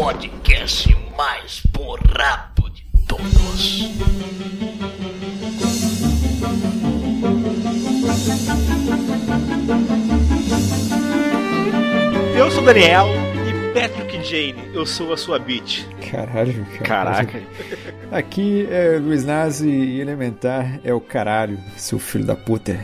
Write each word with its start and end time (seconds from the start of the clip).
podcast 0.00 0.96
mais 1.14 1.60
borrado 1.72 2.70
de 2.70 2.82
todos. 3.06 3.82
Eu 12.34 12.50
sou 12.50 12.62
o 12.62 12.64
Daniel 12.64 13.08
e 13.46 13.74
Patrick 13.74 14.24
Jane, 14.24 14.70
eu 14.72 14.86
sou 14.86 15.12
a 15.12 15.18
sua 15.18 15.38
bitch. 15.38 15.84
Caralho, 16.10 16.64
cara. 16.82 17.10
Caraca. 17.12 17.42
Aqui 18.10 18.66
é 18.70 18.98
Luiz 18.98 19.26
Nazi 19.26 19.68
e 19.68 20.00
Elementar 20.00 20.80
é 20.82 20.94
o 20.94 21.00
caralho, 21.02 21.58
seu 21.76 21.98
filho 21.98 22.24
da 22.24 22.34
puta. 22.34 22.80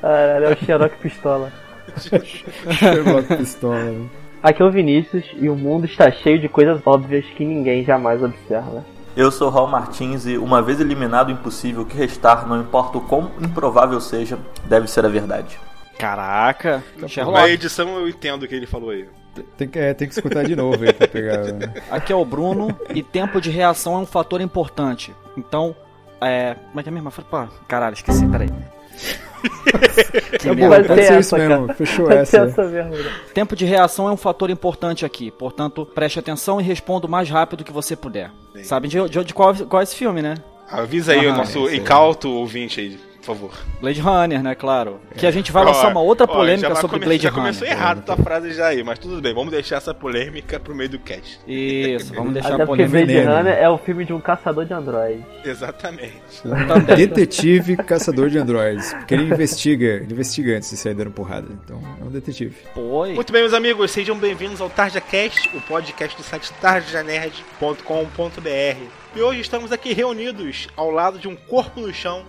Caralho, 0.00 0.44
é 0.44 0.52
o 0.52 0.64
Xerox 0.64 0.96
Pistola. 1.02 1.52
Sherlock 2.78 3.36
Pistola. 3.36 4.08
né? 4.44 4.50
Aqui 4.50 4.62
é 4.62 4.64
o 4.64 4.70
Vinícius 4.70 5.24
e 5.40 5.48
o 5.48 5.56
mundo 5.56 5.86
está 5.86 6.10
cheio 6.10 6.38
de 6.38 6.48
coisas 6.48 6.80
óbvias 6.84 7.24
que 7.36 7.44
ninguém 7.44 7.84
jamais 7.84 8.22
observa. 8.22 8.84
Eu 9.16 9.30
sou 9.30 9.48
Raul 9.48 9.68
Martins 9.68 10.26
e 10.26 10.36
uma 10.36 10.60
vez 10.60 10.80
eliminado 10.80 11.28
o 11.28 11.32
impossível 11.32 11.86
que 11.86 11.96
restar, 11.96 12.46
não 12.46 12.60
importa 12.60 12.98
o 12.98 13.00
quão 13.00 13.30
improvável 13.40 14.00
seja, 14.00 14.38
deve 14.66 14.88
ser 14.88 15.04
a 15.04 15.08
verdade. 15.08 15.58
Caraca. 15.98 16.82
Na 16.98 17.08
Sherlock. 17.08 17.48
edição 17.48 17.88
eu 17.96 18.08
entendo 18.08 18.42
o 18.42 18.48
que 18.48 18.54
ele 18.54 18.66
falou 18.66 18.90
aí. 18.90 19.08
Tem 19.56 19.68
que, 19.68 19.78
é, 19.78 19.94
tem 19.94 20.08
que 20.08 20.14
escutar 20.14 20.44
de 20.44 20.54
novo 20.54 20.84
aí 20.84 20.92
pra 20.92 21.08
pegar. 21.08 21.40
Aqui 21.90 22.12
é 22.12 22.16
o 22.16 22.24
Bruno 22.24 22.76
e 22.94 23.02
tempo 23.02 23.40
de 23.40 23.50
reação 23.50 23.94
é 23.94 23.98
um 23.98 24.06
fator 24.06 24.40
importante. 24.40 25.14
Então, 25.36 25.74
é. 26.20 26.54
Como 26.54 26.80
é 26.80 26.82
que 26.82 26.88
é 26.88 26.92
mesmo? 26.92 27.10
Pá, 27.10 27.48
Caralho, 27.66 27.94
esqueci, 27.94 28.26
peraí. 28.26 28.48
Que 30.40 30.48
É 30.48 30.54
merda. 30.54 30.54
bom, 30.54 30.68
Vai 30.68 30.84
pode 30.84 31.06
ser 31.06 31.20
isso 31.20 31.36
mesmo. 31.36 31.66
cara. 31.66 31.74
Fechou 31.74 32.06
ser 32.06 32.14
essa. 32.16 32.36
essa? 32.38 32.70
Tempo 33.32 33.54
de 33.56 33.64
reação 33.64 34.08
é 34.08 34.12
um 34.12 34.16
fator 34.16 34.50
importante 34.50 35.04
aqui. 35.04 35.30
Portanto, 35.30 35.86
preste 35.86 36.18
atenção 36.18 36.60
e 36.60 36.64
responda 36.64 37.06
o 37.06 37.10
mais 37.10 37.28
rápido 37.30 37.64
que 37.64 37.72
você 37.72 37.94
puder. 37.96 38.30
Sabem 38.62 38.88
de, 38.90 39.08
de, 39.08 39.24
de 39.24 39.34
qual, 39.34 39.54
qual 39.54 39.80
é 39.80 39.82
esse 39.84 39.96
filme, 39.96 40.22
né? 40.22 40.34
Avisa 40.70 41.12
aí 41.12 41.26
o 41.26 41.32
Ah, 41.32 41.36
nosso 41.36 41.64
esse 41.66 41.74
aí. 41.74 41.80
incauto 41.80 42.28
ouvinte 42.30 42.80
aí, 42.80 42.98
por 43.24 43.34
favor. 43.34 43.52
Blade 43.80 44.00
Runner, 44.00 44.42
né? 44.42 44.54
Claro. 44.54 45.00
Que 45.16 45.26
a 45.26 45.30
gente 45.30 45.50
vai 45.50 45.64
lançar 45.64 45.88
uma 45.88 46.00
outra 46.02 46.26
Ó, 46.26 46.28
já 46.28 46.34
polêmica 46.38 46.68
vai 46.68 46.80
sobre 46.80 46.96
come- 46.96 47.06
Blade 47.06 47.22
Já 47.22 47.30
Runner. 47.30 47.42
começou 47.44 47.66
errado 47.66 48.04
tua 48.04 48.16
frase 48.16 48.52
já 48.52 48.66
aí, 48.66 48.82
mas 48.84 48.98
tudo 48.98 49.20
bem, 49.22 49.32
vamos 49.34 49.50
deixar 49.50 49.76
essa 49.76 49.94
polêmica 49.94 50.60
pro 50.60 50.74
meio 50.74 50.90
do 50.90 50.98
cast. 50.98 51.40
Isso, 51.46 52.12
vamos 52.14 52.34
deixar 52.34 52.54
Até 52.54 52.62
a 52.62 52.66
porque 52.66 52.84
polêmica. 52.86 53.06
Blade 53.06 53.12
veneno. 53.12 53.36
Runner 53.36 53.54
é 53.54 53.68
o 53.70 53.78
filme 53.78 54.04
de 54.04 54.12
um 54.12 54.20
caçador 54.20 54.64
de 54.66 54.74
androides. 54.74 55.24
Exatamente. 55.44 56.12
Também. 56.42 56.96
Detetive 56.96 57.76
caçador 57.78 58.28
de 58.28 58.38
androides. 58.38 58.92
Porque 58.94 59.14
ele 59.14 59.24
investiga, 59.24 59.86
ele 59.86 60.12
investiga 60.12 60.56
antes 60.56 60.70
de 60.70 60.76
sair 60.76 60.94
dando 60.94 61.10
porrada. 61.10 61.48
Então, 61.64 61.80
é 62.00 62.04
um 62.04 62.10
detetive. 62.10 62.54
E- 62.76 63.14
Muito 63.14 63.32
bem, 63.32 63.42
meus 63.42 63.54
amigos, 63.54 63.90
sejam 63.90 64.16
bem-vindos 64.18 64.60
ao 64.60 64.68
TarjaCast, 64.68 65.50
o 65.56 65.60
podcast 65.62 66.16
do 66.16 66.22
site 66.22 66.52
tarjanerd.com.br. 66.60 68.78
E 69.16 69.20
hoje 69.22 69.40
estamos 69.40 69.70
aqui 69.72 69.92
reunidos 69.92 70.68
ao 70.76 70.90
lado 70.90 71.18
de 71.18 71.28
um 71.28 71.36
corpo 71.36 71.80
no 71.80 71.92
chão, 71.94 72.24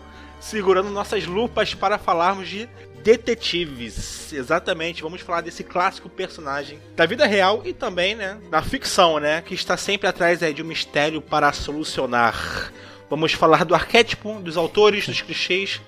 segurando 0.45 0.91
nossas 0.91 1.25
lupas 1.25 1.73
para 1.73 1.97
falarmos 1.97 2.47
de 2.47 2.69
detetives. 3.03 4.31
Exatamente, 4.31 5.01
vamos 5.01 5.21
falar 5.21 5.41
desse 5.41 5.63
clássico 5.63 6.07
personagem 6.07 6.79
da 6.95 7.05
vida 7.05 7.25
real 7.25 7.63
e 7.65 7.73
também, 7.73 8.13
né, 8.13 8.37
da 8.49 8.61
ficção, 8.61 9.19
né, 9.19 9.41
que 9.41 9.55
está 9.55 9.75
sempre 9.75 10.07
atrás 10.07 10.43
aí, 10.43 10.53
de 10.53 10.61
um 10.61 10.67
mistério 10.67 11.19
para 11.19 11.51
solucionar. 11.51 12.71
Vamos 13.09 13.33
falar 13.33 13.65
do 13.65 13.73
arquétipo, 13.73 14.39
dos 14.39 14.55
autores, 14.55 15.07
dos 15.07 15.21
clichês 15.21 15.81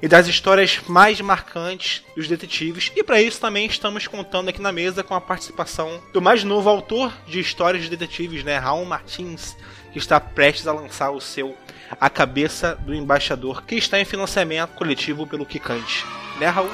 e 0.00 0.06
das 0.06 0.28
histórias 0.28 0.80
mais 0.86 1.20
marcantes 1.20 2.04
dos 2.16 2.28
detetives. 2.28 2.92
E 2.94 3.02
para 3.02 3.20
isso 3.20 3.40
também 3.40 3.66
estamos 3.66 4.06
contando 4.06 4.48
aqui 4.48 4.60
na 4.60 4.72
mesa 4.72 5.02
com 5.02 5.14
a 5.14 5.20
participação 5.20 6.00
do 6.12 6.22
mais 6.22 6.44
novo 6.44 6.68
autor 6.68 7.12
de 7.26 7.40
histórias 7.40 7.82
de 7.82 7.90
detetives, 7.90 8.44
né, 8.44 8.58
Raul 8.58 8.84
Martins, 8.84 9.56
que 9.92 9.98
está 9.98 10.20
prestes 10.20 10.66
a 10.66 10.72
lançar 10.72 11.10
o 11.10 11.20
seu 11.20 11.56
A 12.00 12.10
Cabeça 12.10 12.76
do 12.84 12.94
Embaixador, 12.94 13.62
que 13.64 13.74
está 13.76 14.00
em 14.00 14.04
financiamento 14.04 14.70
coletivo 14.70 15.26
pelo 15.26 15.46
Kikante. 15.46 16.04
Né, 16.38 16.46
Raul? 16.46 16.68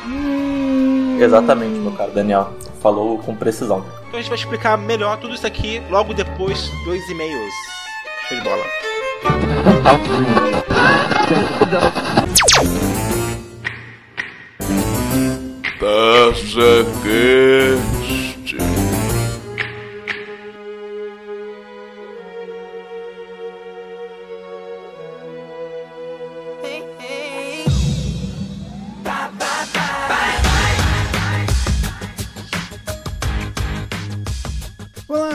Exatamente, 1.21 1.79
meu 1.79 1.93
caro 1.93 2.13
Daniel. 2.13 2.55
Falou 2.83 3.19
com 3.19 3.37
precisão. 3.37 3.85
Então 4.09 4.19
a 4.19 4.23
gente 4.23 4.31
vai 4.31 4.39
explicar 4.39 4.79
melhor 4.79 5.19
tudo 5.19 5.35
isso 5.35 5.47
aqui 5.47 5.83
logo 5.91 6.15
depois 6.15 6.71
dos 6.85 7.09
e-mails. 7.11 7.55
Show 8.29 8.39
de 8.39 8.45
bola. 8.45 8.65
TazaCast. 15.79 17.31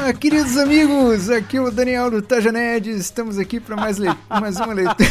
Olá, 0.05 0.13
queridos 0.13 0.55
amigos! 0.55 1.31
Aqui 1.31 1.57
é 1.57 1.61
o 1.61 1.71
Daniel 1.71 2.11
do 2.11 2.21
Tajaned. 2.21 2.91
Estamos 2.91 3.39
aqui 3.39 3.59
para 3.59 3.75
mais, 3.75 3.97
le... 3.97 4.07
mais 4.29 4.55
uma 4.57 4.71
leitura. 4.71 5.09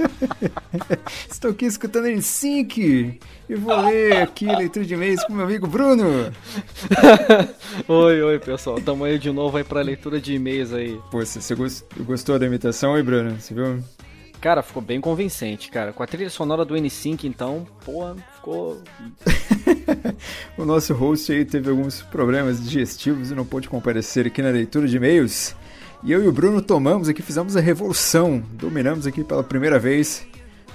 Estou 1.30 1.50
aqui 1.50 1.66
escutando 1.66 2.06
em 2.06 2.22
sync 2.22 3.20
e 3.50 3.54
vou 3.54 3.78
ler 3.82 4.22
aqui 4.22 4.48
a 4.48 4.56
leitura 4.56 4.86
de 4.86 4.94
e-mails 4.94 5.22
com 5.24 5.34
meu 5.34 5.44
amigo 5.44 5.66
Bruno. 5.66 6.32
Oi, 7.86 8.22
oi, 8.22 8.38
pessoal. 8.38 8.80
Tamo 8.80 9.04
aí 9.04 9.18
de 9.18 9.30
novo 9.30 9.58
aí 9.58 9.64
pra 9.64 9.82
leitura 9.82 10.18
de 10.18 10.36
e-mails 10.36 10.72
aí. 10.72 10.98
Pô, 11.10 11.18
você 11.18 11.38
você 11.38 11.54
gos- 11.54 11.84
gostou 11.98 12.38
da 12.38 12.46
imitação 12.46 12.94
aí, 12.94 13.02
Bruno? 13.02 13.38
Você 13.38 13.52
viu? 13.52 13.78
Cara, 14.42 14.60
ficou 14.60 14.82
bem 14.82 15.00
convincente, 15.00 15.70
cara. 15.70 15.92
Com 15.92 16.02
a 16.02 16.06
trilha 16.06 16.28
sonora 16.28 16.64
do 16.64 16.74
N5, 16.74 17.22
então, 17.22 17.64
pô, 17.84 18.12
ficou. 18.34 18.82
O 20.58 20.64
nosso 20.64 20.92
host 20.94 21.32
aí 21.32 21.44
teve 21.44 21.70
alguns 21.70 22.02
problemas 22.02 22.62
digestivos 22.62 23.30
e 23.30 23.34
não 23.34 23.44
pôde 23.44 23.68
comparecer 23.68 24.26
aqui 24.26 24.42
na 24.42 24.50
leitura 24.50 24.88
de 24.88 24.96
e-mails. 24.96 25.54
E 26.02 26.10
eu 26.10 26.24
e 26.24 26.26
o 26.26 26.32
Bruno 26.32 26.60
tomamos 26.60 27.08
aqui, 27.08 27.22
fizemos 27.22 27.56
a 27.56 27.60
revolução. 27.60 28.42
Dominamos 28.52 29.06
aqui 29.06 29.22
pela 29.22 29.44
primeira 29.44 29.78
vez. 29.78 30.26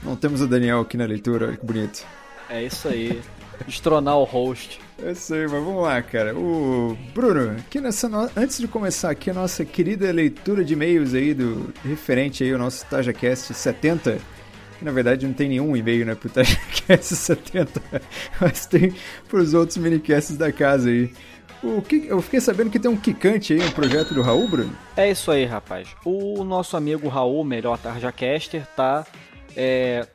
Não 0.01 0.16
temos 0.16 0.41
o 0.41 0.47
Daniel 0.47 0.79
aqui 0.79 0.95
na 0.95 1.05
leitura, 1.05 1.47
olha 1.47 1.57
que 1.57 1.66
bonito. 1.66 2.05
É 2.49 2.63
isso 2.63 2.88
aí. 2.88 3.22
Destronar 3.66 4.17
o 4.17 4.23
host. 4.23 4.79
Eu 5.00 5.13
sei, 5.16 5.44
mas 5.44 5.52
vamos 5.63 5.84
lá, 5.84 6.02
cara. 6.02 6.35
O 6.35 6.97
Bruno, 7.13 7.52
aqui 7.52 7.80
nessa 7.80 8.09
no- 8.09 8.30
antes 8.35 8.58
de 8.58 8.68
começar 8.68 9.12
aqui 9.12 9.30
a 9.30 9.34
nossa 9.34 9.63
querida 9.63 10.12
leitura 10.12 10.66
de 10.66 10.74
e-mails 10.74 11.13
aí 11.13 11.34
do 11.35 11.72
referente 11.85 12.44
aí 12.44 12.52
ao 12.52 12.58
nosso 12.58 12.84
TajaCast 12.88 13.53
70, 13.53 14.18
que 14.80 14.84
na 14.84 14.91
verdade 14.91 15.25
não 15.28 15.34
tem 15.34 15.50
nenhum 15.50 15.78
e-mail, 15.78 16.03
né, 16.06 16.16
pro 16.16 16.30
TajaCast 16.30 17.13
70, 17.16 17.80
mas 18.41 18.66
tem 18.66 18.94
pros 19.30 19.53
outros 19.53 19.78
minicasts 19.78 20.35
da 20.35 20.52
casa 20.52 20.90
aí. 20.90 21.12
O 21.64 21.81
que, 21.81 22.06
eu 22.08 22.22
fiquei 22.22 22.40
sabendo 22.41 22.69
que 22.72 22.79
tem 22.79 22.90
um 22.90 22.97
Kikante 22.97 23.53
aí, 23.53 23.62
um 23.62 23.72
projeto 23.72 24.14
do 24.16 24.22
Raul, 24.22 24.47
Bruno. 24.47 24.75
É 24.96 25.09
isso 25.09 25.29
aí, 25.31 25.46
rapaz. 25.46 25.88
O 26.06 26.44
nosso 26.44 26.75
amigo 26.75 27.08
Raul, 27.08 27.44
melhor 27.44 27.78
Tarjacaster, 27.78 28.66
tá, 28.75 29.06
é, 29.56 30.06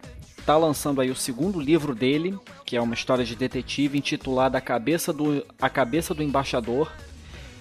tá 0.45 0.57
lançando 0.57 1.01
aí 1.01 1.11
o 1.11 1.17
segundo 1.17 1.61
livro 1.61 1.95
dele, 1.95 2.39
que 2.65 2.77
é 2.77 2.81
uma 2.81 2.95
história 2.95 3.25
de 3.25 3.37
detetive 3.37 3.99
intitulada 3.99 4.59
A 4.59 4.61
Cabeça 4.61 5.13
do, 5.13 5.45
A 5.61 5.69
Cabeça 5.69 6.15
do 6.15 6.23
Embaixador. 6.23 6.91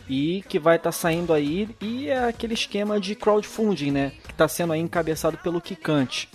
E 0.10 0.44
que 0.50 0.60
vai 0.60 0.76
estar 0.76 0.92
saindo 0.92 1.32
aí, 1.32 1.70
e 1.80 2.10
é 2.10 2.26
aquele 2.26 2.54
esquema 2.54 3.00
de 3.00 3.16
crowdfunding, 3.16 3.92
né? 3.92 4.12
Que 4.26 4.32
está 4.32 4.46
sendo 4.46 4.74
aí 4.74 4.80
encabeçado 4.82 5.38
pelo 5.38 5.62
Kikante, 5.62 6.28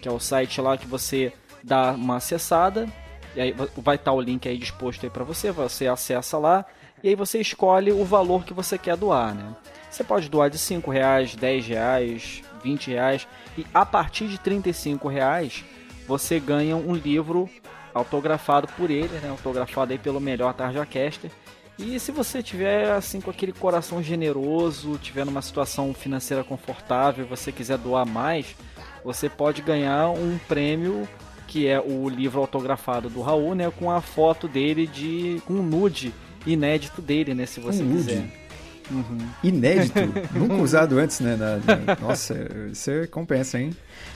que 0.00 0.06
é 0.06 0.12
o 0.12 0.20
site 0.20 0.60
lá 0.60 0.76
que 0.76 0.86
você 0.86 1.32
dá 1.64 1.92
uma 1.92 2.16
acessada, 2.16 2.86
e 3.34 3.40
aí 3.40 3.54
vai 3.76 3.96
estar 3.96 4.12
o 4.12 4.20
link 4.20 4.48
aí 4.48 4.56
disposto 4.56 5.04
aí 5.04 5.10
para 5.10 5.24
você, 5.24 5.50
você 5.50 5.88
acessa 5.88 6.38
lá, 6.38 6.64
e 7.02 7.08
aí 7.08 7.16
você 7.16 7.40
escolhe 7.40 7.90
o 7.90 8.04
valor 8.04 8.44
que 8.44 8.54
você 8.54 8.78
quer 8.78 8.96
doar, 8.96 9.34
né? 9.34 9.56
Você 9.90 10.04
pode 10.04 10.28
doar 10.28 10.48
de 10.48 10.58
5 10.58 10.88
reais, 10.88 11.34
10 11.34 11.66
reais, 11.66 12.42
20 12.62 12.90
reais, 12.90 13.26
e 13.56 13.66
a 13.72 13.84
partir 13.84 14.28
de 14.28 14.38
35 14.38 15.08
reais 15.08 15.64
você 16.08 16.40
ganha 16.40 16.74
um 16.74 16.94
livro 16.94 17.48
autografado 17.92 18.66
por 18.68 18.90
ele, 18.90 19.12
né? 19.22 19.28
Autografado 19.28 19.92
aí 19.92 19.98
pelo 19.98 20.18
melhor 20.18 20.54
Tarjacaster. 20.54 21.30
E 21.78 22.00
se 22.00 22.10
você 22.10 22.42
tiver 22.42 22.90
assim 22.90 23.20
com 23.20 23.30
aquele 23.30 23.52
coração 23.52 24.02
generoso, 24.02 24.98
tiver 24.98 25.24
numa 25.24 25.42
situação 25.42 25.92
financeira 25.92 26.42
confortável, 26.42 27.24
e 27.24 27.28
você 27.28 27.52
quiser 27.52 27.78
doar 27.78 28.06
mais, 28.06 28.56
você 29.04 29.28
pode 29.28 29.62
ganhar 29.62 30.08
um 30.08 30.38
prêmio 30.48 31.06
que 31.46 31.68
é 31.68 31.80
o 31.80 32.08
livro 32.08 32.40
autografado 32.40 33.08
do 33.08 33.22
Raul, 33.22 33.54
né, 33.54 33.70
com 33.70 33.90
a 33.90 34.00
foto 34.00 34.48
dele 34.48 34.86
de 34.86 35.40
com 35.46 35.54
um 35.54 35.62
nude 35.62 36.12
inédito 36.46 37.00
dele, 37.00 37.32
né, 37.34 37.46
se 37.46 37.60
você 37.60 37.82
Um 37.82 37.86
nude? 37.86 38.47
Quiser. 38.88 39.28
Inédito. 39.44 40.00
Nunca 40.38 40.54
usado 40.54 40.98
antes, 40.98 41.20
né? 41.20 41.36
na- 41.36 41.56
na- 41.56 41.96
Nossa, 42.00 42.34
você 42.72 43.06
compensa, 43.06 43.58
hein? 43.58 43.70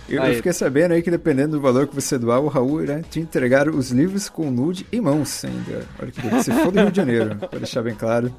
Eu, 0.09 0.23
eu 0.25 0.35
fiquei 0.35 0.53
sabendo 0.53 0.93
aí 0.93 1.03
que 1.03 1.11
dependendo 1.11 1.53
do 1.53 1.61
valor 1.61 1.87
que 1.87 1.95
você 1.95 2.19
doar, 2.19 2.41
o 2.41 2.49
Raul 2.49 2.83
irá 2.83 3.01
te 3.03 3.21
entregar 3.21 3.69
os 3.69 3.91
livros 3.91 4.29
com 4.29 4.51
nude 4.51 4.87
em 4.93 5.01
mãos 5.01 5.45
ainda. 5.45 5.87
Olha 6.01 6.11
que 6.11 6.21
delícia. 6.21 6.53
Se 6.55 6.61
for 6.61 6.73
do 6.73 6.81
Rio 6.81 6.91
de 6.91 6.97
Janeiro, 6.97 7.37
para 7.49 7.59
deixar 7.59 7.83
bem 7.83 7.95
claro. 7.95 8.35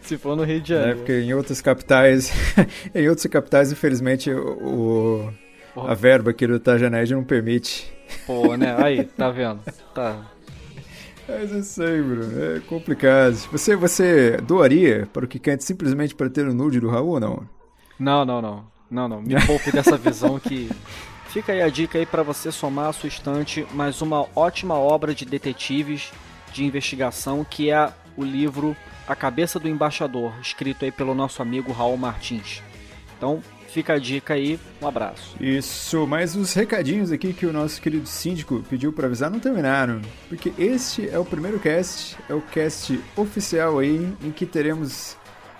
Se 0.00 0.16
for 0.16 0.34
no 0.36 0.42
Rio 0.44 0.60
de 0.60 0.72
né? 0.72 0.78
Janeiro. 0.78 0.98
Porque 0.98 1.20
em 1.20 1.34
outras 1.34 1.60
capitais, 1.60 2.32
em 2.94 3.08
outras 3.08 3.26
capitais, 3.26 3.70
infelizmente, 3.72 4.30
o, 4.30 5.32
o- 5.76 5.80
a 5.86 5.94
verba 5.94 6.30
aqui 6.30 6.46
do 6.46 6.58
Tajaned 6.60 7.12
não 7.14 7.24
permite. 7.24 7.92
Pô, 8.26 8.56
né? 8.56 8.74
Aí, 8.78 9.04
tá 9.04 9.30
vendo? 9.30 9.60
Tá. 9.94 10.31
Mas 11.28 11.52
é 11.52 11.58
isso 11.58 11.82
aí, 11.82 12.02
Bruno. 12.02 12.42
É 12.42 12.60
complicado. 12.60 13.34
Você, 13.52 13.76
você 13.76 14.36
doaria 14.38 15.08
para 15.12 15.24
o 15.24 15.28
que 15.28 15.38
cante 15.38 15.64
simplesmente 15.64 16.14
para 16.14 16.28
ter 16.28 16.46
o 16.46 16.54
nude 16.54 16.80
do 16.80 16.88
Raul 16.88 17.10
ou 17.10 17.20
não? 17.20 17.48
Não, 17.98 18.24
não, 18.24 18.42
não. 18.42 18.72
Não, 18.90 19.08
não. 19.08 19.22
Me 19.22 19.34
poupe 19.46 19.70
dessa 19.72 19.96
visão 19.96 20.38
que. 20.38 20.70
Fica 21.28 21.52
aí 21.52 21.62
a 21.62 21.68
dica 21.70 21.98
aí 21.98 22.04
pra 22.04 22.22
você 22.22 22.52
somar 22.52 22.88
à 22.88 22.92
sua 22.92 23.08
estante 23.08 23.66
mais 23.72 24.02
uma 24.02 24.26
ótima 24.36 24.74
obra 24.74 25.14
de 25.14 25.24
detetives 25.24 26.12
de 26.52 26.62
investigação 26.62 27.42
que 27.48 27.70
é 27.70 27.90
o 28.18 28.22
livro 28.22 28.76
A 29.08 29.16
Cabeça 29.16 29.58
do 29.58 29.66
Embaixador, 29.66 30.34
escrito 30.42 30.84
aí 30.84 30.92
pelo 30.92 31.14
nosso 31.14 31.40
amigo 31.40 31.72
Raul 31.72 31.96
Martins. 31.96 32.62
Então, 33.16 33.42
fica 33.72 33.94
a 33.94 33.98
dica 33.98 34.34
aí. 34.34 34.58
Um 34.80 34.86
abraço. 34.86 35.34
Isso, 35.40 36.06
mas 36.06 36.36
os 36.36 36.52
recadinhos 36.54 37.10
aqui 37.12 37.32
que 37.32 37.46
o 37.46 37.52
nosso 37.52 37.80
querido 37.80 38.06
síndico 38.06 38.62
pediu 38.68 38.92
para 38.92 39.06
avisar 39.06 39.30
não 39.30 39.38
terminaram. 39.40 40.00
Porque 40.28 40.52
este 40.58 41.08
é 41.08 41.18
o 41.18 41.24
primeiro 41.24 41.58
cast, 41.58 42.16
é 42.28 42.34
o 42.34 42.40
cast 42.40 42.98
oficial 43.16 43.78
aí, 43.78 44.12
em 44.22 44.30
que 44.30 44.46
teremos 44.46 45.16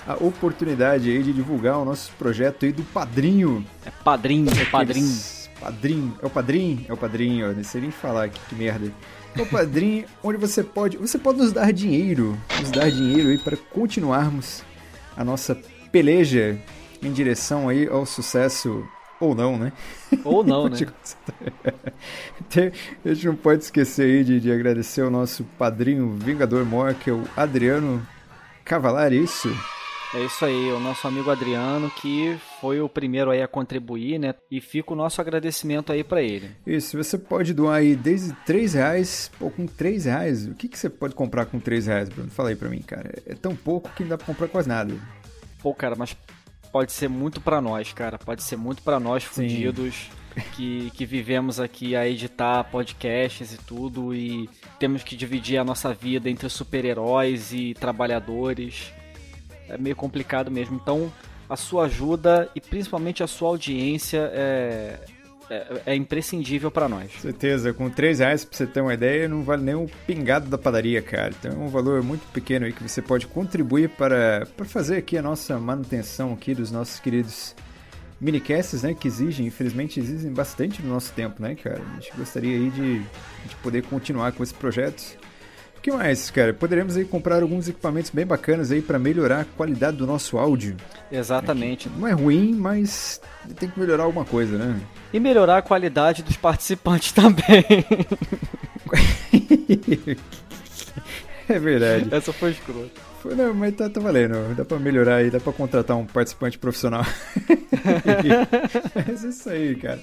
a 0.06 0.14
oportunidade 0.14 1.10
aí 1.10 1.22
de 1.22 1.32
divulgar 1.32 1.78
o 1.78 1.84
nosso 1.84 2.10
projeto 2.18 2.64
aí 2.64 2.72
do 2.72 2.82
Padrinho. 2.82 3.64
É 3.86 3.90
padrinho, 4.02 4.50
é 4.50 4.64
padrinho. 4.64 5.06
Aqueles- 5.06 5.42
Padrinho. 5.62 6.18
É 6.20 6.26
o 6.26 6.30
padrinho? 6.30 6.84
É 6.88 6.92
o 6.92 6.96
padrinho, 6.96 7.48
ó. 7.48 7.52
Não 7.52 7.62
sei 7.62 7.82
nem 7.82 7.90
falar 7.92 8.24
aqui, 8.24 8.40
que 8.48 8.54
merda. 8.56 8.90
É 9.36 9.40
o 9.42 9.46
padrinho 9.46 10.04
onde 10.24 10.36
você 10.36 10.60
pode. 10.64 10.96
Você 10.96 11.16
pode 11.18 11.38
nos 11.38 11.52
dar 11.52 11.72
dinheiro. 11.72 12.36
Nos 12.60 12.72
dar 12.72 12.90
dinheiro 12.90 13.28
aí 13.28 13.38
para 13.38 13.56
continuarmos 13.56 14.64
a 15.16 15.24
nossa 15.24 15.56
peleja 15.92 16.58
em 17.02 17.12
direção 17.12 17.68
aí 17.68 17.86
ao 17.86 18.06
sucesso. 18.06 18.86
Ou 19.20 19.34
não, 19.36 19.56
né? 19.56 19.72
Ou 20.24 20.42
não, 20.42 20.66
né? 20.68 20.76
A 23.04 23.08
gente 23.14 23.26
não 23.26 23.36
pode 23.36 23.62
esquecer 23.62 24.02
aí 24.02 24.24
de, 24.24 24.40
de 24.40 24.50
agradecer 24.50 25.02
ao 25.02 25.10
nosso 25.10 25.44
padrinho 25.56 26.10
Vingador 26.18 26.64
Mor, 26.64 26.92
que 26.94 27.08
é 27.08 27.12
o 27.12 27.22
Adriano 27.36 28.04
Cavalar, 28.64 29.12
isso? 29.12 29.48
É 30.14 30.20
isso 30.24 30.44
aí, 30.44 30.70
o 30.70 30.78
nosso 30.78 31.08
amigo 31.08 31.30
Adriano, 31.30 31.90
que 31.90 32.36
foi 32.60 32.82
o 32.82 32.88
primeiro 32.88 33.30
aí 33.30 33.40
a 33.40 33.48
contribuir, 33.48 34.18
né? 34.18 34.34
E 34.50 34.60
fica 34.60 34.92
o 34.92 34.96
nosso 34.96 35.22
agradecimento 35.22 35.90
aí 35.90 36.04
pra 36.04 36.20
ele. 36.20 36.50
Isso, 36.66 36.98
você 36.98 37.16
pode 37.16 37.54
doar 37.54 37.76
aí 37.76 37.96
desde 37.96 38.34
3 38.44 38.74
reais, 38.74 39.30
pô, 39.38 39.50
com 39.50 39.66
3 39.66 40.04
reais, 40.04 40.46
o 40.46 40.54
que, 40.54 40.68
que 40.68 40.78
você 40.78 40.90
pode 40.90 41.14
comprar 41.14 41.46
com 41.46 41.58
3 41.58 41.86
reais, 41.86 42.08
Bruno? 42.10 42.30
Fala 42.30 42.50
aí 42.50 42.56
pra 42.56 42.68
mim, 42.68 42.82
cara. 42.82 43.22
É 43.24 43.34
tão 43.34 43.56
pouco 43.56 43.88
que 43.94 44.02
não 44.02 44.10
dá 44.10 44.18
pra 44.18 44.26
comprar 44.26 44.48
quase 44.48 44.68
nada. 44.68 44.94
Pô, 45.62 45.72
cara, 45.72 45.96
mas 45.96 46.14
pode 46.72 46.92
ser 46.92 47.08
muito 47.08 47.40
pra 47.40 47.60
nós, 47.60 47.92
cara. 47.92 48.18
Pode 48.18 48.42
ser 48.42 48.56
muito 48.56 48.82
pra 48.82 48.98
nós 48.98 49.22
fudidos 49.22 50.10
que, 50.56 50.90
que 50.92 51.04
vivemos 51.04 51.60
aqui 51.60 51.94
a 51.94 52.08
editar 52.08 52.64
podcasts 52.64 53.52
e 53.52 53.58
tudo 53.58 54.14
e 54.14 54.48
temos 54.78 55.02
que 55.02 55.14
dividir 55.14 55.58
a 55.58 55.64
nossa 55.64 55.92
vida 55.92 56.30
entre 56.30 56.48
super-heróis 56.48 57.52
e 57.52 57.74
trabalhadores. 57.74 58.92
É 59.68 59.76
meio 59.76 59.94
complicado 59.94 60.50
mesmo. 60.50 60.80
Então, 60.82 61.12
a 61.48 61.56
sua 61.56 61.84
ajuda 61.84 62.50
e 62.54 62.60
principalmente 62.60 63.22
a 63.22 63.26
sua 63.26 63.50
audiência 63.50 64.30
é, 64.32 64.98
é, 65.52 65.82
é 65.86 65.94
imprescindível 65.94 66.70
pra 66.70 66.88
nós. 66.88 67.12
Certeza, 67.20 67.74
com 67.74 67.90
3 67.90 68.20
reais, 68.20 68.44
pra 68.44 68.56
você 68.56 68.66
ter 68.66 68.80
uma 68.80 68.94
ideia, 68.94 69.28
não 69.28 69.42
vale 69.42 69.62
nem 69.62 69.74
um 69.74 69.86
pingado 70.06 70.48
da 70.48 70.56
padaria, 70.56 71.02
cara. 71.02 71.32
Então 71.38 71.52
é 71.52 71.64
um 71.64 71.68
valor 71.68 72.02
muito 72.02 72.26
pequeno 72.32 72.64
aí 72.64 72.72
que 72.72 72.82
você 72.82 73.02
pode 73.02 73.26
contribuir 73.26 73.90
para, 73.90 74.46
para 74.56 74.64
fazer 74.64 74.96
aqui 74.96 75.18
a 75.18 75.22
nossa 75.22 75.58
manutenção 75.58 76.32
aqui 76.32 76.54
dos 76.54 76.70
nossos 76.70 76.98
queridos 76.98 77.54
minicasts, 78.18 78.82
né? 78.82 78.94
Que 78.94 79.08
exigem, 79.08 79.46
infelizmente, 79.46 80.00
exigem 80.00 80.32
bastante 80.32 80.80
do 80.80 80.88
nosso 80.88 81.12
tempo, 81.12 81.42
né, 81.42 81.54
cara? 81.54 81.82
A 81.82 82.00
gente 82.00 82.16
gostaria 82.16 82.56
aí 82.56 82.70
de, 82.70 83.00
de 83.00 83.56
poder 83.62 83.82
continuar 83.82 84.32
com 84.32 84.42
esse 84.42 84.54
projeto. 84.54 85.18
O 85.82 85.84
que 85.84 85.90
mais, 85.90 86.30
cara? 86.30 86.54
Poderemos 86.54 86.96
aí 86.96 87.04
comprar 87.04 87.42
alguns 87.42 87.66
equipamentos 87.68 88.08
bem 88.08 88.24
bacanas 88.24 88.70
aí 88.70 88.80
para 88.80 89.00
melhorar 89.00 89.40
a 89.40 89.44
qualidade 89.44 89.96
do 89.96 90.06
nosso 90.06 90.38
áudio. 90.38 90.76
Exatamente. 91.10 91.90
Não 91.98 92.06
é 92.06 92.12
ruim, 92.12 92.54
mas 92.54 93.20
tem 93.56 93.68
que 93.68 93.80
melhorar 93.80 94.04
alguma 94.04 94.24
coisa, 94.24 94.56
né? 94.56 94.80
E 95.12 95.18
melhorar 95.18 95.58
a 95.58 95.62
qualidade 95.62 96.22
dos 96.22 96.36
participantes 96.36 97.10
também. 97.20 97.64
É 101.48 101.58
verdade. 101.58 102.14
Essa 102.14 102.32
foi 102.32 102.52
escrota. 102.52 103.00
Foi, 103.20 103.34
não, 103.34 103.52
mas 103.52 103.74
tá, 103.74 103.90
tá 103.90 103.98
valendo. 103.98 104.54
Dá 104.54 104.64
pra 104.64 104.78
melhorar 104.78 105.16
aí, 105.16 105.30
dá 105.30 105.40
pra 105.40 105.52
contratar 105.52 105.96
um 105.96 106.06
participante 106.06 106.60
profissional. 106.60 107.04
Mas 108.94 109.24
é 109.24 109.28
isso 109.28 109.50
aí, 109.50 109.74
cara. 109.74 110.00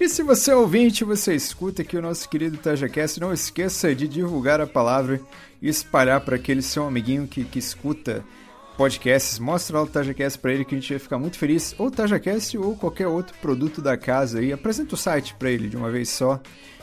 E 0.00 0.08
se 0.08 0.22
você 0.22 0.50
é 0.50 0.56
ouvinte, 0.56 1.04
você 1.04 1.34
escuta 1.34 1.82
aqui 1.82 1.96
o 1.96 2.02
nosso 2.02 2.28
querido 2.28 2.56
TajaCast, 2.56 3.20
não 3.20 3.32
esqueça 3.32 3.94
de 3.94 4.08
divulgar 4.08 4.60
a 4.60 4.66
palavra 4.66 5.20
e 5.60 5.68
espalhar 5.68 6.20
para 6.20 6.36
aquele 6.36 6.62
seu 6.62 6.86
amiguinho 6.86 7.26
que, 7.28 7.44
que 7.44 7.58
escuta 7.58 8.24
podcasts. 8.76 9.38
Mostra 9.38 9.78
lá 9.78 9.84
o 9.84 9.86
TajaCast 9.86 10.38
pra 10.38 10.52
ele 10.52 10.64
que 10.64 10.74
a 10.74 10.78
gente 10.78 10.92
vai 10.92 10.98
ficar 10.98 11.18
muito 11.18 11.38
feliz. 11.38 11.74
Ou 11.78 11.90
TajaCast 11.90 12.58
ou 12.58 12.76
qualquer 12.76 13.06
outro 13.06 13.36
produto 13.38 13.80
da 13.80 13.96
casa 13.96 14.40
aí. 14.40 14.52
Apresenta 14.52 14.94
o 14.94 14.98
site 14.98 15.34
pra 15.34 15.50
ele 15.50 15.68
de 15.68 15.76
uma 15.76 15.90
vez 15.90 16.08
só, 16.08 16.40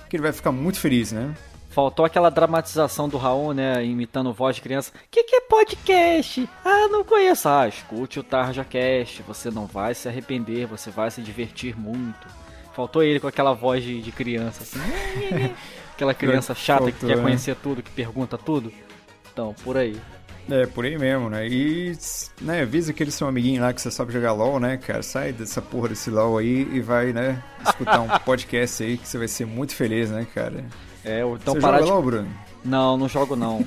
que 0.09 0.15
ele 0.15 0.23
vai 0.23 0.31
ficar 0.31 0.51
muito 0.51 0.79
feliz, 0.79 1.11
né? 1.11 1.35
Faltou 1.69 2.03
aquela 2.03 2.31
dramatização 2.31 3.07
do 3.07 3.17
Raul, 3.17 3.53
né? 3.53 3.85
Imitando 3.85 4.33
voz 4.33 4.55
de 4.55 4.61
criança. 4.61 4.91
Que 5.11 5.23
que 5.23 5.35
é 5.35 5.41
podcast? 5.41 6.49
Ah, 6.65 6.87
não 6.89 7.03
conheço. 7.03 7.47
Ah, 7.47 7.67
escute 7.67 8.19
o 8.19 8.23
Tarja 8.23 8.63
Cast. 8.63 9.21
Você 9.23 9.51
não 9.51 9.67
vai 9.67 9.93
se 9.93 10.07
arrepender, 10.07 10.65
você 10.65 10.89
vai 10.89 11.11
se 11.11 11.21
divertir 11.21 11.77
muito. 11.77 12.38
Faltou 12.73 13.03
ele 13.03 13.19
com 13.19 13.27
aquela 13.27 13.53
voz 13.53 13.83
de, 13.83 14.01
de 14.01 14.11
criança, 14.11 14.63
assim. 14.63 14.79
aquela 15.93 16.13
criança 16.13 16.55
chata 16.55 16.85
que 16.85 16.91
Faltou, 16.91 17.09
quer 17.09 17.17
né? 17.17 17.23
conhecer 17.23 17.55
tudo, 17.55 17.83
que 17.83 17.91
pergunta 17.91 18.37
tudo. 18.37 18.71
Então, 19.31 19.53
por 19.63 19.77
aí. 19.77 19.99
É, 20.49 20.65
por 20.65 20.83
aí 20.83 20.97
mesmo, 20.97 21.29
né? 21.29 21.47
E, 21.47 21.95
né, 22.41 22.61
avisa 22.61 22.91
aquele 22.91 23.11
seu 23.11 23.27
amiguinho 23.27 23.61
lá 23.61 23.71
que 23.71 23.81
você 23.81 23.91
sabe 23.91 24.11
jogar 24.11 24.31
LOL, 24.33 24.59
né, 24.59 24.77
cara? 24.77 25.03
Sai 25.03 25.31
dessa 25.31 25.61
porra 25.61 25.89
desse 25.89 26.09
LOL 26.09 26.39
aí 26.39 26.67
e 26.71 26.79
vai, 26.81 27.13
né, 27.13 27.43
escutar 27.63 28.01
um 28.01 28.07
podcast 28.25 28.83
aí 28.83 28.97
que 28.97 29.07
você 29.07 29.17
vai 29.17 29.27
ser 29.27 29.45
muito 29.45 29.75
feliz, 29.75 30.09
né, 30.09 30.25
cara? 30.33 30.63
É, 31.05 31.21
então 31.21 31.53
você 31.53 31.61
parar 31.61 31.77
joga 31.79 31.85
de 31.85 31.91
LOL, 31.91 32.03
Bruno? 32.03 32.29
Não, 32.65 32.97
não 32.97 33.07
jogo 33.07 33.35
não. 33.37 33.63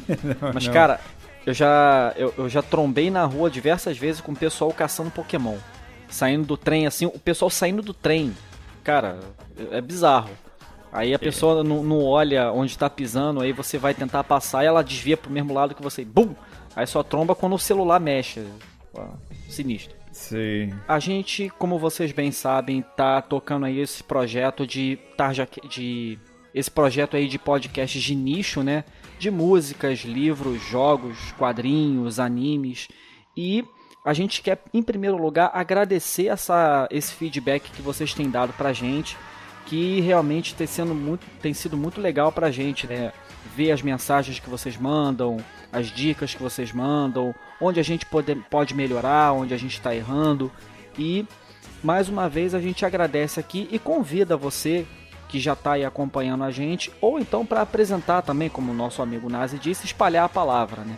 Mas, 0.53 0.67
não. 0.67 0.73
cara, 0.73 1.01
eu 1.47 1.55
já, 1.55 2.13
eu, 2.17 2.35
eu 2.37 2.49
já 2.49 2.63
trombei 2.63 3.11
na 3.11 3.25
rua 3.25 3.49
diversas 3.51 3.97
vezes 3.97 4.21
com 4.21 4.33
o 4.33 4.37
pessoal 4.37 4.73
caçando 4.73 5.11
Pokémon. 5.11 5.57
Saindo 6.09 6.45
do 6.45 6.57
trem, 6.57 6.87
assim, 6.87 7.07
o 7.07 7.19
pessoal 7.19 7.51
saindo 7.51 7.81
do 7.81 7.95
trem. 7.95 8.35
Cara, 8.83 9.21
é 9.71 9.81
bizarro. 9.81 10.31
Aí 10.93 11.15
a 11.15 11.19
pessoa 11.19 11.65
não, 11.65 11.83
não 11.83 12.05
olha 12.05 12.53
onde 12.53 12.77
tá 12.77 12.91
pisando, 12.91 13.41
aí 13.41 13.53
você 13.53 13.79
vai 13.79 13.95
tentar 13.95 14.25
passar 14.25 14.63
e 14.63 14.67
ela 14.67 14.85
desvia 14.85 15.17
pro 15.17 15.31
mesmo 15.31 15.55
lado 15.55 15.75
que 15.75 15.83
você. 15.83 16.05
Bum! 16.05 16.35
Aí 16.77 16.87
só 16.87 17.03
tromba 17.03 17.35
quando 17.35 17.55
o 17.55 17.59
celular 17.59 17.99
mexe. 17.99 18.45
Sinistro. 19.49 19.97
Sei. 20.13 20.73
A 20.87 20.99
gente, 20.99 21.49
como 21.59 21.79
vocês 21.79 22.13
bem 22.13 22.31
sabem, 22.31 22.85
tá 22.95 23.23
tocando 23.23 23.65
aí 23.65 23.81
esse 23.81 24.05
projeto 24.05 24.67
de 24.67 24.99
tarja 25.17 25.49
de 25.69 26.19
esse 26.55 26.71
projeto 26.71 27.17
aí 27.17 27.27
de 27.27 27.39
podcasts 27.39 28.03
de 28.03 28.15
nicho, 28.15 28.63
né? 28.63 28.85
De 29.19 29.31
músicas, 29.31 30.01
livros, 30.01 30.63
jogos, 30.63 31.33
quadrinhos, 31.39 32.21
animes 32.21 32.89
e 33.35 33.65
a 34.05 34.13
gente 34.13 34.43
quer 34.43 34.59
em 34.75 34.83
primeiro 34.83 35.17
lugar 35.17 35.51
agradecer 35.55 36.27
essa 36.27 36.89
esse 36.91 37.13
feedback 37.13 37.71
que 37.71 37.83
vocês 37.83 38.13
têm 38.13 38.29
dado 38.29 38.53
pra 38.53 38.73
gente, 38.73 39.17
que 39.67 40.01
realmente 40.01 40.55
tem 40.55 40.67
sendo 40.67 40.95
muito 40.95 41.25
tem 41.41 41.55
sido 41.55 41.77
muito 41.77 42.01
legal 42.01 42.33
pra 42.33 42.51
gente, 42.51 42.87
né? 42.87 43.13
Ver 43.57 43.73
as 43.73 43.83
mensagens 43.83 44.39
que 44.39 44.51
vocês 44.51 44.77
mandam, 44.77 45.39
as 45.73 45.87
dicas 45.89 46.35
que 46.35 46.43
vocês 46.43 46.73
mandam, 46.73 47.35
onde 47.61 47.79
a 47.79 47.83
gente 47.83 48.07
pode, 48.07 48.35
pode 48.51 48.75
melhorar, 48.75 49.33
onde 49.33 49.55
a 49.55 49.57
gente 49.57 49.75
está 49.75 49.95
errando. 49.95 50.51
E 50.99 51.27
mais 51.83 52.09
uma 52.09 52.29
vez 52.29 52.55
a 52.55 52.61
gente 52.61 52.85
agradece 52.85 53.41
aqui 53.41 53.69
e 53.71 53.79
convida 53.79 54.37
você 54.37 54.87
que 55.29 55.41
já 55.41 55.55
está 55.55 55.73
aí 55.73 55.85
acompanhando 55.85 56.45
a 56.45 56.51
gente, 56.51 56.93
ou 57.01 57.19
então 57.19 57.47
para 57.47 57.63
apresentar 57.63 58.21
também, 58.21 58.51
como 58.51 58.71
o 58.71 58.75
nosso 58.75 59.01
amigo 59.01 59.31
Nazi 59.31 59.59
disse, 59.59 59.87
espalhar 59.87 60.27
a 60.27 60.29
palavra. 60.29 60.83
Né? 60.83 60.97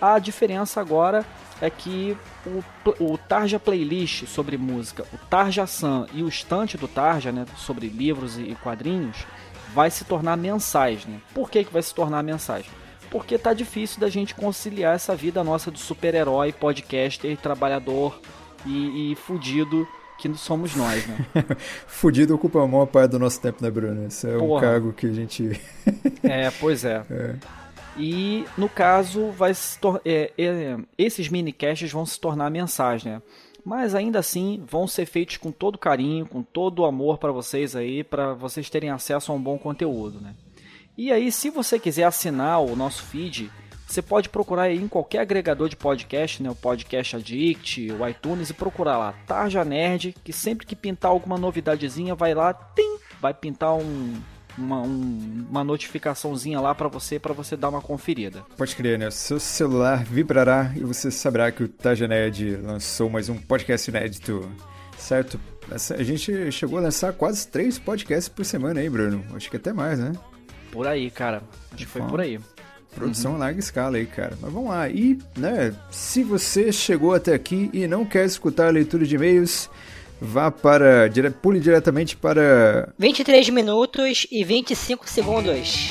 A 0.00 0.18
diferença 0.18 0.80
agora 0.80 1.26
é 1.60 1.68
que 1.68 2.16
o, 2.46 3.12
o 3.12 3.18
Tarja 3.18 3.58
Playlist 3.58 4.26
sobre 4.26 4.56
música, 4.56 5.04
o 5.12 5.18
Tarja 5.28 5.66
San 5.66 6.06
e 6.14 6.22
o 6.22 6.28
estante 6.28 6.76
do 6.76 6.88
Tarja, 6.88 7.32
né, 7.32 7.44
sobre 7.56 7.88
livros 7.88 8.38
e 8.38 8.56
quadrinhos, 8.62 9.26
vai 9.74 9.90
se 9.90 10.04
tornar 10.04 10.36
mensais. 10.36 11.04
Né? 11.04 11.20
Por 11.34 11.50
que, 11.50 11.64
que 11.64 11.72
vai 11.72 11.82
se 11.82 11.94
tornar 11.94 12.22
mensais? 12.22 12.66
porque 13.10 13.38
tá 13.38 13.52
difícil 13.52 14.00
da 14.00 14.08
gente 14.08 14.34
conciliar 14.34 14.94
essa 14.94 15.14
vida 15.14 15.42
nossa 15.42 15.70
de 15.70 15.78
super-herói, 15.78 16.52
podcaster, 16.52 17.36
trabalhador 17.36 18.20
e, 18.64 19.12
e 19.12 19.14
fudido 19.14 19.86
que 20.18 20.32
somos 20.34 20.74
nós, 20.74 21.06
né? 21.06 21.26
Fudido 21.86 22.34
ocupa 22.34 22.62
a 22.62 22.66
maior 22.66 22.86
parte 22.86 23.10
do 23.12 23.18
nosso 23.18 23.40
tempo, 23.40 23.62
né, 23.62 23.70
Bruno? 23.70 24.06
Esse 24.06 24.28
é 24.28 24.38
Porra. 24.38 24.56
um 24.56 24.60
cargo 24.60 24.92
que 24.92 25.06
a 25.06 25.12
gente. 25.12 25.60
É, 26.22 26.50
pois 26.58 26.84
é. 26.84 27.02
É. 27.10 27.34
E 27.98 28.44
no 28.58 28.68
caso, 28.68 29.30
vai 29.30 29.52
é, 30.04 30.32
é, 30.36 30.76
esses 30.98 31.28
minicasts 31.28 31.90
vão 31.90 32.04
se 32.04 32.20
tornar 32.20 32.50
mensagem, 32.50 33.12
né? 33.12 33.22
Mas 33.64 33.94
ainda 33.94 34.18
assim 34.18 34.62
vão 34.68 34.86
ser 34.86 35.06
feitos 35.06 35.38
com 35.38 35.50
todo 35.50 35.78
carinho, 35.78 36.26
com 36.26 36.42
todo 36.42 36.84
amor 36.84 37.18
para 37.18 37.32
vocês 37.32 37.74
aí, 37.74 38.04
para 38.04 38.32
vocês 38.34 38.70
terem 38.70 38.90
acesso 38.90 39.32
a 39.32 39.34
um 39.34 39.42
bom 39.42 39.58
conteúdo, 39.58 40.20
né? 40.20 40.34
E 40.96 41.10
aí, 41.10 41.32
se 41.32 41.50
você 41.50 41.78
quiser 41.78 42.04
assinar 42.04 42.60
o 42.62 42.76
nosso 42.76 43.02
feed, 43.02 43.50
você 43.86 44.00
pode 44.00 44.28
procurar 44.28 44.62
aí 44.62 44.76
em 44.76 44.88
qualquer 44.88 45.18
agregador 45.18 45.68
de 45.68 45.76
podcast, 45.76 46.42
né? 46.42 46.50
O 46.50 46.54
Podcast 46.54 47.16
Addict, 47.16 47.92
o 47.92 48.08
iTunes, 48.08 48.50
e 48.50 48.54
procurar 48.54 48.98
lá, 48.98 49.14
Tarja 49.26 49.64
Nerd, 49.64 50.14
que 50.24 50.32
sempre 50.32 50.66
que 50.66 50.76
pintar 50.76 51.10
alguma 51.10 51.36
novidadezinha, 51.36 52.14
vai 52.14 52.34
lá, 52.34 52.54
tem, 52.54 52.98
vai 53.20 53.34
pintar 53.34 53.74
um, 53.74 54.14
uma, 54.58 54.80
um- 54.82 55.46
uma 55.50 55.62
notificaçãozinha 55.64 56.60
lá 56.60 56.74
para 56.74 56.88
você, 56.88 57.18
para 57.18 57.32
você 57.32 57.56
dar 57.56 57.68
uma 57.68 57.80
conferida. 57.80 58.42
Pode 58.56 58.74
crer, 58.76 58.98
né? 58.98 59.10
Seu 59.10 59.38
celular 59.40 60.04
vibrará 60.04 60.72
e 60.76 60.80
você 60.80 61.10
saberá 61.10 61.50
que 61.50 61.62
o 61.64 61.68
Taja 61.68 62.06
Nerd 62.08 62.56
lançou 62.56 63.08
mais 63.10 63.28
um 63.28 63.36
podcast 63.36 63.90
inédito, 63.90 64.48
certo? 64.98 65.38
A 65.98 66.02
gente 66.02 66.52
chegou 66.52 66.78
a 66.78 66.82
lançar 66.82 67.12
quase 67.12 67.46
três 67.48 67.78
podcasts 67.78 68.28
por 68.28 68.44
semana 68.44 68.80
aí, 68.80 68.88
Bruno. 68.88 69.24
Acho 69.34 69.50
que 69.50 69.56
até 69.56 69.72
mais, 69.72 69.98
né? 69.98 70.12
Por 70.70 70.86
aí, 70.86 71.10
cara. 71.10 71.42
Acho 71.72 71.84
que 71.84 71.86
foi 71.86 72.02
por 72.02 72.20
aí. 72.20 72.38
Produção 72.94 73.34
a 73.34 73.38
larga 73.38 73.58
escala 73.60 73.96
aí, 73.98 74.06
cara. 74.06 74.38
Mas 74.40 74.52
vamos 74.52 74.70
lá. 74.70 74.88
E, 74.88 75.18
né, 75.36 75.74
se 75.90 76.22
você 76.22 76.72
chegou 76.72 77.12
até 77.14 77.34
aqui 77.34 77.68
e 77.72 77.86
não 77.86 78.04
quer 78.06 78.24
escutar 78.24 78.68
a 78.68 78.70
leitura 78.70 79.04
de 79.04 79.16
e-mails, 79.16 79.68
vá 80.20 80.50
para. 80.50 81.08
dire- 81.08 81.30
Pule 81.30 81.60
diretamente 81.60 82.16
para 82.16 82.92
23 82.98 83.48
minutos 83.50 84.26
e 84.30 84.44
25 84.44 85.08
segundos. 85.08 85.90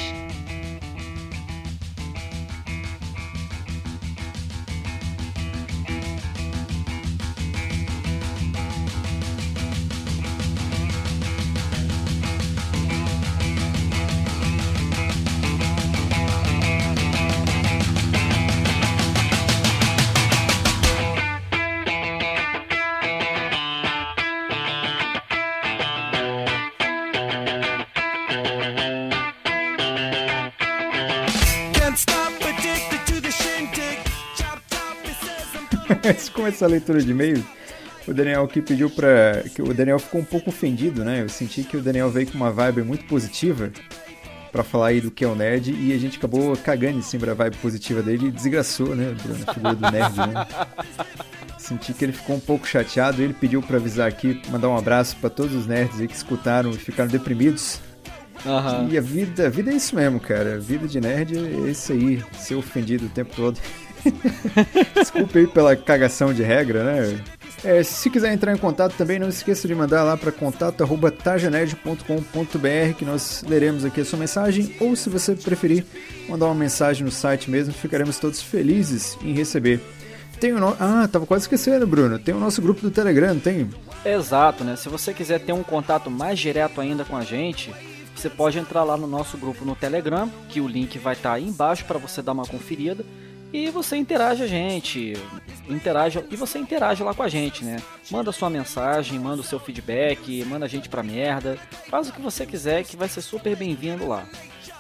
Começar 36.45 36.65
a 36.67 36.69
leitura 36.69 37.01
de 37.01 37.09
e-mails, 37.09 37.43
o 38.07 38.13
Daniel 38.13 38.43
aqui 38.43 38.61
pediu 38.61 38.87
pra. 38.87 39.41
que 39.55 39.63
O 39.63 39.73
Daniel 39.73 39.97
ficou 39.97 40.21
um 40.21 40.23
pouco 40.23 40.51
ofendido, 40.51 41.03
né? 41.03 41.23
Eu 41.23 41.29
senti 41.29 41.63
que 41.63 41.75
o 41.75 41.81
Daniel 41.81 42.07
veio 42.11 42.27
com 42.27 42.37
uma 42.37 42.51
vibe 42.51 42.83
muito 42.83 43.03
positiva 43.05 43.71
pra 44.51 44.63
falar 44.63 44.87
aí 44.87 45.01
do 45.01 45.09
que 45.09 45.25
é 45.25 45.27
o 45.27 45.33
nerd 45.33 45.73
e 45.73 45.91
a 45.91 45.97
gente 45.97 46.19
acabou 46.19 46.55
cagando 46.57 46.99
em 46.99 47.01
cima 47.01 47.25
da 47.25 47.33
vibe 47.33 47.57
positiva 47.57 48.03
dele 48.03 48.27
e 48.27 48.31
desgraçou, 48.31 48.95
né, 48.95 49.15
Bruno? 49.23 49.43
A 49.47 49.53
figura 49.55 49.73
do 49.73 49.91
nerd, 49.91 50.17
né? 50.17 50.47
Senti 51.57 51.93
que 51.93 52.05
ele 52.05 52.13
ficou 52.13 52.35
um 52.35 52.39
pouco 52.39 52.67
chateado. 52.67 53.23
Ele 53.23 53.33
pediu 53.33 53.59
pra 53.63 53.77
avisar 53.77 54.07
aqui, 54.07 54.39
mandar 54.51 54.69
um 54.69 54.77
abraço 54.77 55.17
pra 55.17 55.31
todos 55.31 55.55
os 55.55 55.65
nerds 55.65 55.99
aí 55.99 56.07
que 56.07 56.15
escutaram 56.15 56.69
e 56.69 56.77
ficaram 56.77 57.09
deprimidos. 57.09 57.79
Aham. 58.45 58.87
E 58.91 58.97
a 58.99 59.01
vida, 59.01 59.47
a 59.47 59.49
vida 59.49 59.71
é 59.71 59.73
isso 59.73 59.95
mesmo, 59.95 60.19
cara. 60.19 60.55
A 60.55 60.59
vida 60.59 60.87
de 60.87 61.01
nerd 61.01 61.35
é 61.39 61.71
isso 61.71 61.91
aí, 61.91 62.23
ser 62.37 62.53
ofendido 62.53 63.07
o 63.07 63.09
tempo 63.09 63.35
todo. 63.35 63.59
Desculpa 64.95 65.39
aí 65.39 65.47
pela 65.47 65.75
cagação 65.75 66.33
de 66.33 66.43
regra, 66.43 66.83
né? 66.83 67.19
É, 67.63 67.81
se 67.81 68.09
quiser 68.09 68.31
entrar 68.31 68.53
em 68.53 68.57
contato 68.57 68.95
também, 68.95 69.17
não 69.17 69.29
esqueça 69.29 69.67
de 69.67 69.73
mandar 69.73 70.03
lá 70.03 70.15
para 70.15 70.31
contato.tajanerd.com.br 70.31 72.97
que 72.97 73.03
nós 73.03 73.43
leremos 73.47 73.83
aqui 73.83 74.01
a 74.01 74.05
sua 74.05 74.19
mensagem. 74.19 74.75
Ou 74.79 74.95
se 74.95 75.09
você 75.09 75.35
preferir, 75.35 75.83
mandar 76.29 76.45
uma 76.45 76.55
mensagem 76.55 77.03
no 77.03 77.11
site 77.11 77.49
mesmo, 77.49 77.73
ficaremos 77.73 78.19
todos 78.19 78.41
felizes 78.41 79.17
em 79.23 79.33
receber. 79.33 79.81
Tem 80.39 80.53
o 80.53 80.59
no... 80.59 80.75
Ah, 80.79 81.07
tava 81.11 81.25
quase 81.25 81.45
esquecendo, 81.45 81.87
Bruno. 81.87 82.19
Tem 82.19 82.35
o 82.35 82.39
nosso 82.39 82.61
grupo 82.61 82.81
do 82.81 82.91
Telegram, 82.91 83.39
tem? 83.39 83.69
Exato, 84.05 84.63
né? 84.63 84.75
Se 84.75 84.89
você 84.89 85.13
quiser 85.13 85.39
ter 85.39 85.53
um 85.53 85.63
contato 85.63 86.11
mais 86.11 86.37
direto 86.37 86.81
ainda 86.81 87.05
com 87.05 87.15
a 87.15 87.23
gente, 87.23 87.73
você 88.15 88.29
pode 88.29 88.59
entrar 88.59 88.83
lá 88.83 88.95
no 88.95 89.07
nosso 89.07 89.37
grupo 89.37 89.65
no 89.65 89.75
Telegram, 89.75 90.29
que 90.49 90.61
o 90.61 90.67
link 90.67 90.99
vai 90.99 91.13
estar 91.13 91.33
aí 91.33 91.47
embaixo 91.47 91.85
para 91.85 91.97
você 91.97 92.21
dar 92.21 92.33
uma 92.33 92.45
conferida. 92.45 93.03
E 93.55 93.69
você 93.69 93.95
interage 93.95 94.43
a 94.43 94.47
gente, 94.47 95.13
interage 95.69 96.21
e 96.29 96.35
você 96.35 96.59
interage 96.59 97.01
lá 97.01 97.13
com 97.13 97.23
a 97.23 97.29
gente, 97.29 97.63
né? 97.63 97.77
Manda 98.11 98.33
sua 98.33 98.49
mensagem, 98.49 99.17
manda 99.17 99.39
o 99.39 99.45
seu 99.45 99.57
feedback, 99.57 100.43
manda 100.43 100.65
a 100.65 100.67
gente 100.67 100.89
pra 100.89 101.01
merda, 101.01 101.57
faz 101.89 102.09
o 102.09 102.11
que 102.11 102.19
você 102.19 102.45
quiser 102.45 102.83
que 102.83 102.97
vai 102.97 103.07
ser 103.07 103.21
super 103.21 103.55
bem-vindo 103.55 104.05
lá. 104.05 104.25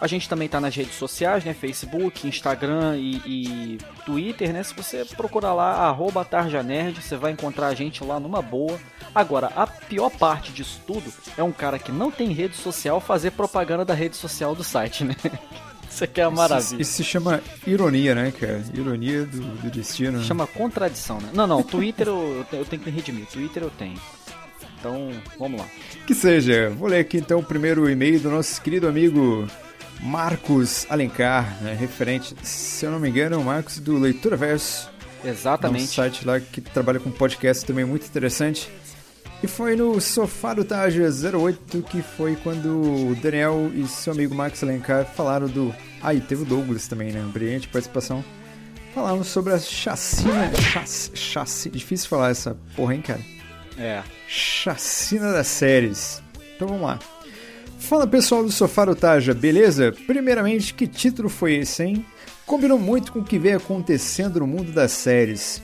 A 0.01 0.07
gente 0.07 0.27
também 0.27 0.49
tá 0.49 0.59
nas 0.59 0.75
redes 0.75 0.95
sociais, 0.95 1.45
né? 1.45 1.53
Facebook, 1.53 2.27
Instagram 2.27 2.97
e, 2.97 3.21
e 3.25 3.77
Twitter, 4.05 4.51
né? 4.51 4.61
Se 4.61 4.73
você 4.73 5.05
procurar 5.05 5.53
lá, 5.53 5.87
arroba 5.87 6.25
tarjanerd, 6.25 7.01
você 7.01 7.15
vai 7.15 7.31
encontrar 7.31 7.67
a 7.67 7.73
gente 7.73 8.03
lá 8.03 8.19
numa 8.19 8.41
boa. 8.41 8.77
Agora, 9.15 9.53
a 9.55 9.65
pior 9.65 10.09
parte 10.09 10.51
disso 10.51 10.81
tudo 10.85 11.13
é 11.37 11.43
um 11.43 11.53
cara 11.53 11.79
que 11.79 11.93
não 11.93 12.11
tem 12.11 12.33
rede 12.33 12.57
social 12.57 12.99
fazer 12.99 13.31
propaganda 13.31 13.85
da 13.85 13.93
rede 13.93 14.17
social 14.17 14.53
do 14.53 14.65
site, 14.65 15.05
né? 15.05 15.15
Isso 15.89 16.03
aqui 16.03 16.19
é 16.21 16.27
uma 16.27 16.33
Isso, 16.43 16.53
maravilha. 16.53 16.81
isso 16.81 16.91
se 16.93 17.03
chama 17.03 17.41
ironia, 17.65 18.13
né, 18.15 18.31
cara? 18.37 18.61
Ironia 18.73 19.23
do, 19.25 19.39
do 19.41 19.69
destino. 19.71 20.17
né? 20.19 20.23
Chama 20.25 20.45
contradição, 20.47 21.19
né? 21.21 21.29
Não, 21.33 21.47
não, 21.47 21.63
Twitter 21.63 22.07
eu, 22.07 22.37
eu 22.37 22.43
te- 22.43 22.55
eu 22.57 22.65
tenho 22.65 22.81
que 22.81 22.89
me 22.89 22.95
redimir. 22.95 23.25
Twitter 23.27 23.63
eu 23.63 23.69
tenho. 23.71 23.99
Então, 24.79 25.09
vamos 25.39 25.59
lá. 25.61 25.67
Que 26.05 26.13
seja, 26.13 26.69
vou 26.77 26.87
ler 26.89 26.99
aqui 26.99 27.17
então 27.17 27.39
o 27.39 27.43
primeiro 27.43 27.89
e-mail 27.89 28.19
do 28.19 28.29
nosso 28.29 28.61
querido 28.61 28.87
amigo 28.87 29.47
Marcos 30.01 30.85
Alencar, 30.89 31.57
né, 31.61 31.73
referente, 31.79 32.35
se 32.43 32.85
eu 32.85 32.91
não 32.91 32.99
me 32.99 33.09
engano, 33.09 33.35
é 33.35 33.39
o 33.39 33.43
Marcos 33.43 33.79
do 33.79 33.97
Leitura 33.97 34.35
Verso, 34.37 34.89
é 35.23 35.27
um 35.27 35.31
Exatamente. 35.31 35.87
site 35.87 36.25
lá 36.25 36.39
que 36.39 36.61
trabalha 36.61 36.99
com 36.99 37.09
podcast 37.09 37.65
também 37.65 37.83
muito 37.85 38.05
interessante. 38.05 38.69
E 39.45 39.47
foi 39.47 39.75
no 39.75 40.01
Sofá 40.01 40.55
do 40.55 40.65
Taja 40.65 41.03
08 41.07 41.83
que 41.83 42.01
foi 42.01 42.35
quando 42.35 43.11
o 43.11 43.15
Daniel 43.21 43.71
e 43.75 43.87
seu 43.87 44.11
amigo 44.11 44.33
Marcos 44.33 44.63
Alencar 44.63 45.05
falaram 45.05 45.47
do. 45.47 45.71
Ah, 46.01 46.15
e 46.15 46.19
teve 46.19 46.41
o 46.41 46.45
Douglas 46.45 46.87
também, 46.87 47.11
né? 47.11 47.23
Brilhante 47.31 47.67
participação. 47.67 48.25
Falaram 48.91 49.23
sobre 49.23 49.53
a 49.53 49.59
chacina. 49.59 50.51
Chac, 50.55 51.15
chac, 51.15 51.69
difícil 51.69 52.09
falar 52.09 52.31
essa 52.31 52.57
porra, 52.75 52.95
hein, 52.95 53.03
cara? 53.03 53.21
É. 53.77 54.01
Chacina 54.27 55.31
das 55.31 55.45
séries. 55.45 56.23
Então 56.55 56.67
vamos 56.67 56.81
lá. 56.81 56.97
Fala 57.77 58.07
pessoal 58.07 58.43
do 58.43 58.51
Sofá 58.51 58.85
do 58.85 58.95
Taja, 58.95 59.35
beleza? 59.35 59.93
Primeiramente, 60.07 60.73
que 60.73 60.87
título 60.87 61.29
foi 61.29 61.53
esse, 61.53 61.83
hein? 61.83 62.03
Combinou 62.47 62.79
muito 62.79 63.11
com 63.11 63.19
o 63.19 63.23
que 63.23 63.37
vem 63.37 63.53
acontecendo 63.53 64.39
no 64.39 64.47
mundo 64.47 64.71
das 64.71 64.91
séries. 64.91 65.61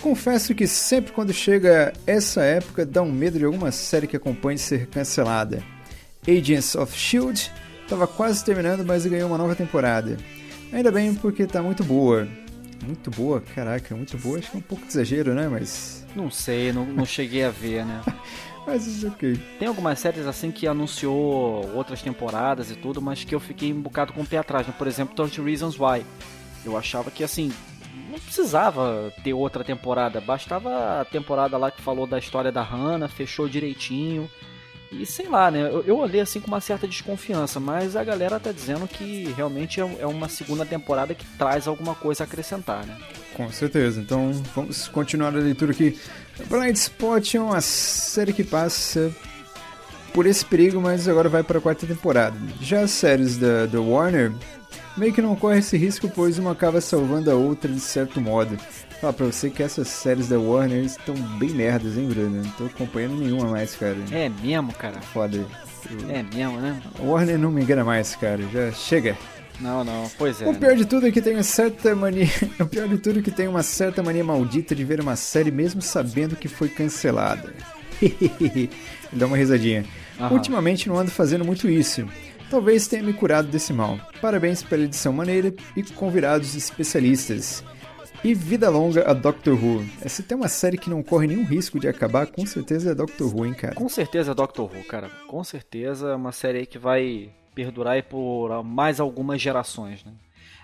Confesso 0.00 0.54
que 0.54 0.66
sempre 0.66 1.12
quando 1.12 1.32
chega 1.32 1.92
essa 2.06 2.42
época 2.42 2.86
dá 2.86 3.02
um 3.02 3.12
medo 3.12 3.38
de 3.38 3.44
alguma 3.44 3.70
série 3.70 4.06
que 4.06 4.16
acompanhe 4.16 4.58
ser 4.58 4.86
cancelada. 4.86 5.62
Agents 6.26 6.74
of 6.74 6.96
Shield 6.96 7.52
estava 7.82 8.06
quase 8.06 8.44
terminando, 8.44 8.84
mas 8.84 9.04
ganhou 9.04 9.28
uma 9.28 9.36
nova 9.36 9.54
temporada. 9.54 10.16
Ainda 10.72 10.90
bem 10.90 11.14
porque 11.14 11.46
tá 11.46 11.62
muito 11.62 11.84
boa. 11.84 12.26
Muito 12.82 13.10
boa, 13.10 13.42
caraca, 13.54 13.94
muito 13.94 14.16
boa. 14.16 14.38
Acho 14.38 14.50
que 14.50 14.56
é 14.56 14.58
um 14.58 14.62
pouco 14.62 14.84
de 14.84 14.90
exagero, 14.90 15.34
né? 15.34 15.48
Mas. 15.48 16.06
Não 16.16 16.30
sei, 16.30 16.72
não, 16.72 16.86
não 16.86 17.04
cheguei 17.04 17.44
a 17.44 17.50
ver, 17.50 17.84
né? 17.84 18.00
Mas 18.66 18.86
isso 18.86 19.08
ok. 19.08 19.38
Tem 19.58 19.68
algumas 19.68 19.98
séries 19.98 20.26
assim 20.26 20.50
que 20.50 20.66
anunciou 20.66 21.68
outras 21.74 22.02
temporadas 22.02 22.70
e 22.70 22.76
tudo, 22.76 23.00
mas 23.00 23.24
que 23.24 23.34
eu 23.34 23.40
fiquei 23.40 23.72
um 23.72 23.80
bocado 23.80 24.12
com 24.12 24.20
o 24.20 24.26
pé 24.26 24.36
atrás. 24.36 24.66
Né? 24.66 24.74
Por 24.76 24.86
exemplo, 24.86 25.14
30 25.16 25.42
Reasons 25.42 25.80
Why. 25.80 26.04
Eu 26.64 26.76
achava 26.76 27.10
que 27.10 27.24
assim, 27.24 27.50
não 28.10 28.18
precisava 28.18 29.12
ter 29.22 29.32
outra 29.32 29.64
temporada, 29.64 30.20
bastava 30.20 31.00
a 31.00 31.04
temporada 31.04 31.56
lá 31.56 31.70
que 31.70 31.80
falou 31.80 32.06
da 32.06 32.18
história 32.18 32.52
da 32.52 32.62
Hannah, 32.62 33.08
fechou 33.08 33.48
direitinho. 33.48 34.30
E 34.92 35.06
sei 35.06 35.28
lá, 35.28 35.50
né? 35.50 35.60
Eu, 35.60 35.84
eu 35.86 35.98
olhei 35.98 36.20
assim 36.20 36.40
com 36.40 36.48
uma 36.48 36.60
certa 36.60 36.86
desconfiança, 36.86 37.60
mas 37.60 37.94
a 37.94 38.02
galera 38.02 38.40
tá 38.40 38.50
dizendo 38.50 38.88
que 38.88 39.32
realmente 39.36 39.80
é, 39.80 39.84
é 40.00 40.06
uma 40.06 40.28
segunda 40.28 40.66
temporada 40.66 41.14
que 41.14 41.24
traz 41.38 41.68
alguma 41.68 41.94
coisa 41.94 42.24
a 42.24 42.26
acrescentar, 42.26 42.84
né? 42.84 42.98
Com 43.34 43.50
certeza. 43.52 44.00
Então 44.00 44.32
vamos 44.54 44.88
continuar 44.88 45.28
a 45.28 45.38
leitura 45.38 45.70
aqui. 45.70 45.96
Blind 46.48 46.74
Spot 46.74 47.34
é 47.34 47.40
uma 47.40 47.60
série 47.60 48.32
que 48.32 48.42
passa 48.42 49.12
por 50.12 50.26
esse 50.26 50.44
perigo, 50.44 50.80
mas 50.80 51.06
agora 51.06 51.28
vai 51.28 51.44
para 51.44 51.58
a 51.58 51.60
quarta 51.60 51.86
temporada. 51.86 52.36
Já 52.60 52.80
as 52.80 52.90
séries 52.90 53.36
da, 53.36 53.66
da 53.66 53.80
Warner 53.80 54.32
meio 54.96 55.12
que 55.12 55.22
não 55.22 55.36
corre 55.36 55.58
esse 55.58 55.76
risco, 55.76 56.08
pois 56.08 56.38
uma 56.38 56.52
acaba 56.52 56.80
salvando 56.80 57.30
a 57.30 57.34
outra 57.34 57.70
de 57.70 57.80
certo 57.80 58.20
modo. 58.20 58.56
Fala 59.00 59.12
pra 59.12 59.26
você 59.26 59.48
que 59.48 59.62
essas 59.62 59.88
séries 59.88 60.28
da 60.28 60.38
Warner 60.38 60.84
estão 60.84 61.14
bem 61.38 61.50
merdas, 61.50 61.96
hein, 61.96 62.06
Bruno? 62.06 62.42
Não 62.42 62.50
tô 62.50 62.64
acompanhando 62.66 63.16
nenhuma 63.16 63.48
mais, 63.48 63.74
cara. 63.74 63.96
É 64.10 64.28
mesmo, 64.28 64.72
cara. 64.74 65.00
Foda. 65.00 65.46
É 66.08 66.22
mesmo, 66.22 66.60
né? 66.60 66.78
A 66.98 67.02
Warner 67.02 67.38
não 67.38 67.50
me 67.50 67.62
engana 67.62 67.82
mais, 67.82 68.14
cara. 68.14 68.42
Já 68.52 68.70
chega. 68.72 69.16
Não, 69.58 69.84
não, 69.84 70.10
pois 70.18 70.40
é. 70.40 70.46
O 70.46 70.52
né? 70.52 70.58
pior 70.58 70.74
de 70.74 70.84
tudo 70.84 71.06
é 71.06 71.10
que 71.10 71.20
tem 71.20 71.34
uma 71.34 71.42
certa 71.42 71.94
mania. 71.94 72.26
O 72.60 72.66
pior 72.66 72.88
de 72.88 72.98
tudo 72.98 73.20
é 73.20 73.22
que 73.22 73.30
tem 73.30 73.48
uma 73.48 73.62
certa 73.62 74.02
mania 74.02 74.24
maldita 74.24 74.74
de 74.74 74.84
ver 74.84 75.00
uma 75.00 75.16
série 75.16 75.50
mesmo 75.50 75.80
sabendo 75.80 76.36
que 76.36 76.48
foi 76.48 76.68
cancelada. 76.68 77.54
Dá 79.12 79.26
uma 79.26 79.36
risadinha. 79.36 79.84
Aham. 80.18 80.34
Ultimamente 80.34 80.88
não 80.88 80.98
ando 80.98 81.10
fazendo 81.10 81.44
muito 81.44 81.68
isso. 81.68 82.06
Talvez 82.50 82.88
tenha 82.88 83.04
me 83.04 83.12
curado 83.12 83.46
desse 83.46 83.72
mal. 83.72 83.96
Parabéns 84.20 84.60
pela 84.60 84.82
edição 84.82 85.12
maneira 85.12 85.54
e 85.76 85.84
convidados 85.84 86.56
especialistas. 86.56 87.62
E 88.24 88.34
vida 88.34 88.68
longa 88.68 89.08
a 89.08 89.14
Doctor 89.14 89.54
Who. 89.54 89.86
É, 90.02 90.08
Se 90.08 90.24
tem 90.24 90.36
uma 90.36 90.48
série 90.48 90.76
que 90.76 90.90
não 90.90 91.00
corre 91.00 91.28
nenhum 91.28 91.44
risco 91.44 91.78
de 91.78 91.86
acabar, 91.86 92.26
com 92.26 92.44
certeza 92.44 92.90
é 92.90 92.94
Doctor 92.94 93.32
Who, 93.32 93.46
hein, 93.46 93.54
cara. 93.54 93.76
Com 93.76 93.88
certeza 93.88 94.32
é 94.32 94.34
Doctor 94.34 94.68
Who, 94.68 94.82
cara. 94.82 95.08
Com 95.28 95.44
certeza 95.44 96.08
é 96.08 96.14
uma 96.16 96.32
série 96.32 96.58
aí 96.58 96.66
que 96.66 96.76
vai 96.76 97.30
perdurar 97.54 97.94
aí 97.94 98.02
por 98.02 98.64
mais 98.64 98.98
algumas 98.98 99.40
gerações, 99.40 100.04
né? 100.04 100.12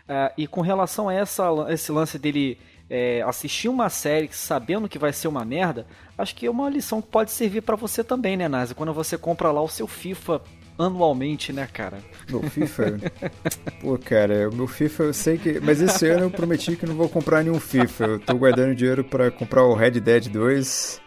Ah, 0.09 0.33
e 0.37 0.49
com 0.49 0.63
relação 0.63 1.09
a 1.09 1.15
essa, 1.15 1.45
esse 1.69 1.93
lance 1.93 2.19
dele 2.19 2.59
é, 2.91 3.23
assistir 3.23 3.69
uma 3.69 3.89
série 3.89 4.29
sabendo 4.33 4.89
que 4.89 4.99
vai 4.99 5.13
ser 5.13 5.29
uma 5.29 5.45
merda, 5.45 5.87
acho 6.19 6.35
que 6.35 6.47
é 6.47 6.51
uma 6.51 6.69
lição 6.69 7.01
que 7.01 7.09
pode 7.09 7.31
servir 7.31 7.63
pra 7.63 7.77
você 7.77 8.03
também, 8.03 8.37
né, 8.37 8.49
Nazi? 8.49 8.75
Quando 8.75 8.93
você 8.93 9.17
compra 9.17 9.53
lá 9.53 9.63
o 9.63 9.69
seu 9.69 9.87
FIFA 9.87 10.43
anualmente, 10.79 11.53
né, 11.53 11.69
cara? 11.73 11.99
Meu 12.29 12.43
FIFA. 12.43 12.99
Pô, 13.81 13.99
cara, 13.99 14.49
o 14.49 14.55
meu 14.55 14.67
FIFA 14.67 15.05
eu 15.05 15.15
sei 15.15 15.39
que. 15.39 15.61
Mas 15.61 15.81
esse 15.81 16.07
ano 16.09 16.25
eu 16.25 16.31
prometi 16.31 16.77
que 16.77 16.87
não 16.87 16.95
vou 16.95 17.09
comprar 17.09 17.43
nenhum 17.43 17.61
FIFA. 17.61 18.05
Eu 18.05 18.21
tô 18.21 18.35
guardando 18.35 18.75
dinheiro 18.75 19.05
pra 19.05 19.31
comprar 19.31 19.65
o 19.65 19.75
Red 19.75 19.93
Dead 20.01 20.29
2. 20.29 21.01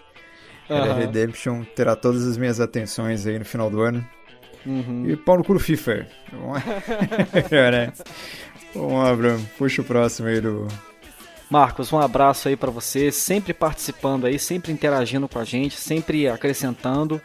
Red 0.67 0.75
Dead 0.75 0.87
Aham. 0.87 0.99
Redemption 0.99 1.63
terá 1.75 1.95
todas 1.95 2.25
as 2.25 2.37
minhas 2.37 2.59
atenções 2.59 3.25
aí 3.25 3.39
no 3.39 3.45
final 3.45 3.69
do 3.69 3.81
ano. 3.81 4.05
Uhum. 4.65 5.09
E 5.09 5.15
pau 5.15 5.37
no 5.37 5.43
cu 5.43 5.57
FIFA. 5.57 6.07
Lá. 6.33 6.63
É, 7.51 7.71
né? 7.71 7.93
Vamos 8.73 8.93
lá, 8.93 9.15
Bruno. 9.15 9.49
Puxa 9.57 9.81
o 9.81 9.85
próximo 9.85 10.27
aí 10.27 10.39
do. 10.39 10.67
Marcos, 11.49 11.91
um 11.91 11.97
abraço 11.97 12.47
aí 12.47 12.55
pra 12.55 12.69
você, 12.69 13.11
sempre 13.11 13.53
participando 13.53 14.27
aí, 14.27 14.37
sempre 14.37 14.71
interagindo 14.71 15.27
com 15.27 15.39
a 15.39 15.43
gente, 15.43 15.75
sempre 15.75 16.27
acrescentando. 16.27 17.19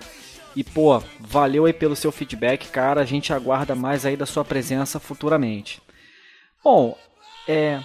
E 0.56 0.62
pô, 0.62 1.02
valeu 1.20 1.64
aí 1.64 1.73
pelo 1.73 1.96
seu 1.96 2.12
feedback, 2.12 2.68
cara. 2.68 3.00
A 3.00 3.04
gente 3.04 3.32
aguarda 3.32 3.75
mais 3.75 4.06
aí 4.06 4.16
da 4.16 4.26
sua 4.26 4.44
presença 4.44 5.00
futuramente. 5.00 5.82
Bom, 6.62 6.96
é 7.49 7.80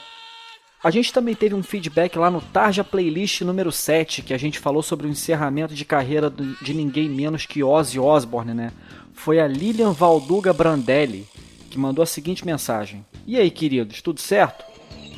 a 0.81 0.89
gente 0.91 1.11
também 1.11 1.35
teve 1.35 1.53
um 1.53 1.61
feedback 1.61 2.17
lá 2.17 2.31
no 2.31 2.39
Tarja 2.39 2.85
Playlist 2.85 3.41
número 3.41 3.69
7, 3.69 4.21
que 4.21 4.33
a 4.33 4.37
gente 4.37 4.59
falou 4.59 4.81
sobre 4.81 5.07
o 5.07 5.09
encerramento 5.09 5.73
de 5.73 5.83
carreira 5.83 6.33
de 6.61 6.73
ninguém 6.73 7.09
menos 7.09 7.45
que 7.45 7.61
Ozzy 7.61 7.99
Osbourne, 7.99 8.53
né? 8.53 8.71
Foi 9.13 9.41
a 9.41 9.47
Lilian 9.47 9.91
Valduga 9.91 10.53
Brandelli 10.53 11.27
que 11.69 11.77
mandou 11.77 12.01
a 12.01 12.05
seguinte 12.05 12.45
mensagem: 12.45 13.05
E 13.27 13.37
aí, 13.37 13.51
queridos, 13.51 14.01
tudo 14.01 14.21
certo? 14.21 14.63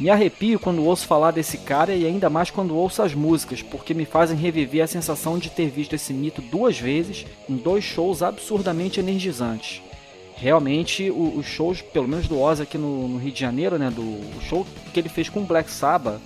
Me 0.01 0.09
arrepio 0.09 0.59
quando 0.59 0.83
ouço 0.83 1.05
falar 1.05 1.29
desse 1.29 1.59
cara 1.59 1.93
e 1.93 2.07
ainda 2.07 2.27
mais 2.27 2.49
quando 2.49 2.75
ouço 2.75 3.03
as 3.03 3.13
músicas, 3.13 3.61
porque 3.61 3.93
me 3.93 4.03
fazem 4.03 4.35
reviver 4.35 4.83
a 4.83 4.87
sensação 4.87 5.37
de 5.37 5.51
ter 5.51 5.69
visto 5.69 5.93
esse 5.93 6.11
mito 6.11 6.41
duas 6.41 6.79
vezes 6.79 7.25
em 7.47 7.55
dois 7.55 7.83
shows 7.83 8.23
absurdamente 8.23 8.99
energizantes. 8.99 9.79
Realmente, 10.35 11.11
os 11.11 11.45
shows, 11.45 11.81
pelo 11.83 12.07
menos 12.07 12.27
do 12.27 12.39
Ozzy 12.41 12.63
aqui 12.63 12.79
no, 12.79 13.07
no 13.07 13.19
Rio 13.19 13.31
de 13.31 13.39
Janeiro, 13.39 13.77
né, 13.77 13.91
do 13.91 14.01
o 14.01 14.41
show 14.41 14.65
que 14.91 14.99
ele 14.99 15.07
fez 15.07 15.29
com 15.29 15.41
o 15.41 15.45
Black 15.45 15.69
Sabbath, 15.69 16.19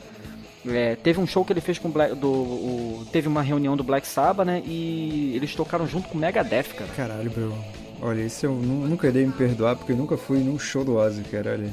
é, 0.65 0.95
teve 0.95 1.19
um 1.19 1.27
show 1.27 1.43
que 1.43 1.51
ele 1.51 1.59
fez 1.59 1.77
com 1.77 1.89
Black, 1.89 2.15
do, 2.15 2.29
o- 2.31 3.05
teve 3.11 3.27
uma 3.27 3.41
reunião 3.41 3.75
do 3.75 3.83
Black 3.83 4.07
Sabbath, 4.07 4.47
né, 4.47 4.63
e 4.65 5.33
eles 5.35 5.53
tocaram 5.53 5.85
junto 5.85 6.07
com 6.07 6.17
o 6.17 6.21
Megadeth, 6.21 6.73
cara. 6.77 6.89
Caralho, 6.95 7.29
Bruno. 7.29 7.57
Olha, 8.01 8.21
isso 8.21 8.45
eu 8.45 8.53
nu- 8.53 8.87
nunca 8.87 9.11
dei 9.11 9.25
me 9.25 9.33
perdoar 9.33 9.75
porque 9.75 9.91
eu 9.91 9.97
nunca 9.97 10.15
fui 10.15 10.39
num 10.39 10.57
show 10.57 10.85
do 10.85 10.95
Ozzy, 10.95 11.23
cara. 11.23 11.51
Olha. 11.51 11.69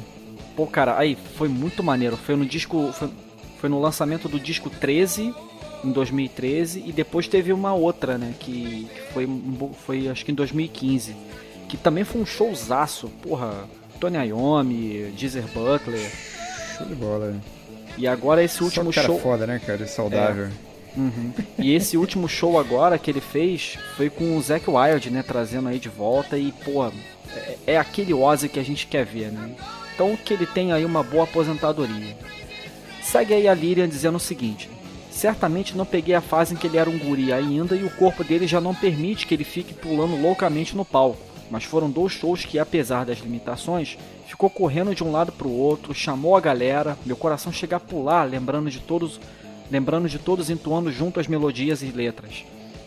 Pô, 0.56 0.66
cara, 0.66 0.98
aí 0.98 1.16
foi 1.36 1.48
muito 1.48 1.82
maneiro. 1.82 2.16
Foi 2.16 2.36
no 2.36 2.44
disco. 2.44 2.92
Foi, 2.92 3.10
foi 3.58 3.68
no 3.70 3.80
lançamento 3.80 4.28
do 4.28 4.40
disco 4.40 4.68
13, 4.68 5.34
em 5.84 5.90
2013, 5.92 6.82
e 6.84 6.92
depois 6.92 7.28
teve 7.28 7.52
uma 7.52 7.74
outra, 7.74 8.18
né? 8.18 8.34
Que, 8.38 8.88
que 8.92 9.00
foi, 9.12 9.28
foi 9.86 10.08
acho 10.08 10.24
que 10.24 10.32
em 10.32 10.34
2015. 10.34 11.14
Que 11.68 11.76
também 11.76 12.04
foi 12.04 12.20
um 12.20 12.26
showzaço. 12.26 13.08
Porra, 13.22 13.68
Tony 14.00 14.18
Iommi, 14.28 15.12
Geezer 15.16 15.44
Butler. 15.54 16.10
Show 16.76 16.86
de 16.86 16.94
bola. 16.94 17.36
E 17.96 18.06
agora 18.06 18.42
esse 18.42 18.62
último 18.62 18.92
Só 18.92 19.00
cara 19.00 19.06
show. 19.06 19.20
foda, 19.20 19.46
né, 19.46 19.60
cara? 19.64 19.86
Saudável. 19.86 20.48
Uhum. 20.96 21.32
E 21.58 21.74
esse 21.74 21.96
último 21.96 22.28
show 22.28 22.58
agora 22.58 22.98
que 22.98 23.10
ele 23.10 23.20
fez 23.20 23.78
foi 23.96 24.10
com 24.10 24.36
o 24.36 24.42
Zac 24.42 24.68
Wild, 24.68 25.10
né? 25.10 25.22
Trazendo 25.22 25.68
aí 25.68 25.78
de 25.78 25.88
volta 25.88 26.36
e, 26.36 26.52
pô, 26.64 26.86
é, 26.86 27.56
é 27.66 27.78
aquele 27.78 28.12
Ozzy 28.12 28.48
que 28.48 28.58
a 28.58 28.64
gente 28.64 28.86
quer 28.86 29.04
ver, 29.04 29.32
né? 29.32 29.54
Então 29.94 30.16
que 30.16 30.34
ele 30.34 30.46
tenha 30.46 30.74
aí 30.74 30.84
uma 30.84 31.02
boa 31.02 31.24
aposentadoria. 31.24 32.16
Segue 33.02 33.34
aí 33.34 33.48
a 33.48 33.54
Lilian 33.54 33.88
dizendo 33.88 34.16
o 34.16 34.20
seguinte: 34.20 34.70
Certamente 35.10 35.76
não 35.76 35.84
peguei 35.84 36.14
a 36.14 36.20
fase 36.20 36.54
em 36.54 36.56
que 36.56 36.66
ele 36.66 36.78
era 36.78 36.88
um 36.88 36.98
guri 36.98 37.32
ainda 37.32 37.76
e 37.76 37.84
o 37.84 37.90
corpo 37.90 38.24
dele 38.24 38.46
já 38.46 38.60
não 38.60 38.74
permite 38.74 39.26
que 39.26 39.34
ele 39.34 39.44
fique 39.44 39.74
pulando 39.74 40.20
loucamente 40.20 40.74
no 40.74 40.84
palco. 40.84 41.20
Mas 41.50 41.64
foram 41.64 41.90
dois 41.90 42.12
shows 42.12 42.46
que, 42.46 42.58
apesar 42.58 43.04
das 43.04 43.18
limitações, 43.18 43.98
ficou 44.26 44.48
correndo 44.48 44.94
de 44.94 45.04
um 45.04 45.12
lado 45.12 45.30
para 45.30 45.46
o 45.46 45.54
outro, 45.54 45.94
chamou 45.94 46.34
a 46.34 46.40
galera, 46.40 46.96
meu 47.04 47.14
coração 47.14 47.52
chega 47.52 47.76
a 47.76 47.80
pular, 47.80 48.24
lembrando 48.24 48.70
de 48.70 48.80
todos, 48.80 49.20
lembrando 49.70 50.08
de 50.08 50.18
todos 50.18 50.48
entoando 50.48 50.90
junto 50.90 51.20
as 51.20 51.26
melodias 51.26 51.82
e 51.82 51.86
letras. 51.86 52.44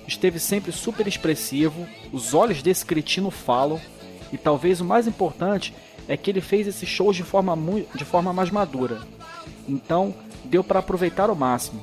Esteve 0.08 0.40
sempre 0.40 0.72
super 0.72 1.08
expressivo, 1.08 1.88
os 2.12 2.34
olhos 2.34 2.64
desse 2.64 2.84
cretino 2.84 3.30
falam, 3.30 3.80
e 4.34 4.38
talvez 4.38 4.82
o 4.82 4.86
mais 4.86 5.08
importante 5.08 5.74
é 6.08 6.16
que 6.16 6.30
ele 6.30 6.42
fez 6.42 6.68
esses 6.68 6.88
shows 6.88 7.16
de 7.16 7.24
forma, 7.24 7.58
de 7.96 8.06
forma 8.06 8.32
mais 8.34 8.50
madura. 8.50 9.02
Então, 9.68 10.14
deu 10.44 10.64
para 10.64 10.80
aproveitar 10.80 11.30
ao 11.30 11.36
máximo. 11.36 11.82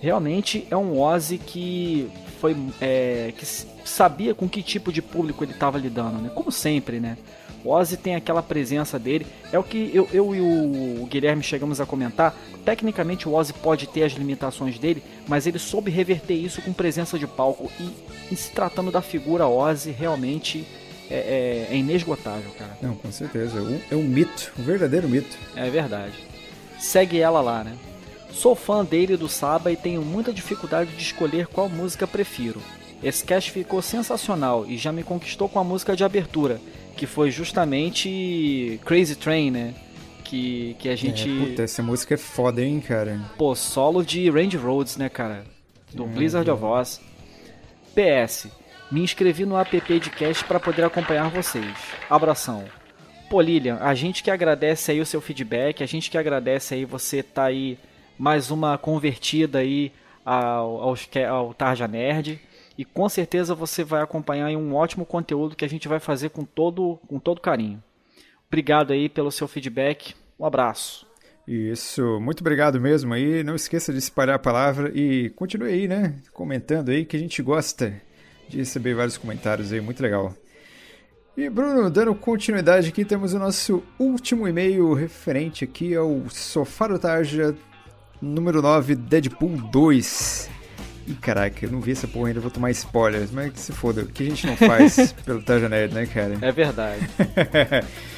Realmente 0.00 0.66
é 0.70 0.76
um 0.76 1.00
Ozzy 1.00 1.38
que 1.38 2.10
foi 2.40 2.54
é, 2.80 3.32
que 3.36 3.46
sabia 3.46 4.34
com 4.34 4.48
que 4.48 4.62
tipo 4.62 4.92
de 4.92 5.00
público 5.00 5.42
ele 5.42 5.52
estava 5.52 5.78
lidando, 5.78 6.20
né? 6.20 6.30
Como 6.34 6.52
sempre, 6.52 7.00
né? 7.00 7.16
O 7.64 7.70
Ozzy 7.70 7.96
tem 7.96 8.14
aquela 8.14 8.42
presença 8.42 8.98
dele. 8.98 9.26
É 9.50 9.58
o 9.58 9.62
que 9.62 9.90
eu, 9.94 10.06
eu 10.12 10.34
e 10.34 10.40
o 10.42 11.06
Guilherme 11.06 11.42
chegamos 11.42 11.80
a 11.80 11.86
comentar. 11.86 12.36
Tecnicamente 12.62 13.26
o 13.26 13.32
Ozzy 13.32 13.54
pode 13.54 13.86
ter 13.86 14.02
as 14.02 14.12
limitações 14.12 14.78
dele, 14.78 15.02
mas 15.26 15.46
ele 15.46 15.58
soube 15.58 15.90
reverter 15.90 16.34
isso 16.34 16.60
com 16.60 16.74
presença 16.74 17.18
de 17.18 17.26
palco. 17.26 17.72
E 17.80 17.90
em 18.30 18.36
se 18.36 18.50
tratando 18.50 18.90
da 18.90 19.00
figura 19.00 19.46
Ozzy, 19.46 19.90
realmente 19.90 20.66
é, 21.14 21.66
é- 21.70 21.74
é 21.74 21.76
inesgotável, 21.76 22.50
cara. 22.58 22.76
Não, 22.82 22.94
com 22.94 23.10
certeza. 23.12 23.58
É 23.58 23.62
um, 23.62 23.80
é 23.92 23.96
um 23.96 24.02
mito, 24.02 24.52
um 24.58 24.62
verdadeiro 24.62 25.08
mito. 25.08 25.36
É 25.56 25.68
verdade. 25.70 26.14
Segue 26.78 27.18
ela 27.20 27.40
lá, 27.40 27.62
né? 27.64 27.76
Sou 28.30 28.54
fã 28.54 28.84
dele 28.84 29.16
do 29.16 29.28
Saba 29.28 29.70
e 29.70 29.76
tenho 29.76 30.02
muita 30.02 30.32
dificuldade 30.32 30.90
de 30.90 31.02
escolher 31.02 31.46
qual 31.46 31.68
música 31.68 32.06
prefiro. 32.06 32.60
Esse 33.02 33.24
cast 33.24 33.50
ficou 33.50 33.80
sensacional 33.80 34.64
e 34.66 34.76
já 34.76 34.90
me 34.90 35.02
conquistou 35.02 35.48
com 35.48 35.58
a 35.58 35.64
música 35.64 35.94
de 35.94 36.02
abertura, 36.02 36.60
que 36.96 37.06
foi 37.06 37.30
justamente 37.30 38.80
Crazy 38.84 39.14
Train, 39.16 39.50
né? 39.50 39.74
Que, 40.24 40.74
que 40.78 40.88
a 40.88 40.96
gente. 40.96 41.30
É, 41.30 41.46
puta, 41.46 41.62
essa 41.62 41.82
música 41.82 42.14
é 42.14 42.16
foda, 42.16 42.62
hein, 42.62 42.80
cara? 42.80 43.20
Pô, 43.36 43.54
solo 43.54 44.02
de 44.02 44.28
Randy 44.30 44.56
Rhodes, 44.56 44.96
né, 44.96 45.08
cara? 45.08 45.44
Do 45.92 46.06
Blizzard 46.06 46.50
of 46.50 46.64
Oz. 46.64 47.00
PS. 47.94 48.48
Me 48.94 49.02
inscrevi 49.02 49.44
no 49.44 49.56
app 49.58 49.80
de 49.98 50.08
cast 50.08 50.44
para 50.44 50.60
poder 50.60 50.84
acompanhar 50.84 51.28
vocês. 51.28 51.66
Abração. 52.08 52.64
Pô, 53.28 53.40
Lilian, 53.40 53.76
a 53.80 53.92
gente 53.92 54.22
que 54.22 54.30
agradece 54.30 54.92
aí 54.92 55.00
o 55.00 55.04
seu 55.04 55.20
feedback, 55.20 55.82
a 55.82 55.86
gente 55.86 56.08
que 56.08 56.16
agradece 56.16 56.74
aí 56.74 56.84
você 56.84 57.20
tá 57.20 57.46
aí 57.46 57.76
mais 58.16 58.52
uma 58.52 58.78
convertida 58.78 59.58
aí 59.58 59.90
ao, 60.24 60.94
que- 61.10 61.24
ao 61.24 61.52
Tarja 61.52 61.88
Nerd. 61.88 62.40
E 62.78 62.84
com 62.84 63.08
certeza 63.08 63.52
você 63.52 63.82
vai 63.82 64.00
acompanhar 64.00 64.48
um 64.50 64.76
ótimo 64.76 65.04
conteúdo 65.04 65.56
que 65.56 65.64
a 65.64 65.68
gente 65.68 65.88
vai 65.88 65.98
fazer 65.98 66.28
com 66.28 66.44
todo, 66.44 67.00
com 67.08 67.18
todo 67.18 67.40
carinho. 67.40 67.82
Obrigado 68.46 68.92
aí 68.92 69.08
pelo 69.08 69.32
seu 69.32 69.48
feedback. 69.48 70.14
Um 70.38 70.46
abraço. 70.46 71.04
Isso, 71.48 72.20
muito 72.20 72.42
obrigado 72.42 72.80
mesmo 72.80 73.12
aí. 73.12 73.42
Não 73.42 73.56
esqueça 73.56 73.90
de 73.92 73.98
espalhar 73.98 74.36
a 74.36 74.38
palavra 74.38 74.92
e 74.94 75.30
continue 75.30 75.72
aí, 75.72 75.88
né? 75.88 76.14
Comentando 76.32 76.90
aí 76.90 77.04
que 77.04 77.16
a 77.16 77.20
gente 77.20 77.42
gosta 77.42 77.92
de 78.48 78.58
receber 78.58 78.94
vários 78.94 79.16
comentários 79.16 79.72
aí, 79.72 79.80
muito 79.80 80.02
legal. 80.02 80.34
E 81.36 81.50
Bruno, 81.50 81.90
dando 81.90 82.14
continuidade 82.14 82.88
aqui, 82.88 83.04
temos 83.04 83.34
o 83.34 83.38
nosso 83.38 83.82
último 83.98 84.46
e-mail 84.46 84.92
referente 84.94 85.64
aqui 85.64 85.94
ao 85.94 86.22
Sofá 86.30 86.86
do 86.86 86.98
Tarja 86.98 87.54
número 88.22 88.62
9, 88.62 88.94
Deadpool 88.94 89.56
2. 89.70 90.50
Ih, 91.08 91.14
caraca, 91.14 91.66
eu 91.66 91.70
não 91.70 91.80
vi 91.80 91.92
essa 91.92 92.06
porra 92.06 92.28
ainda, 92.28 92.40
vou 92.40 92.50
tomar 92.50 92.70
spoilers, 92.70 93.30
mas 93.30 93.52
que 93.52 93.60
se 93.60 93.72
foda, 93.72 94.02
o 94.02 94.06
que 94.06 94.22
a 94.22 94.26
gente 94.26 94.46
não 94.46 94.56
faz 94.56 95.12
pelo 95.26 95.42
Tarja 95.42 95.68
Nerd, 95.68 95.92
né, 95.92 96.06
cara? 96.06 96.38
É 96.40 96.52
verdade. 96.52 97.00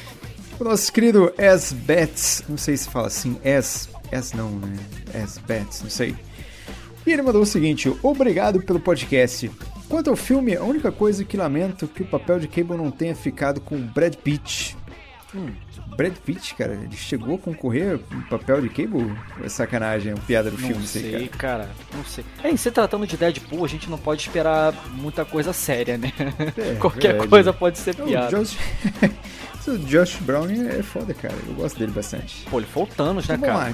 O 0.59 0.63
nosso 0.63 0.91
querido 0.91 1.31
S. 1.37 1.73
Betts, 1.75 2.43
não 2.49 2.57
sei 2.57 2.75
se 2.75 2.89
fala 2.89 3.07
assim, 3.07 3.37
S. 3.43 3.87
S 4.11 4.35
não, 4.35 4.49
né? 4.49 4.75
S. 5.13 5.39
Betts, 5.39 5.83
não 5.83 5.89
sei. 5.89 6.15
E 7.05 7.11
ele 7.11 7.21
mandou 7.21 7.43
o 7.43 7.45
seguinte: 7.45 7.95
Obrigado 8.01 8.59
pelo 8.63 8.79
podcast. 8.79 9.51
Quanto 9.89 10.09
ao 10.09 10.15
filme, 10.15 10.55
a 10.55 10.63
única 10.63 10.91
coisa 10.91 11.23
que 11.23 11.37
lamento 11.37 11.85
é 11.85 11.87
que 11.87 12.03
o 12.03 12.05
papel 12.05 12.39
de 12.39 12.47
Cable 12.47 12.75
não 12.77 12.91
tenha 12.91 13.15
ficado 13.15 13.61
com 13.61 13.77
Brad 13.79 14.15
Pitt. 14.15 14.75
Hum, 15.33 15.49
Brad 15.95 16.13
Pitt, 16.25 16.55
cara, 16.55 16.73
ele 16.73 16.95
chegou 16.95 17.35
a 17.35 17.37
concorrer 17.37 17.97
com 17.99 18.15
o 18.15 18.21
papel 18.23 18.61
de 18.61 18.69
Cable? 18.69 19.13
É 19.43 19.49
sacanagem, 19.49 20.11
é 20.11 20.15
uma 20.15 20.21
piada 20.23 20.51
do 20.51 20.57
Não 20.57 20.67
filme, 20.67 20.81
aí, 20.83 20.87
sei, 20.87 21.27
cara. 21.29 21.63
cara. 21.63 21.69
Não 21.95 22.03
sei. 22.03 22.25
É, 22.43 22.49
em 22.51 22.57
se 22.57 22.69
tratando 22.69 23.07
de 23.07 23.15
Deadpool, 23.17 23.63
a 23.63 23.67
gente 23.67 23.89
não 23.89 23.97
pode 23.97 24.21
esperar 24.21 24.73
muita 24.93 25.23
coisa 25.25 25.53
séria, 25.53 25.97
né? 25.97 26.11
É, 26.57 26.75
Qualquer 26.79 27.09
verdade. 27.13 27.29
coisa 27.29 27.53
pode 27.53 27.77
ser 27.79 27.95
piada. 27.95 28.29
Josh... 28.37 28.57
o 29.67 29.77
Josh 29.79 30.15
Brown 30.21 30.49
é 30.49 30.83
foda, 30.83 31.13
cara. 31.13 31.33
Eu 31.47 31.53
gosto 31.55 31.79
dele 31.79 31.91
bastante. 31.93 32.45
Pô, 32.49 32.59
ele 32.59 32.67
foi 32.67 32.83
o 32.83 32.87
Thanos, 32.87 33.27
né, 33.27 33.35
Então, 33.35 33.47
cara? 33.49 33.59
lá. 33.69 33.73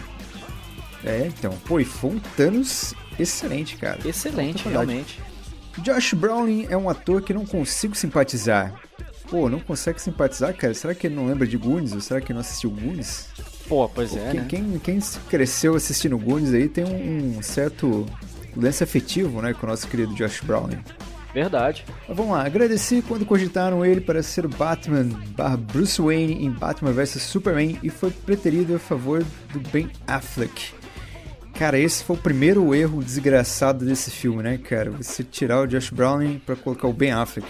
É, 1.03 1.25
então. 1.27 1.51
Pô, 1.65 1.79
e 1.79 1.85
foi 1.85 2.11
um 2.11 2.19
Thanos 2.37 2.93
excelente, 3.19 3.77
cara. 3.77 3.99
Excelente, 4.05 4.67
realmente. 4.69 5.19
Josh 5.79 6.13
Brolin 6.13 6.67
é 6.69 6.77
um 6.77 6.89
ator 6.89 7.21
que 7.21 7.33
não 7.33 7.45
consigo 7.45 7.95
simpatizar. 7.95 8.73
Pô, 9.29 9.49
não 9.49 9.59
consegue 9.59 9.99
simpatizar, 9.99 10.55
cara? 10.55 10.73
Será 10.73 10.93
que 10.93 11.07
ele 11.07 11.15
não 11.15 11.25
lembra 11.25 11.47
de 11.47 11.57
Goonies? 11.57 11.93
Ou 11.93 12.01
será 12.01 12.21
que 12.21 12.27
ele 12.27 12.35
não 12.35 12.41
assistiu 12.41 12.69
Goonies? 12.69 13.27
Pô, 13.67 13.89
pois 13.89 14.15
é, 14.15 14.31
quem, 14.31 14.39
né? 14.39 14.45
quem, 14.47 14.79
quem 14.79 14.99
cresceu 15.29 15.75
assistindo 15.75 16.17
Goonies 16.17 16.53
aí 16.53 16.69
tem 16.69 16.83
um, 16.83 17.37
um 17.37 17.41
certo 17.41 18.05
lance 18.55 18.83
afetivo, 18.83 19.41
né, 19.41 19.53
com 19.53 19.65
o 19.65 19.69
nosso 19.69 19.87
querido 19.87 20.13
Josh 20.13 20.41
Brolin. 20.41 20.79
Verdade. 21.33 21.83
Mas 22.07 22.15
vamos 22.15 22.33
lá, 22.33 22.45
agradeci 22.45 23.01
quando 23.01 23.25
cogitaram 23.25 23.83
ele 23.83 23.99
para 23.99 24.21
ser 24.21 24.45
o 24.45 24.49
Batman 24.49 25.09
barra 25.35 25.57
Bruce 25.57 25.99
Wayne 25.99 26.45
em 26.45 26.51
Batman 26.51 26.91
vs 26.91 27.23
Superman 27.23 27.79
e 27.81 27.89
foi 27.89 28.11
preterido 28.11 28.75
a 28.75 28.79
favor 28.79 29.25
do 29.51 29.59
Ben 29.71 29.89
Affleck. 30.05 30.82
Cara, 31.63 31.79
esse 31.79 32.03
foi 32.03 32.17
o 32.17 32.19
primeiro 32.19 32.75
erro 32.75 33.01
desgraçado 33.01 33.85
desse 33.85 34.11
filme, 34.11 34.43
né, 34.43 34.57
cara? 34.57 34.91
Você 34.91 35.23
tirar 35.23 35.61
o 35.61 35.65
Josh 35.65 35.91
Brolin 35.91 36.37
para 36.45 36.57
colocar 36.57 36.89
o 36.89 36.91
Ben 36.91 37.11
Affleck. 37.13 37.47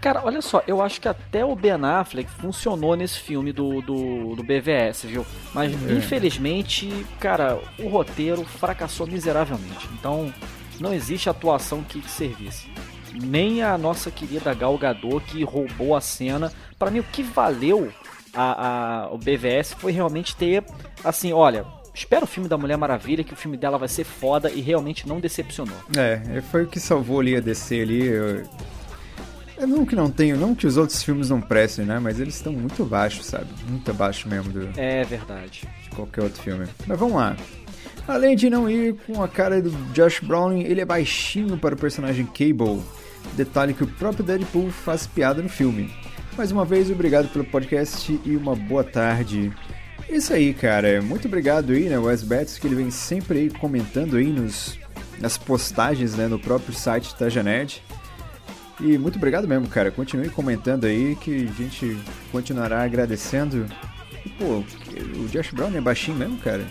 Cara, 0.00 0.20
olha 0.24 0.40
só, 0.40 0.62
eu 0.68 0.80
acho 0.80 1.00
que 1.00 1.08
até 1.08 1.44
o 1.44 1.56
Ben 1.56 1.72
Affleck 1.84 2.30
funcionou 2.30 2.94
nesse 2.94 3.18
filme 3.18 3.52
do, 3.52 3.82
do, 3.82 4.36
do 4.36 4.44
BVS, 4.44 5.02
viu? 5.04 5.26
Mas 5.52 5.72
É. 5.72 5.92
infelizmente, 5.94 7.04
cara, 7.18 7.58
o 7.80 7.88
roteiro 7.88 8.44
fracassou 8.44 9.04
miseravelmente. 9.04 9.88
Então, 9.98 10.32
não 10.78 10.94
existe 10.94 11.28
atuação 11.28 11.82
que 11.82 12.08
servisse. 12.08 12.68
Nem 13.20 13.64
a 13.64 13.76
nossa 13.76 14.12
querida 14.12 14.54
Gal 14.54 14.78
Gadot 14.78 15.24
que 15.26 15.42
roubou 15.42 15.96
a 15.96 16.00
cena. 16.00 16.52
Pra 16.78 16.88
mim, 16.88 17.00
o 17.00 17.02
que 17.02 17.24
valeu 17.24 17.92
a, 18.32 19.06
a- 19.06 19.08
o 19.10 19.18
BVS 19.18 19.72
foi 19.76 19.90
realmente 19.90 20.36
ter, 20.36 20.62
assim, 21.02 21.32
olha, 21.32 21.66
espera 21.94 22.24
o 22.24 22.28
filme 22.28 22.48
da 22.48 22.56
Mulher 22.56 22.76
Maravilha, 22.76 23.24
que 23.24 23.32
o 23.32 23.36
filme 23.36 23.56
dela 23.56 23.78
vai 23.78 23.88
ser 23.88 24.04
foda 24.04 24.50
e 24.50 24.60
realmente 24.60 25.08
não 25.08 25.20
decepcionou. 25.20 25.76
É, 25.96 26.40
foi 26.50 26.64
o 26.64 26.66
que 26.66 26.78
salvou 26.80 27.20
ali 27.20 27.36
a 27.36 27.40
DC 27.40 27.80
ali. 27.80 28.06
Eu, 28.06 28.42
eu 29.58 29.66
não 29.66 29.84
que 29.84 29.94
não 29.94 30.10
tenho, 30.10 30.36
não 30.36 30.54
que 30.54 30.66
os 30.66 30.76
outros 30.76 31.02
filmes 31.02 31.28
não 31.28 31.40
prestem, 31.40 31.84
né? 31.84 31.98
Mas 31.98 32.18
eles 32.18 32.34
estão 32.36 32.52
muito 32.52 32.82
abaixo, 32.82 33.22
sabe? 33.22 33.46
Muito 33.68 33.90
abaixo 33.90 34.28
mesmo 34.28 34.50
do, 34.52 34.70
É 34.80 35.04
verdade. 35.04 35.68
de 35.82 35.90
qualquer 35.90 36.22
outro 36.24 36.42
filme. 36.42 36.66
Mas 36.86 36.98
vamos 36.98 37.16
lá. 37.16 37.36
Além 38.08 38.34
de 38.34 38.48
não 38.48 38.68
ir 38.68 38.94
com 39.06 39.22
a 39.22 39.28
cara 39.28 39.60
do 39.60 39.70
Josh 39.92 40.20
Brolin, 40.20 40.62
ele 40.62 40.80
é 40.80 40.84
baixinho 40.84 41.58
para 41.58 41.74
o 41.74 41.78
personagem 41.78 42.24
Cable. 42.26 42.80
Detalhe 43.36 43.74
que 43.74 43.84
o 43.84 43.86
próprio 43.86 44.24
Deadpool 44.24 44.70
faz 44.70 45.06
piada 45.06 45.42
no 45.42 45.48
filme. 45.48 45.92
Mais 46.36 46.50
uma 46.50 46.64
vez, 46.64 46.90
obrigado 46.90 47.28
pelo 47.28 47.44
podcast 47.44 48.18
e 48.24 48.34
uma 48.36 48.56
boa 48.56 48.82
tarde. 48.82 49.52
Isso 50.10 50.34
aí, 50.34 50.52
cara. 50.52 51.00
Muito 51.00 51.28
obrigado 51.28 51.72
aí, 51.72 51.88
né, 51.88 51.96
Wes 51.96 52.24
Betts, 52.24 52.58
que 52.58 52.66
ele 52.66 52.74
vem 52.74 52.90
sempre 52.90 53.38
aí 53.38 53.50
comentando 53.50 54.16
aí 54.16 54.26
nos, 54.26 54.76
nas 55.20 55.38
postagens, 55.38 56.16
né, 56.16 56.26
no 56.26 56.38
próprio 56.38 56.74
site 56.74 57.14
Taja 57.14 57.42
Nerd. 57.44 57.80
E 58.80 58.98
muito 58.98 59.16
obrigado 59.16 59.46
mesmo, 59.46 59.68
cara. 59.68 59.90
Continue 59.90 60.28
comentando 60.30 60.86
aí 60.86 61.14
que 61.14 61.48
a 61.48 61.62
gente 61.62 61.96
continuará 62.32 62.82
agradecendo. 62.82 63.66
E, 64.24 64.28
pô, 64.30 64.64
o 65.18 65.28
Josh 65.28 65.52
Brown 65.52 65.76
é 65.76 65.80
baixinho 65.80 66.16
mesmo, 66.16 66.38
cara? 66.38 66.66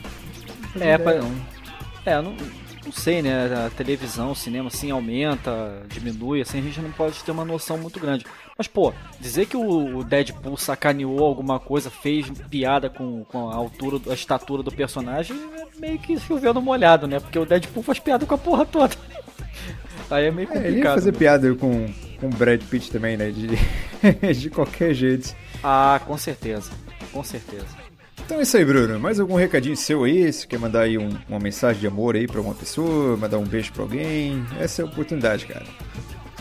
É, 0.79 0.97
não. 0.97 1.31
É, 2.05 2.15
eu 2.15 2.23
não, 2.23 2.35
não 2.83 2.91
sei, 2.91 3.21
né? 3.21 3.65
A 3.65 3.69
televisão, 3.69 4.31
o 4.31 4.35
cinema, 4.35 4.67
assim, 4.67 4.91
aumenta, 4.91 5.83
diminui, 5.87 6.41
assim, 6.41 6.59
a 6.59 6.61
gente 6.61 6.81
não 6.81 6.91
pode 6.91 7.23
ter 7.23 7.31
uma 7.31 7.45
noção 7.45 7.77
muito 7.77 7.99
grande. 7.99 8.25
Mas, 8.59 8.67
pô, 8.67 8.93
dizer 9.21 9.45
que 9.45 9.55
o 9.55 10.03
Deadpool 10.03 10.57
sacaneou 10.57 11.23
alguma 11.23 11.61
coisa, 11.61 11.89
fez 11.89 12.29
piada 12.49 12.89
com, 12.89 13.23
com 13.23 13.49
a 13.49 13.55
altura, 13.55 14.01
a 14.11 14.13
estatura 14.13 14.61
do 14.61 14.69
personagem, 14.69 15.33
é 15.57 15.79
meio 15.79 15.97
que 15.97 16.19
chovendo 16.19 16.61
molhado, 16.61 17.07
né? 17.07 17.21
Porque 17.21 17.39
o 17.39 17.45
Deadpool 17.45 17.81
faz 17.81 17.99
piada 17.99 18.25
com 18.25 18.35
a 18.35 18.37
porra 18.37 18.65
toda. 18.65 18.93
Aí 20.11 20.25
é 20.25 20.31
meio 20.31 20.49
É, 20.51 20.57
ele 20.57 20.57
ia 20.57 20.65
complicado. 20.67 20.93
fazer 20.95 21.11
né? 21.13 21.17
piada 21.17 21.55
com 21.55 21.87
com 22.19 22.25
o 22.27 22.29
Brad 22.31 22.61
Pitt 22.63 22.91
também, 22.91 23.15
né? 23.15 23.31
De, 23.31 23.47
de 24.35 24.49
qualquer 24.49 24.93
jeito. 24.93 25.33
Ah, 25.63 26.01
com 26.05 26.17
certeza. 26.17 26.69
Com 27.13 27.23
certeza. 27.23 27.65
Então 28.25 28.39
é 28.39 28.41
isso 28.41 28.57
aí, 28.57 28.65
Bruno. 28.65 28.99
Mais 28.99 29.21
algum 29.21 29.35
recadinho 29.35 29.77
seu 29.77 30.03
aí? 30.03 30.31
Se 30.33 30.45
quer 30.45 30.59
mandar 30.59 30.81
aí 30.81 30.97
um- 30.97 31.17
uma 31.29 31.39
mensagem 31.39 31.79
de 31.79 31.87
amor 31.87 32.17
aí 32.17 32.27
pra 32.27 32.41
uma 32.41 32.53
pessoa, 32.53 33.15
mandar 33.15 33.37
um 33.37 33.45
beijo 33.45 33.71
pra 33.71 33.83
alguém? 33.83 34.43
Essa 34.59 34.81
é 34.81 34.83
a 34.83 34.87
oportunidade, 34.89 35.45
cara. 35.45 35.65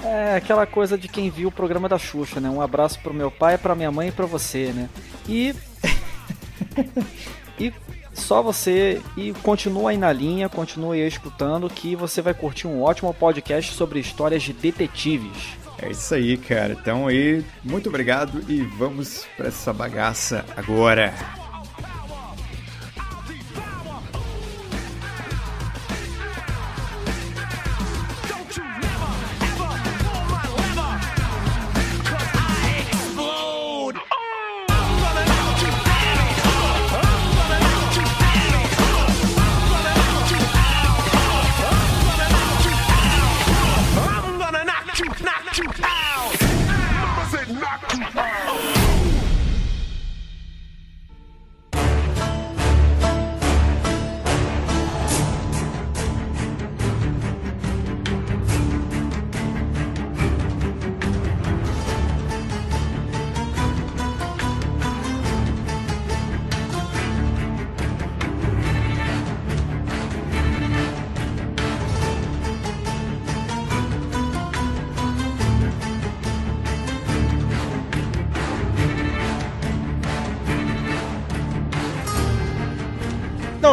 É 0.05 0.37
aquela 0.37 0.67
coisa 0.67 0.97
de 0.97 1.09
quem 1.09 1.31
viu 1.31 1.49
o 1.49 1.53
programa 1.53 1.89
da 1.89 1.99
Xuxa, 1.99 2.41
né? 2.41 2.49
Um 2.49 2.61
abraço 2.61 3.01
pro 3.01 3.15
meu 3.15 3.31
pai, 3.31 3.59
pra 3.59 3.75
minha 3.75 3.91
mãe 3.91 4.09
e 4.09 4.13
pra 4.13 4.27
você, 4.27 4.73
né? 4.73 4.89
E. 5.29 5.55
e 7.59 7.73
só 8.13 8.43
você. 8.43 9.01
E 9.17 9.33
continua 9.43 9.91
aí 9.91 9.97
na 9.97 10.13
linha, 10.13 10.49
continue 10.49 11.01
aí 11.01 11.09
escutando, 11.09 11.69
que 11.69 11.97
você 11.97 12.23
vai 12.23 12.35
curtir 12.35 12.67
um 12.67 12.83
ótimo 12.83 13.13
podcast 13.13 13.73
sobre 13.73 13.99
histórias 14.01 14.43
de 14.43 14.53
detetives. 14.53 15.57
É 15.81 15.91
isso 15.91 16.15
aí, 16.15 16.37
cara. 16.37 16.73
Então 16.73 17.07
aí, 17.07 17.45
muito 17.63 17.89
obrigado 17.89 18.45
e 18.49 18.63
vamos 18.63 19.27
pra 19.37 19.49
essa 19.49 19.73
bagaça 19.73 20.45
agora. 20.57 21.15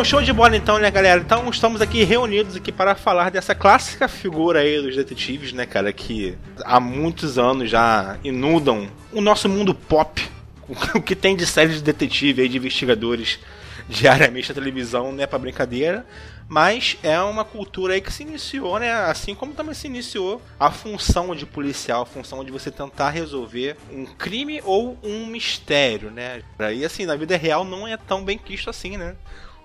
Show 0.06 0.22
de 0.22 0.32
bola 0.32 0.56
então, 0.56 0.78
né, 0.78 0.92
galera? 0.92 1.20
Então 1.20 1.50
estamos 1.50 1.82
aqui 1.82 2.04
reunidos 2.04 2.56
aqui 2.56 2.72
para 2.72 2.94
falar 2.94 3.32
dessa 3.32 3.56
clássica 3.56 4.08
figura 4.08 4.60
aí 4.60 4.80
dos 4.80 4.96
detetives, 4.96 5.52
né, 5.52 5.66
cara, 5.66 5.92
que 5.92 6.38
há 6.64 6.80
muitos 6.80 7.40
anos 7.40 7.72
já 7.72 8.16
inundam 8.24 8.88
o 9.12 9.20
nosso 9.20 9.50
mundo 9.50 9.74
pop. 9.74 10.22
O 10.96 11.02
que 11.02 11.16
tem 11.16 11.36
de 11.36 11.46
séries 11.46 11.76
de 11.76 11.84
detetive 11.84 12.42
aí, 12.42 12.50
de 12.50 12.58
investigadores 12.58 13.40
diariamente 13.88 14.50
na 14.50 14.56
televisão, 14.56 15.12
não 15.12 15.24
é 15.24 15.28
pra 15.28 15.38
brincadeira. 15.38 16.06
Mas 16.48 16.98
é 17.04 17.20
uma 17.22 17.46
cultura 17.46 17.94
aí 17.94 18.02
que 18.02 18.12
se 18.12 18.24
iniciou, 18.24 18.80
né? 18.80 18.92
Assim 18.92 19.36
como 19.36 19.54
também 19.54 19.76
se 19.76 19.86
iniciou 19.86 20.42
a 20.60 20.72
função 20.72 21.36
de 21.36 21.46
policial, 21.46 22.02
a 22.02 22.06
função 22.06 22.44
de 22.44 22.52
você 22.52 22.72
tentar 22.72 23.12
resolver 23.12 23.76
um 23.92 24.06
crime 24.06 24.60
ou 24.64 24.98
um 25.04 25.28
mistério, 25.28 26.10
né? 26.10 26.42
E 26.74 26.84
assim, 26.84 27.06
na 27.06 27.16
vida 27.16 27.38
real 27.38 27.64
não 27.64 27.88
é 27.88 27.96
tão 27.96 28.24
bem 28.24 28.38
quisto 28.38 28.70
assim, 28.70 28.98
né? 28.98 29.16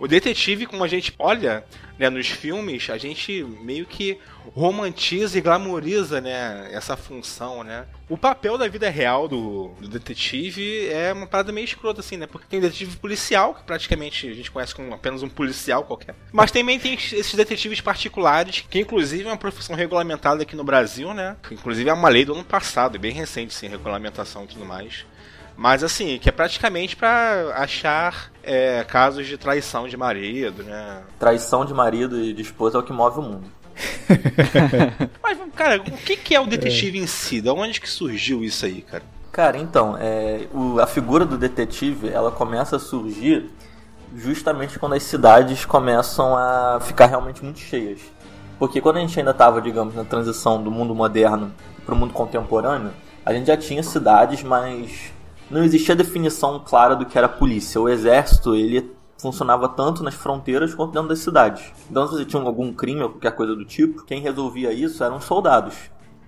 O 0.01 0.09
detetive, 0.09 0.65
como 0.65 0.83
a 0.83 0.89
gente 0.89 1.15
olha 1.19 1.63
né, 1.99 2.09
nos 2.09 2.27
filmes, 2.27 2.89
a 2.89 2.97
gente 2.97 3.45
meio 3.61 3.85
que 3.85 4.19
romantiza 4.55 5.37
e 5.37 5.43
glamoriza 5.43 6.23
né, 6.23 6.71
essa 6.73 6.97
função, 6.97 7.63
né? 7.63 7.85
O 8.09 8.17
papel 8.17 8.57
da 8.57 8.67
vida 8.67 8.89
real 8.89 9.29
do, 9.29 9.69
do 9.79 9.87
detetive 9.87 10.89
é 10.89 11.13
uma 11.13 11.27
parada 11.27 11.53
meio 11.53 11.67
escrota, 11.67 12.01
assim, 12.01 12.17
né? 12.17 12.27
Porque 12.27 12.47
tem 12.49 12.61
detetive 12.61 12.97
policial, 12.97 13.55
que 13.55 13.63
praticamente 13.63 14.27
a 14.27 14.33
gente 14.33 14.51
conhece 14.51 14.75
como 14.75 14.95
apenas 14.95 15.23
um 15.23 15.29
policial 15.29 15.85
qualquer. 15.85 16.15
Mas 16.33 16.51
também 16.51 16.81
tem 16.81 16.95
esses 16.95 17.35
detetives 17.35 17.83
particulares, 17.83 18.65
que 18.71 18.81
inclusive 18.81 19.25
é 19.25 19.27
uma 19.27 19.37
profissão 19.37 19.77
regulamentada 19.77 20.43
aqui 20.43 20.57
no 20.57 20.65
Brasil, 20.65 21.13
né? 21.13 21.37
Inclusive 21.51 21.91
é 21.91 21.93
uma 21.93 22.09
lei 22.09 22.25
do 22.25 22.33
ano 22.33 22.43
passado, 22.43 22.99
bem 22.99 23.13
recente, 23.13 23.53
sim, 23.53 23.69
regulamentação 23.69 24.45
e 24.45 24.47
tudo 24.47 24.65
mais. 24.65 25.05
Mas 25.59 25.85
assim, 25.85 26.19
que 26.19 26.27
é 26.27 26.33
praticamente 26.33 26.97
pra 26.97 27.53
achar 27.55 28.30
é, 28.43 28.85
casos 28.85 29.27
de 29.27 29.37
traição 29.39 29.89
de 29.89 29.97
marido, 29.97 30.63
né? 30.63 31.03
Traição 31.19 31.65
de 31.65 31.73
marido 31.75 32.21
e 32.21 32.33
de 32.33 32.43
esposa 32.43 32.79
é 32.79 32.81
o 32.81 32.83
que 32.83 32.93
move 32.93 33.19
o 33.21 33.23
mundo. 33.23 33.45
Mas, 35.23 35.39
cara, 35.55 35.77
o 35.79 35.83
que, 35.85 36.17
que 36.17 36.35
é 36.35 36.41
o 36.41 36.47
detetive 36.47 36.99
em 36.99 37.07
si? 37.07 37.41
Da 37.41 37.53
onde 37.53 37.81
que 37.81 37.89
surgiu 37.89 38.43
isso 38.45 38.67
aí, 38.67 38.83
cara? 38.83 39.03
Cara, 39.33 39.57
então, 39.59 39.97
é, 39.99 40.47
o- 40.53 40.81
a 40.81 40.87
figura 40.87 41.25
do 41.25 41.39
detetive, 41.39 42.09
ela 42.09 42.31
começa 42.31 42.77
a 42.77 42.79
surgir 42.79 43.51
justamente 44.17 44.79
quando 44.79 44.95
as 44.95 45.03
cidades 45.05 45.65
começam 45.65 46.37
a 46.37 46.81
ficar 46.83 47.07
realmente 47.07 47.43
muito 47.45 47.61
cheias. 47.61 48.01
Porque 48.59 48.81
quando 48.81 48.97
a 48.97 49.01
gente 49.01 49.19
ainda 49.19 49.31
estava, 49.31 49.63
digamos, 49.63 49.95
na 49.95 50.05
transição 50.05 50.63
do 50.63 50.71
mundo 50.71 50.95
moderno 50.95 51.53
para 51.87 51.95
o 51.95 51.97
mundo 51.99 52.13
contemporâneo, 52.13 52.91
a 53.25 53.33
gente 53.33 53.47
já 53.47 53.57
tinha 53.57 53.83
cidades, 53.83 54.43
mas 54.43 55.13
não 55.51 55.65
existia 55.65 55.97
definição 55.97 56.61
clara 56.65 56.95
do 56.95 57.05
que 57.05 57.19
era 57.19 57.29
polícia. 57.29 57.81
O 57.81 57.89
exército, 57.89 58.55
ele 58.55 58.91
funcionava 59.19 59.69
tanto 59.69 60.03
nas 60.03 60.15
fronteiras 60.15 60.75
quanto 60.75 60.93
dentro 60.93 61.09
das 61.09 61.19
cidades. 61.19 61.73
Então, 61.91 62.07
se 62.07 62.15
você 62.15 62.25
tinha 62.25 62.43
algum 62.43 62.73
crime 62.73 63.03
ou 63.03 63.11
qualquer 63.11 63.33
coisa 63.33 63.55
do 63.55 63.65
tipo, 63.65 64.03
quem 64.05 64.21
resolvia 64.21 64.73
isso 64.73 65.03
eram 65.05 65.21
soldados. 65.21 65.75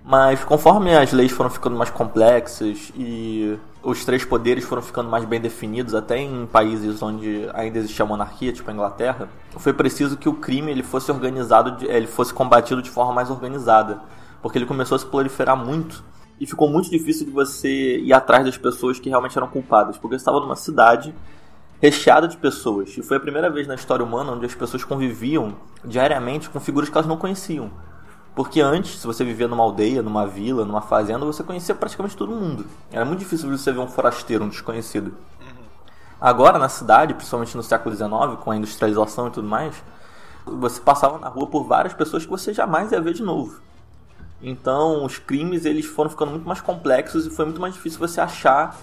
Mas 0.05 0.43
conforme 0.43 0.95
as 0.95 1.13
leis 1.13 1.31
foram 1.31 1.49
ficando 1.49 1.77
mais 1.77 1.89
complexas 1.89 2.91
e 2.95 3.57
os 3.81 4.03
três 4.03 4.25
poderes 4.25 4.65
foram 4.65 4.81
ficando 4.81 5.09
mais 5.09 5.23
bem 5.23 5.39
definidos, 5.39 5.95
até 5.95 6.17
em 6.17 6.45
países 6.45 7.01
onde 7.01 7.49
ainda 7.53 7.79
existia 7.79 8.05
monarquia, 8.05 8.51
tipo 8.51 8.69
a 8.69 8.73
Inglaterra, 8.73 9.29
foi 9.57 9.71
preciso 9.71 10.17
que 10.17 10.27
o 10.27 10.33
crime 10.33 10.71
ele 10.71 10.83
fosse 10.83 11.09
organizado, 11.09 11.85
ele 11.85 12.07
fosse 12.07 12.33
combatido 12.33 12.81
de 12.81 12.89
forma 12.89 13.13
mais 13.13 13.29
organizada, 13.29 14.01
porque 14.41 14.57
ele 14.57 14.65
começou 14.65 14.97
a 14.97 14.99
se 14.99 15.05
proliferar 15.05 15.55
muito 15.55 16.03
e 16.39 16.45
ficou 16.45 16.69
muito 16.69 16.89
difícil 16.89 17.25
de 17.25 17.31
você 17.31 17.99
ir 17.99 18.13
atrás 18.13 18.45
das 18.45 18.57
pessoas 18.57 18.99
que 18.99 19.09
realmente 19.09 19.37
eram 19.37 19.47
culpadas, 19.47 19.97
porque 19.97 20.15
estava 20.15 20.39
numa 20.39 20.55
cidade 20.55 21.13
recheada 21.81 22.27
de 22.27 22.37
pessoas. 22.37 22.97
E 22.97 23.01
foi 23.01 23.17
a 23.17 23.19
primeira 23.19 23.49
vez 23.49 23.67
na 23.67 23.75
história 23.75 24.05
humana 24.05 24.31
onde 24.31 24.45
as 24.45 24.55
pessoas 24.55 24.83
conviviam 24.83 25.55
diariamente 25.83 26.49
com 26.49 26.59
figuras 26.59 26.89
que 26.89 26.97
elas 26.97 27.07
não 27.07 27.17
conheciam. 27.17 27.71
Porque 28.35 28.61
antes, 28.61 28.99
se 28.99 29.05
você 29.05 29.23
vivia 29.23 29.47
numa 29.47 29.63
aldeia, 29.63 30.01
numa 30.01 30.25
vila, 30.25 30.65
numa 30.65 30.81
fazenda, 30.81 31.25
você 31.25 31.43
conhecia 31.43 31.75
praticamente 31.75 32.17
todo 32.17 32.33
mundo. 32.33 32.65
Era 32.91 33.05
muito 33.05 33.19
difícil 33.19 33.49
você 33.49 33.71
ver 33.71 33.79
um 33.79 33.87
forasteiro, 33.87 34.43
um 34.43 34.49
desconhecido. 34.49 35.15
Agora, 36.19 36.57
na 36.57 36.69
cidade, 36.69 37.13
principalmente 37.13 37.55
no 37.57 37.61
século 37.61 37.93
XIX, 37.93 38.41
com 38.41 38.49
a 38.49 38.55
industrialização 38.55 39.27
e 39.27 39.31
tudo 39.31 39.47
mais, 39.47 39.75
você 40.45 40.79
passava 40.79 41.17
na 41.19 41.27
rua 41.27 41.47
por 41.47 41.65
várias 41.65 41.93
pessoas 41.93 42.23
que 42.23 42.31
você 42.31 42.53
jamais 42.53 42.91
ia 42.91 43.01
ver 43.01 43.13
de 43.13 43.21
novo. 43.21 43.61
Então, 44.43 45.05
os 45.05 45.17
crimes 45.17 45.65
eles 45.65 45.85
foram 45.85 46.09
ficando 46.09 46.31
muito 46.31 46.45
mais 46.45 46.59
complexos 46.59 47.25
e 47.25 47.29
foi 47.29 47.45
muito 47.45 47.61
mais 47.61 47.73
difícil 47.73 47.97
você 47.97 48.19
achar 48.19 48.77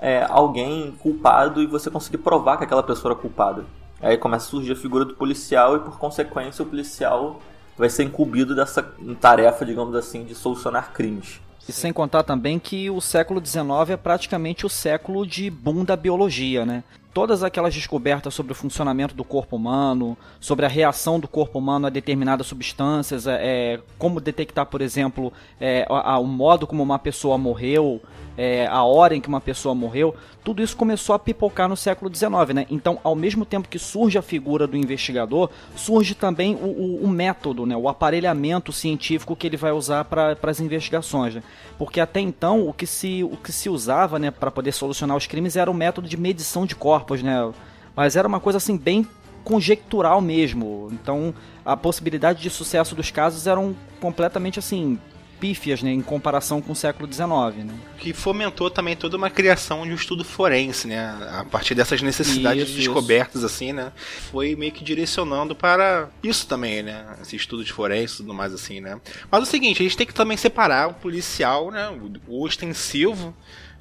é, 0.00 0.26
alguém 0.28 0.92
culpado 0.98 1.62
e 1.62 1.66
você 1.66 1.88
conseguir 1.88 2.18
provar 2.18 2.56
que 2.56 2.64
aquela 2.64 2.82
pessoa 2.82 3.12
era 3.12 3.20
culpada. 3.20 3.64
Aí 4.00 4.18
começa 4.18 4.46
a 4.46 4.50
surgir 4.50 4.72
a 4.72 4.76
figura 4.76 5.04
do 5.04 5.14
policial 5.14 5.76
e, 5.76 5.80
por 5.80 5.96
consequência, 5.96 6.62
o 6.62 6.66
policial 6.66 7.40
vai 7.78 7.88
ser 7.88 8.02
incumbido 8.02 8.54
dessa 8.54 8.82
tarefa, 9.20 9.64
digamos 9.64 9.94
assim, 9.94 10.24
de 10.24 10.34
solucionar 10.34 10.92
crimes. 10.92 11.40
E 11.68 11.72
sem 11.72 11.92
contar 11.92 12.22
também 12.22 12.58
que 12.58 12.90
o 12.90 13.00
século 13.00 13.44
XIX 13.44 13.90
é 13.90 13.96
praticamente 13.96 14.66
o 14.66 14.68
século 14.68 15.26
de 15.26 15.50
boom 15.50 15.84
da 15.84 15.96
biologia, 15.96 16.66
né? 16.66 16.84
Todas 17.16 17.42
aquelas 17.42 17.74
descobertas 17.74 18.34
sobre 18.34 18.52
o 18.52 18.54
funcionamento 18.54 19.14
do 19.14 19.24
corpo 19.24 19.56
humano, 19.56 20.18
sobre 20.38 20.66
a 20.66 20.68
reação 20.68 21.18
do 21.18 21.26
corpo 21.26 21.58
humano 21.58 21.86
a 21.86 21.88
determinadas 21.88 22.46
substâncias, 22.46 23.26
é, 23.26 23.38
é, 23.42 23.80
como 23.98 24.20
detectar, 24.20 24.66
por 24.66 24.82
exemplo, 24.82 25.32
é, 25.58 25.86
a- 25.88 26.12
a- 26.12 26.18
o 26.18 26.26
modo 26.26 26.66
como 26.66 26.82
uma 26.82 26.98
pessoa 26.98 27.38
morreu, 27.38 28.02
é, 28.36 28.66
a 28.66 28.82
hora 28.84 29.16
em 29.16 29.20
que 29.22 29.28
uma 29.28 29.40
pessoa 29.40 29.74
morreu, 29.74 30.14
tudo 30.44 30.62
isso 30.62 30.76
começou 30.76 31.14
a 31.14 31.18
pipocar 31.18 31.70
no 31.70 31.76
século 31.76 32.10
XIX, 32.14 32.52
né? 32.54 32.66
Então, 32.70 32.98
ao 33.02 33.14
mesmo 33.16 33.46
tempo 33.46 33.66
que 33.66 33.78
surge 33.78 34.18
a 34.18 34.22
figura 34.22 34.66
do 34.66 34.76
investigador, 34.76 35.48
surge 35.74 36.14
também 36.14 36.54
o, 36.54 36.66
o- 36.66 37.04
o 37.04 37.08
método, 37.08 37.64
né? 37.64 37.74
O 37.74 37.88
aparelhamento 37.88 38.72
científico 38.72 39.34
que 39.34 39.46
ele 39.46 39.56
vai 39.56 39.72
usar 39.72 40.04
para 40.04 40.36
as 40.42 40.60
investigações, 40.60 41.34
né? 41.36 41.42
Porque 41.78 41.98
até 41.98 42.20
então 42.20 42.68
o 42.68 42.74
que 42.74 42.86
se, 42.86 43.24
o 43.24 43.38
que 43.38 43.50
se 43.52 43.70
usava, 43.70 44.18
né, 44.18 44.30
para 44.30 44.50
poder 44.50 44.72
solucionar 44.72 45.16
os 45.16 45.26
crimes 45.26 45.56
era 45.56 45.70
o 45.70 45.74
método 45.74 46.06
de 46.06 46.16
medição 46.18 46.66
de 46.66 46.76
corpos, 46.76 47.05
né? 47.22 47.52
Mas 47.94 48.16
era 48.16 48.26
uma 48.26 48.40
coisa 48.40 48.58
assim 48.58 48.76
bem 48.76 49.06
conjectural 49.44 50.20
mesmo. 50.20 50.88
Então, 50.92 51.32
a 51.64 51.76
possibilidade 51.76 52.42
de 52.42 52.50
sucesso 52.50 52.94
dos 52.94 53.10
casos 53.10 53.46
eram 53.46 53.76
completamente 54.00 54.58
assim 54.58 54.98
pífias, 55.38 55.82
né, 55.82 55.92
em 55.92 56.00
comparação 56.00 56.60
com 56.62 56.72
o 56.72 56.76
século 56.76 57.10
XIX, 57.12 57.64
né? 57.64 57.74
Que 57.98 58.12
fomentou 58.12 58.70
também 58.70 58.96
toda 58.96 59.16
uma 59.16 59.30
criação 59.30 59.84
de 59.84 59.92
um 59.92 59.94
estudo 59.94 60.24
forense, 60.24 60.88
né? 60.88 61.14
A 61.30 61.44
partir 61.44 61.74
dessas 61.74 62.00
necessidades 62.02 62.64
Isso, 62.64 62.72
de 62.72 62.78
descobertas, 62.78 63.44
assim, 63.44 63.72
né? 63.72 63.92
Foi 64.30 64.56
meio 64.56 64.72
que 64.72 64.82
direcionando 64.82 65.54
para 65.54 66.08
isso 66.22 66.46
também, 66.46 66.82
né? 66.82 67.04
Esse 67.20 67.36
estudo 67.36 67.64
de 67.64 67.72
forense 67.72 68.14
e 68.14 68.16
tudo 68.18 68.34
mais, 68.34 68.52
assim, 68.52 68.80
né? 68.80 69.00
Mas 69.30 69.40
é 69.40 69.42
o 69.42 69.46
seguinte, 69.46 69.82
a 69.82 69.84
gente 69.84 69.96
tem 69.96 70.06
que 70.06 70.14
também 70.14 70.36
separar 70.36 70.88
o 70.88 70.94
policial, 70.94 71.70
né? 71.70 71.88
O, 72.26 72.42
ostensivo, 72.42 73.34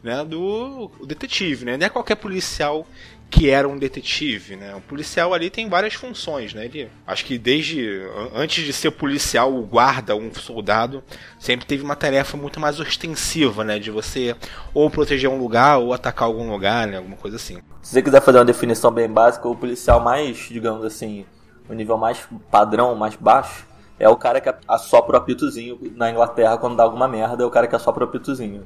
né? 0.03 0.23
Do 0.25 0.91
detetive, 1.05 1.65
né? 1.65 1.77
Não 1.77 1.85
é 1.85 1.89
qualquer 1.89 2.15
policial 2.15 2.85
que 3.29 3.49
era 3.49 3.67
um 3.67 3.77
detetive, 3.77 4.55
né? 4.55 4.73
O 4.75 4.81
policial 4.81 5.33
ali 5.33 5.49
tem 5.49 5.67
várias 5.67 5.93
funções, 5.93 6.53
né? 6.53 6.65
Ele, 6.65 6.89
acho 7.05 7.25
que 7.25 7.37
desde 7.37 7.81
an- 8.15 8.29
antes 8.35 8.63
de 8.63 8.71
ser 8.71 8.91
policial, 8.91 9.53
o 9.53 9.61
guarda, 9.63 10.15
um 10.15 10.33
soldado, 10.33 11.03
sempre 11.37 11.65
teve 11.65 11.83
uma 11.83 11.95
tarefa 11.95 12.37
muito 12.37 12.59
mais 12.59 12.79
ostensiva, 12.79 13.63
né? 13.63 13.77
De 13.77 13.91
você 13.91 14.35
ou 14.73 14.89
proteger 14.89 15.29
um 15.29 15.37
lugar 15.37 15.79
ou 15.79 15.93
atacar 15.93 16.27
algum 16.27 16.49
lugar, 16.49 16.87
né? 16.87 16.97
Alguma 16.97 17.17
coisa 17.17 17.35
assim. 17.35 17.57
Se 17.81 17.93
você 17.93 18.01
quiser 18.01 18.21
fazer 18.21 18.37
uma 18.37 18.45
definição 18.45 18.89
bem 18.91 19.09
básica, 19.09 19.47
o 19.47 19.55
policial 19.55 19.99
mais, 19.99 20.37
digamos 20.49 20.85
assim, 20.85 21.25
o 21.67 21.73
nível 21.73 21.97
mais 21.97 22.19
padrão, 22.49 22.95
mais 22.95 23.15
baixo, 23.15 23.65
é 23.99 24.07
o 24.07 24.15
cara 24.15 24.39
que 24.39 24.53
assopra 24.67 25.15
o 25.15 25.19
apitozinho 25.19 25.77
na 25.95 26.09
Inglaterra 26.09 26.57
quando 26.57 26.75
dá 26.77 26.83
alguma 26.83 27.07
merda, 27.07 27.43
é 27.43 27.45
o 27.45 27.51
cara 27.51 27.67
que 27.67 27.75
assopra 27.75 28.05
o 28.05 28.07
apitozinho. 28.07 28.65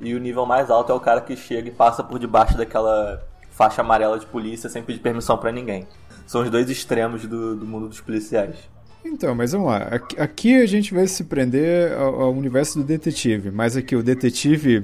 E 0.00 0.14
o 0.14 0.20
nível 0.20 0.44
mais 0.44 0.70
alto 0.70 0.92
é 0.92 0.94
o 0.94 1.00
cara 1.00 1.20
que 1.20 1.36
chega 1.36 1.68
e 1.68 1.72
passa 1.72 2.02
por 2.02 2.18
debaixo 2.18 2.56
daquela 2.56 3.22
faixa 3.56 3.80
amarela 3.82 4.18
de 4.18 4.26
polícia 4.26 4.68
sem 4.68 4.82
pedir 4.82 5.00
permissão 5.00 5.38
pra 5.38 5.52
ninguém. 5.52 5.86
São 6.26 6.42
os 6.42 6.50
dois 6.50 6.68
extremos 6.70 7.26
do, 7.26 7.54
do 7.54 7.66
mundo 7.66 7.88
dos 7.88 8.00
policiais. 8.00 8.56
Então, 9.04 9.34
mas 9.34 9.52
vamos 9.52 9.68
lá. 9.68 9.90
Aqui, 10.18 10.56
a 10.60 10.66
gente 10.66 10.94
vai 10.94 11.06
se 11.06 11.24
prender 11.24 11.92
ao, 11.92 12.22
ao 12.22 12.32
universo 12.32 12.78
do 12.78 12.84
detetive, 12.84 13.50
mas 13.50 13.76
aqui 13.76 13.94
o 13.94 14.02
detetive 14.02 14.82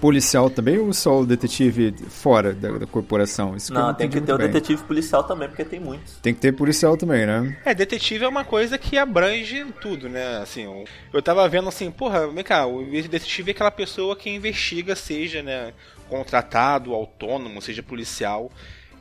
policial 0.00 0.48
também 0.48 0.78
ou 0.78 0.92
só 0.94 1.20
o 1.20 1.26
detetive 1.26 1.94
fora 2.08 2.52
da, 2.54 2.70
da 2.78 2.86
corporação? 2.86 3.54
Isso 3.54 3.72
Não, 3.72 3.92
tem 3.94 4.08
que 4.08 4.20
ter 4.20 4.32
o 4.32 4.38
bem. 4.38 4.46
detetive 4.48 4.82
policial 4.84 5.22
também, 5.24 5.46
porque 5.46 5.64
tem 5.64 5.78
muitos. 5.78 6.14
Tem 6.22 6.32
que 6.34 6.40
ter 6.40 6.52
policial 6.52 6.96
também, 6.96 7.26
né? 7.26 7.56
É, 7.64 7.74
detetive 7.74 8.24
é 8.24 8.28
uma 8.28 8.42
coisa 8.44 8.78
que 8.78 8.96
abrange 8.98 9.64
tudo, 9.80 10.08
né? 10.08 10.38
Assim, 10.38 10.64
eu- 10.64 10.84
eu 11.12 11.22
tava 11.22 11.46
vendo 11.48 11.68
assim, 11.68 11.90
porra, 11.90 12.26
vem 12.28 12.42
cá, 12.42 12.66
o 12.66 12.82
detetive 12.84 13.50
é 13.50 13.54
aquela 13.54 13.70
pessoa 13.70 14.16
que 14.16 14.30
investiga, 14.30 14.96
seja, 14.96 15.42
né, 15.42 15.72
contratado, 16.10 16.92
autônomo, 16.92 17.62
seja 17.62 17.82
policial. 17.82 18.50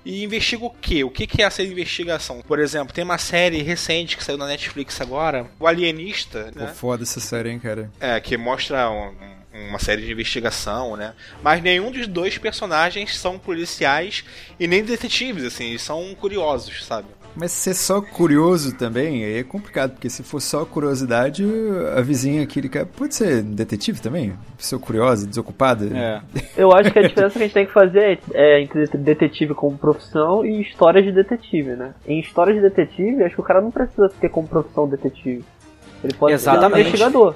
E 0.06 0.24
investiga 0.24 0.64
o 0.64 0.70
quê? 0.70 1.04
O 1.04 1.10
que 1.10 1.42
é 1.42 1.46
essa 1.46 1.62
investigação? 1.62 2.42
Por 2.42 2.58
exemplo, 2.60 2.94
tem 2.94 3.04
uma 3.04 3.18
série 3.18 3.62
recente 3.62 4.16
que 4.16 4.24
saiu 4.24 4.38
na 4.38 4.48
Netflix 4.48 5.02
agora, 5.02 5.46
O 5.60 5.68
Alienista, 5.68 6.50
Pô, 6.54 6.60
né? 6.60 6.68
foda 6.68 7.04
essa 7.04 7.20
série, 7.20 7.50
hein, 7.50 7.60
cara. 7.60 7.92
É, 8.00 8.18
que 8.22 8.38
mostra 8.38 8.90
um- 8.90 9.14
uma 9.70 9.78
série 9.80 10.04
de 10.06 10.12
investigação, 10.12 10.96
né? 10.96 11.14
Mas 11.44 11.62
nenhum 11.62 11.92
dos 11.92 12.08
dois 12.08 12.38
personagens 12.38 13.18
são 13.18 13.38
policiais 13.38 14.24
e 14.60 14.68
nem 14.68 14.84
detetives, 14.84 15.44
assim, 15.44 15.66
eles 15.72 15.82
são 15.82 16.16
curiosos, 16.16 16.86
sabe? 16.86 17.08
Mas 17.36 17.52
ser 17.52 17.74
só 17.74 18.02
curioso 18.02 18.76
também 18.76 19.24
aí 19.24 19.40
é 19.40 19.44
complicado, 19.44 19.92
porque 19.92 20.10
se 20.10 20.24
for 20.24 20.42
só 20.42 20.66
curiosidade, 20.66 21.46
a 21.96 22.02
vizinha 22.02 22.44
aqui 22.44 22.68
cá 22.68 22.86
pode 22.86 23.16
ser 23.16 23.42
detetive 23.42 24.02
também? 24.02 24.34
Pessoa 24.58 24.80
curiosa, 24.80 25.26
desocupada? 25.26 25.86
É. 25.86 26.22
Eu 26.58 26.72
acho 26.74 26.92
que 26.92 27.00
a 27.00 27.08
diferença 27.08 27.34
que 27.34 27.40
a 27.40 27.42
gente 27.48 27.54
tem 27.54 27.66
que 27.66 27.74
fazer 27.74 28.20
é 28.34 28.62
entre 28.62 28.86
detetive 28.88 29.54
como 29.54 29.78
profissão 29.78 30.46
e 30.46 30.62
histórias 30.62 31.06
de 31.06 31.12
detetive, 31.12 31.76
né? 31.76 31.94
Em 32.06 32.20
histórias 32.20 32.58
de 32.58 32.62
detetive, 32.62 33.24
acho 33.24 33.36
que 33.36 33.42
o 33.42 33.44
cara 33.44 33.62
não 33.62 33.72
precisa 33.72 34.10
ter 34.10 34.30
como 34.30 34.48
profissão 34.48 34.88
detetive. 34.88 35.44
Ele 36.04 36.14
pode 36.14 36.38
ser 36.38 36.50
um 36.50 36.66
investigador. 36.68 37.36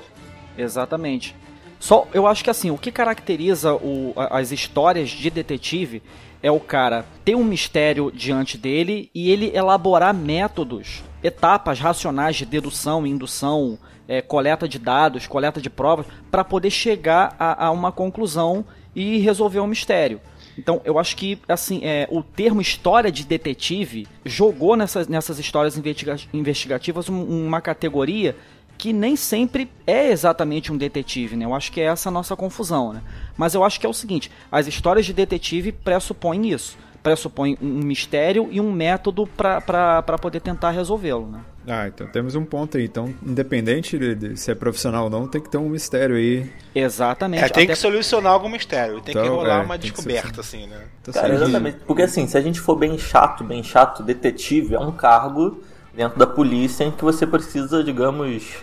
Exatamente. 0.58 1.36
Só, 1.84 2.08
eu 2.14 2.26
acho 2.26 2.46
que 2.46 2.50
assim, 2.50 2.72
o 2.72 2.78
que 2.78 2.94
caracteriza 2.94 3.76
o, 3.76 4.14
as 4.16 4.54
histórias 4.54 5.10
de 5.10 5.30
detetive 5.30 6.02
é 6.42 6.50
o 6.50 6.58
cara 6.58 7.04
ter 7.26 7.36
um 7.36 7.44
mistério 7.44 8.10
diante 8.10 8.58
dele 8.58 9.12
e 9.14 9.30
ele 9.30 9.52
elaborar 9.54 10.14
métodos, 10.14 11.04
etapas 11.22 11.82
racionais 11.82 12.38
de 12.38 12.46
dedução, 12.46 13.06
indução, 13.06 13.78
é, 14.08 14.22
coleta 14.22 14.66
de 14.66 14.80
dados, 14.80 15.28
coleta 15.28 15.60
de 15.60 15.70
provas, 15.70 16.06
para 16.32 16.46
poder 16.46 16.70
chegar 16.70 17.36
a, 17.38 17.66
a, 17.66 17.72
uma 17.72 17.92
conclusão 17.92 18.64
e 18.96 19.18
resolver 19.18 19.60
um 19.60 19.68
mistério. 19.68 20.22
Então, 20.58 20.80
eu 20.86 20.98
acho 20.98 21.18
que 21.18 21.38
assim, 21.50 21.82
é, 21.84 22.08
o 22.10 22.24
termo 22.24 22.62
história 22.62 23.12
de 23.12 23.26
detetive 23.26 24.08
jogou 24.24 24.78
nessas, 24.78 25.10
nessas 25.10 25.38
histórias 25.38 25.78
investiga 25.78 26.16
investigativas 26.34 27.10
um, 27.10 27.46
uma 27.46 27.60
categoria 27.60 28.38
que 28.84 28.92
nem 28.92 29.16
sempre 29.16 29.72
é 29.88 30.12
exatamente 30.12 30.70
um 30.70 30.76
detetive, 30.76 31.38
né? 31.38 31.46
Eu 31.46 31.56
acho 31.56 31.72
que 31.72 31.80
é 31.80 31.86
essa 31.86 32.10
a 32.10 32.12
nossa 32.12 32.36
confusão, 32.36 32.92
né? 32.92 33.02
Mas 33.38 33.54
eu 33.54 33.64
acho 33.64 33.80
que 33.80 33.86
é 33.86 33.90
o 33.90 33.94
seguinte, 33.94 34.30
as 34.52 34.68
histórias 34.68 35.06
de 35.06 35.14
detetive 35.14 35.72
pressupõem 35.72 36.52
isso. 36.52 36.78
Pressupõem 37.02 37.58
um 37.62 37.80
mistério 37.80 38.50
e 38.52 38.60
um 38.60 38.74
método 38.74 39.26
para 39.26 40.18
poder 40.22 40.42
tentar 40.42 40.72
resolvê-lo, 40.72 41.28
né? 41.28 41.40
Ah, 41.66 41.88
então 41.88 42.08
temos 42.08 42.36
um 42.36 42.44
ponto 42.44 42.76
aí. 42.76 42.84
Então, 42.84 43.14
independente 43.26 43.98
de, 43.98 44.16
de 44.16 44.38
se 44.38 44.52
é 44.52 44.56
profissional 44.56 45.06
ou 45.06 45.10
não, 45.10 45.30
tem 45.30 45.40
que 45.40 45.50
ter 45.50 45.58
um 45.58 45.70
mistério 45.70 46.18
aí. 46.18 46.52
Exatamente. 46.76 47.42
É, 47.42 47.48
tem 47.48 47.64
Até... 47.64 47.74
que 47.74 47.80
solucionar 47.80 48.34
algum 48.34 48.50
mistério. 48.50 49.00
Tem 49.00 49.14
então, 49.14 49.24
que 49.24 49.30
rolar 49.30 49.62
é, 49.62 49.64
uma 49.64 49.78
descoberta, 49.78 50.42
assim, 50.42 50.68
né? 50.68 50.82
Tá 51.02 51.14
Cara, 51.14 51.36
exatamente. 51.36 51.78
Porque 51.88 52.02
assim, 52.02 52.28
se 52.28 52.38
a 52.38 52.42
gente 52.42 52.60
for 52.60 52.76
bem 52.76 52.98
chato, 52.98 53.46
bem 53.46 53.64
chato, 53.64 54.04
detetive 54.04 54.76
é 54.76 54.80
um 54.80 54.92
cargo 54.92 55.64
dentro 55.96 56.20
da 56.20 56.28
polícia 56.28 56.84
em 56.84 56.92
que 56.92 57.04
você 57.04 57.26
precisa, 57.26 57.82
digamos, 57.82 58.62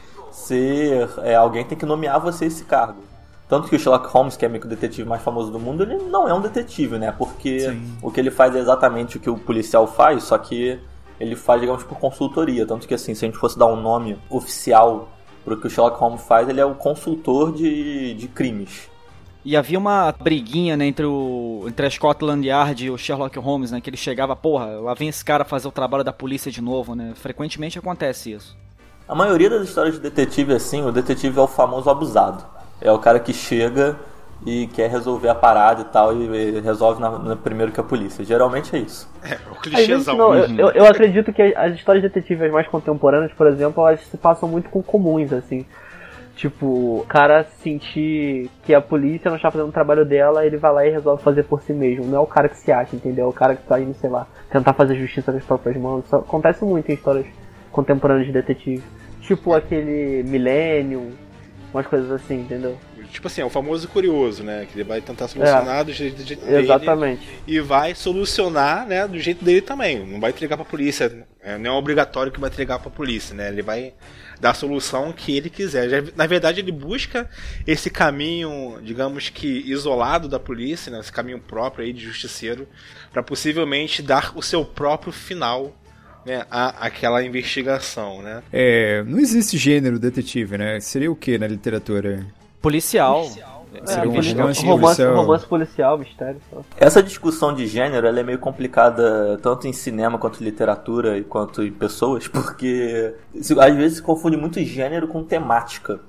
ser. 0.51 1.09
É, 1.23 1.35
alguém 1.35 1.65
tem 1.65 1.79
que 1.79 1.87
nomear 1.87 2.21
você 2.21 2.47
esse 2.47 2.65
cargo. 2.65 3.03
Tanto 3.49 3.69
que 3.69 3.75
o 3.75 3.79
Sherlock 3.79 4.07
Holmes, 4.09 4.37
que 4.37 4.45
é 4.45 4.49
meio 4.49 4.61
que 4.61 4.67
o 4.67 4.71
detetive 4.71 5.09
mais 5.09 5.23
famoso 5.23 5.51
do 5.51 5.59
mundo, 5.59 5.83
ele 5.83 5.97
não 6.05 6.29
é 6.29 6.35
um 6.35 6.41
detetive, 6.41 6.99
né? 6.99 7.13
Porque 7.17 7.61
Sim. 7.61 7.97
o 8.01 8.11
que 8.11 8.21
ele 8.21 8.31
faz 8.31 8.55
é 8.55 8.61
exatamente 8.61 9.17
o 9.17 9.21
que 9.21 9.29
o 9.29 9.37
policial 9.37 9.89
faz, 9.89 10.23
só 10.23 10.39
que 10.39 10.79
ele 11.19 11.35
faz, 11.35 11.61
digamos, 11.61 11.83
por 11.83 11.99
consultoria. 11.99 12.65
Tanto 12.65 12.87
que, 12.87 12.95
assim, 12.95 13.13
se 13.13 13.25
a 13.25 13.29
gente 13.29 13.39
fosse 13.39 13.59
dar 13.59 13.67
um 13.67 13.81
nome 13.81 14.17
oficial 14.31 15.09
pro 15.45 15.61
que 15.61 15.67
o 15.67 15.71
Sherlock 15.71 15.99
Holmes 15.99 16.23
faz, 16.23 16.49
ele 16.49 16.61
é 16.61 16.65
o 16.65 16.77
consultor 16.77 17.53
de, 17.53 18.15
de 18.15 18.29
crimes. 18.29 18.89
E 19.45 19.57
havia 19.57 19.79
uma 19.79 20.13
briguinha 20.13 20.77
né, 20.77 20.87
entre, 20.87 21.07
o, 21.07 21.65
entre 21.67 21.87
a 21.87 21.91
Scotland 21.91 22.47
Yard 22.47 22.85
e 22.87 22.91
o 22.91 22.99
Sherlock 22.99 23.37
Holmes, 23.39 23.73
né? 23.73 23.81
Que 23.81 23.91
ele 23.91 23.97
chegava, 23.97 24.37
porra, 24.37 24.67
lá 24.81 24.95
vem 24.95 25.09
esse 25.09 25.25
cara 25.25 25.45
fazer 25.45 25.67
o 25.67 25.73
trabalho 25.73 26.05
da 26.05 26.13
polícia 26.13 26.53
de 26.53 26.61
novo, 26.61 26.95
né? 26.95 27.15
Frequentemente 27.17 27.79
acontece 27.79 28.33
isso. 28.33 28.57
A 29.11 29.14
maioria 29.16 29.51
das 29.51 29.62
histórias 29.62 29.96
de 29.96 30.01
detetive, 30.01 30.55
assim, 30.55 30.85
o 30.87 30.92
detetive 30.92 31.37
é 31.37 31.42
o 31.42 31.49
famoso 31.49 31.90
abusado. 31.90 32.44
É 32.81 32.92
o 32.92 32.99
cara 33.01 33.18
que 33.18 33.33
chega 33.33 33.96
e 34.46 34.68
quer 34.68 34.88
resolver 34.88 35.29
a 35.29 35.35
parada 35.35 35.81
e 35.81 35.85
tal, 35.87 36.14
e 36.14 36.61
resolve 36.61 37.01
na, 37.01 37.18
na 37.18 37.35
primeiro 37.35 37.73
que 37.73 37.81
a 37.81 37.83
polícia. 37.83 38.25
Geralmente 38.25 38.77
é 38.77 38.79
isso. 38.79 39.11
É, 39.25 39.37
o 39.51 39.57
clichêzão. 39.57 40.16
Não, 40.16 40.33
eu, 40.33 40.57
eu, 40.57 40.70
eu, 40.70 40.87
acredito 40.87 41.33
que 41.33 41.42
as 41.42 41.75
histórias 41.75 42.05
detetives 42.05 42.53
mais 42.53 42.68
contemporâneas, 42.68 43.33
por 43.33 43.49
exemplo, 43.49 43.85
elas 43.85 44.01
se 44.07 44.16
passam 44.16 44.49
muito 44.49 44.70
com 44.70 44.81
comuns, 44.81 45.33
assim. 45.33 45.66
Tipo, 46.37 47.01
o 47.01 47.07
cara 47.09 47.44
sentir 47.64 48.49
que 48.62 48.73
a 48.73 48.81
polícia 48.81 49.29
não 49.29 49.37
está 49.37 49.51
fazendo 49.51 49.70
o 49.70 49.73
trabalho 49.73 50.05
dela, 50.05 50.46
ele 50.46 50.57
vai 50.57 50.73
lá 50.73 50.87
e 50.87 50.90
resolve 50.90 51.20
fazer 51.20 51.42
por 51.42 51.61
si 51.62 51.73
mesmo. 51.73 52.05
Não 52.05 52.18
é 52.18 52.20
o 52.20 52.27
cara 52.27 52.49
que 52.49 52.57
se 52.57 52.70
acha, 52.70 52.94
entendeu? 52.94 53.27
É 53.27 53.29
o 53.29 53.33
cara 53.33 53.57
que 53.57 53.66
tá 53.66 53.81
indo, 53.81 53.92
sei 53.94 54.09
lá, 54.09 54.25
tentar 54.53 54.73
fazer 54.73 54.94
justiça 54.94 55.33
com 55.33 55.38
as 55.38 55.44
próprias 55.44 55.77
mãos. 55.77 56.05
Isso 56.05 56.14
acontece 56.14 56.64
muito 56.64 56.88
em 56.88 56.94
histórias 56.94 57.27
contemporâneas 57.71 58.27
de 58.27 58.33
detetive. 58.33 58.83
Tipo 59.23 59.55
aquele 59.55 60.23
Millennium, 60.25 61.13
umas 61.73 61.87
coisas 61.87 62.11
assim, 62.11 62.41
entendeu? 62.41 62.77
Tipo 63.11 63.27
assim, 63.27 63.41
é 63.41 63.45
o 63.45 63.51
famoso 63.51 63.89
curioso, 63.89 64.43
né? 64.45 64.67
Que 64.71 64.79
ele 64.79 64.89
vai 64.89 65.01
tentar 65.01 65.27
solucionar 65.27 65.81
é, 65.81 65.85
do 65.85 65.93
jeito, 65.93 66.17
do 66.17 66.27
jeito 66.27 66.47
Exatamente. 66.47 67.27
dele. 67.27 67.39
E 67.47 67.61
vai 67.61 67.95
solucionar, 67.95 68.87
né, 68.87 69.07
do 69.07 69.19
jeito 69.19 69.45
dele 69.45 69.61
também. 69.61 70.05
Não 70.07 70.21
vai 70.21 70.31
entregar 70.31 70.57
pra 70.57 70.65
polícia. 70.65 71.27
É, 71.43 71.59
não 71.59 71.75
é 71.75 71.79
obrigatório 71.79 72.31
que 72.31 72.39
vai 72.39 72.49
entregar 72.49 72.79
pra 72.79 72.91
polícia, 72.91 73.35
né? 73.35 73.49
Ele 73.49 73.63
vai 73.63 73.95
dar 74.41 74.51
a 74.51 74.55
solução 74.55 75.13
que 75.13 75.37
ele 75.37 75.51
quiser. 75.51 76.13
Na 76.17 76.27
verdade, 76.27 76.61
ele 76.61 76.73
busca 76.73 77.29
esse 77.67 77.91
caminho, 77.91 78.79
digamos 78.83 79.29
que 79.29 79.47
isolado 79.71 80.29
da 80.29 80.39
polícia, 80.39 80.91
né? 80.91 81.01
esse 81.01 81.13
caminho 81.13 81.41
próprio 81.41 81.85
aí 81.85 81.93
de 81.93 82.01
justiceiro, 82.01 82.67
para 83.13 83.23
possivelmente 83.23 84.03
dar 84.03 84.33
o 84.37 84.43
seu 84.43 84.65
próprio 84.65 85.13
final 85.13 85.75
né, 86.25 86.45
a, 86.51 86.87
aquela 86.87 87.23
investigação, 87.23 88.23
né? 88.23 88.43
É, 88.53 89.03
não 89.05 89.19
existe 89.19 89.57
gênero 89.57 89.99
detetive, 89.99 90.59
né? 90.59 90.81
Seria 90.81 91.11
o 91.11 91.17
que 91.17 91.39
na 91.39 91.47
literatura? 91.47 92.27
Policial. 92.61 93.23
policial. 93.23 93.61
É, 93.73 94.01
um 94.01 94.11
romance, 94.11 94.67
romance, 94.67 95.05
romance, 95.05 95.47
policial, 95.47 95.97
mistério. 95.97 96.41
Só. 96.51 96.63
Essa 96.77 97.01
discussão 97.03 97.55
de 97.55 97.69
gênero 97.69 98.05
ela 98.07 98.19
é 98.19 98.23
meio 98.23 98.39
complicada 98.39 99.39
tanto 99.41 99.69
em 99.69 99.73
cinema 99.73 100.19
quanto 100.19 100.41
em 100.41 100.45
literatura 100.45 101.17
e 101.17 101.23
quanto 101.23 101.63
em 101.63 101.71
pessoas, 101.71 102.27
porque 102.29 103.15
às 103.33 103.77
vezes 103.77 103.99
se 103.99 104.03
confunde 104.03 104.37
muito 104.37 104.61
gênero 104.63 105.07
com 105.07 105.23
temática. 105.23 106.01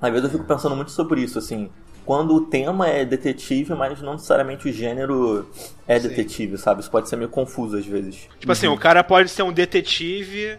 Às 0.00 0.10
vezes 0.10 0.24
eu 0.24 0.30
fico 0.30 0.44
pensando 0.44 0.74
muito 0.74 0.90
sobre 0.90 1.22
isso, 1.22 1.38
assim 1.38 1.70
quando 2.08 2.34
o 2.34 2.40
tema 2.40 2.88
é 2.88 3.04
detetive, 3.04 3.74
mas 3.74 4.00
não 4.00 4.14
necessariamente 4.14 4.66
o 4.66 4.72
gênero 4.72 5.46
é 5.86 6.00
Sim. 6.00 6.08
detetive, 6.08 6.56
sabe? 6.56 6.80
Isso 6.80 6.90
pode 6.90 7.06
ser 7.06 7.16
meio 7.16 7.28
confuso 7.28 7.76
às 7.76 7.84
vezes. 7.84 8.14
Tipo 8.14 8.46
uhum. 8.46 8.52
assim, 8.52 8.66
o 8.66 8.78
cara 8.78 9.04
pode 9.04 9.28
ser 9.28 9.42
um 9.42 9.52
detetive 9.52 10.58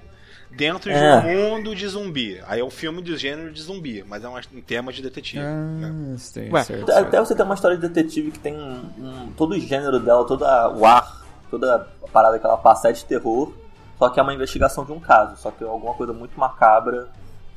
dentro 0.51 0.91
é. 0.91 1.21
de 1.21 1.27
um 1.27 1.49
mundo 1.49 1.73
de 1.73 1.87
zumbi. 1.87 2.39
Aí 2.45 2.59
é 2.59 2.63
um 2.63 2.69
filme 2.69 3.01
de 3.01 3.17
gênero 3.17 3.51
de 3.51 3.59
zumbi, 3.63 4.05
mas 4.07 4.23
é 4.23 4.29
um 4.29 4.61
tema 4.61 4.93
de 4.93 5.01
detetive. 5.01 5.43
Ah, 5.43 5.49
né? 5.49 6.15
sim, 6.19 6.51
Ué, 6.51 6.63
certo, 6.63 6.91
até 6.91 7.01
certo. 7.01 7.25
você 7.25 7.35
ter 7.35 7.41
uma 7.41 7.55
história 7.55 7.77
de 7.77 7.87
detetive 7.87 8.29
que 8.29 8.37
tem 8.37 8.55
um, 8.55 8.81
um, 8.99 9.31
todo 9.35 9.55
o 9.55 9.59
gênero 9.59 9.99
dela, 9.99 10.23
todo 10.27 10.43
o 10.43 10.85
ar, 10.85 11.25
toda 11.49 11.87
a 12.03 12.07
parada 12.09 12.37
que 12.37 12.45
ela 12.45 12.57
passa 12.57 12.89
é 12.89 12.91
de 12.91 13.03
terror, 13.05 13.51
só 13.97 14.07
que 14.09 14.19
é 14.19 14.21
uma 14.21 14.35
investigação 14.35 14.85
de 14.85 14.91
um 14.91 14.99
caso, 14.99 15.35
só 15.35 15.49
que 15.49 15.63
é 15.63 15.67
alguma 15.67 15.95
coisa 15.95 16.13
muito 16.13 16.39
macabra 16.39 17.09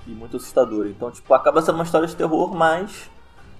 e 0.06 0.12
muito 0.12 0.38
assustadora. 0.38 0.88
Então, 0.88 1.10
tipo, 1.10 1.34
acaba 1.34 1.60
sendo 1.60 1.74
uma 1.74 1.84
história 1.84 2.08
de 2.08 2.16
terror, 2.16 2.54
mas 2.54 3.10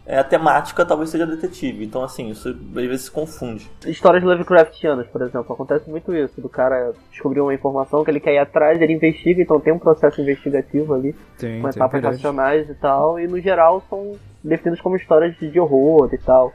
é, 0.05 0.19
a 0.19 0.25
temática 0.25 0.85
talvez 0.85 1.11
seja 1.11 1.27
detetive. 1.27 1.85
Então, 1.85 2.03
assim, 2.03 2.29
isso 2.31 2.49
às 2.49 2.87
vezes 2.87 3.03
se 3.03 3.11
confunde. 3.11 3.71
Histórias 3.87 4.23
Lovecraftianas, 4.25 5.07
por 5.07 5.23
exemplo, 5.23 5.53
acontece 5.53 5.89
muito 5.89 6.15
isso. 6.15 6.41
Do 6.41 6.49
cara 6.49 6.93
descobrir 7.11 7.41
uma 7.41 7.55
informação 7.55 8.03
que 8.05 8.11
ele 8.11 8.21
quer 8.21 8.35
ir 8.35 8.39
atrás, 8.39 8.81
ele 8.81 8.93
investiga, 8.93 9.43
então 9.43 9.61
tem 9.61 9.73
um 9.73 9.79
processo 9.79 10.21
investigativo 10.21 10.95
ali, 10.95 11.15
tem, 11.39 11.61
com 11.61 11.69
etapas 11.69 12.03
racionais 12.03 12.69
e 12.69 12.75
tal, 12.75 13.19
e 13.19 13.29
no 13.29 13.41
geral 13.41 13.83
são 13.89 14.13
definidas 14.43 14.81
como 14.81 14.97
histórias 14.97 15.37
de 15.37 15.61
horror 15.61 16.11
e 16.13 16.19
tal. 16.19 16.53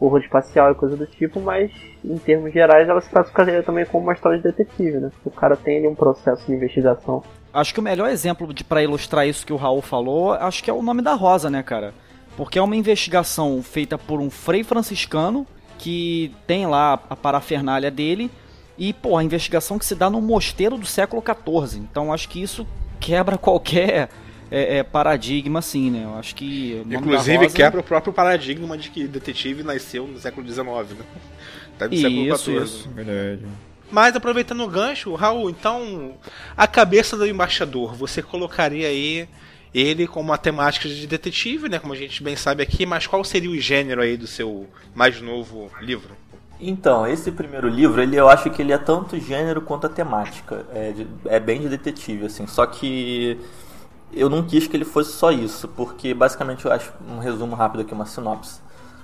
Horror 0.00 0.20
espacial 0.20 0.70
e 0.70 0.74
coisa 0.76 0.96
do 0.96 1.06
tipo, 1.06 1.40
mas 1.40 1.72
em 2.04 2.16
termos 2.18 2.52
gerais 2.52 2.88
ela 2.88 3.00
se 3.00 3.10
classificaria 3.10 3.64
também 3.64 3.84
como 3.84 4.04
uma 4.04 4.12
história 4.12 4.38
de 4.38 4.44
detetive, 4.44 4.98
né? 4.98 5.10
O 5.24 5.30
cara 5.30 5.56
tem 5.56 5.78
ali 5.78 5.88
um 5.88 5.94
processo 5.94 6.46
de 6.46 6.52
investigação. 6.52 7.22
Acho 7.52 7.74
que 7.74 7.80
o 7.80 7.82
melhor 7.82 8.08
exemplo 8.08 8.52
de 8.54 8.62
para 8.62 8.82
ilustrar 8.82 9.26
isso 9.26 9.44
que 9.44 9.52
o 9.52 9.56
Raul 9.56 9.82
falou, 9.82 10.34
acho 10.34 10.62
que 10.62 10.70
é 10.70 10.72
o 10.72 10.82
nome 10.82 11.02
da 11.02 11.14
Rosa, 11.14 11.50
né, 11.50 11.64
cara? 11.64 11.92
Porque 12.38 12.56
é 12.56 12.62
uma 12.62 12.76
investigação 12.76 13.60
feita 13.64 13.98
por 13.98 14.20
um 14.20 14.30
frei 14.30 14.62
franciscano 14.62 15.44
que 15.76 16.32
tem 16.46 16.68
lá 16.68 16.92
a 17.10 17.16
parafernália 17.16 17.90
dele 17.90 18.30
e, 18.78 18.92
pô, 18.92 19.16
a 19.16 19.24
investigação 19.24 19.76
que 19.76 19.84
se 19.84 19.96
dá 19.96 20.08
no 20.08 20.20
mosteiro 20.20 20.78
do 20.78 20.86
século 20.86 21.20
XIV. 21.20 21.80
Então 21.80 22.12
acho 22.12 22.28
que 22.28 22.40
isso 22.40 22.64
quebra 23.00 23.36
qualquer 23.36 24.08
é, 24.52 24.78
é, 24.78 24.82
paradigma, 24.84 25.58
assim, 25.58 25.90
né? 25.90 26.04
Eu 26.04 26.16
acho 26.16 26.36
que. 26.36 26.80
Inclusive 26.88 27.38
Rosa... 27.38 27.56
quebra 27.56 27.80
o 27.80 27.82
próprio 27.82 28.12
paradigma 28.12 28.78
de 28.78 28.88
que 28.90 29.08
detetive 29.08 29.64
nasceu 29.64 30.06
no 30.06 30.20
século 30.20 30.46
XIX, 30.46 30.96
né? 30.96 31.04
Tá 31.76 31.88
no 31.88 31.94
isso, 31.94 32.02
século 32.02 32.38
XIV. 32.38 32.62
Isso. 32.62 32.88
Verdade. 32.90 33.46
Mas 33.90 34.14
aproveitando 34.14 34.62
o 34.62 34.68
gancho, 34.68 35.12
Raul, 35.16 35.50
então 35.50 36.14
a 36.56 36.68
cabeça 36.68 37.16
do 37.16 37.26
embaixador, 37.26 37.96
você 37.96 38.22
colocaria 38.22 38.86
aí 38.86 39.28
ele 39.78 40.06
com 40.06 40.20
uma 40.20 40.38
temática 40.38 40.88
de 40.88 41.06
detetive, 41.06 41.68
né, 41.68 41.78
como 41.78 41.92
a 41.92 41.96
gente 41.96 42.22
bem 42.22 42.36
sabe 42.36 42.62
aqui, 42.62 42.84
mas 42.84 43.06
qual 43.06 43.22
seria 43.22 43.50
o 43.50 43.56
gênero 43.56 44.00
aí 44.00 44.16
do 44.16 44.26
seu 44.26 44.66
mais 44.94 45.20
novo 45.20 45.70
livro? 45.80 46.14
Então, 46.60 47.06
esse 47.06 47.30
primeiro 47.30 47.68
livro, 47.68 48.02
ele 48.02 48.16
eu 48.16 48.28
acho 48.28 48.50
que 48.50 48.60
ele 48.60 48.72
é 48.72 48.78
tanto 48.78 49.18
gênero 49.18 49.60
quanto 49.60 49.86
a 49.86 49.90
temática. 49.90 50.66
É, 50.74 50.90
de, 50.90 51.06
é 51.26 51.38
bem 51.38 51.60
de 51.60 51.68
detetive, 51.68 52.26
assim. 52.26 52.46
Só 52.48 52.66
que 52.66 53.38
eu 54.12 54.28
não 54.28 54.42
quis 54.42 54.66
que 54.66 54.76
ele 54.76 54.84
fosse 54.84 55.12
só 55.12 55.30
isso, 55.30 55.68
porque 55.68 56.12
basicamente 56.12 56.64
eu 56.64 56.72
acho 56.72 56.92
um 57.08 57.18
resumo 57.18 57.54
rápido 57.54 57.82
aqui, 57.82 57.94
uma 57.94 58.06
sinopse. 58.06 58.60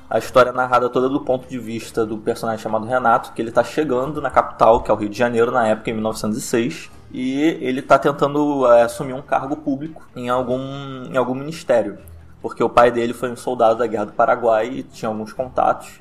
A 0.08 0.18
história 0.18 0.50
é 0.50 0.52
narrada 0.52 0.88
toda 0.88 1.08
do 1.08 1.20
ponto 1.20 1.48
de 1.48 1.58
vista 1.58 2.04
do 2.04 2.18
personagem 2.18 2.62
chamado 2.62 2.86
Renato, 2.86 3.32
que 3.32 3.40
ele 3.40 3.48
está 3.48 3.64
chegando 3.64 4.20
na 4.20 4.30
capital, 4.30 4.82
que 4.82 4.90
é 4.90 4.94
o 4.94 4.96
Rio 4.96 5.08
de 5.08 5.18
Janeiro, 5.18 5.50
na 5.50 5.66
época, 5.66 5.90
em 5.90 5.94
1906 5.94 6.90
e 7.14 7.40
ele 7.40 7.78
está 7.78 7.96
tentando 7.96 8.66
é, 8.72 8.82
assumir 8.82 9.12
um 9.12 9.22
cargo 9.22 9.56
público 9.56 10.02
em 10.16 10.28
algum, 10.28 11.04
em 11.04 11.16
algum 11.16 11.32
ministério. 11.32 11.96
Porque 12.42 12.62
o 12.62 12.68
pai 12.68 12.90
dele 12.90 13.14
foi 13.14 13.30
um 13.30 13.36
soldado 13.36 13.78
da 13.78 13.86
Guerra 13.86 14.06
do 14.06 14.12
Paraguai 14.12 14.66
e 14.66 14.82
tinha 14.82 15.08
alguns 15.08 15.32
contatos. 15.32 16.00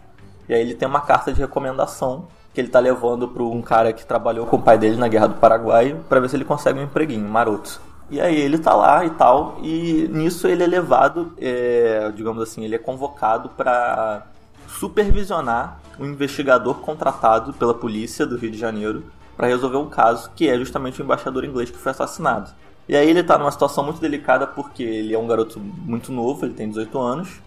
E 0.49 0.53
aí 0.55 0.59
ele 0.59 0.73
tem 0.73 0.87
uma 0.87 1.01
carta 1.01 1.31
de 1.31 1.39
recomendação 1.39 2.27
que 2.51 2.59
ele 2.59 2.67
está 2.67 2.79
levando 2.79 3.27
para 3.27 3.43
um 3.43 3.61
cara 3.61 3.93
que 3.93 4.03
trabalhou 4.03 4.47
com 4.47 4.57
o 4.57 4.61
pai 4.61 4.75
dele 4.77 4.97
na 4.97 5.07
Guerra 5.07 5.27
do 5.27 5.35
Paraguai 5.35 5.95
para 6.09 6.19
ver 6.19 6.29
se 6.29 6.35
ele 6.35 6.45
consegue 6.45 6.79
um 6.79 6.83
empreguinho 6.83 7.29
maroto. 7.29 7.79
E 8.09 8.19
aí 8.21 8.39
ele 8.39 8.57
tá 8.57 8.75
lá 8.75 9.05
e 9.05 9.09
tal, 9.11 9.57
e 9.61 10.07
nisso 10.11 10.47
ele 10.47 10.63
é 10.63 10.67
levado, 10.67 11.33
é, 11.39 12.11
digamos 12.15 12.43
assim, 12.43 12.63
ele 12.63 12.75
é 12.75 12.79
convocado 12.79 13.49
para 13.49 14.27
supervisionar 14.67 15.79
um 15.99 16.05
investigador 16.05 16.75
contratado 16.75 17.53
pela 17.53 17.73
polícia 17.73 18.25
do 18.25 18.37
Rio 18.37 18.51
de 18.51 18.57
Janeiro 18.57 19.03
para 19.35 19.47
resolver 19.47 19.77
um 19.77 19.89
caso 19.89 20.29
que 20.35 20.47
é 20.47 20.57
justamente 20.57 21.01
o 21.01 21.03
embaixador 21.03 21.43
inglês 21.45 21.71
que 21.71 21.77
foi 21.77 21.91
assassinado. 21.91 22.51
E 22.87 22.95
aí 22.95 23.09
ele 23.09 23.23
tá 23.23 23.37
numa 23.37 23.51
situação 23.51 23.83
muito 23.83 24.01
delicada 24.01 24.45
porque 24.45 24.83
ele 24.83 25.13
é 25.13 25.17
um 25.17 25.25
garoto 25.25 25.59
muito 25.59 26.11
novo, 26.11 26.45
ele 26.45 26.53
tem 26.53 26.67
18 26.67 26.99
anos, 26.99 27.41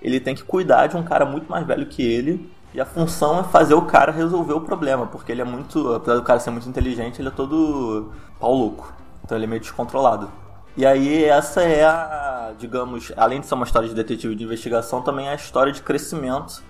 ele 0.00 0.20
tem 0.20 0.34
que 0.34 0.44
cuidar 0.44 0.86
de 0.86 0.96
um 0.96 1.02
cara 1.02 1.26
muito 1.26 1.50
mais 1.50 1.66
velho 1.66 1.86
que 1.86 2.02
ele, 2.02 2.48
e 2.72 2.80
a 2.80 2.84
função 2.84 3.40
é 3.40 3.42
fazer 3.42 3.74
o 3.74 3.82
cara 3.82 4.12
resolver 4.12 4.52
o 4.52 4.60
problema, 4.60 5.06
porque 5.06 5.32
ele 5.32 5.40
é 5.40 5.44
muito, 5.44 5.94
apesar 5.94 6.14
do 6.14 6.22
cara 6.22 6.38
ser 6.38 6.50
muito 6.50 6.68
inteligente, 6.68 7.20
ele 7.20 7.28
é 7.28 7.32
todo 7.32 8.12
pau 8.38 8.54
louco. 8.54 8.92
Então 9.26 9.36
ele 9.36 9.44
é 9.44 9.48
meio 9.48 9.60
descontrolado. 9.60 10.30
E 10.76 10.86
aí 10.86 11.24
essa 11.24 11.62
é 11.62 11.84
a, 11.84 12.52
digamos, 12.58 13.12
além 13.16 13.40
de 13.40 13.46
ser 13.46 13.54
uma 13.54 13.64
história 13.66 13.88
de 13.88 13.94
detetive 13.94 14.36
de 14.36 14.44
investigação, 14.44 15.02
também 15.02 15.26
é 15.26 15.32
a 15.32 15.34
história 15.34 15.72
de 15.72 15.82
crescimento 15.82 16.62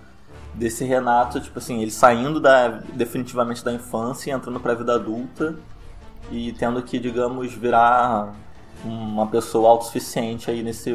desse 0.54 0.84
Renato, 0.84 1.38
tipo 1.38 1.59
assim, 1.59 1.82
ele 1.82 1.90
saindo 1.90 2.40
da, 2.40 2.68
definitivamente 2.94 3.62
da 3.62 3.72
infância 3.72 4.30
e 4.30 4.32
entrando 4.32 4.59
para 4.59 4.72
a 4.72 4.74
vida 4.74 4.94
adulta 4.94 5.54
e 6.30 6.52
tendo 6.52 6.82
que, 6.82 6.98
digamos, 6.98 7.52
virar 7.52 8.34
uma 8.84 9.26
pessoa 9.26 9.70
autossuficiente 9.70 10.50
aí 10.50 10.62
nesse, 10.62 10.90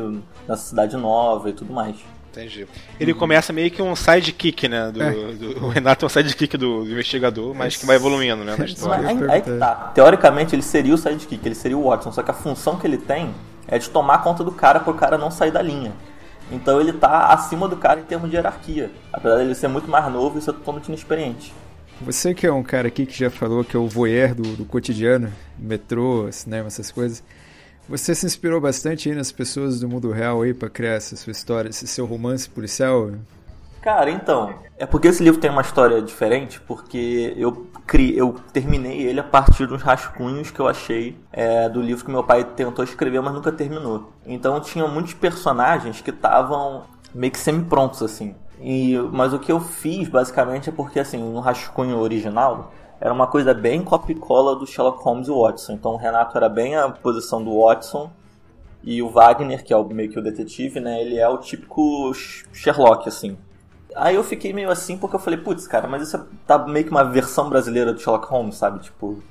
nessa 0.47 0.64
cidade 0.70 0.97
nova 0.97 1.49
e 1.49 1.53
tudo 1.53 1.72
mais. 1.72 1.97
Entendi. 2.32 2.65
Ele 2.99 3.13
começa 3.13 3.51
meio 3.51 3.69
que 3.69 3.82
um 3.82 3.93
sidekick, 3.95 4.67
né? 4.69 4.89
Do, 4.91 5.01
É. 5.03 5.11
do- 5.11 5.65
o 5.65 5.69
Renato 5.69 6.05
é 6.05 6.07
um 6.07 6.09
sidekick 6.09 6.55
do, 6.57 6.86
do 6.86 6.91
investigador, 6.91 7.53
mas 7.53 7.75
que 7.75 7.86
vai 7.86 7.97
evoluindo, 7.97 8.43
né? 8.45 8.55
Na 8.57 8.65
história. 8.65 9.03
Mas 9.03 9.21
aí, 9.23 9.32
aí 9.32 9.41
que 9.41 9.51
tá. 9.57 9.91
Teoricamente 9.93 10.55
ele 10.55 10.61
seria 10.61 10.93
o 10.93 10.97
sidekick, 10.97 11.45
ele 11.45 11.55
seria 11.55 11.77
o 11.77 11.84
Watson, 11.89 12.11
só 12.11 12.23
que 12.23 12.32
a 12.32 12.34
função 12.34 12.77
que 12.77 12.88
ele 12.88 12.97
tem 12.97 13.34
é 13.67 13.77
de 13.77 13.89
tomar 13.89 14.19
conta 14.19 14.43
do 14.43 14.51
cara 14.51 14.79
pro 14.79 14.93
cara 14.93 15.17
não 15.17 15.29
sair 15.29 15.51
da 15.51 15.61
linha. 15.61 15.91
Então 16.51 16.79
ele 16.82 16.93
tá 16.93 17.27
acima 17.27 17.67
do 17.67 17.75
cara 17.77 17.99
em 17.99 18.03
termos 18.03 18.29
de 18.29 18.36
hierarquia. 18.36 18.89
Apesar 19.11 19.38
dele 19.38 19.55
ser 19.55 19.67
muito 19.67 19.89
mais 19.89 20.11
novo 20.11 20.38
e 20.39 20.41
ser 20.41 20.53
totalmente 20.53 20.88
inexperiente. 20.88 21.53
Você 22.01 22.34
que 22.34 22.47
é 22.47 22.51
um 22.51 22.63
cara 22.63 22.88
aqui 22.88 23.05
que 23.05 23.17
já 23.17 23.29
falou 23.29 23.63
que 23.63 23.75
é 23.75 23.79
o 23.79 23.88
voyeur 23.88 24.34
do, 24.34 24.55
do 24.55 24.65
cotidiano, 24.65 25.32
metrô, 25.59 26.27
cinema, 26.32 26.67
essas 26.67 26.91
coisas. 26.91 27.23
Você 27.92 28.16
se 28.16 28.26
inspirou 28.26 28.62
bastante 28.62 29.10
aí 29.10 29.16
nas 29.16 29.34
pessoas 29.34 29.82
do 29.82 29.89
mundo 29.89 30.12
real 30.12 30.44
aí 30.44 30.54
pra 30.54 30.70
criar 30.70 30.94
essa 30.94 31.14
sua 31.18 31.32
história, 31.32 31.68
esse 31.68 31.86
seu 31.86 32.06
romance 32.06 32.50
policial? 32.50 33.12
Cara, 33.82 34.10
então, 34.10 34.56
é 34.78 34.86
porque 34.86 35.10
esse 35.10 35.22
livro 35.22 35.42
tem 35.42 35.52
uma 35.52 35.62
história 35.62 36.02
diferente, 36.02 36.62
porque 36.62 37.34
eu 37.36 37.68
cri... 37.86 38.18
eu 38.18 38.39
terminei 38.54 39.02
ele 39.02 39.20
a 39.20 39.24
partir 39.24 39.66
dos 39.66 39.82
rascunhos 39.82 40.50
que 40.50 40.62
eu 40.62 40.70
achei 40.70 41.18
é, 41.34 41.68
do 41.68 41.82
livro 41.82 42.06
que 42.06 42.12
meu 42.12 42.24
pai 42.24 42.46
tentou 42.46 42.86
escrever, 42.86 43.22
mas 43.22 43.34
nunca 43.34 43.52
terminou. 43.52 44.14
Então 44.26 44.58
tinha 44.62 44.88
muitos 44.88 45.14
personagens 45.14 46.00
que 46.00 46.12
estavam 46.12 46.84
meio 47.14 47.34
que 47.34 47.39
semi-prontos, 47.39 48.02
assim. 48.02 48.34
E, 48.62 48.98
mas 49.12 49.34
o 49.34 49.39
que 49.39 49.52
eu 49.52 49.60
fiz, 49.60 50.08
basicamente, 50.08 50.70
é 50.70 50.72
porque, 50.72 50.98
assim, 50.98 51.18
no 51.18 51.42
rascunho 51.42 51.98
original, 51.98 52.72
era 53.02 53.12
uma 53.12 53.26
coisa 53.28 53.54
bem 53.54 53.84
copy 53.84 54.14
e 54.14 54.16
cola 54.16 54.56
do 54.56 54.68
Sherlock 54.68 55.04
Holmes 55.04 55.28
e 55.28 55.32
Watson. 55.32 55.74
Então 55.74 55.93
o 55.93 55.97
Renato 55.97 56.38
era 56.38 56.47
bem 56.47 56.76
a 56.76 56.88
posição 56.88 57.43
do 57.43 57.60
Watson, 57.60 58.12
e 58.84 59.02
o 59.02 59.10
Wagner, 59.10 59.64
que 59.64 59.74
é 59.74 59.78
o, 59.78 59.84
meio 59.86 60.10
que 60.10 60.18
o 60.18 60.24
detetive, 60.24 60.80
né, 60.80 61.02
ele 61.02 61.18
é 61.18 61.28
o 61.28 61.38
típico 61.38 62.12
Sherlock, 62.54 63.08
assim. 63.08 63.38
Aí 63.95 64.16
eu 64.16 64.24
fiquei 64.24 64.54
meio 64.54 64.72
assim 64.72 64.97
porque 64.97 65.16
eu 65.16 65.20
falei, 65.20 65.39
putz, 65.39 65.68
cara, 65.68 65.88
mas 65.88 66.04
isso 66.04 66.16
é- 66.18 66.24
tá 66.47 66.58
meio 66.60 66.86
que 66.86 66.91
uma 66.91 67.04
versão 67.04 67.49
brasileira 67.49 67.93
do 67.93 67.99
Sherlock 67.99 68.28
Holmes, 68.28 68.56
sabe? 68.56 68.80
Tipo, 68.80 69.22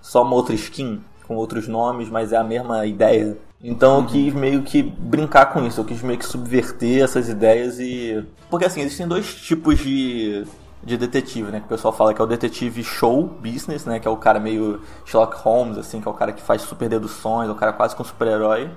só 0.00 0.22
uma 0.22 0.34
outra 0.34 0.54
skin, 0.54 1.00
com 1.26 1.36
outros 1.36 1.68
nomes, 1.68 2.08
mas 2.08 2.32
é 2.32 2.36
a 2.36 2.44
mesma 2.44 2.84
ideia. 2.84 3.38
Então 3.62 3.98
eu 3.98 4.06
quis 4.06 4.34
meio 4.34 4.62
que 4.62 4.82
brincar 4.82 5.46
com 5.52 5.64
isso, 5.66 5.80
eu 5.80 5.84
quis 5.84 6.02
meio 6.02 6.18
que 6.18 6.26
subverter 6.26 7.02
essas 7.02 7.28
ideias 7.28 7.78
e. 7.78 8.24
Porque 8.50 8.64
assim, 8.64 8.80
existem 8.80 9.06
dois 9.06 9.34
tipos 9.34 9.78
de, 9.78 10.44
de 10.82 10.96
detetive, 10.96 11.50
né? 11.50 11.60
Que 11.60 11.66
o 11.66 11.68
pessoal 11.68 11.92
fala 11.92 12.14
que 12.14 12.20
é 12.20 12.24
o 12.24 12.26
detetive 12.26 12.82
show 12.84 13.24
business, 13.24 13.84
né? 13.84 13.98
Que 13.98 14.06
é 14.06 14.10
o 14.10 14.16
cara 14.16 14.38
meio 14.38 14.80
Sherlock 15.04 15.36
Holmes, 15.38 15.76
assim, 15.76 16.00
que 16.00 16.08
é 16.08 16.10
o 16.10 16.14
cara 16.14 16.32
que 16.32 16.42
faz 16.42 16.62
super 16.62 16.88
deduções, 16.88 17.48
é 17.48 17.52
o 17.52 17.54
cara 17.54 17.72
quase 17.72 17.96
com 17.96 18.04
super-herói. 18.04 18.70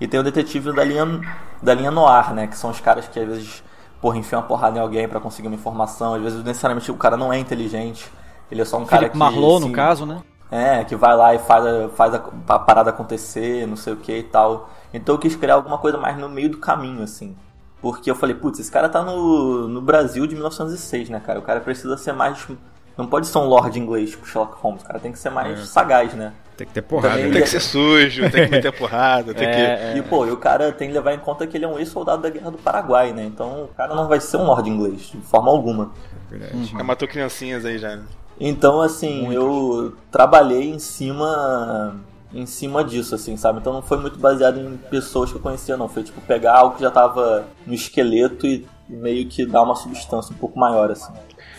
E 0.00 0.06
tem 0.06 0.20
o 0.20 0.22
detetive 0.22 0.72
da 0.72 0.84
linha, 0.84 1.06
da 1.62 1.74
linha 1.74 1.90
noir, 1.90 2.32
né? 2.32 2.46
Que 2.46 2.56
são 2.56 2.70
os 2.70 2.80
caras 2.80 3.08
que 3.08 3.18
às 3.18 3.26
vezes, 3.26 3.64
porra, 4.00 4.18
enfiam 4.18 4.40
uma 4.40 4.46
porrada 4.46 4.78
em 4.78 4.80
alguém 4.80 5.08
pra 5.08 5.20
conseguir 5.20 5.48
uma 5.48 5.56
informação. 5.56 6.14
Às 6.14 6.22
vezes, 6.22 6.44
necessariamente, 6.44 6.90
o 6.90 6.96
cara 6.96 7.16
não 7.16 7.32
é 7.32 7.38
inteligente. 7.38 8.10
Ele 8.50 8.62
é 8.62 8.64
só 8.64 8.78
um 8.78 8.84
cara 8.84 9.00
Felipe 9.00 9.12
que. 9.12 9.18
Marlowe, 9.18 9.60
no 9.60 9.66
assim, 9.66 9.72
caso, 9.72 10.06
né? 10.06 10.22
É, 10.50 10.84
que 10.84 10.96
vai 10.96 11.14
lá 11.14 11.34
e 11.34 11.38
faz, 11.38 11.66
a, 11.66 11.88
faz 11.90 12.14
a, 12.14 12.22
a 12.48 12.58
parada 12.58 12.90
acontecer, 12.90 13.66
não 13.66 13.76
sei 13.76 13.92
o 13.92 13.96
que 13.96 14.18
e 14.18 14.22
tal. 14.22 14.70
Então 14.94 15.14
eu 15.14 15.18
quis 15.18 15.36
criar 15.36 15.54
alguma 15.54 15.76
coisa 15.76 15.98
mais 15.98 16.16
no 16.16 16.28
meio 16.28 16.50
do 16.50 16.58
caminho, 16.58 17.02
assim. 17.02 17.36
Porque 17.80 18.10
eu 18.10 18.14
falei, 18.14 18.34
putz, 18.34 18.58
esse 18.58 18.70
cara 18.70 18.88
tá 18.88 19.02
no, 19.02 19.68
no 19.68 19.80
Brasil 19.80 20.26
de 20.26 20.34
1906, 20.34 21.10
né, 21.10 21.20
cara? 21.24 21.38
O 21.38 21.42
cara 21.42 21.60
precisa 21.60 21.96
ser 21.96 22.12
mais. 22.12 22.46
Não 22.96 23.06
pode 23.06 23.28
ser 23.28 23.38
um 23.38 23.44
lord 23.44 23.78
inglês, 23.78 24.10
tipo 24.10 24.26
Sherlock 24.26 24.56
Holmes. 24.60 24.82
O 24.82 24.86
cara 24.86 24.98
tem 24.98 25.12
que 25.12 25.18
ser 25.18 25.30
mais 25.30 25.68
sagaz, 25.68 26.14
né? 26.14 26.32
Tem 26.56 26.66
que 26.66 26.72
ter 26.72 26.82
porrada. 26.82 27.14
Também? 27.14 27.30
Tem 27.30 27.42
que 27.42 27.48
ser 27.48 27.60
sujo, 27.60 28.28
tem 28.30 28.46
que 28.46 28.50
meter 28.50 28.72
porrada, 28.72 29.32
tem 29.32 29.48
que. 29.48 29.56
É, 29.56 29.94
E, 29.96 30.02
pô, 30.02 30.26
e 30.26 30.32
o 30.32 30.36
cara 30.36 30.72
tem 30.72 30.88
que 30.88 30.94
levar 30.94 31.14
em 31.14 31.18
conta 31.20 31.46
que 31.46 31.56
ele 31.56 31.64
é 31.64 31.68
um 31.68 31.78
ex-soldado 31.78 32.20
da 32.22 32.28
Guerra 32.30 32.50
do 32.50 32.58
Paraguai, 32.58 33.12
né? 33.12 33.24
Então 33.24 33.64
o 33.64 33.68
cara 33.68 33.94
não 33.94 34.08
vai 34.08 34.18
ser 34.20 34.38
um 34.38 34.44
lord 34.46 34.68
inglês, 34.68 35.02
de 35.02 35.20
forma 35.20 35.48
alguma. 35.48 35.92
Verdade. 36.28 36.64
Já 36.64 36.82
matou 36.82 37.06
criancinhas 37.06 37.64
aí 37.64 37.78
já. 37.78 37.94
né? 37.94 38.02
Então, 38.40 38.80
assim, 38.80 39.32
eu 39.32 39.94
trabalhei 40.10 40.68
em 40.68 40.80
cima 40.80 41.94
em 42.32 42.46
cima 42.46 42.84
disso, 42.84 43.14
assim, 43.14 43.36
sabe? 43.36 43.58
Então 43.60 43.72
não 43.72 43.82
foi 43.82 43.98
muito 43.98 44.18
baseado 44.18 44.60
em 44.60 44.76
pessoas 44.76 45.30
que 45.30 45.36
eu 45.36 45.40
conhecia, 45.40 45.76
não. 45.76 45.88
Foi, 45.88 46.02
tipo, 46.02 46.20
pegar 46.22 46.54
algo 46.54 46.76
que 46.76 46.82
já 46.82 46.90
tava 46.90 47.46
no 47.66 47.74
esqueleto 47.74 48.46
e 48.46 48.66
meio 48.88 49.26
que 49.26 49.46
dar 49.46 49.62
uma 49.62 49.76
substância 49.76 50.34
um 50.34 50.38
pouco 50.38 50.58
maior, 50.58 50.90
assim. 50.90 51.12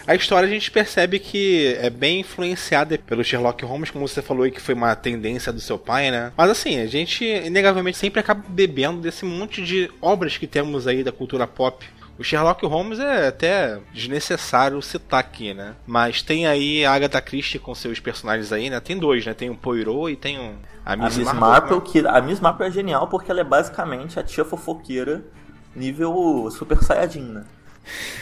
A 0.07 0.15
história 0.15 0.47
a 0.47 0.51
gente 0.51 0.71
percebe 0.71 1.19
que 1.19 1.77
é 1.79 1.89
bem 1.89 2.21
influenciada 2.21 2.97
pelo 2.97 3.23
Sherlock 3.23 3.63
Holmes, 3.63 3.91
como 3.91 4.07
você 4.07 4.21
falou 4.21 4.49
que 4.49 4.59
foi 4.59 4.73
uma 4.73 4.95
tendência 4.95 5.53
do 5.53 5.61
seu 5.61 5.77
pai, 5.77 6.09
né? 6.09 6.31
Mas 6.35 6.49
assim, 6.49 6.79
a 6.79 6.87
gente 6.87 7.23
inegavelmente 7.23 7.97
sempre 7.97 8.19
acaba 8.19 8.43
bebendo 8.47 9.01
desse 9.01 9.23
monte 9.23 9.63
de 9.63 9.91
obras 10.01 10.35
que 10.35 10.47
temos 10.47 10.87
aí 10.87 11.03
da 11.03 11.11
cultura 11.11 11.45
pop. 11.45 11.85
O 12.19 12.23
Sherlock 12.23 12.65
Holmes 12.65 12.99
é 12.99 13.29
até 13.29 13.79
desnecessário 13.93 14.81
citar 14.81 15.21
aqui, 15.21 15.53
né? 15.53 15.73
Mas 15.87 16.21
tem 16.21 16.45
aí 16.45 16.83
a 16.83 16.91
Agatha 16.93 17.21
Christie 17.21 17.57
com 17.57 17.73
seus 17.73 18.01
personagens 18.01 18.51
aí, 18.51 18.69
né? 18.69 18.81
Tem 18.81 18.97
dois, 18.97 19.25
né? 19.25 19.33
Tem 19.33 19.49
o 19.49 19.55
Poirot 19.55 20.11
e 20.11 20.17
tem 20.17 20.37
o... 20.37 20.55
a 20.85 20.93
A 20.93 20.97
Miss, 20.97 21.15
Miss 21.15 21.25
Marple, 21.25 21.39
Marple, 21.39 21.77
né? 21.77 21.83
que, 21.85 22.07
a 22.07 22.21
Miss 22.21 22.41
Marple 22.41 22.67
é 22.67 22.71
genial 22.71 23.07
porque 23.07 23.31
ela 23.31 23.39
é 23.39 23.43
basicamente 23.45 24.19
a 24.19 24.23
tia 24.23 24.43
fofoqueira 24.43 25.23
nível 25.73 26.49
Super 26.51 26.83
Saiyajin, 26.83 27.21
né? 27.21 27.45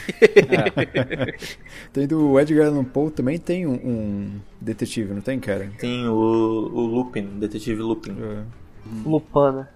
Tem 1.92 2.06
do 2.06 2.38
Edgar 2.38 2.68
Allan 2.68 2.84
Poe 2.84 3.10
também 3.10 3.36
tem 3.36 3.66
um, 3.66 3.74
um 3.74 4.40
detetive, 4.60 5.12
não 5.12 5.20
tem, 5.20 5.40
cara? 5.40 5.70
Tem 5.78 6.08
o, 6.08 6.14
o 6.14 6.86
Lupin, 6.86 7.24
o 7.24 7.40
detetive 7.40 7.82
Lupin. 7.82 8.12
É. 8.12 8.44
Lupana. 9.04 9.68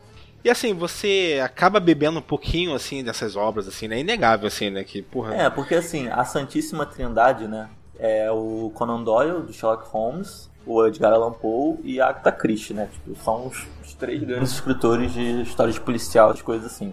E 0.44 0.50
assim, 0.50 0.74
você 0.74 1.40
acaba 1.44 1.78
bebendo 1.78 2.18
um 2.18 2.22
pouquinho, 2.22 2.74
assim, 2.74 3.04
dessas 3.04 3.36
obras, 3.36 3.68
assim, 3.68 3.86
né? 3.86 3.96
É 3.96 4.00
inegável, 4.00 4.48
assim, 4.48 4.70
né? 4.70 4.82
Que, 4.82 5.00
porra... 5.00 5.34
É, 5.34 5.48
porque 5.48 5.74
assim, 5.74 6.08
a 6.08 6.24
Santíssima 6.24 6.84
Trindade, 6.84 7.46
né? 7.46 7.68
É 7.98 8.30
o 8.30 8.70
Conan 8.74 9.02
Doyle, 9.02 9.42
do 9.42 9.52
Sherlock 9.52 9.88
Holmes, 9.90 10.50
o 10.66 10.84
Edgar 10.84 11.12
Allan 11.12 11.32
Poe 11.32 11.78
e 11.84 12.00
a 12.00 12.08
Agatha 12.08 12.32
Christie, 12.32 12.74
né? 12.74 12.88
Tipo, 12.92 13.14
são 13.22 13.46
os, 13.46 13.66
os 13.84 13.94
três 13.94 14.22
grandes 14.22 14.52
escritores 14.52 15.12
de 15.12 15.42
histórias 15.42 15.78
policiais, 15.78 16.42
coisas 16.42 16.72
assim. 16.72 16.92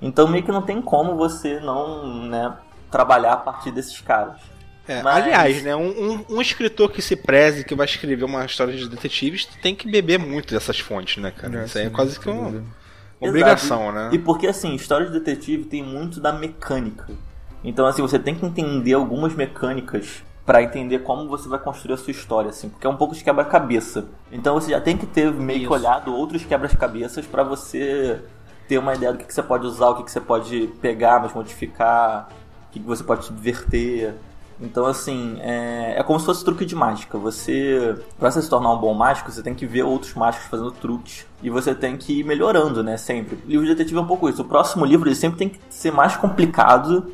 Então 0.00 0.26
meio 0.26 0.44
que 0.44 0.50
não 0.50 0.62
tem 0.62 0.82
como 0.82 1.16
você 1.16 1.60
não, 1.60 2.26
né, 2.26 2.56
trabalhar 2.90 3.34
a 3.34 3.36
partir 3.36 3.70
desses 3.70 4.00
caras. 4.00 4.40
É, 4.88 5.00
Mas- 5.02 5.24
Aliás, 5.24 5.62
né, 5.62 5.76
um, 5.76 5.88
um- 5.88 6.24
um 6.36 6.40
escritor 6.42 6.90
que 6.90 7.00
se 7.00 7.14
preze, 7.14 7.64
que 7.64 7.74
vai 7.74 7.86
escrever 7.86 8.24
uma 8.24 8.44
história 8.44 8.74
de 8.74 8.88
detetives, 8.88 9.46
tem 9.62 9.74
que 9.74 9.88
beber 9.90 10.18
muito 10.18 10.52
dessas 10.52 10.80
fontes, 10.80 11.22
né, 11.22 11.30
cara? 11.30 11.64
Isso 11.64 11.78
aí 11.78 11.86
é 11.86 11.90
quase 11.90 12.18
que 12.18 12.28
uma 12.28 12.50
dúvida. 12.50 12.64
obrigação, 13.20 13.82
Exato. 13.90 13.94
né? 13.96 14.10
E 14.12 14.18
porque 14.18 14.46
assim, 14.48 14.74
história 14.74 15.06
de 15.06 15.12
detetive 15.12 15.64
tem 15.64 15.82
muito 15.82 16.20
da 16.20 16.32
mecânica. 16.32 17.06
Então 17.62 17.86
assim, 17.86 18.02
você 18.02 18.18
tem 18.18 18.34
que 18.34 18.44
entender 18.44 18.94
algumas 18.94 19.32
mecânicas 19.34 20.24
pra 20.44 20.60
entender 20.60 20.98
como 21.04 21.28
você 21.28 21.48
vai 21.48 21.60
construir 21.60 21.94
a 21.94 21.96
sua 21.96 22.10
história, 22.10 22.50
assim, 22.50 22.68
porque 22.68 22.84
é 22.84 22.90
um 22.90 22.96
pouco 22.96 23.14
de 23.14 23.22
quebra-cabeça. 23.22 24.06
Então 24.32 24.54
você 24.54 24.72
já 24.72 24.80
tem 24.80 24.96
que 24.96 25.06
ter 25.06 25.30
meio 25.32 25.60
que 25.60 25.64
Isso. 25.66 25.72
olhado 25.74 26.12
outros 26.12 26.44
quebra-cabeças 26.44 27.24
pra 27.24 27.44
você 27.44 28.20
ter 28.66 28.78
uma 28.78 28.94
ideia 28.94 29.12
do 29.12 29.18
que, 29.18 29.24
que 29.26 29.32
você 29.32 29.42
pode 29.44 29.64
usar, 29.64 29.90
o 29.90 29.94
que, 29.98 30.02
que 30.02 30.10
você 30.10 30.20
pode 30.20 30.66
pegar, 30.80 31.20
mas 31.20 31.32
modificar, 31.32 32.28
o 32.68 32.72
que, 32.72 32.80
que 32.80 32.86
você 32.86 33.04
pode 33.04 33.24
subverter. 33.24 34.14
Então, 34.60 34.86
assim, 34.86 35.38
é, 35.40 35.94
é 35.98 36.02
como 36.02 36.20
se 36.20 36.26
fosse 36.26 36.44
truque 36.44 36.64
de 36.64 36.74
mágica. 36.76 37.18
Você, 37.18 37.96
pra 38.18 38.30
você 38.30 38.40
se 38.42 38.48
tornar 38.48 38.70
um 38.72 38.78
bom 38.78 38.94
mágico, 38.94 39.30
você 39.30 39.42
tem 39.42 39.54
que 39.54 39.66
ver 39.66 39.82
outros 39.82 40.14
mágicos 40.14 40.46
fazendo 40.46 40.70
truques. 40.70 41.26
E 41.42 41.50
você 41.50 41.74
tem 41.74 41.96
que 41.96 42.20
ir 42.20 42.24
melhorando, 42.24 42.82
né? 42.82 42.96
Sempre. 42.96 43.36
O 43.44 43.48
livro 43.48 43.66
de 43.66 43.72
detetive 43.74 43.98
é 43.98 44.02
um 44.02 44.06
pouco 44.06 44.28
isso. 44.28 44.42
O 44.42 44.44
próximo 44.44 44.84
livro, 44.84 45.08
ele 45.08 45.16
sempre 45.16 45.38
tem 45.38 45.48
que 45.48 45.58
ser 45.68 45.90
mais 45.92 46.16
complicado 46.16 47.12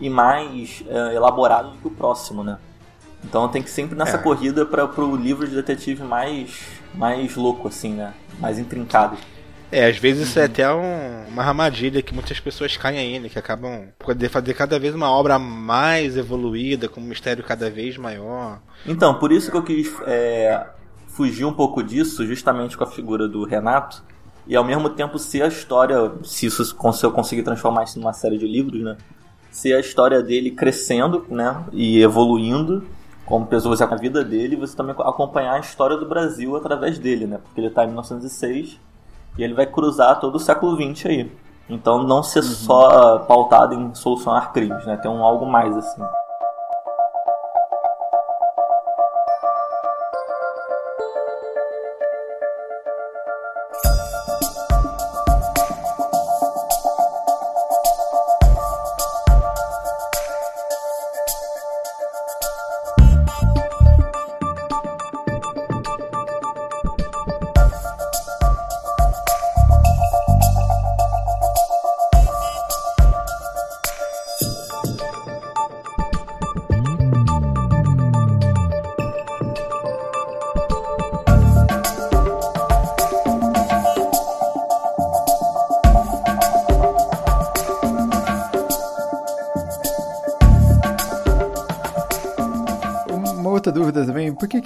e 0.00 0.08
mais 0.08 0.82
é, 0.88 1.14
elaborado 1.14 1.70
do 1.72 1.78
que 1.78 1.86
o 1.86 1.90
próximo, 1.90 2.42
né? 2.42 2.58
Então 3.24 3.48
tem 3.48 3.62
que 3.62 3.70
sempre 3.70 3.96
nessa 3.96 4.16
É. 4.16 4.18
corrida 4.18 4.64
para 4.64 4.86
pro 4.86 5.16
livro 5.16 5.48
de 5.48 5.54
detetive 5.54 6.04
mais 6.04 6.60
mais 6.94 7.34
louco 7.34 7.66
assim, 7.68 7.92
né? 7.94 8.14
Mais 8.38 8.58
intrincado. 8.58 9.16
É, 9.70 9.86
às 9.86 9.98
vezes 9.98 10.28
isso 10.28 10.38
é 10.38 10.44
até 10.44 10.72
um- 10.72 11.26
uma 11.28 11.42
armadilha 11.42 12.00
que 12.00 12.14
muitas 12.14 12.38
pessoas 12.38 12.76
caem 12.76 12.98
aí, 12.98 13.18
né? 13.18 13.28
Que 13.28 13.38
acabam 13.38 13.88
poder 13.98 14.28
fazer 14.28 14.54
cada 14.54 14.78
vez 14.78 14.94
uma 14.94 15.10
obra 15.10 15.38
mais 15.38 16.16
evoluída, 16.16 16.88
com 16.88 17.00
um 17.00 17.04
mistério 17.04 17.42
cada 17.42 17.68
vez 17.68 17.96
maior. 17.96 18.60
Então, 18.86 19.18
por 19.18 19.32
isso 19.32 19.50
que 19.50 19.56
eu 19.56 19.62
quis 19.62 19.92
é, 20.06 20.66
fugir 21.08 21.44
um 21.44 21.52
pouco 21.52 21.82
disso, 21.82 22.24
justamente 22.26 22.76
com 22.76 22.84
a 22.84 22.86
figura 22.86 23.26
do 23.28 23.44
Renato, 23.44 24.04
e 24.46 24.54
ao 24.54 24.62
mesmo 24.64 24.88
tempo 24.90 25.18
ser 25.18 25.42
a 25.42 25.48
história, 25.48 26.12
se 26.22 26.46
isso 26.46 26.64
se 26.64 27.04
eu 27.04 27.10
conseguir 27.10 27.42
transformar 27.42 27.82
isso 27.84 27.98
numa 27.98 28.12
série 28.12 28.38
de 28.38 28.46
livros, 28.46 28.80
né? 28.80 28.96
Ser 29.50 29.72
a 29.74 29.80
história 29.80 30.22
dele 30.22 30.52
crescendo, 30.52 31.26
né? 31.28 31.64
E 31.72 32.00
evoluindo 32.00 32.86
como 33.24 33.46
pessoa, 33.46 33.76
você 33.76 33.82
a 33.82 33.96
vida 33.96 34.24
dele, 34.24 34.54
você 34.54 34.76
também 34.76 34.94
acompanhar 34.96 35.54
a 35.54 35.58
história 35.58 35.96
do 35.96 36.06
Brasil 36.08 36.54
através 36.54 36.96
dele, 36.98 37.26
né? 37.26 37.38
Porque 37.42 37.60
ele 37.60 37.70
tá 37.70 37.82
em 37.82 37.88
1906 37.88 38.78
e 39.38 39.42
ele 39.42 39.54
vai 39.54 39.66
cruzar 39.66 40.20
todo 40.20 40.36
o 40.36 40.40
século 40.40 40.76
XX 40.76 41.06
aí. 41.06 41.32
Então 41.68 42.02
não 42.02 42.22
ser 42.22 42.42
só 42.42 43.18
pautado 43.20 43.74
em 43.74 43.94
solucionar 43.94 44.52
crimes, 44.52 44.86
né? 44.86 44.96
Tem 44.96 45.10
um 45.10 45.24
algo 45.24 45.46
mais 45.46 45.76
assim. 45.76 46.02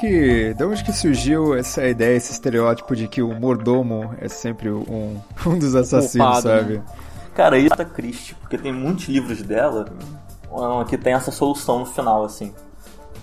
Que 0.01 0.55
de 0.55 0.65
onde 0.65 0.83
que 0.83 0.93
surgiu 0.93 1.55
essa 1.55 1.87
ideia, 1.87 2.17
esse 2.17 2.33
estereótipo 2.33 2.97
de 2.97 3.07
que 3.07 3.23
o 3.23 3.39
mordomo 3.39 4.15
é 4.19 4.29
sempre 4.29 4.71
um, 4.71 5.21
um 5.47 5.59
dos 5.59 5.75
assassinos, 5.75 6.43
né? 6.45 6.59
sabe? 6.59 6.83
Cara, 7.35 7.59
isso 7.59 7.81
é 7.81 7.85
Christie, 7.85 8.35
porque 8.35 8.59
tem 8.59 8.73
muitos 8.73 9.07
livros 9.07 9.43
dela 9.43 9.87
ah, 10.53 10.85
que 10.89 10.99
tem 10.99 11.13
essa 11.13 11.31
solução 11.31 11.81
no 11.81 11.87
final, 11.87 12.25
assim. 12.25 12.53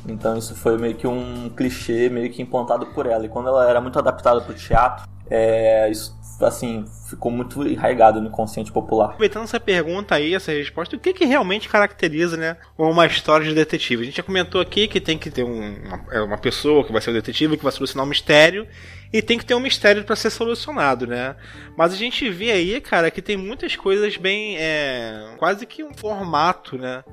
Então 0.08 0.38
isso 0.38 0.56
foi 0.56 0.78
meio 0.78 0.96
que 0.96 1.06
um 1.06 1.50
clichê 1.50 2.10
meio 2.10 2.32
que 2.32 2.42
implantado 2.42 2.86
por 2.88 3.06
ela. 3.06 3.26
E 3.26 3.30
quando 3.30 3.50
ela 3.50 3.70
era 3.70 3.82
muito 3.82 4.00
adaptada 4.00 4.40
pro 4.42 4.54
teatro, 4.54 5.08
é, 5.30 5.90
isso 5.90 6.17
assim 6.42 6.86
ficou 7.10 7.32
muito 7.32 7.66
enraizado 7.68 8.22
no 8.22 8.28
inconsciente 8.28 8.72
popular. 8.72 9.06
Aproveitando 9.06 9.44
essa 9.46 9.60
pergunta 9.60 10.16
aí, 10.16 10.34
essa 10.36 10.52
resposta, 10.52 10.96
o 10.96 11.00
que, 11.00 11.14
que 11.14 11.26
realmente 11.26 11.70
caracteriza 11.70 12.38
né, 12.38 12.58
uma 12.78 13.06
história 13.06 13.46
de 13.46 13.54
detetive? 13.56 14.02
A 14.04 14.06
gente 14.06 14.18
já 14.18 14.24
comentou 14.24 14.60
aqui 14.62 14.88
que 14.88 15.00
tem 15.00 15.18
que 15.18 15.32
ter 15.32 15.44
um- 15.44 15.78
uma, 15.86 16.06
é 16.12 16.22
uma 16.22 16.38
pessoa 16.38 16.84
que 16.84 16.92
vai 16.92 17.02
ser 17.02 17.10
o 17.12 17.14
detetive, 17.14 17.58
que 17.58 17.64
vai 17.64 17.72
solucionar 17.72 18.06
um 18.06 18.10
mistério, 18.10 18.68
e 19.12 19.22
tem 19.22 19.38
que 19.38 19.46
ter 19.46 19.56
um 19.56 19.60
mistério 19.60 20.04
para 20.04 20.16
ser 20.16 20.30
solucionado, 20.30 21.08
né? 21.08 21.36
Mas 21.78 21.94
a 21.94 21.96
gente 21.96 22.30
vê 22.30 22.52
aí, 22.52 22.80
cara, 22.82 23.10
que 23.10 23.22
tem 23.22 23.38
muitas 23.38 23.76
coisas 23.76 24.18
bem. 24.18 24.58
É, 24.58 25.36
quase 25.38 25.66
que 25.66 25.84
um 25.84 25.94
formato, 25.94 26.78
né? 26.78 27.04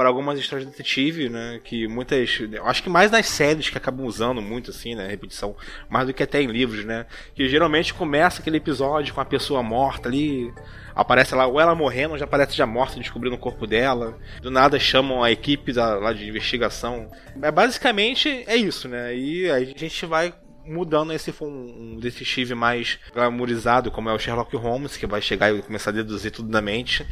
Para 0.00 0.08
algumas 0.08 0.38
histórias 0.38 0.66
de 0.66 0.72
detetive, 0.72 1.28
né? 1.28 1.60
Que 1.62 1.86
muitas. 1.86 2.40
Acho 2.64 2.82
que 2.82 2.88
mais 2.88 3.10
nas 3.10 3.26
séries 3.26 3.68
que 3.68 3.76
acabam 3.76 4.06
usando 4.06 4.40
muito, 4.40 4.70
assim, 4.70 4.94
né? 4.94 5.06
Repetição. 5.06 5.54
Mais 5.90 6.06
do 6.06 6.14
que 6.14 6.22
até 6.22 6.40
em 6.40 6.46
livros, 6.46 6.86
né? 6.86 7.04
Que 7.34 7.46
geralmente 7.46 7.92
começa 7.92 8.40
aquele 8.40 8.56
episódio 8.56 9.12
com 9.12 9.20
a 9.20 9.26
pessoa 9.26 9.62
morta 9.62 10.08
ali. 10.08 10.50
Aparece 10.94 11.34
lá, 11.34 11.46
ou 11.46 11.60
ela 11.60 11.74
morrendo, 11.74 12.12
ou 12.12 12.18
já 12.18 12.24
aparece 12.24 12.56
já 12.56 12.64
morta, 12.64 12.98
descobrindo 12.98 13.36
o 13.36 13.38
corpo 13.38 13.66
dela. 13.66 14.16
Do 14.40 14.50
nada 14.50 14.78
chamam 14.78 15.22
a 15.22 15.30
equipe 15.30 15.70
da, 15.70 15.96
lá 15.96 16.14
de 16.14 16.26
investigação. 16.26 17.10
É, 17.42 17.50
basicamente 17.50 18.42
é 18.46 18.56
isso, 18.56 18.88
né? 18.88 19.14
E 19.14 19.50
aí 19.50 19.70
a 19.76 19.78
gente 19.78 20.06
vai 20.06 20.32
mudando 20.70 21.12
esse 21.12 21.32
for 21.32 21.48
um, 21.48 21.98
detetive 21.98 22.54
mais 22.54 22.98
glamourizado, 23.12 23.90
como 23.90 24.08
é 24.08 24.14
o 24.14 24.18
Sherlock 24.18 24.56
Holmes, 24.56 24.96
que 24.96 25.06
vai 25.06 25.20
chegar 25.20 25.52
e 25.52 25.62
começar 25.62 25.90
a 25.90 25.94
deduzir 25.94 26.30
tudo 26.30 26.48
da 26.48 26.62
mente, 26.62 27.04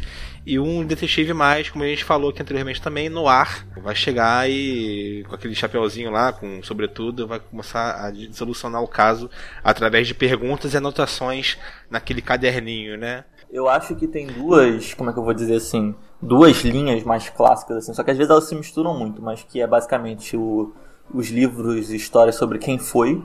e 0.47 0.59
um 0.59 0.87
detetive 0.87 1.33
mais, 1.35 1.69
como 1.69 1.83
a 1.83 1.89
gente 1.89 2.05
falou 2.05 2.31
aqui 2.31 2.41
anteriormente 2.41 2.81
também, 2.81 3.09
no 3.09 3.27
ar, 3.27 3.67
vai 3.83 3.95
chegar 3.95 4.49
e 4.49 5.25
com 5.29 5.35
aquele 5.35 5.55
chapeuzinho 5.55 6.11
lá, 6.11 6.33
com 6.33 6.63
sobretudo, 6.63 7.27
vai 7.27 7.41
começar 7.41 8.09
a 8.09 8.13
solucionar 8.33 8.83
o 8.83 8.89
caso 8.89 9.29
através 9.63 10.07
de 10.07 10.15
perguntas 10.15 10.73
e 10.73 10.77
anotações 10.77 11.59
naquele 11.91 12.23
caderninho, 12.23 12.97
né? 12.97 13.25
Eu 13.51 13.69
acho 13.69 13.97
que 13.97 14.07
tem 14.07 14.27
duas, 14.27 14.95
como 14.95 15.11
é 15.11 15.13
que 15.13 15.19
eu 15.19 15.25
vou 15.25 15.35
dizer 15.35 15.57
assim, 15.57 15.95
duas 16.21 16.63
linhas 16.63 17.03
mais 17.03 17.29
clássicas 17.31 17.79
assim, 17.79 17.95
só 17.95 18.05
que 18.05 18.11
às 18.11 18.17
vezes 18.17 18.31
elas 18.31 18.45
se 18.45 18.55
misturam 18.55 18.97
muito, 18.97 19.21
mas 19.23 19.43
que 19.43 19.61
é 19.61 19.67
basicamente 19.67 20.37
o, 20.37 20.73
os 21.13 21.29
livros 21.29 21.91
e 21.91 21.97
histórias 21.97 22.37
sobre 22.37 22.59
quem 22.59 22.79
foi, 22.79 23.23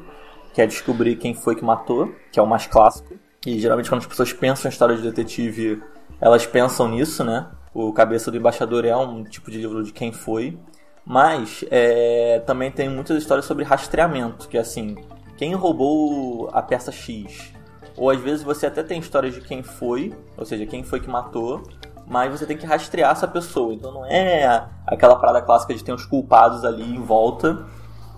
que 0.53 0.61
é 0.61 0.67
descobrir 0.67 1.15
quem 1.15 1.33
foi 1.33 1.55
que 1.55 1.65
matou, 1.65 2.13
que 2.31 2.39
é 2.39 2.43
o 2.43 2.47
mais 2.47 2.67
clássico. 2.67 3.15
E 3.45 3.59
geralmente 3.59 3.89
quando 3.89 4.01
as 4.01 4.07
pessoas 4.07 4.31
pensam 4.31 4.69
em 4.69 4.71
história 4.71 4.95
de 4.95 5.01
detetive, 5.01 5.81
elas 6.21 6.45
pensam 6.45 6.87
nisso, 6.87 7.23
né? 7.23 7.47
O 7.73 7.91
Cabeça 7.91 8.29
do 8.29 8.37
Embaixador 8.37 8.85
é 8.85 8.95
um 8.95 9.23
tipo 9.23 9.49
de 9.49 9.57
livro 9.57 9.83
de 9.83 9.91
quem 9.91 10.11
foi. 10.11 10.57
Mas 11.05 11.65
é, 11.69 12.41
também 12.45 12.71
tem 12.71 12.87
muitas 12.87 13.17
histórias 13.17 13.45
sobre 13.45 13.65
rastreamento, 13.65 14.47
que 14.47 14.57
é 14.57 14.61
assim, 14.61 14.95
quem 15.35 15.53
roubou 15.53 16.49
a 16.53 16.61
peça 16.61 16.93
X? 16.93 17.51
Ou 17.97 18.09
às 18.09 18.21
vezes 18.21 18.41
você 18.41 18.67
até 18.67 18.81
tem 18.81 18.99
histórias 18.99 19.33
de 19.33 19.41
quem 19.41 19.61
foi, 19.61 20.13
ou 20.37 20.45
seja, 20.45 20.65
quem 20.65 20.81
foi 20.81 21.01
que 21.01 21.09
matou, 21.09 21.61
mas 22.07 22.31
você 22.31 22.45
tem 22.45 22.55
que 22.55 22.65
rastrear 22.65 23.11
essa 23.11 23.27
pessoa. 23.27 23.73
Então 23.73 23.91
não 23.91 24.05
é 24.05 24.65
aquela 24.87 25.17
parada 25.17 25.41
clássica 25.41 25.73
de 25.73 25.83
ter 25.83 25.91
os 25.91 26.05
culpados 26.05 26.63
ali 26.63 26.83
em 26.83 27.01
volta 27.01 27.65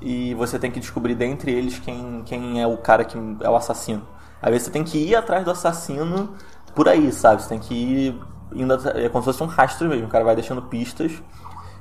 e 0.02 0.34
você 0.36 0.60
tem 0.60 0.70
que 0.72 0.80
descobrir 0.80 1.16
dentre 1.16 1.52
eles 1.52 1.80
quem, 1.80 2.22
quem 2.26 2.62
é 2.62 2.68
o 2.68 2.78
cara 2.78 3.04
que 3.04 3.18
é 3.42 3.50
o 3.50 3.56
assassino. 3.56 4.08
Às 4.42 4.50
vezes 4.52 4.66
você 4.68 4.72
tem 4.72 4.84
que 4.84 4.98
ir 4.98 5.16
atrás 5.16 5.44
do 5.46 5.52
assassino 5.52 6.34
por 6.76 6.88
aí, 6.90 7.12
sabe? 7.12 7.42
Você 7.42 7.50
tem 7.50 7.60
que 7.60 7.74
ir 7.74 8.22
indo 8.54 8.74
atra- 8.74 9.00
é 9.02 9.10
como 9.10 9.24
se 9.24 9.26
fosse 9.26 9.44
um 9.44 9.48
rastro 9.48 9.88
mesmo. 9.90 10.06
O 10.08 10.10
cara 10.10 10.24
vai 10.24 10.36
deixando 10.36 10.62
pistas 10.64 11.12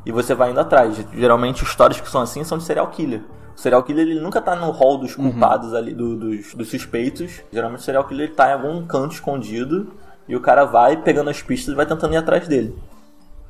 e 0.06 0.12
você 0.12 0.34
vai 0.34 0.50
indo 0.50 0.60
atrás. 0.60 0.96
Geralmente 1.12 1.62
histórias 1.64 2.00
que 2.00 2.08
são 2.08 2.20
assim 2.20 2.44
são 2.44 2.56
de 2.58 2.64
serial 2.64 2.86
killer. 2.88 3.22
O 3.56 3.60
serial 3.60 3.82
killer 3.82 4.06
ele 4.08 4.20
nunca 4.20 4.40
tá 4.40 4.56
no 4.56 4.70
hall 4.70 4.98
dos 4.98 5.14
culpados 5.14 5.74
ali, 5.74 5.92
do- 5.94 6.16
dos, 6.16 6.54
dos 6.54 6.68
suspeitos. 6.70 7.42
Geralmente 7.52 7.80
o 7.80 7.82
serial 7.82 8.04
killer 8.04 8.26
ele 8.28 8.34
tá 8.34 8.50
em 8.50 8.52
algum 8.54 8.86
canto 8.86 9.12
escondido 9.14 9.92
e 10.26 10.34
o 10.34 10.40
cara 10.40 10.64
vai 10.64 10.96
pegando 10.96 11.28
as 11.30 11.42
pistas 11.42 11.72
e 11.72 11.76
vai 11.76 11.84
tentando 11.86 12.14
ir 12.14 12.16
atrás 12.18 12.48
dele. 12.48 12.74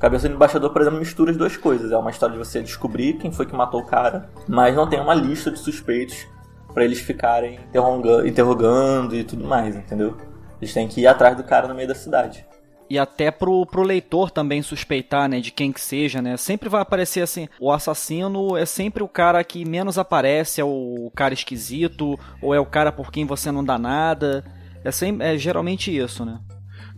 Cabeça 0.05 0.29
do 0.29 0.35
Embaixador, 0.35 0.71
por 0.71 0.83
exemplo, 0.83 0.99
mistura 0.99 1.31
as 1.31 1.37
duas 1.39 1.57
coisas. 1.57 1.91
É 1.91 1.97
uma 1.97 2.11
história 2.11 2.35
de 2.35 2.39
você 2.39 2.61
descobrir 2.61 3.15
quem 3.15 3.33
foi 3.33 3.47
que 3.47 3.57
matou 3.57 3.81
o 3.81 3.87
cara, 3.87 4.29
mas 4.47 4.77
não 4.77 4.87
tem 4.87 5.01
uma 5.01 5.15
lista 5.15 5.51
de 5.51 5.59
suspeitos 5.59 6.27
pra 6.75 6.85
eles 6.85 7.01
ficarem 7.01 7.55
interroga- 7.71 8.29
interrogando 8.29 9.17
e 9.17 9.25
tudo 9.25 9.47
mais, 9.47 9.75
entendeu? 9.75 10.15
Eles 10.61 10.75
têm 10.75 10.87
que 10.87 11.01
ir 11.01 11.07
atrás 11.07 11.35
do 11.35 11.43
cara 11.43 11.67
no 11.67 11.75
meio 11.75 11.89
da 11.89 11.95
cidade. 11.95 12.45
E 12.91 12.99
até 12.99 13.31
pro, 13.31 13.65
pro 13.65 13.83
leitor 13.83 14.31
também 14.31 14.61
suspeitar, 14.61 15.27
né, 15.27 15.41
de 15.41 15.51
quem 15.51 15.73
que 15.73 15.81
seja, 15.81 16.21
né? 16.21 16.37
Sempre 16.37 16.69
vai 16.69 16.83
aparecer 16.83 17.23
assim, 17.23 17.49
o 17.59 17.73
assassino 17.73 18.59
é 18.59 18.67
sempre 18.67 19.03
o 19.03 19.09
cara 19.09 19.43
que 19.43 19.65
menos 19.65 19.97
aparece, 19.97 20.61
é 20.61 20.65
o 20.65 21.11
cara 21.17 21.33
esquisito, 21.33 22.21
ou 22.43 22.55
é 22.55 22.61
o 22.61 22.67
cara 22.67 22.93
por 22.93 23.11
quem 23.11 23.25
você 23.25 23.51
não 23.51 23.65
dá 23.65 23.79
nada. 23.79 24.45
É, 24.85 24.91
sempre, 24.91 25.27
é 25.27 25.39
geralmente 25.39 25.97
isso, 25.97 26.27
né? 26.27 26.41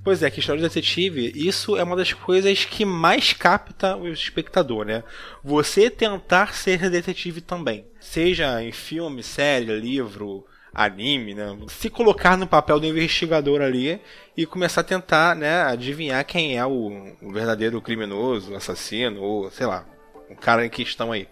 Pois 0.07 0.22
é, 0.22 0.30
que 0.30 0.38
história 0.38 0.62
de 0.62 0.68
detetive, 0.68 1.32
isso 1.34 1.76
é 1.76 1.82
uma 1.82 1.96
das 1.96 2.12
coisas 2.12 2.64
que 2.64 2.84
mais 2.84 3.32
capta 3.32 3.96
o 3.96 4.07
espectador, 4.07 4.86
né? 4.86 5.02
Você 5.42 5.90
tentar 5.90 6.54
ser 6.54 6.88
detetive 6.88 7.40
também. 7.40 7.84
Seja 7.98 8.62
em 8.62 8.70
filme, 8.70 9.20
série, 9.20 9.76
livro, 9.80 10.46
anime, 10.72 11.34
né? 11.34 11.59
Se 11.66 11.90
colocar 11.90 12.36
no 12.36 12.46
papel 12.46 12.78
do 12.78 12.86
investigador 12.86 13.61
ali 13.61 14.00
e 14.36 14.46
começar 14.46 14.82
a 14.82 14.84
tentar, 14.84 15.34
né, 15.34 15.62
adivinhar 15.62 16.24
quem 16.24 16.57
é 16.57 16.64
o, 16.64 17.16
o 17.20 17.32
verdadeiro 17.32 17.82
criminoso, 17.82 18.54
assassino, 18.54 19.20
ou 19.20 19.50
sei 19.50 19.66
lá, 19.66 19.84
o 20.30 20.36
cara 20.36 20.64
em 20.64 20.70
questão 20.70 21.11
aí. 21.11 21.26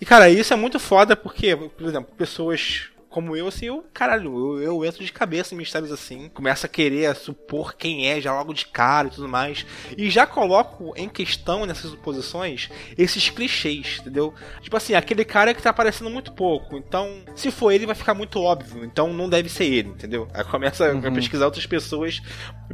E 0.00 0.06
cara, 0.06 0.30
isso 0.30 0.52
é 0.52 0.56
muito 0.56 0.78
foda 0.78 1.16
porque, 1.16 1.56
por 1.56 1.84
exemplo, 1.84 2.14
pessoas 2.16 2.90
como 3.10 3.36
eu, 3.36 3.48
assim, 3.48 3.66
eu, 3.66 3.84
caralho, 3.92 4.58
eu, 4.58 4.62
eu 4.62 4.84
entro 4.84 5.04
de 5.04 5.12
cabeça 5.12 5.52
em 5.54 5.58
mistérios 5.58 5.90
assim, 5.90 6.28
começo 6.28 6.64
a 6.64 6.68
querer 6.68 7.14
supor 7.16 7.74
quem 7.74 8.06
é 8.08 8.20
já 8.20 8.32
logo 8.32 8.54
de 8.54 8.64
cara 8.66 9.08
e 9.08 9.10
tudo 9.10 9.28
mais. 9.28 9.66
E 9.98 10.08
já 10.08 10.26
coloco 10.26 10.92
em 10.96 11.08
questão 11.08 11.66
nessas 11.66 11.90
suposições 11.90 12.70
esses 12.96 13.28
clichês, 13.28 13.98
entendeu? 14.00 14.32
Tipo 14.60 14.76
assim, 14.76 14.94
aquele 14.94 15.24
cara 15.24 15.52
que 15.52 15.60
tá 15.62 15.70
aparecendo 15.70 16.08
muito 16.08 16.32
pouco. 16.32 16.76
Então, 16.76 17.22
se 17.34 17.50
for 17.50 17.72
ele, 17.72 17.84
vai 17.84 17.94
ficar 17.96 18.14
muito 18.14 18.40
óbvio. 18.40 18.84
Então 18.84 19.12
não 19.12 19.28
deve 19.28 19.48
ser 19.48 19.64
ele, 19.64 19.88
entendeu? 19.88 20.28
Aí 20.32 20.44
começa 20.44 20.90
Uhum. 20.94 21.06
a 21.06 21.10
pesquisar 21.10 21.46
outras 21.46 21.66
pessoas 21.66 22.22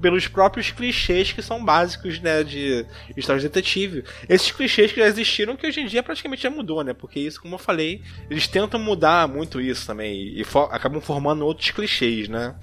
pelos 0.00 0.28
próprios 0.28 0.70
clichês 0.70 1.32
que 1.32 1.40
são 1.42 1.64
básicos, 1.64 2.20
né, 2.20 2.44
de 2.44 2.84
histórias 3.16 3.42
de 3.42 3.48
detetive. 3.48 4.04
Esses 4.28 4.52
clichês 4.52 4.92
que 4.92 5.00
já 5.00 5.06
existiram, 5.06 5.56
que 5.56 5.66
hoje 5.66 5.80
em 5.80 5.86
dia 5.86 6.02
praticamente 6.02 6.42
já 6.42 6.50
mudou, 6.50 6.84
né? 6.84 6.92
Porque 6.92 7.18
isso, 7.18 7.40
como 7.40 7.54
eu 7.54 7.58
falei, 7.58 8.02
eles 8.30 8.46
tentam 8.46 8.78
mudar 8.78 9.26
muito 9.26 9.60
isso 9.60 9.86
também 9.86 10.25
e 10.34 10.44
acabam 10.70 11.00
formando 11.00 11.44
outros 11.44 11.70
clichês, 11.70 12.28
né? 12.28 12.54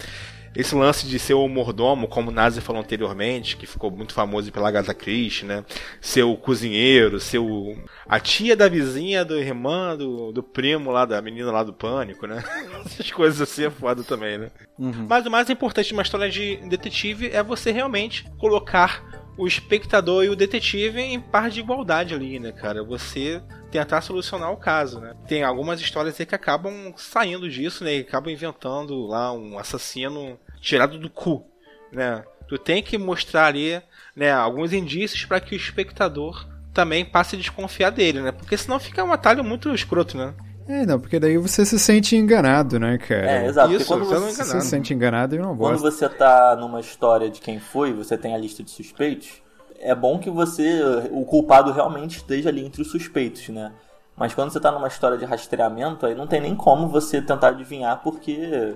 Esse 0.56 0.76
lance 0.76 1.08
de 1.08 1.18
ser 1.18 1.34
o 1.34 1.48
mordomo, 1.48 2.08
como 2.08 2.30
o 2.30 2.34
Nazi 2.34 2.62
falou 2.62 2.82
anteriormente, 2.82 3.58
que 3.58 3.66
ficou 3.66 3.90
muito 3.90 4.14
famoso 4.14 4.52
pela 4.52 4.68
Agatha 4.68 4.94
Christie, 4.94 5.46
né? 5.46 5.66
Ser 6.00 6.24
o 6.24 6.38
cozinheiro, 6.38 7.20
ser 7.20 7.40
o... 7.40 7.76
a 8.08 8.20
tia 8.20 8.56
da 8.56 8.70
vizinha, 8.70 9.26
do 9.26 9.36
irmã, 9.36 9.98
do, 9.98 10.32
do 10.32 10.44
primo 10.44 10.92
lá, 10.92 11.06
da 11.06 11.20
menina 11.22 11.52
lá 11.52 11.64
do 11.64 11.74
pânico, 11.74 12.28
né? 12.28 12.44
Essas 12.86 13.10
coisas 13.12 13.42
assim 13.42 13.66
é 13.66 13.72
foda 13.72 14.04
também, 14.04 14.38
né? 14.38 14.52
Mas 14.78 15.26
o 15.26 15.32
mais 15.32 15.50
importante 15.50 15.88
de 15.88 15.94
uma 15.94 16.04
história 16.04 16.30
de 16.30 16.58
detetive 16.68 17.32
é 17.32 17.42
você 17.42 17.72
realmente 17.72 18.30
colocar 18.38 19.23
o 19.38 19.48
espectador 19.48 20.24
e 20.24 20.30
o 20.30 20.36
detetive 20.36 21.02
em 21.02 21.20
par 21.20 21.50
de 21.50 21.60
igualdade 21.60 22.14
ali, 22.14 22.40
né, 22.40 22.52
cara? 22.52 22.84
Você 22.84 23.42
tentar 23.72 24.02
solucionar 24.02 24.52
o 24.52 24.58
caso, 24.58 25.00
né? 25.00 25.16
Tem 25.28 25.44
algumas 25.44 25.82
histórias 25.82 26.20
aí 26.20 26.26
que 26.26 26.36
acabam 26.36 26.94
saindo 26.96 27.50
disso, 27.50 27.84
né? 27.84 27.96
E 27.96 28.02
acabam 28.02 28.32
inventando 28.32 29.08
lá 29.08 29.34
um 29.34 29.58
assassino 29.58 30.40
tirado 30.62 31.00
do 31.00 31.10
cu, 31.10 31.46
né? 31.92 32.24
Tu 32.48 32.58
tem 32.58 32.84
que 32.84 32.98
mostrar 32.98 33.48
ali, 33.48 33.82
né, 34.16 34.32
alguns 34.32 34.74
indícios 34.74 35.26
para 35.26 35.40
que 35.40 35.56
o 35.56 35.58
espectador 35.58 36.48
também 36.74 37.06
passe 37.06 37.36
a 37.36 37.40
desconfiar 37.40 37.90
dele, 37.90 38.22
né? 38.22 38.32
Porque 38.32 38.58
senão 38.58 38.80
fica 38.80 39.04
um 39.04 39.14
atalho 39.14 39.44
muito 39.44 39.74
escroto, 39.74 40.18
né? 40.18 40.34
É, 40.68 40.86
não, 40.86 41.00
porque 41.00 41.20
daí 41.20 41.38
você 41.38 41.66
se 41.66 41.78
sente 41.78 42.16
enganado, 42.16 42.80
né, 42.80 42.98
cara? 42.98 43.32
É, 43.32 43.46
exato. 43.48 43.72
Isso, 43.74 43.86
porque 43.86 44.06
quando 44.06 44.06
você 44.06 44.14
não 44.20 44.32
você, 44.32 44.44
Você 44.44 44.62
se 44.62 44.68
sente 44.68 44.94
enganado 44.94 45.36
e 45.36 45.40
não 45.40 45.56
quando 45.58 45.82
gosta. 45.82 45.92
você 45.92 46.10
tá 46.10 46.56
numa 46.56 46.80
história 46.80 47.30
de 47.30 47.42
quem 47.42 47.60
foi, 47.60 47.92
você 47.94 48.18
tem 48.18 48.34
a 48.34 48.38
lista 48.38 48.64
de 48.64 48.72
suspeitos, 48.72 49.42
é 49.80 49.94
bom 49.94 50.18
que 50.18 50.30
você, 50.30 50.82
o 51.12 51.26
culpado 51.26 51.72
realmente 51.72 52.18
esteja 52.18 52.50
ali 52.50 52.66
entre 52.66 52.82
os 52.82 52.90
suspeitos, 52.90 53.50
né? 53.50 53.72
Mas 54.16 54.34
quando 54.34 54.52
você 54.52 54.60
tá 54.60 54.72
numa 54.72 54.88
história 54.88 55.18
de 55.18 55.26
rastreamento, 55.26 56.06
aí 56.06 56.16
não 56.16 56.28
tem 56.28 56.40
nem 56.40 56.56
como 56.56 56.88
você 56.88 57.22
tentar 57.22 57.50
adivinhar, 57.50 58.02
porque 58.04 58.74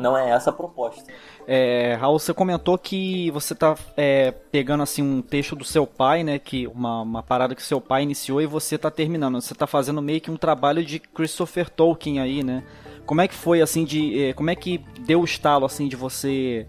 não 0.00 0.16
é 0.16 0.30
essa 0.30 0.50
a 0.50 0.52
proposta. 0.52 1.10
É, 1.46 1.96
Raul, 2.00 2.18
você 2.18 2.32
comentou 2.32 2.76
que 2.78 3.30
você 3.30 3.54
tá 3.54 3.76
é, 3.96 4.30
pegando 4.30 4.82
assim 4.82 5.02
um 5.02 5.22
texto 5.22 5.54
do 5.56 5.64
seu 5.64 5.86
pai, 5.86 6.22
né? 6.24 6.38
Que 6.38 6.66
uma, 6.66 7.02
uma 7.02 7.22
parada 7.22 7.54
que 7.54 7.62
seu 7.62 7.80
pai 7.80 8.02
iniciou 8.02 8.40
e 8.40 8.46
você 8.46 8.78
tá 8.78 8.90
terminando. 8.90 9.40
Você 9.40 9.54
tá 9.54 9.66
fazendo 9.66 10.00
meio 10.00 10.20
que 10.20 10.30
um 10.30 10.36
trabalho 10.36 10.84
de 10.84 10.98
Christopher 10.98 11.68
Tolkien 11.68 12.20
aí, 12.20 12.42
né? 12.42 12.64
Como 13.06 13.20
é 13.20 13.28
que 13.28 13.34
foi 13.34 13.60
assim 13.60 13.84
de. 13.84 14.24
é, 14.24 14.32
como 14.32 14.50
é 14.50 14.54
que 14.54 14.78
deu 15.00 15.20
o 15.20 15.24
estalo 15.24 15.64
assim 15.64 15.88
de 15.88 15.96
você 15.96 16.66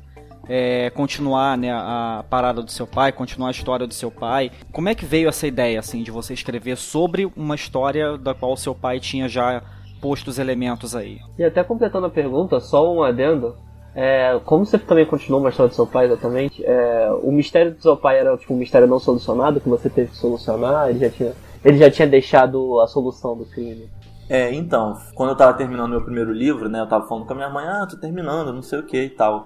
é, 0.49 0.89
continuar 0.89 1.57
né, 1.57 1.71
a 1.71 2.25
parada 2.29 2.61
do 2.61 2.71
seu 2.71 2.87
pai, 2.87 3.11
continuar 3.11 3.49
a 3.49 3.51
história 3.51 3.85
do 3.85 3.93
seu 3.93 4.09
pai? 4.09 4.51
Como 4.71 4.89
é 4.89 4.95
que 4.95 5.05
veio 5.05 5.29
essa 5.29 5.45
ideia 5.45 5.79
assim 5.79 6.03
de 6.03 6.11
você 6.11 6.33
escrever 6.33 6.77
sobre 6.77 7.31
uma 7.35 7.55
história 7.55 8.17
da 8.17 8.33
qual 8.33 8.57
seu 8.57 8.73
pai 8.73 8.99
tinha 8.99 9.29
já 9.29 9.61
posto 10.01 10.29
os 10.29 10.39
elementos 10.39 10.95
aí? 10.95 11.19
E 11.37 11.43
até 11.43 11.63
completando 11.63 12.07
a 12.07 12.09
pergunta, 12.09 12.59
só 12.59 12.91
um 12.91 13.03
adendo. 13.03 13.55
É, 13.93 14.39
como 14.45 14.65
você 14.65 14.79
também 14.79 15.05
continuou 15.05 15.41
uma 15.41 15.49
história 15.49 15.69
do 15.69 15.75
seu 15.75 15.85
pai 15.85 16.05
exatamente, 16.05 16.65
é, 16.65 17.11
o 17.21 17.31
mistério 17.31 17.73
do 17.73 17.81
seu 17.81 17.97
pai 17.97 18.19
era 18.19 18.37
tipo 18.37 18.53
um 18.53 18.57
mistério 18.57 18.87
não 18.87 18.99
solucionado 18.99 19.59
que 19.59 19.67
você 19.67 19.89
teve 19.89 20.11
que 20.11 20.17
solucionar, 20.17 20.89
ele 20.89 20.99
já 20.99 21.09
tinha, 21.09 21.33
ele 21.63 21.77
já 21.77 21.91
tinha 21.91 22.07
deixado 22.07 22.79
a 22.79 22.87
solução 22.87 23.37
do 23.37 23.45
crime. 23.45 23.89
É, 24.29 24.53
então, 24.53 24.97
quando 25.13 25.31
eu 25.31 25.35
tava 25.35 25.53
terminando 25.57 25.91
meu 25.91 26.01
primeiro 26.01 26.31
livro, 26.31 26.69
né, 26.69 26.79
eu 26.79 26.87
tava 26.87 27.05
falando 27.05 27.25
com 27.25 27.33
a 27.33 27.35
minha 27.35 27.49
mãe, 27.49 27.67
ah, 27.67 27.85
tô 27.85 27.97
terminando, 27.97 28.53
não 28.53 28.61
sei 28.61 28.79
o 28.79 28.83
que 28.83 28.97
e 28.97 29.09
tal. 29.09 29.45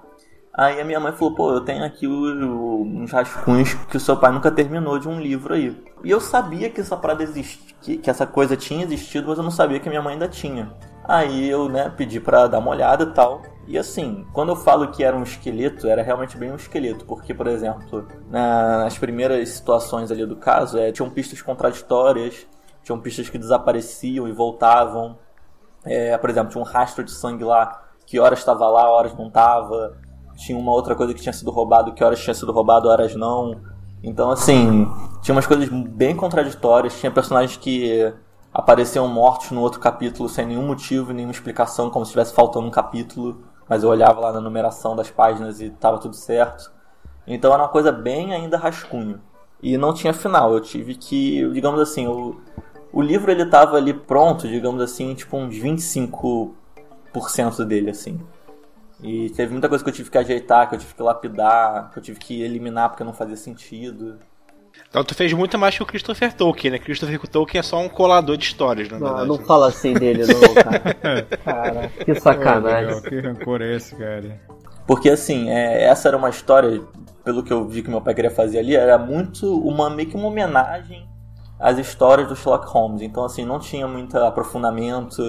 Aí 0.56 0.80
a 0.80 0.84
minha 0.84 0.98
mãe 0.98 1.12
falou, 1.12 1.34
pô, 1.34 1.52
eu 1.52 1.60
tenho 1.60 1.84
aqui 1.84 2.06
uns 2.08 3.12
rascunhos 3.12 3.74
que 3.90 3.96
o 3.96 4.00
seu 4.00 4.16
pai 4.16 4.32
nunca 4.32 4.50
terminou 4.50 4.98
de 4.98 5.06
um 5.06 5.20
livro 5.20 5.52
aí. 5.52 5.76
E 6.02 6.10
eu 6.10 6.18
sabia 6.20 6.70
que 6.70 6.80
essa 6.80 6.96
parada 6.96 7.22
existe, 7.22 7.74
que, 7.82 7.98
que 7.98 8.08
essa 8.08 8.26
coisa 8.26 8.56
tinha 8.56 8.82
existido, 8.84 9.28
mas 9.28 9.36
eu 9.36 9.44
não 9.44 9.50
sabia 9.50 9.78
que 9.78 9.86
a 9.88 9.90
minha 9.90 10.00
mãe 10.00 10.14
ainda 10.14 10.28
tinha. 10.28 10.72
Aí 11.04 11.46
eu, 11.48 11.68
né, 11.68 11.92
pedi 11.94 12.18
pra 12.18 12.46
dar 12.46 12.58
uma 12.58 12.70
olhada 12.70 13.04
e 13.04 13.12
tal. 13.12 13.42
E 13.66 13.76
assim, 13.76 14.24
quando 14.32 14.48
eu 14.50 14.56
falo 14.56 14.88
que 14.88 15.04
era 15.04 15.14
um 15.14 15.22
esqueleto, 15.22 15.88
era 15.88 16.02
realmente 16.02 16.38
bem 16.38 16.50
um 16.50 16.56
esqueleto, 16.56 17.04
porque, 17.04 17.34
por 17.34 17.48
exemplo, 17.48 18.06
na- 18.30 18.78
nas 18.84 18.96
primeiras 18.96 19.48
situações 19.50 20.10
ali 20.10 20.24
do 20.24 20.36
caso, 20.36 20.78
é, 20.78 20.90
tinham 20.90 21.10
pistas 21.10 21.42
contraditórias, 21.42 22.46
tinham 22.82 22.98
pistas 22.98 23.28
que 23.28 23.36
desapareciam 23.36 24.26
e 24.26 24.32
voltavam. 24.32 25.18
É, 25.84 26.16
por 26.16 26.30
exemplo, 26.30 26.50
tinha 26.50 26.62
um 26.62 26.66
rastro 26.66 27.04
de 27.04 27.10
sangue 27.10 27.44
lá, 27.44 27.82
que 28.06 28.18
horas 28.18 28.38
estava 28.38 28.66
lá, 28.68 28.88
horas 28.90 29.14
não 29.16 29.26
estava. 29.28 29.96
Tinha 30.36 30.58
uma 30.58 30.72
outra 30.72 30.94
coisa 30.94 31.14
que 31.14 31.20
tinha 31.20 31.32
sido 31.32 31.50
roubado, 31.50 31.92
que 31.92 32.04
horas 32.04 32.22
tinha 32.22 32.34
sido 32.34 32.52
roubado, 32.52 32.88
horas 32.88 33.14
não. 33.14 33.56
Então, 34.02 34.30
assim, 34.30 34.86
tinha 35.22 35.34
umas 35.34 35.46
coisas 35.46 35.68
bem 35.68 36.14
contraditórias. 36.14 36.98
Tinha 36.98 37.10
personagens 37.10 37.56
que 37.56 38.12
apareciam 38.52 39.08
mortos 39.08 39.50
no 39.50 39.60
outro 39.60 39.80
capítulo 39.80 40.28
sem 40.28 40.46
nenhum 40.46 40.66
motivo, 40.66 41.12
nenhuma 41.12 41.32
explicação, 41.32 41.90
como 41.90 42.04
se 42.04 42.10
estivesse 42.10 42.34
faltando 42.34 42.66
um 42.66 42.70
capítulo. 42.70 43.42
Mas 43.68 43.82
eu 43.82 43.88
olhava 43.88 44.20
lá 44.20 44.32
na 44.32 44.40
numeração 44.40 44.94
das 44.94 45.10
páginas 45.10 45.60
e 45.60 45.70
tava 45.70 45.98
tudo 45.98 46.14
certo. 46.14 46.70
Então 47.26 47.52
era 47.52 47.62
uma 47.62 47.68
coisa 47.68 47.90
bem 47.90 48.32
ainda 48.32 48.56
rascunho. 48.56 49.20
E 49.62 49.76
não 49.76 49.92
tinha 49.92 50.12
final. 50.12 50.52
Eu 50.52 50.60
tive 50.60 50.94
que, 50.94 51.48
digamos 51.50 51.80
assim, 51.80 52.06
o, 52.06 52.40
o 52.92 53.02
livro 53.02 53.30
ele 53.30 53.46
tava 53.46 53.76
ali 53.76 53.92
pronto, 53.92 54.46
digamos 54.46 54.80
assim, 54.80 55.14
tipo 55.14 55.36
uns 55.36 55.56
25% 55.56 57.64
dele, 57.64 57.90
assim. 57.90 58.20
E 59.02 59.30
teve 59.30 59.52
muita 59.52 59.68
coisa 59.68 59.84
que 59.84 59.90
eu 59.90 59.94
tive 59.94 60.10
que 60.10 60.18
ajeitar, 60.18 60.68
que 60.68 60.74
eu 60.74 60.78
tive 60.78 60.94
que 60.94 61.02
lapidar, 61.02 61.90
que 61.92 61.98
eu 61.98 62.02
tive 62.02 62.18
que 62.18 62.42
eliminar 62.42 62.88
porque 62.90 63.04
não 63.04 63.12
fazia 63.12 63.36
sentido. 63.36 64.18
Então 64.88 65.02
tu 65.04 65.14
fez 65.14 65.32
muito 65.32 65.58
mais 65.58 65.74
que 65.76 65.82
o 65.82 65.86
Christopher 65.86 66.32
Tolkien, 66.34 66.72
né? 66.72 66.78
Christopher 66.78 67.18
Tolkien 67.28 67.60
é 67.60 67.62
só 67.62 67.78
um 67.78 67.88
colador 67.88 68.36
de 68.36 68.44
histórias, 68.44 68.88
na 68.88 68.98
Não, 68.98 69.06
verdade. 69.06 69.28
não 69.28 69.38
fala 69.38 69.68
assim 69.68 69.92
dele 69.94 70.24
não, 70.26 70.54
cara. 70.54 71.22
Cara, 71.44 71.88
que 71.88 72.14
sacanagem. 72.20 73.02
que 73.02 73.20
rancor 73.20 73.62
é 73.62 73.74
esse, 73.74 73.96
cara? 73.96 74.40
Porque 74.86 75.10
assim, 75.10 75.50
é, 75.50 75.84
essa 75.84 76.08
era 76.08 76.16
uma 76.16 76.28
história, 76.30 76.82
pelo 77.24 77.42
que 77.42 77.52
eu 77.52 77.66
vi 77.66 77.82
que 77.82 77.90
meu 77.90 78.00
pai 78.00 78.14
queria 78.14 78.30
fazer 78.30 78.58
ali, 78.58 78.76
era 78.76 78.96
muito 78.98 79.58
uma 79.60 79.90
meio 79.90 80.08
que 80.08 80.16
uma 80.16 80.28
homenagem 80.28 81.08
às 81.58 81.78
histórias 81.78 82.28
do 82.28 82.36
Sherlock 82.36 82.66
Holmes. 82.68 83.02
Então 83.02 83.24
assim, 83.24 83.44
não 83.44 83.58
tinha 83.58 83.86
muito 83.88 84.16
aprofundamento 84.18 85.22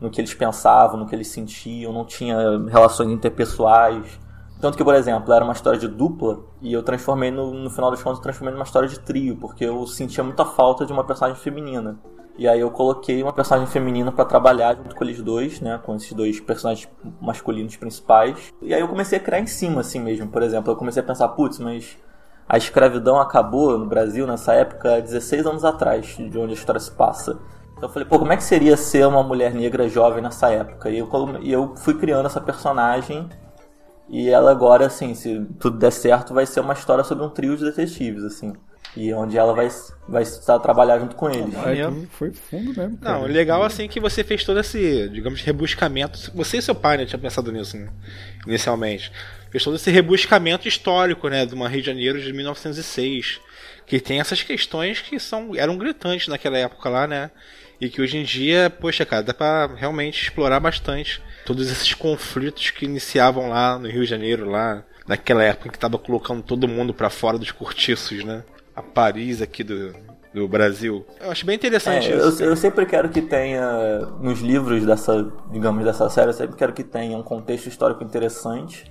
no 0.00 0.10
que 0.10 0.20
eles 0.20 0.34
pensavam, 0.34 0.98
no 0.98 1.06
que 1.06 1.14
eles 1.14 1.28
sentiam, 1.28 1.92
não 1.92 2.04
tinha 2.04 2.36
relações 2.68 3.10
interpessoais. 3.10 4.20
Tanto 4.60 4.76
que, 4.76 4.84
por 4.84 4.94
exemplo, 4.94 5.32
era 5.32 5.44
uma 5.44 5.52
história 5.52 5.78
de 5.78 5.88
dupla 5.88 6.40
e 6.62 6.72
eu 6.72 6.82
transformei 6.82 7.30
no, 7.30 7.52
no 7.52 7.70
final 7.70 7.90
das 7.90 8.02
contas, 8.02 8.18
eu 8.18 8.22
transformei 8.22 8.54
numa 8.54 8.64
história 8.64 8.88
de 8.88 8.98
trio, 8.98 9.36
porque 9.36 9.64
eu 9.64 9.86
sentia 9.86 10.24
muita 10.24 10.44
falta 10.44 10.86
de 10.86 10.92
uma 10.92 11.04
personagem 11.04 11.40
feminina. 11.40 11.98
E 12.38 12.46
aí 12.46 12.60
eu 12.60 12.70
coloquei 12.70 13.22
uma 13.22 13.32
personagem 13.32 13.66
feminina 13.70 14.12
pra 14.12 14.24
trabalhar 14.24 14.76
junto 14.76 14.94
com 14.94 15.04
eles 15.04 15.22
dois, 15.22 15.60
né, 15.60 15.80
com 15.82 15.94
esses 15.94 16.12
dois 16.12 16.38
personagens 16.38 16.88
masculinos 17.20 17.76
principais. 17.76 18.52
E 18.60 18.74
aí 18.74 18.80
eu 18.80 18.88
comecei 18.88 19.18
a 19.18 19.20
criar 19.20 19.40
em 19.40 19.46
cima 19.46 19.80
assim 19.80 20.00
mesmo, 20.00 20.28
por 20.28 20.42
exemplo, 20.42 20.70
eu 20.70 20.76
comecei 20.76 21.02
a 21.02 21.06
pensar, 21.06 21.28
putz, 21.28 21.58
mas 21.58 21.96
a 22.48 22.58
escravidão 22.58 23.18
acabou 23.18 23.78
no 23.78 23.86
Brasil 23.86 24.26
nessa 24.26 24.52
época 24.52 25.00
16 25.00 25.46
anos 25.46 25.64
atrás, 25.64 26.16
de 26.16 26.38
onde 26.38 26.52
a 26.52 26.54
história 26.54 26.80
se 26.80 26.90
passa. 26.90 27.38
Então 27.76 27.88
eu 27.88 27.92
falei, 27.92 28.08
pô, 28.08 28.18
como 28.18 28.32
é 28.32 28.36
que 28.36 28.44
seria 28.44 28.76
ser 28.76 29.06
uma 29.06 29.22
mulher 29.22 29.52
negra 29.54 29.88
jovem 29.88 30.22
nessa 30.22 30.50
época? 30.50 30.88
E 30.90 30.98
eu, 30.98 31.08
e 31.42 31.52
eu 31.52 31.76
fui 31.76 31.94
criando 31.94 32.26
essa 32.26 32.40
personagem 32.40 33.28
e 34.08 34.28
ela 34.28 34.50
agora, 34.50 34.86
assim, 34.86 35.14
se 35.14 35.44
tudo 35.58 35.78
der 35.78 35.90
certo, 35.90 36.32
vai 36.32 36.46
ser 36.46 36.60
uma 36.60 36.72
história 36.72 37.02
sobre 37.02 37.24
um 37.24 37.28
trio 37.28 37.56
de 37.56 37.64
detetives, 37.64 38.22
assim. 38.22 38.52
E 38.96 39.12
onde 39.12 39.36
ela 39.36 39.52
vai, 39.52 39.68
vai 40.08 40.22
estar 40.22 40.58
trabalhar 40.58 40.98
junto 40.98 41.16
com 41.16 41.28
eles. 41.28 41.54
Foi 42.12 42.32
fundo 42.32 42.72
mesmo, 42.74 42.96
cara. 42.96 43.18
Não, 43.18 43.24
o 43.24 43.26
legal 43.26 43.62
assim 43.62 43.88
que 43.88 44.00
você 44.00 44.24
fez 44.24 44.42
todo 44.42 44.58
esse, 44.58 45.08
digamos, 45.10 45.42
rebuscamento. 45.42 46.32
Você 46.34 46.58
e 46.58 46.62
seu 46.62 46.74
pai, 46.74 46.96
né, 46.96 47.04
tinha 47.04 47.18
pensado 47.18 47.52
nisso, 47.52 47.76
né, 47.76 47.90
inicialmente. 48.46 49.12
Fez 49.50 49.62
todo 49.62 49.76
esse 49.76 49.90
rebuscamento 49.90 50.66
histórico, 50.66 51.28
né, 51.28 51.44
de 51.44 51.54
uma 51.54 51.68
Rio 51.68 51.82
de 51.82 51.86
Janeiro 51.88 52.18
de 52.18 52.32
1906, 52.32 53.40
que 53.84 54.00
tem 54.00 54.18
essas 54.18 54.42
questões 54.42 55.02
que 55.02 55.20
são 55.20 55.54
eram 55.54 55.76
gritantes 55.76 56.28
naquela 56.28 56.56
época 56.56 56.88
lá, 56.88 57.06
né? 57.06 57.30
E 57.80 57.88
que 57.88 58.00
hoje 58.00 58.16
em 58.16 58.22
dia, 58.22 58.70
poxa, 58.70 59.04
cara, 59.04 59.22
dá 59.22 59.34
pra 59.34 59.66
realmente 59.76 60.22
explorar 60.22 60.60
bastante 60.60 61.22
todos 61.44 61.70
esses 61.70 61.92
conflitos 61.94 62.70
que 62.70 62.84
iniciavam 62.84 63.48
lá 63.50 63.78
no 63.78 63.88
Rio 63.88 64.02
de 64.02 64.10
Janeiro, 64.10 64.48
lá 64.48 64.82
naquela 65.06 65.44
época 65.44 65.68
que 65.70 65.78
tava 65.78 65.98
colocando 65.98 66.42
todo 66.42 66.66
mundo 66.66 66.94
pra 66.94 67.10
fora 67.10 67.38
dos 67.38 67.50
cortiços, 67.52 68.24
né? 68.24 68.42
A 68.74 68.82
Paris 68.82 69.40
aqui 69.42 69.62
do 69.62 69.94
do 70.34 70.46
Brasil. 70.46 71.06
Eu 71.18 71.30
acho 71.30 71.46
bem 71.46 71.56
interessante 71.56 72.12
É, 72.12 72.16
isso. 72.16 72.42
eu, 72.42 72.50
eu 72.50 72.56
sempre 72.56 72.84
quero 72.84 73.08
que 73.08 73.22
tenha, 73.22 74.00
nos 74.20 74.40
livros 74.40 74.84
dessa, 74.84 75.32
digamos, 75.50 75.82
dessa 75.82 76.10
série, 76.10 76.28
eu 76.28 76.34
sempre 76.34 76.56
quero 76.56 76.74
que 76.74 76.84
tenha 76.84 77.16
um 77.16 77.22
contexto 77.22 77.68
histórico 77.68 78.04
interessante. 78.04 78.84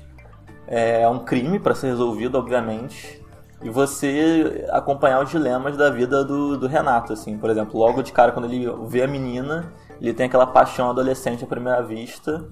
É 0.68 1.08
um 1.08 1.20
crime 1.20 1.60
para 1.60 1.76
ser 1.76 1.88
resolvido, 1.88 2.40
obviamente. 2.40 3.22
E 3.62 3.70
você 3.70 4.68
acompanhar 4.70 5.24
os 5.24 5.30
dilemas 5.30 5.78
da 5.78 5.90
vida 5.90 6.24
do, 6.24 6.58
do 6.58 6.68
Renato, 6.68 7.14
assim. 7.14 7.38
Por 7.38 7.50
exemplo, 7.50 7.80
logo 7.80 8.02
de 8.02 8.12
cara, 8.12 8.32
quando 8.32 8.46
ele 8.46 8.70
vê 8.88 9.04
a 9.04 9.08
menina, 9.08 9.72
ele 10.00 10.14
tem 10.14 10.26
aquela 10.26 10.46
paixão 10.46 10.90
adolescente 10.90 11.44
à 11.44 11.48
primeira 11.48 11.82
vista. 11.82 12.46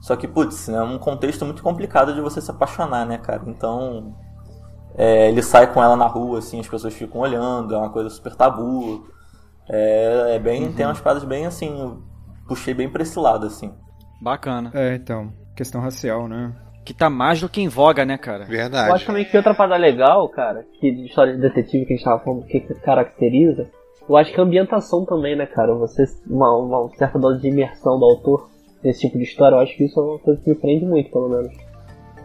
Só 0.00 0.16
que, 0.16 0.28
putz, 0.28 0.68
é 0.68 0.82
um 0.82 0.98
contexto 0.98 1.44
muito 1.44 1.62
complicado 1.62 2.12
de 2.12 2.20
você 2.20 2.40
se 2.40 2.50
apaixonar, 2.50 3.06
né, 3.06 3.18
cara? 3.18 3.42
Então, 3.46 4.14
é, 4.94 5.28
ele 5.28 5.42
sai 5.42 5.72
com 5.72 5.82
ela 5.82 5.96
na 5.96 6.06
rua, 6.06 6.40
assim, 6.40 6.60
as 6.60 6.68
pessoas 6.68 6.92
ficam 6.92 7.20
olhando, 7.20 7.74
é 7.74 7.78
uma 7.78 7.90
coisa 7.90 8.10
super 8.10 8.34
tabu. 8.34 9.06
É, 9.68 10.34
é 10.34 10.38
bem, 10.38 10.72
tem 10.72 10.84
umas 10.84 11.00
paradas 11.00 11.24
bem 11.24 11.46
assim, 11.46 11.98
puxei 12.46 12.74
bem 12.74 12.90
pra 12.90 13.02
esse 13.02 13.18
lado, 13.18 13.46
assim. 13.46 13.72
Bacana. 14.20 14.70
É, 14.74 14.94
então, 14.94 15.32
questão 15.56 15.80
racial, 15.80 16.28
né? 16.28 16.52
Que 16.84 16.92
tá 16.92 17.08
mais 17.08 17.40
do 17.40 17.48
que 17.48 17.60
em 17.60 17.68
voga, 17.68 18.04
né, 18.04 18.18
cara? 18.18 18.40
Eu 18.40 18.42
acho 18.42 18.50
Verdade. 18.50 19.06
também 19.06 19.24
que 19.24 19.36
outra 19.36 19.54
parada 19.54 19.76
legal, 19.76 20.28
cara, 20.28 20.64
que 20.80 20.90
de 20.90 21.06
história 21.06 21.32
de 21.34 21.40
detetive 21.40 21.86
que 21.86 21.92
a 21.94 21.96
gente 21.96 22.04
tava 22.04 22.22
falando, 22.24 22.44
que 22.44 22.60
caracteriza, 22.60 23.70
eu 24.08 24.16
acho 24.16 24.32
que 24.32 24.40
a 24.40 24.42
ambientação 24.42 25.04
também, 25.04 25.36
né, 25.36 25.46
cara? 25.46 25.74
Você, 25.74 26.04
uma, 26.28 26.56
uma 26.56 26.88
certa 26.96 27.18
dose 27.18 27.40
de 27.40 27.48
imersão 27.48 27.98
do 27.98 28.04
autor 28.04 28.50
nesse 28.82 29.00
tipo 29.02 29.16
de 29.16 29.24
história, 29.24 29.54
eu 29.54 29.60
acho 29.60 29.76
que 29.76 29.84
isso 29.84 30.00
é 30.00 30.02
uma 30.02 30.18
coisa 30.18 30.40
que 30.40 30.50
me 30.50 30.56
prende 30.56 30.84
muito, 30.84 31.10
pelo 31.10 31.28
menos. 31.28 31.52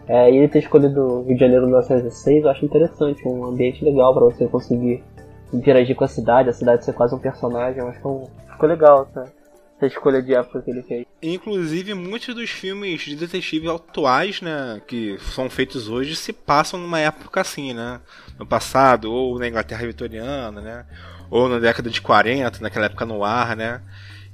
É, 0.08 0.30
e 0.30 0.36
ele 0.38 0.48
ter 0.48 0.58
escolhido 0.60 1.00
o 1.02 1.22
Rio 1.22 1.34
de 1.34 1.40
Janeiro 1.40 1.62
de 1.66 1.70
1916, 1.70 2.42
eu 2.44 2.50
acho 2.50 2.64
interessante, 2.64 3.28
um 3.28 3.44
ambiente 3.44 3.84
legal 3.84 4.12
pra 4.12 4.24
você 4.24 4.48
conseguir 4.48 5.04
interagir 5.52 5.94
com 5.94 6.02
a 6.04 6.08
cidade, 6.08 6.48
a 6.48 6.52
cidade 6.52 6.84
ser 6.84 6.94
quase 6.94 7.14
um 7.14 7.18
personagem, 7.18 7.80
eu 7.80 7.88
acho 7.88 8.00
que 8.00 8.06
é 8.06 8.10
um- 8.10 8.24
ficou 8.50 8.68
legal 8.68 9.06
essa, 9.08 9.32
essa 9.78 9.86
escolha 9.86 10.20
de 10.20 10.34
época 10.34 10.60
que 10.60 10.70
ele 10.70 10.82
fez. 10.82 11.06
Inclusive, 11.22 11.94
muitos 11.94 12.34
dos 12.34 12.50
filmes 12.50 13.00
de 13.02 13.16
detetive 13.16 13.70
atuais, 13.70 14.40
né, 14.40 14.82
que 14.86 15.16
são 15.32 15.48
feitos 15.48 15.88
hoje, 15.88 16.16
se 16.16 16.32
passam 16.32 16.78
numa 16.80 16.98
época 16.98 17.40
assim, 17.40 17.72
né? 17.72 18.00
No 18.38 18.46
passado, 18.46 19.10
ou 19.12 19.38
na 19.38 19.48
Inglaterra 19.48 19.86
vitoriana, 19.86 20.60
né? 20.60 20.86
Ou 21.30 21.48
na 21.48 21.58
década 21.58 21.88
de 21.88 22.00
40, 22.00 22.60
naquela 22.60 22.86
época 22.86 23.06
no 23.06 23.24
ar, 23.24 23.56
né? 23.56 23.80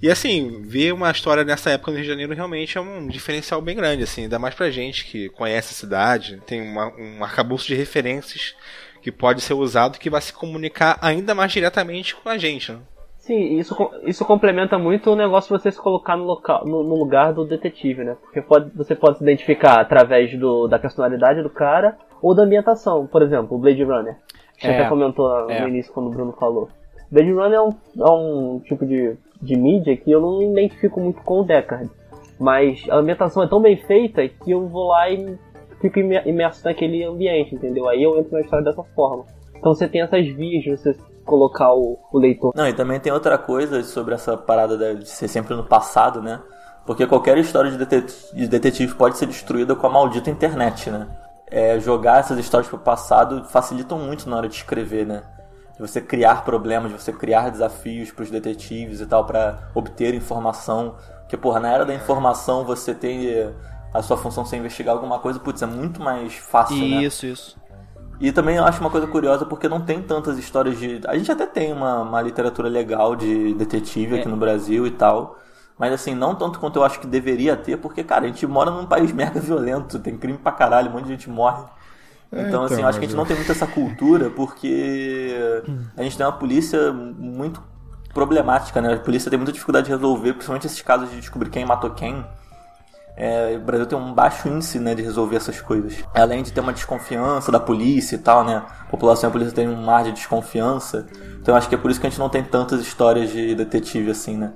E 0.02 0.10
assim, 0.10 0.62
ver 0.62 0.92
uma 0.92 1.10
história 1.10 1.44
nessa 1.44 1.70
época 1.70 1.90
no 1.90 1.96
Rio 1.96 2.04
de 2.04 2.10
Janeiro 2.10 2.34
realmente 2.34 2.76
é 2.76 2.80
um 2.80 3.06
diferencial 3.06 3.60
bem 3.62 3.76
grande, 3.76 4.02
assim, 4.02 4.22
ainda 4.22 4.38
mais 4.38 4.54
pra 4.54 4.70
gente 4.70 5.04
que 5.04 5.28
conhece 5.30 5.72
a 5.72 5.76
cidade, 5.76 6.42
tem 6.46 6.60
uma, 6.60 6.88
um 6.94 7.24
arcabouço 7.24 7.66
de 7.66 7.74
referências 7.74 8.54
que 9.00 9.12
pode 9.12 9.40
ser 9.40 9.54
usado 9.54 9.98
que 9.98 10.10
vai 10.10 10.20
se 10.20 10.32
comunicar 10.32 10.98
ainda 11.00 11.34
mais 11.34 11.52
diretamente 11.52 12.14
com 12.14 12.28
a 12.28 12.36
gente, 12.38 12.72
né? 12.72 12.80
Sim, 13.26 13.56
isso, 13.58 13.74
isso 14.04 14.22
complementa 14.22 14.78
muito 14.78 15.10
o 15.10 15.16
negócio 15.16 15.56
de 15.56 15.62
você 15.62 15.72
se 15.72 15.80
colocar 15.80 16.14
no, 16.14 16.24
local, 16.24 16.62
no, 16.66 16.82
no 16.82 16.94
lugar 16.94 17.32
do 17.32 17.42
detetive, 17.46 18.04
né? 18.04 18.18
Porque 18.20 18.42
pode, 18.42 18.70
você 18.76 18.94
pode 18.94 19.16
se 19.16 19.24
identificar 19.24 19.80
através 19.80 20.38
do, 20.38 20.68
da 20.68 20.78
personalidade 20.78 21.42
do 21.42 21.48
cara 21.48 21.96
ou 22.20 22.34
da 22.34 22.42
ambientação. 22.42 23.06
Por 23.06 23.22
exemplo, 23.22 23.56
o 23.56 23.58
Blade 23.60 23.82
Runner. 23.82 24.14
Você 24.58 24.66
É, 24.66 24.78
até 24.78 24.88
comentou 24.90 25.48
é. 25.48 25.62
no 25.62 25.68
início 25.68 25.90
quando 25.90 26.08
o 26.08 26.10
Bruno 26.10 26.32
falou. 26.38 26.68
Blade 27.10 27.32
Runner 27.32 27.54
é 27.54 27.62
um, 27.62 27.70
é 27.98 28.10
um 28.12 28.60
tipo 28.60 28.84
de, 28.84 29.16
de 29.40 29.56
mídia 29.56 29.96
que 29.96 30.10
eu 30.10 30.20
não 30.20 30.38
me 30.40 30.50
identifico 30.52 31.00
muito 31.00 31.22
com 31.22 31.40
o 31.40 31.44
Deckard. 31.44 31.88
Mas 32.38 32.84
a 32.90 32.96
ambientação 32.96 33.42
é 33.42 33.46
tão 33.48 33.58
bem 33.62 33.78
feita 33.78 34.28
que 34.28 34.50
eu 34.50 34.68
vou 34.68 34.88
lá 34.88 35.08
e 35.08 35.38
fico 35.80 35.98
imer- 35.98 36.28
imerso 36.28 36.62
naquele 36.62 37.02
ambiente, 37.04 37.54
entendeu? 37.54 37.88
Aí 37.88 38.02
eu 38.02 38.18
entro 38.18 38.32
na 38.32 38.40
história 38.42 38.62
dessa 38.66 38.82
forma. 38.94 39.24
Então 39.56 39.74
você 39.74 39.88
tem 39.88 40.02
essas 40.02 40.26
vias 40.28 40.62
você 40.66 40.94
colocar 41.24 41.72
o, 41.74 41.98
o 42.12 42.18
leitor 42.18 42.52
Não, 42.54 42.68
e 42.68 42.72
também 42.72 43.00
tem 43.00 43.12
outra 43.12 43.36
coisa 43.38 43.82
sobre 43.82 44.14
essa 44.14 44.36
parada 44.36 44.76
da- 44.76 44.92
de 44.94 45.08
ser 45.08 45.28
sempre 45.28 45.54
no 45.54 45.64
passado, 45.64 46.22
né? 46.22 46.40
Porque 46.86 47.06
qualquer 47.06 47.38
história 47.38 47.70
de 47.70 47.78
detetive, 47.78 48.36
de 48.36 48.46
detetive 48.48 48.94
pode 48.94 49.16
ser 49.16 49.26
destruída 49.26 49.74
com 49.74 49.86
a 49.86 49.90
maldita 49.90 50.30
internet, 50.30 50.90
né? 50.90 51.08
É, 51.50 51.78
jogar 51.80 52.20
essas 52.20 52.38
histórias 52.38 52.68
pro 52.68 52.78
passado 52.78 53.44
facilitam 53.44 53.98
muito 53.98 54.28
na 54.28 54.36
hora 54.36 54.48
de 54.48 54.54
escrever, 54.54 55.06
né? 55.06 55.22
De 55.74 55.80
você 55.80 56.00
criar 56.00 56.44
problemas, 56.44 56.92
de 56.92 57.00
você 57.00 57.12
criar 57.12 57.50
desafios 57.50 58.10
pros 58.12 58.30
detetives 58.30 59.00
e 59.00 59.06
tal 59.06 59.24
pra 59.24 59.58
obter 59.74 60.14
informação. 60.14 60.94
Porque, 61.20 61.36
porra, 61.36 61.58
na 61.60 61.72
era 61.72 61.84
da 61.84 61.94
informação 61.94 62.64
você 62.64 62.94
tem 62.94 63.50
a 63.92 64.02
sua 64.02 64.16
função 64.16 64.44
ser 64.44 64.56
investigar 64.56 64.94
alguma 64.94 65.18
coisa, 65.18 65.38
putz, 65.40 65.62
é 65.62 65.66
muito 65.66 66.02
mais 66.02 66.34
fácil, 66.34 66.86
né? 66.88 67.04
Isso, 67.04 67.26
isso. 67.26 67.56
E 68.20 68.30
também 68.32 68.56
eu 68.56 68.64
acho 68.64 68.80
uma 68.80 68.90
coisa 68.90 69.06
curiosa 69.06 69.44
porque 69.44 69.68
não 69.68 69.80
tem 69.80 70.00
tantas 70.02 70.38
histórias 70.38 70.78
de. 70.78 71.00
A 71.06 71.16
gente 71.16 71.30
até 71.30 71.46
tem 71.46 71.72
uma, 71.72 72.02
uma 72.02 72.22
literatura 72.22 72.68
legal 72.68 73.16
de 73.16 73.54
detetive 73.54 74.16
aqui 74.16 74.28
no 74.28 74.36
Brasil 74.36 74.86
e 74.86 74.90
tal. 74.90 75.38
Mas 75.78 75.92
assim, 75.92 76.14
não 76.14 76.34
tanto 76.36 76.60
quanto 76.60 76.76
eu 76.78 76.84
acho 76.84 77.00
que 77.00 77.06
deveria 77.06 77.56
ter, 77.56 77.76
porque, 77.76 78.04
cara, 78.04 78.24
a 78.24 78.28
gente 78.28 78.46
mora 78.46 78.70
num 78.70 78.86
país 78.86 79.10
mega 79.14 79.40
violento, 79.40 79.98
tem 79.98 80.16
crime 80.16 80.38
pra 80.38 80.52
caralho, 80.52 80.90
um 80.90 80.92
monte 80.92 81.04
de 81.04 81.10
gente 81.10 81.28
morre. 81.28 81.64
É, 82.32 82.42
Então, 82.42 82.64
assim, 82.64 82.74
então, 82.74 82.84
eu 82.84 82.88
acho 82.88 82.98
que 82.98 83.04
a 83.04 83.08
gente 83.08 83.16
não 83.16 83.26
tem 83.26 83.36
muito 83.36 83.50
essa 83.52 83.66
cultura 83.66 84.30
porque 84.30 85.34
a 85.96 86.02
gente 86.02 86.16
tem 86.16 86.26
uma 86.26 86.32
polícia 86.32 86.92
muito 86.92 87.62
problemática, 88.12 88.80
né? 88.80 88.94
A 88.94 88.98
polícia 89.00 89.30
tem 89.30 89.38
muita 89.38 89.52
dificuldade 89.52 89.86
de 89.86 89.92
resolver, 89.92 90.34
principalmente 90.34 90.66
esses 90.66 90.80
casos 90.82 91.10
de 91.10 91.20
descobrir 91.20 91.50
quem 91.50 91.64
matou 91.64 91.90
quem. 91.90 92.24
É, 93.16 93.56
o 93.56 93.60
Brasil 93.60 93.86
tem 93.86 93.96
um 93.96 94.12
baixo 94.12 94.48
índice 94.48 94.80
né, 94.80 94.94
de 94.94 95.02
resolver 95.02 95.36
essas 95.36 95.60
coisas. 95.60 96.02
Além 96.12 96.42
de 96.42 96.52
ter 96.52 96.60
uma 96.60 96.72
desconfiança 96.72 97.52
da 97.52 97.60
polícia 97.60 98.16
e 98.16 98.18
tal, 98.18 98.44
né? 98.44 98.64
A 98.80 98.90
população 98.90 99.28
e 99.28 99.30
a 99.30 99.32
polícia 99.32 99.54
tem 99.54 99.68
um 99.68 99.80
mar 99.82 100.02
de 100.02 100.12
desconfiança. 100.12 101.06
Então 101.40 101.54
eu 101.54 101.56
acho 101.58 101.68
que 101.68 101.74
é 101.74 101.78
por 101.78 101.90
isso 101.90 102.00
que 102.00 102.06
a 102.06 102.10
gente 102.10 102.18
não 102.18 102.28
tem 102.28 102.42
tantas 102.42 102.80
histórias 102.80 103.30
de 103.30 103.54
detetive 103.54 104.10
assim, 104.10 104.36
né? 104.36 104.52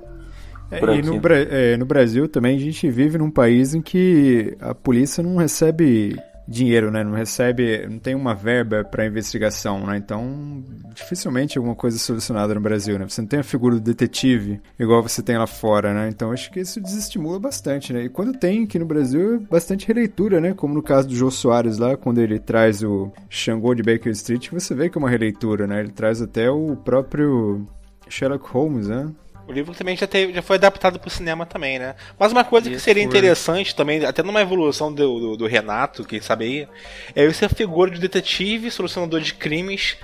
É, 0.71 0.77
e 0.77 1.01
no, 1.01 1.19
é, 1.49 1.77
no 1.77 1.85
Brasil 1.85 2.27
também 2.27 2.55
a 2.55 2.59
gente 2.59 2.89
vive 2.91 3.17
num 3.17 3.31
país 3.31 3.73
em 3.73 3.81
que 3.81 4.55
a 4.59 4.75
polícia 4.75 5.23
não 5.23 5.37
recebe 5.37 6.15
dinheiro, 6.49 6.89
né? 6.89 7.03
Não 7.03 7.13
recebe, 7.13 7.85
não 7.87 7.99
tem 7.99 8.15
uma 8.15 8.33
verba 8.33 8.83
para 8.83 9.05
investigação, 9.05 9.85
né? 9.85 9.97
Então, 9.97 10.63
dificilmente 10.95 11.57
alguma 11.57 11.75
coisa 11.75 11.97
é 11.97 11.99
solucionada 11.99 12.55
no 12.55 12.59
Brasil, 12.61 12.97
né? 12.97 13.07
Você 13.07 13.21
não 13.21 13.27
tem 13.27 13.39
a 13.39 13.43
figura 13.43 13.75
do 13.75 13.81
detetive 13.81 14.59
igual 14.79 15.03
você 15.03 15.21
tem 15.21 15.37
lá 15.37 15.45
fora, 15.45 15.93
né? 15.93 16.09
Então, 16.09 16.31
acho 16.31 16.51
que 16.51 16.59
isso 16.59 16.81
desestimula 16.81 17.39
bastante, 17.39 17.93
né? 17.93 18.05
E 18.05 18.09
quando 18.09 18.37
tem 18.37 18.63
aqui 18.63 18.79
no 18.79 18.85
Brasil, 18.85 19.35
é 19.35 19.37
bastante 19.37 19.87
releitura, 19.87 20.41
né? 20.41 20.53
Como 20.53 20.73
no 20.73 20.81
caso 20.81 21.07
do 21.07 21.15
Jô 21.15 21.29
Soares 21.29 21.77
lá, 21.77 21.95
quando 21.95 22.19
ele 22.19 22.39
traz 22.39 22.81
o 22.81 23.11
Xangô 23.29 23.75
de 23.75 23.83
Baker 23.83 24.11
Street, 24.11 24.49
você 24.49 24.73
vê 24.73 24.89
que 24.89 24.97
é 24.97 24.99
uma 24.99 25.09
releitura, 25.09 25.67
né? 25.67 25.79
Ele 25.79 25.91
traz 25.91 26.21
até 26.21 26.49
o 26.49 26.75
próprio 26.75 27.65
Sherlock 28.09 28.49
Holmes, 28.49 28.87
né? 28.87 29.07
O 29.49 29.51
livro 29.51 29.73
também 29.73 29.97
já, 29.97 30.05
teve, 30.05 30.31
já 30.31 30.43
foi 30.43 30.57
adaptado 30.57 30.99
pro 30.99 31.09
cinema 31.09 31.43
também, 31.43 31.79
né? 31.79 31.95
Mas 32.19 32.31
uma 32.31 32.43
coisa 32.43 32.69
que 32.69 32.75
Isso, 32.75 32.85
seria 32.85 33.01
foi. 33.01 33.09
interessante 33.09 33.75
também, 33.75 34.05
até 34.05 34.21
numa 34.21 34.41
evolução 34.41 34.93
do, 34.93 35.19
do, 35.19 35.37
do 35.37 35.47
Renato, 35.47 36.05
quem 36.05 36.21
sabe 36.21 36.45
aí, 36.45 36.67
é 37.15 37.25
essa 37.25 37.49
figura 37.49 37.89
de 37.89 37.99
detetive, 37.99 38.69
solucionador 38.69 39.19
de 39.19 39.33
crimes 39.33 39.97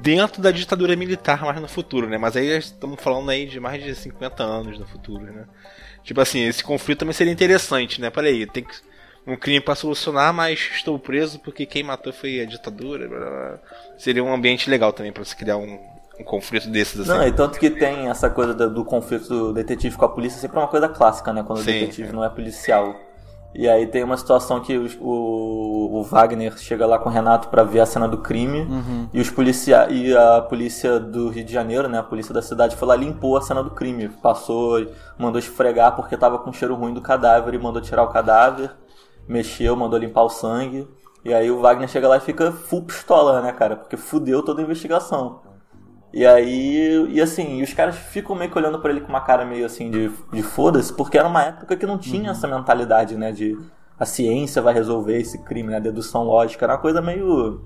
dentro 0.00 0.40
da 0.40 0.50
ditadura 0.50 0.96
militar 0.96 1.42
mais 1.42 1.60
no 1.60 1.68
futuro, 1.68 2.08
né? 2.08 2.16
Mas 2.16 2.38
aí 2.38 2.56
estamos 2.56 2.98
falando 2.98 3.28
aí 3.28 3.44
de 3.44 3.60
mais 3.60 3.84
de 3.84 3.94
50 3.94 4.42
anos 4.42 4.78
no 4.78 4.86
futuro, 4.86 5.24
né? 5.26 5.44
Tipo 6.02 6.22
assim, 6.22 6.46
esse 6.46 6.64
conflito 6.64 7.00
também 7.00 7.12
seria 7.12 7.34
interessante, 7.34 8.00
né? 8.00 8.08
Peraí, 8.08 8.46
tem 8.46 8.64
que 8.64 8.74
um 9.26 9.36
crime 9.36 9.60
para 9.60 9.74
solucionar, 9.74 10.32
mas 10.32 10.70
estou 10.74 10.98
preso 10.98 11.38
porque 11.40 11.66
quem 11.66 11.82
matou 11.82 12.14
foi 12.14 12.40
a 12.40 12.46
ditadura. 12.46 13.06
blá, 13.06 13.18
blá. 13.18 13.58
Seria 13.98 14.24
um 14.24 14.32
ambiente 14.32 14.70
legal 14.70 14.90
também 14.90 15.12
para 15.12 15.22
você 15.22 15.36
criar 15.36 15.58
um, 15.58 15.78
um 16.18 16.24
conflito 16.24 16.68
desses 16.68 17.00
assim. 17.00 17.10
Não, 17.10 17.26
e 17.26 17.32
tanto 17.32 17.58
que 17.58 17.70
tem 17.70 18.08
essa 18.08 18.30
coisa 18.30 18.54
do, 18.54 18.70
do 18.70 18.84
conflito 18.84 19.28
do 19.28 19.52
detetive 19.52 19.96
com 19.96 20.04
a 20.04 20.08
polícia, 20.08 20.40
sempre 20.40 20.56
é 20.56 20.60
uma 20.60 20.68
coisa 20.68 20.88
clássica, 20.88 21.32
né? 21.32 21.42
Quando 21.42 21.58
Sim, 21.58 21.70
o 21.70 21.72
detetive 21.80 22.08
é. 22.08 22.12
não 22.12 22.24
é 22.24 22.28
policial. 22.28 22.94
E 23.58 23.66
aí 23.66 23.86
tem 23.86 24.04
uma 24.04 24.18
situação 24.18 24.60
que 24.60 24.76
o, 24.76 25.90
o 25.90 26.02
Wagner 26.02 26.58
chega 26.58 26.84
lá 26.84 26.98
com 26.98 27.08
o 27.08 27.12
Renato 27.12 27.48
pra 27.48 27.62
ver 27.62 27.80
a 27.80 27.86
cena 27.86 28.06
do 28.06 28.18
crime 28.18 28.66
e 29.14 29.20
os 29.20 29.30
policia 29.30 29.90
e 29.90 30.14
a 30.14 30.42
polícia 30.42 31.00
do 31.00 31.30
Rio 31.30 31.42
de 31.42 31.54
Janeiro, 31.54 31.88
né, 31.88 31.98
a 31.98 32.02
polícia 32.02 32.34
da 32.34 32.42
cidade 32.42 32.76
foi 32.76 32.86
lá 32.86 32.96
e 32.96 33.00
limpou 33.00 33.34
a 33.34 33.40
cena 33.40 33.62
do 33.62 33.70
crime, 33.70 34.10
passou, 34.10 34.86
mandou 35.16 35.38
esfregar 35.38 35.96
porque 35.96 36.18
tava 36.18 36.38
com 36.38 36.52
cheiro 36.52 36.74
ruim 36.74 36.92
do 36.92 37.00
cadáver 37.00 37.54
e 37.54 37.58
mandou 37.58 37.80
tirar 37.80 38.02
o 38.02 38.08
cadáver, 38.08 38.72
mexeu, 39.26 39.74
mandou 39.74 39.98
limpar 39.98 40.24
o 40.24 40.28
sangue. 40.28 40.86
E 41.24 41.32
aí 41.32 41.50
o 41.50 41.58
Wagner 41.58 41.88
chega 41.88 42.06
lá 42.06 42.18
e 42.18 42.20
fica 42.20 42.52
full 42.52 42.82
pistola, 42.82 43.40
né, 43.40 43.52
cara, 43.52 43.74
porque 43.74 43.96
fudeu 43.96 44.42
toda 44.42 44.60
a 44.60 44.64
investigação. 44.64 45.40
E 46.16 46.24
aí, 46.24 47.08
e 47.10 47.20
assim, 47.20 47.62
os 47.62 47.74
caras 47.74 47.94
ficam 47.94 48.34
meio 48.34 48.50
que 48.50 48.56
olhando 48.56 48.78
pra 48.78 48.90
ele 48.90 49.02
com 49.02 49.08
uma 49.10 49.20
cara 49.20 49.44
meio 49.44 49.66
assim 49.66 49.90
de, 49.90 50.10
de 50.32 50.42
foda-se, 50.42 50.90
porque 50.90 51.18
era 51.18 51.28
uma 51.28 51.42
época 51.42 51.76
que 51.76 51.84
não 51.84 51.98
tinha 51.98 52.30
essa 52.30 52.48
mentalidade, 52.48 53.14
né, 53.16 53.32
de 53.32 53.54
a 54.00 54.06
ciência 54.06 54.62
vai 54.62 54.72
resolver 54.72 55.20
esse 55.20 55.36
crime, 55.44 55.68
né, 55.68 55.76
a 55.76 55.78
dedução 55.78 56.24
lógica, 56.24 56.64
era 56.64 56.72
uma 56.72 56.78
coisa 56.78 57.02
meio. 57.02 57.60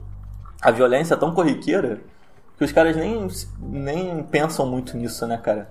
A 0.60 0.72
violência 0.72 1.14
é 1.14 1.16
tão 1.16 1.32
corriqueira 1.32 2.00
que 2.58 2.64
os 2.64 2.72
caras 2.72 2.96
nem, 2.96 3.28
nem 3.60 4.20
pensam 4.24 4.66
muito 4.66 4.96
nisso, 4.96 5.24
né, 5.28 5.36
cara? 5.36 5.70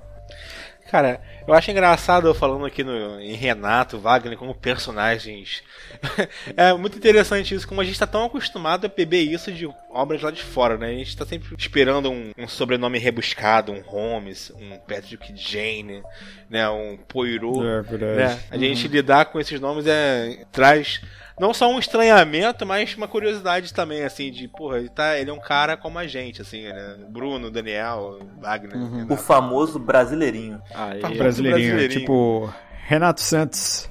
Cara, 0.90 1.22
eu 1.48 1.54
acho 1.54 1.70
engraçado 1.70 2.28
eu 2.28 2.34
falando 2.34 2.66
aqui 2.66 2.84
no, 2.84 3.22
em 3.22 3.34
Renato, 3.34 4.00
Wagner 4.00 4.36
como 4.36 4.56
personagens. 4.56 5.62
é 6.58 6.74
muito 6.74 6.98
interessante 6.98 7.54
isso, 7.54 7.68
como 7.68 7.80
a 7.80 7.84
gente 7.84 8.00
tá 8.00 8.08
tão 8.08 8.26
acostumado 8.26 8.86
a 8.86 8.88
beber 8.90 9.22
isso 9.22 9.52
de 9.52 9.70
obras 9.92 10.22
lá 10.24 10.32
de 10.32 10.42
fora, 10.42 10.78
né? 10.78 10.88
A 10.88 10.94
gente 10.94 11.16
tá 11.16 11.28
sempre 11.28 11.56
esperando 11.56 12.10
um, 12.10 12.32
um 12.36 12.48
sobrenome 12.48 12.98
rebuscado, 12.98 13.72
um 13.72 13.82
Holmes, 13.82 14.52
um 14.56 14.78
Patrick 14.80 15.32
Jane, 15.36 16.02
né? 16.50 16.68
Um 16.70 16.98
Poirot. 16.98 17.60
É 17.60 17.82
verdade. 17.84 18.16
Né? 18.16 18.40
A 18.50 18.58
gente 18.58 18.88
lidar 18.88 19.26
com 19.26 19.40
esses 19.40 19.60
nomes 19.60 19.86
é 19.86 20.44
traz 20.52 21.02
não 21.40 21.54
só 21.54 21.70
um 21.70 21.80
estranhamento, 21.80 22.66
mas 22.66 22.96
uma 22.96 23.08
curiosidade 23.08 23.74
também, 23.74 24.04
assim, 24.04 24.32
de, 24.32 24.48
porra, 24.48 24.78
ele, 24.78 24.90
tá, 24.90 25.18
ele 25.18 25.30
é 25.30 25.34
um 25.34 25.40
cara 25.40 25.78
como 25.78 25.98
a 25.98 26.06
gente, 26.06 26.42
assim, 26.42 26.64
né? 26.64 26.96
Bruno, 27.10 27.50
Daniel, 27.50 28.20
Wagner. 28.40 29.12
O 29.12 29.16
famoso 29.16 29.80
brasileirinho. 29.80 30.62
Aí, 30.74 31.00
Brasileirinho, 31.00 31.72
brasileirinho. 31.72 32.00
tipo 32.00 32.54
Renato 32.90 33.22
Santos. 33.22 33.88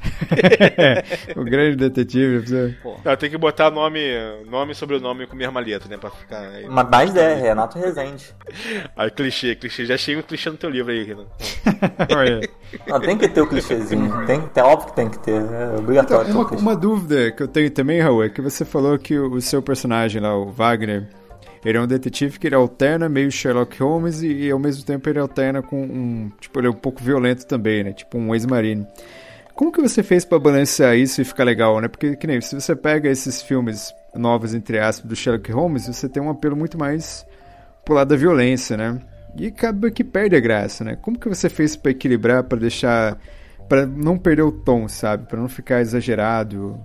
o 1.36 1.44
grande 1.44 1.76
detetive. 1.76 2.40
você- 2.40 2.74
Não, 3.04 3.16
tem 3.16 3.30
que 3.30 3.38
botar 3.38 3.70
nome, 3.70 4.00
nome 4.50 4.72
e 4.72 4.74
sobrenome 4.74 5.24
com 5.24 5.34
a 5.34 5.38
mesma 5.38 5.60
letra, 5.60 5.88
né? 5.88 5.96
Pra 5.96 6.10
ficar. 6.10 6.40
Aí, 6.40 6.66
Mas 6.68 6.88
mais 6.90 7.14
é, 7.14 7.34
Renato 7.36 7.78
Rezende. 7.78 8.34
aí 8.96 9.08
clichê, 9.12 9.54
clichê. 9.54 9.86
Já 9.86 9.94
achei 9.94 10.16
um 10.16 10.22
clichê 10.22 10.50
no 10.50 10.56
teu 10.56 10.68
livro 10.68 10.90
aí. 10.90 11.06
Não, 12.88 12.98
tem 13.00 13.16
que 13.16 13.28
ter 13.28 13.40
o 13.40 13.46
clichêzinho. 13.46 14.26
Tem, 14.26 14.40
tem, 14.48 14.62
óbvio 14.64 14.88
que 14.90 14.96
tem 14.96 15.08
que 15.08 15.18
ter. 15.20 15.42
É 15.42 15.76
obrigatório 15.78 16.28
Então, 16.30 16.42
o 16.42 16.44
uma, 16.48 16.56
uma 16.58 16.76
dúvida 16.76 17.30
que 17.30 17.40
eu 17.44 17.46
tenho 17.48 17.70
também, 17.70 18.00
Raul, 18.00 18.24
é 18.24 18.28
que 18.28 18.40
você 18.42 18.64
falou 18.64 18.98
que 18.98 19.16
o, 19.16 19.34
o 19.34 19.40
seu 19.40 19.62
personagem 19.62 20.20
lá, 20.20 20.36
o 20.36 20.50
Wagner, 20.50 21.06
ele 21.64 21.78
é 21.78 21.80
um 21.80 21.86
detetive 21.86 22.38
que 22.38 22.46
ele 22.46 22.54
alterna 22.54 23.08
meio 23.08 23.30
Sherlock 23.30 23.82
Holmes 23.82 24.22
e, 24.22 24.28
e, 24.28 24.50
ao 24.50 24.58
mesmo 24.58 24.84
tempo 24.84 25.08
ele 25.08 25.18
alterna 25.18 25.62
com 25.62 25.82
um. 25.82 26.30
Tipo, 26.40 26.60
ele 26.60 26.68
é 26.68 26.70
um 26.70 26.74
pouco 26.74 27.02
violento 27.02 27.46
também, 27.46 27.84
né? 27.84 27.92
Tipo 27.92 28.18
um 28.18 28.34
ex-marine. 28.34 28.86
Como 29.54 29.72
que 29.72 29.80
você 29.80 30.02
fez 30.04 30.24
pra 30.24 30.38
balancear 30.38 30.96
isso 30.96 31.20
e 31.20 31.24
ficar 31.24 31.42
legal, 31.42 31.80
né? 31.80 31.88
Porque, 31.88 32.14
que 32.14 32.26
nem, 32.28 32.40
se 32.40 32.54
você 32.54 32.76
pega 32.76 33.08
esses 33.08 33.42
filmes 33.42 33.92
novos, 34.14 34.54
entre 34.54 34.78
aspas, 34.78 35.08
do 35.08 35.16
Sherlock 35.16 35.50
Holmes, 35.50 35.86
você 35.88 36.08
tem 36.08 36.22
um 36.22 36.30
apelo 36.30 36.56
muito 36.56 36.78
mais 36.78 37.26
pro 37.84 37.94
lado 37.94 38.08
da 38.08 38.16
violência, 38.16 38.76
né? 38.76 39.00
E 39.36 39.46
acaba 39.46 39.90
que 39.90 40.04
perde 40.04 40.36
a 40.36 40.40
graça, 40.40 40.84
né? 40.84 40.96
Como 40.96 41.18
que 41.18 41.28
você 41.28 41.48
fez 41.48 41.76
pra 41.76 41.90
equilibrar, 41.90 42.44
pra 42.44 42.58
deixar. 42.58 43.18
Pra 43.68 43.84
não 43.84 44.16
perder 44.16 44.42
o 44.42 44.52
tom, 44.52 44.88
sabe? 44.88 45.26
Pra 45.26 45.38
não 45.38 45.48
ficar 45.48 45.80
exagerado, 45.80 46.80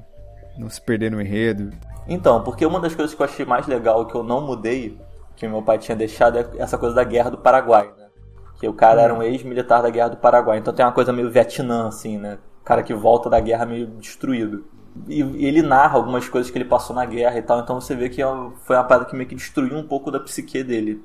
não 0.57 0.69
se 0.69 0.81
perder 0.81 1.11
no 1.11 1.21
enredo. 1.21 1.71
Então, 2.07 2.43
porque 2.43 2.65
uma 2.65 2.79
das 2.79 2.93
coisas 2.95 3.15
que 3.15 3.21
eu 3.21 3.25
achei 3.25 3.45
mais 3.45 3.67
legal 3.67 4.05
que 4.05 4.15
eu 4.15 4.23
não 4.23 4.41
mudei, 4.41 4.99
que 5.35 5.47
meu 5.47 5.61
pai 5.61 5.77
tinha 5.77 5.95
deixado, 5.95 6.37
é 6.37 6.47
essa 6.57 6.77
coisa 6.77 6.95
da 6.95 7.03
guerra 7.03 7.31
do 7.31 7.37
Paraguai, 7.37 7.91
né? 7.97 8.07
Que 8.59 8.67
o 8.67 8.73
cara 8.73 9.01
era 9.01 9.13
um 9.13 9.23
ex-militar 9.23 9.81
da 9.81 9.89
guerra 9.89 10.09
do 10.09 10.17
Paraguai. 10.17 10.57
Então 10.57 10.73
tem 10.73 10.85
uma 10.85 10.91
coisa 10.91 11.11
meio 11.11 11.29
Vietnã, 11.29 11.87
assim, 11.87 12.17
né? 12.17 12.37
O 12.61 12.65
cara 12.65 12.83
que 12.83 12.93
volta 12.93 13.29
da 13.29 13.39
guerra 13.39 13.65
meio 13.65 13.87
destruído. 13.87 14.65
E, 15.07 15.21
ele 15.45 15.61
narra 15.61 15.97
algumas 15.97 16.29
coisas 16.29 16.51
que 16.51 16.57
ele 16.57 16.65
passou 16.65 16.95
na 16.95 17.05
guerra 17.05 17.37
e 17.37 17.41
tal, 17.41 17.59
então 17.59 17.81
você 17.81 17.95
vê 17.95 18.09
que 18.09 18.21
é 18.21 18.25
foi 18.63 18.75
uma 18.75 18.83
parada 18.83 19.05
que 19.05 19.15
meio 19.15 19.27
que 19.27 19.35
destruiu 19.35 19.75
um 19.75 19.87
pouco 19.87 20.11
da 20.11 20.19
psique 20.19 20.63
dele. 20.63 21.03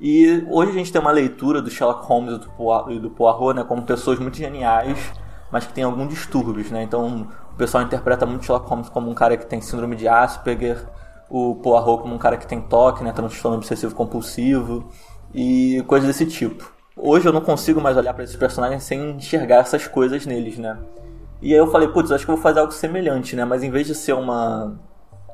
E 0.00 0.44
hoje 0.50 0.72
a 0.72 0.74
gente 0.74 0.92
tem 0.92 1.00
uma 1.00 1.12
leitura 1.12 1.62
do 1.62 1.70
Sherlock 1.70 2.04
Holmes 2.06 2.34
e 2.34 2.92
e 2.94 2.98
do 2.98 3.10
Poirot, 3.10 3.54
né, 3.54 3.64
como 3.64 3.82
pessoas 3.82 4.18
muito 4.18 4.36
geniais, 4.36 5.12
mas 5.50 5.66
que 5.66 5.72
tem 5.72 5.84
alguns 5.84 6.08
distúrbios, 6.08 6.70
né? 6.70 6.82
Então 6.82 7.28
o 7.54 7.56
pessoal 7.56 7.84
interpreta 7.84 8.26
muito 8.26 8.44
Sherlock 8.44 8.68
Holmes 8.68 8.88
como 8.88 9.08
um 9.08 9.14
cara 9.14 9.36
que 9.36 9.46
tem 9.46 9.60
síndrome 9.60 9.94
de 9.94 10.08
Asperger, 10.08 10.84
o 11.30 11.54
Poirot 11.54 12.02
como 12.02 12.14
um 12.14 12.18
cara 12.18 12.36
que 12.36 12.46
tem 12.46 12.60
toque, 12.60 13.04
né, 13.04 13.12
transtorno 13.12 13.56
obsessivo 13.56 13.94
compulsivo 13.94 14.88
e 15.32 15.82
coisas 15.86 16.08
desse 16.08 16.26
tipo. 16.26 16.72
Hoje 16.96 17.28
eu 17.28 17.32
não 17.32 17.40
consigo 17.40 17.80
mais 17.80 17.96
olhar 17.96 18.12
para 18.12 18.24
esses 18.24 18.36
personagens 18.36 18.82
sem 18.82 19.12
enxergar 19.12 19.58
essas 19.58 19.86
coisas 19.86 20.26
neles, 20.26 20.58
né? 20.58 20.78
E 21.40 21.52
aí 21.52 21.58
eu 21.58 21.70
falei, 21.70 21.88
putz, 21.88 22.10
acho 22.10 22.24
que 22.24 22.30
eu 22.30 22.36
vou 22.36 22.42
fazer 22.42 22.58
algo 22.58 22.72
semelhante, 22.72 23.36
né? 23.36 23.44
Mas 23.44 23.62
em 23.62 23.70
vez 23.70 23.86
de 23.86 23.94
ser 23.94 24.14
uma 24.14 24.76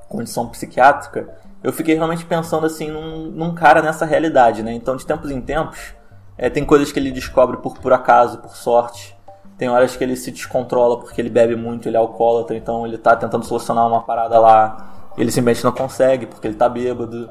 condição 0.08 0.48
psiquiátrica, 0.48 1.28
eu 1.62 1.72
fiquei 1.72 1.94
realmente 1.94 2.24
pensando 2.26 2.66
assim 2.66 2.90
num, 2.90 3.30
num 3.30 3.54
cara 3.54 3.80
nessa 3.80 4.04
realidade, 4.04 4.62
né? 4.62 4.72
Então, 4.72 4.96
de 4.96 5.06
tempos 5.06 5.30
em 5.30 5.40
tempos, 5.40 5.94
é, 6.36 6.50
tem 6.50 6.64
coisas 6.64 6.90
que 6.92 6.98
ele 6.98 7.12
descobre 7.12 7.58
por 7.58 7.78
por 7.78 7.92
acaso, 7.92 8.38
por 8.38 8.56
sorte. 8.56 9.16
Tem 9.60 9.68
horas 9.68 9.94
que 9.94 10.02
ele 10.02 10.16
se 10.16 10.30
descontrola 10.30 10.98
porque 10.98 11.20
ele 11.20 11.28
bebe 11.28 11.54
muito, 11.54 11.86
ele 11.86 11.94
é 11.94 12.00
alcoólatra, 12.00 12.56
então 12.56 12.86
ele 12.86 12.96
tá 12.96 13.14
tentando 13.14 13.44
solucionar 13.44 13.86
uma 13.86 14.00
parada 14.00 14.38
lá, 14.40 15.10
ele 15.18 15.30
simplesmente 15.30 15.62
não 15.62 15.70
consegue 15.70 16.24
porque 16.24 16.46
ele 16.46 16.54
tá 16.54 16.66
bêbado. 16.66 17.28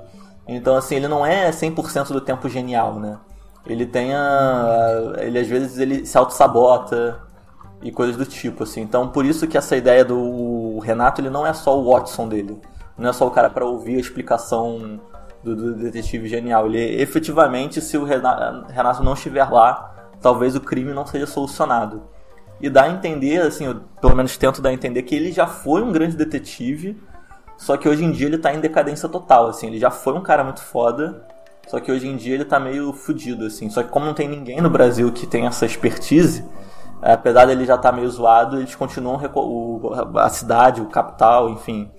Então, 0.47 0.75
assim, 0.75 0.97
ele 0.97 1.07
não 1.07 1.25
é 1.25 1.49
100% 1.49 2.09
do 2.09 2.21
tempo 2.21 2.47
genial, 2.47 2.99
né? 2.99 3.17
Ele 3.65 3.83
tem 3.83 4.13
a... 4.13 5.13
Ele, 5.17 5.39
às 5.39 5.47
vezes, 5.47 5.79
ele 5.79 6.05
se 6.05 6.15
auto-sabota 6.19 7.19
e 7.81 7.91
coisas 7.91 8.15
do 8.15 8.27
tipo, 8.27 8.61
assim. 8.61 8.81
Então, 8.81 9.07
por 9.07 9.25
isso 9.25 9.47
que 9.47 9.57
essa 9.57 9.75
ideia 9.75 10.05
do 10.05 10.77
Renato, 10.83 11.21
ele 11.21 11.31
não 11.31 11.47
é 11.47 11.53
só 11.53 11.79
o 11.79 11.91
Watson 11.91 12.27
dele. 12.27 12.61
Não 12.95 13.09
é 13.09 13.13
só 13.13 13.25
o 13.25 13.31
cara 13.31 13.49
para 13.49 13.65
ouvir 13.65 13.95
a 13.95 13.99
explicação 13.99 14.99
do, 15.43 15.55
do 15.55 15.75
detetive 15.77 16.27
genial. 16.27 16.67
Ele, 16.67 17.01
efetivamente, 17.01 17.81
se 17.81 17.97
o 17.97 18.03
Rena- 18.03 18.67
Renato 18.69 19.03
não 19.03 19.13
estiver 19.13 19.49
lá, 19.49 19.95
talvez 20.21 20.55
o 20.55 20.61
crime 20.61 20.93
não 20.93 21.07
seja 21.07 21.25
solucionado. 21.25 22.03
E 22.61 22.69
dá 22.69 22.83
a 22.83 22.89
entender, 22.89 23.41
assim, 23.41 23.65
eu 23.65 23.75
pelo 24.01 24.15
menos 24.15 24.35
tento 24.37 24.61
dar 24.61 24.69
a 24.69 24.73
entender 24.73 25.03
que 25.03 25.15
ele 25.15 25.31
já 25.31 25.47
foi 25.47 25.81
um 25.81 25.91
grande 25.91 26.17
detetive, 26.17 27.01
só 27.57 27.77
que 27.77 27.87
hoje 27.87 28.03
em 28.03 28.11
dia 28.11 28.27
ele 28.27 28.37
tá 28.37 28.53
em 28.53 28.59
decadência 28.59 29.07
total, 29.07 29.47
assim. 29.47 29.67
Ele 29.67 29.79
já 29.79 29.89
foi 29.91 30.13
um 30.13 30.21
cara 30.21 30.43
muito 30.43 30.61
foda, 30.61 31.25
só 31.67 31.79
que 31.79 31.91
hoje 31.91 32.07
em 32.07 32.15
dia 32.17 32.33
ele 32.35 32.45
tá 32.45 32.59
meio 32.59 32.91
fudido, 32.93 33.45
assim. 33.45 33.69
Só 33.69 33.81
que 33.83 33.89
como 33.89 34.05
não 34.05 34.13
tem 34.13 34.27
ninguém 34.27 34.59
no 34.61 34.69
Brasil 34.69 35.11
que 35.11 35.25
tem 35.27 35.45
essa 35.45 35.65
expertise, 35.65 36.43
apesar 37.01 37.45
dele 37.45 37.65
já 37.65 37.75
estar 37.75 37.91
meio 37.93 38.09
zoado, 38.09 38.57
eles 38.57 38.75
continuam 38.75 39.19
o- 39.35 39.91
a 40.17 40.29
cidade, 40.29 40.81
o 40.81 40.85
capital, 40.87 41.49
enfim, 41.49 41.89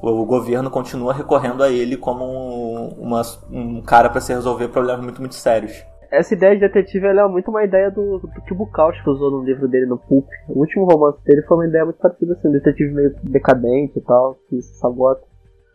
o 0.00 0.24
governo 0.24 0.70
continua 0.70 1.12
recorrendo 1.14 1.62
a 1.62 1.70
ele 1.70 1.96
como 1.96 2.24
um, 2.24 2.88
uma- 2.98 3.22
um 3.50 3.80
cara 3.80 4.08
para 4.08 4.20
se 4.20 4.32
resolver 4.32 4.68
problemas 4.68 5.02
muito 5.02 5.20
muito 5.20 5.34
sérios. 5.34 5.72
Essa 6.10 6.34
ideia 6.34 6.54
de 6.54 6.60
detetive 6.60 7.06
ela 7.06 7.22
é 7.22 7.28
muito 7.28 7.50
uma 7.50 7.64
ideia 7.64 7.90
do, 7.90 8.18
do 8.18 8.28
que 8.42 8.52
o 8.52 8.56
Bukowski 8.56 9.08
usou 9.08 9.30
no 9.30 9.42
livro 9.44 9.66
dele 9.68 9.86
no 9.86 9.98
Pulp. 9.98 10.26
O 10.48 10.60
último 10.60 10.84
romance 10.84 11.22
dele 11.24 11.42
foi 11.42 11.56
uma 11.56 11.66
ideia 11.66 11.84
muito 11.84 11.98
parecida 11.98 12.32
assim, 12.34 12.48
um 12.48 12.52
detetive 12.52 12.92
meio 12.94 13.14
decadente 13.22 13.98
e 13.98 14.02
tal, 14.02 14.36
que 14.48 14.60
se 14.62 14.78
sabota. 14.78 15.22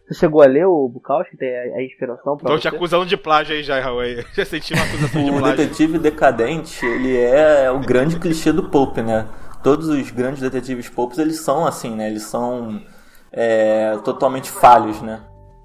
Você 0.08 0.16
chegou 0.20 0.42
a 0.42 0.46
ler 0.46 0.66
o 0.66 0.90
Bukowski? 0.90 1.38
Tem 1.38 1.56
a, 1.56 1.78
a 1.78 1.84
inspiração 1.84 2.36
pra 2.38 2.50
Tô 2.52 2.58
te 2.58 2.64
você? 2.70 2.76
acusando 2.76 3.06
de 3.06 3.16
plágio 3.18 3.56
aí 3.56 3.64
já, 3.64 3.80
Raul. 3.80 4.02
Já 4.34 4.44
senti 4.46 4.74
uma 4.74 4.84
acusação 4.84 5.24
de 5.24 5.30
O 5.32 5.38
plágio. 5.38 5.58
detetive 5.58 6.00
decadente, 6.00 6.86
ele 6.86 7.18
é 7.18 7.72
o 7.72 7.80
grande 7.80 8.20
clichê 8.20 8.52
do 8.52 8.70
Pulp, 8.70 8.98
né? 8.98 9.26
Todos 9.64 9.88
os 9.90 10.12
grandes 10.12 10.42
detetives 10.42 10.90
Pulps, 10.90 11.18
eles 11.18 11.40
são 11.40 11.66
assim, 11.66 11.96
né? 11.96 12.08
Eles 12.10 12.24
são 12.24 12.82
é, 13.32 13.96
totalmente 14.04 14.50
falhos, 14.52 15.02
né? 15.02 15.22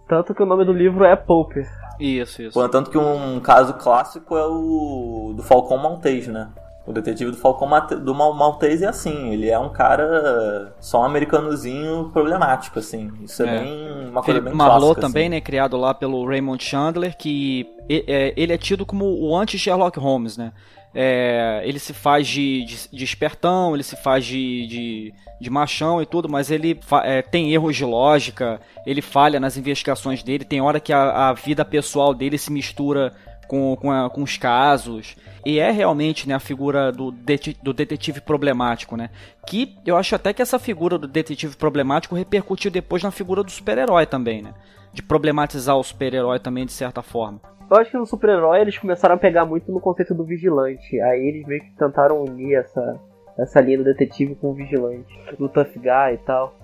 Tanto 0.09 0.33
que 0.35 0.43
o 0.43 0.47
nome 0.47 0.64
do 0.64 0.73
livro 0.73 1.05
é 1.05 1.17
Pulp. 1.17 1.53
Isso, 1.99 2.42
isso. 2.42 2.53
Pô, 2.55 2.68
Tanto 2.68 2.90
que 2.90 2.99
um 2.99 3.40
caso 3.40 3.74
clássico 3.74 4.36
é 4.36 4.44
o 4.47 5.32
do 5.36 5.42
Falcão 5.42 5.76
Maltese, 5.78 6.30
né? 6.30 6.49
O 6.86 6.92
detetive 6.92 7.32
do 7.32 7.36
Falcão 7.36 7.66
Mate- 7.66 7.97
do 7.97 8.14
Mal- 8.14 8.32
Maltese 8.32 8.84
é 8.84 8.88
assim, 8.88 9.30
ele 9.32 9.51
é 9.51 9.59
um 9.59 9.70
cara 9.70 10.72
só 10.78 11.01
um 11.01 11.05
americanozinho 11.05 12.11
problemático, 12.12 12.78
assim. 12.78 13.11
Isso 13.22 13.42
é, 13.42 13.47
É. 13.57 13.59
bem 13.61 13.88
uma 14.09 14.22
coisa 14.22 14.24
Philip 14.24 14.44
bem 14.44 14.55
Marlowe 14.55 14.80
clássica, 14.94 15.01
também, 15.01 15.24
assim. 15.24 15.30
né, 15.30 15.40
criado 15.40 15.76
lá 15.76 15.92
pelo 15.92 16.24
Raymond 16.24 16.62
Chandler, 16.62 17.16
que 17.16 17.66
é, 17.90 18.32
ele 18.36 18.53
é 18.53 18.59
tido 18.59 18.86
como 18.86 19.05
o 19.05 19.36
anti-Sherlock 19.36 19.99
Holmes, 19.99 20.36
né? 20.36 20.53
É, 20.99 21.61
ele 21.64 21.78
se 21.78 21.92
faz 21.92 22.26
de, 22.26 22.64
de, 22.64 22.88
de 22.90 23.05
espertão, 23.05 23.74
ele 23.74 23.82
se 23.82 23.97
faz 23.97 24.24
de, 24.24 24.66
de, 24.66 25.14
de 25.38 25.51
machão 25.51 26.01
e 26.01 26.07
tudo, 26.07 26.26
mas 26.26 26.51
ele 26.51 26.80
é, 27.05 27.20
tem 27.20 27.53
erros 27.53 27.76
de 27.76 27.84
lógica, 27.84 28.59
ele 28.86 29.03
falha 29.03 29.38
nas 29.38 29.59
investigações 29.59 30.22
dele, 30.22 30.42
tem 30.42 30.62
hora 30.62 30.80
que 30.80 30.94
a, 30.94 31.28
a 31.28 31.32
vida 31.34 31.66
pessoal 31.66 32.14
dele 32.14 32.38
se 32.38 32.51
mistura 32.51 33.12
com, 33.47 33.76
com, 33.76 33.90
a- 33.92 34.09
com 34.09 34.22
os 34.22 34.38
casos. 34.38 35.16
E 35.44 35.59
é 35.59 35.70
realmente 35.70 36.26
né, 36.26 36.34
a 36.34 36.40
figura 36.40 36.90
do, 36.90 37.14
do 37.62 37.72
detetive 37.74 38.20
problemático, 38.22 38.97
né? 38.97 39.11
Que 39.47 39.76
eu 39.84 39.97
acho 39.99 40.14
até 40.16 40.32
que 40.32 40.40
essa 40.42 40.59
figura 40.59 40.97
do 40.99 41.07
detetive 41.07 41.57
problemático 41.57 42.14
repercutiu 42.16 42.70
depois 42.70 43.03
na 43.03 43.11
figura 43.11 43.44
do 43.44 43.51
super-herói 43.51 44.07
também, 44.07 44.40
né? 44.42 44.55
De 44.94 45.03
problematizar 45.03 45.76
o 45.76 45.84
super-herói 45.84 46.38
também 46.40 46.64
de 46.64 46.72
certa 46.72 47.03
forma. 47.03 47.38
Eu 47.71 47.77
acho 47.77 47.91
que 47.91 47.97
no 47.97 48.07
super-herói 48.07 48.61
eles 48.61 48.79
começaram 48.79 49.17
a 49.17 49.19
pegar 49.19 49.45
muito 49.45 49.71
no 49.73 49.81
conceito 49.81 50.14
do 50.14 50.25
vigilante. 50.25 51.01
Aí 51.01 51.27
eles 51.27 51.47
meio 51.47 51.61
que 51.61 51.71
tentaram 51.77 52.23
unir 52.23 52.55
essa, 52.55 53.01
essa 53.39 53.61
linha 53.61 53.79
do 53.79 53.85
detetive 53.85 54.35
com 54.37 54.51
o 54.51 54.55
vigilante. 54.55 55.19
Do 55.39 55.49
tough 55.49 55.75
guy 55.75 56.14
e 56.14 56.19
tal. 56.19 56.55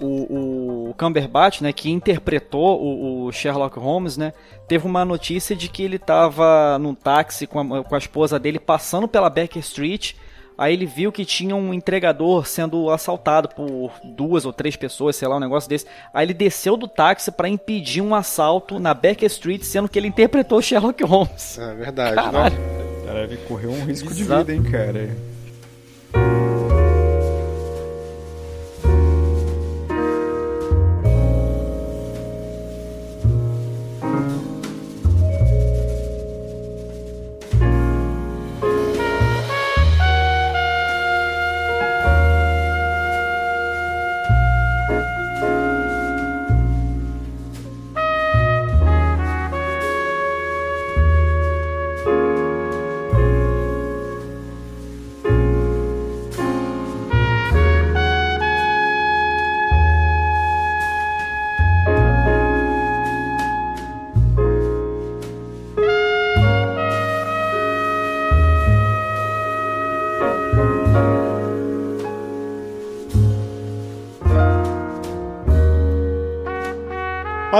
O, 0.00 0.90
o 0.90 0.94
Cumberbatch, 0.94 1.60
né, 1.60 1.72
que 1.72 1.90
interpretou 1.90 2.80
o, 2.80 3.24
o 3.26 3.32
Sherlock 3.32 3.78
Holmes, 3.78 4.16
né, 4.16 4.32
teve 4.68 4.86
uma 4.86 5.04
notícia 5.04 5.56
de 5.56 5.68
que 5.68 5.82
ele 5.82 5.96
estava 5.96 6.78
num 6.78 6.94
táxi 6.94 7.46
com 7.46 7.60
a, 7.60 7.84
com 7.84 7.94
a 7.94 7.98
esposa 7.98 8.38
dele 8.38 8.58
passando 8.58 9.08
pela 9.08 9.28
Baker 9.28 9.58
Street. 9.58 10.14
Aí 10.56 10.72
ele 10.72 10.86
viu 10.86 11.10
que 11.10 11.24
tinha 11.24 11.56
um 11.56 11.74
entregador 11.74 12.46
sendo 12.46 12.90
assaltado 12.90 13.48
por 13.48 13.92
duas 14.04 14.44
ou 14.44 14.52
três 14.52 14.76
pessoas, 14.76 15.16
sei 15.16 15.26
lá, 15.26 15.36
um 15.36 15.40
negócio 15.40 15.68
desse. 15.68 15.86
Aí 16.12 16.26
ele 16.26 16.34
desceu 16.34 16.76
do 16.76 16.86
táxi 16.86 17.32
para 17.32 17.48
impedir 17.48 18.00
um 18.00 18.14
assalto 18.14 18.78
na 18.78 18.94
Baker 18.94 19.26
Street, 19.26 19.62
sendo 19.62 19.88
que 19.88 19.98
ele 19.98 20.08
interpretou 20.08 20.58
o 20.58 20.62
Sherlock 20.62 21.02
Holmes. 21.02 21.58
É 21.58 21.74
verdade. 21.74 22.14
Caralho. 22.14 22.56
Não, 22.56 23.06
Caralho, 23.06 23.38
correu 23.48 23.70
um 23.70 23.84
risco 23.84 24.12
de 24.14 24.22
Exato. 24.22 24.44
vida, 24.44 24.54
hein, 24.54 24.70
cara. 24.70 25.33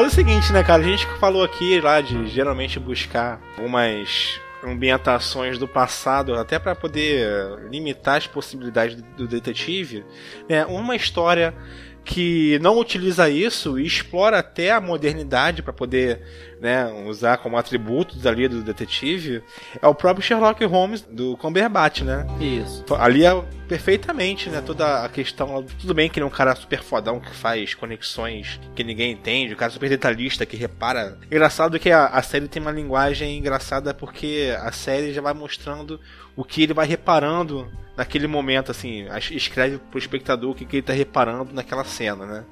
É 0.04 0.06
o 0.06 0.10
seguinte, 0.10 0.52
né, 0.52 0.62
cara? 0.62 0.82
A 0.82 0.86
gente 0.86 1.06
falou 1.18 1.42
aqui 1.42 1.80
lá 1.80 1.98
de 2.02 2.26
geralmente 2.26 2.78
buscar 2.78 3.40
umas 3.56 4.38
ambientações 4.62 5.58
do 5.58 5.66
passado, 5.66 6.34
até 6.34 6.58
para 6.58 6.74
poder 6.74 7.58
limitar 7.70 8.18
as 8.18 8.26
possibilidades 8.26 9.00
do 9.16 9.26
detetive, 9.26 10.04
né? 10.46 10.66
Uma 10.66 10.94
história 10.94 11.54
que 12.04 12.58
não 12.60 12.78
utiliza 12.78 13.30
isso 13.30 13.78
e 13.78 13.86
explora 13.86 14.40
até 14.40 14.70
a 14.72 14.80
modernidade 14.80 15.62
para 15.62 15.72
poder 15.72 16.20
né, 16.64 16.90
usar 17.06 17.36
como 17.36 17.58
atributos 17.58 18.26
ali 18.26 18.48
do 18.48 18.62
detetive 18.62 19.42
é 19.82 19.86
o 19.86 19.94
próprio 19.94 20.24
Sherlock 20.26 20.64
Holmes 20.64 21.02
do 21.02 21.36
Cumberbatch, 21.36 22.00
né? 22.00 22.26
Isso. 22.40 22.82
Ali 22.96 23.26
é 23.26 23.44
perfeitamente, 23.68 24.48
né? 24.48 24.62
Toda 24.64 25.04
a 25.04 25.08
questão. 25.10 25.62
Tudo 25.78 25.92
bem 25.92 26.08
que 26.08 26.18
ele 26.18 26.24
é 26.24 26.26
um 26.26 26.30
cara 26.30 26.54
super 26.56 26.82
fodão 26.82 27.20
que 27.20 27.30
faz 27.34 27.74
conexões 27.74 28.58
que 28.74 28.82
ninguém 28.82 29.12
entende, 29.12 29.52
um 29.52 29.56
cara 29.58 29.70
super 29.70 29.90
detalhista 29.90 30.46
que 30.46 30.56
repara. 30.56 31.18
Engraçado 31.26 31.78
que 31.78 31.90
a, 31.90 32.06
a 32.06 32.22
série 32.22 32.48
tem 32.48 32.62
uma 32.62 32.72
linguagem 32.72 33.36
engraçada 33.36 33.92
porque 33.92 34.56
a 34.62 34.72
série 34.72 35.12
já 35.12 35.20
vai 35.20 35.34
mostrando 35.34 36.00
o 36.34 36.42
que 36.44 36.62
ele 36.62 36.72
vai 36.72 36.86
reparando 36.86 37.70
naquele 37.94 38.26
momento, 38.26 38.70
assim. 38.70 39.06
as- 39.08 39.30
Escreve 39.30 39.76
pro 39.90 39.98
espectador 39.98 40.52
o 40.52 40.54
que, 40.54 40.64
que 40.64 40.76
ele 40.76 40.82
tá 40.82 40.94
reparando 40.94 41.52
naquela 41.52 41.84
cena, 41.84 42.24
né? 42.24 42.44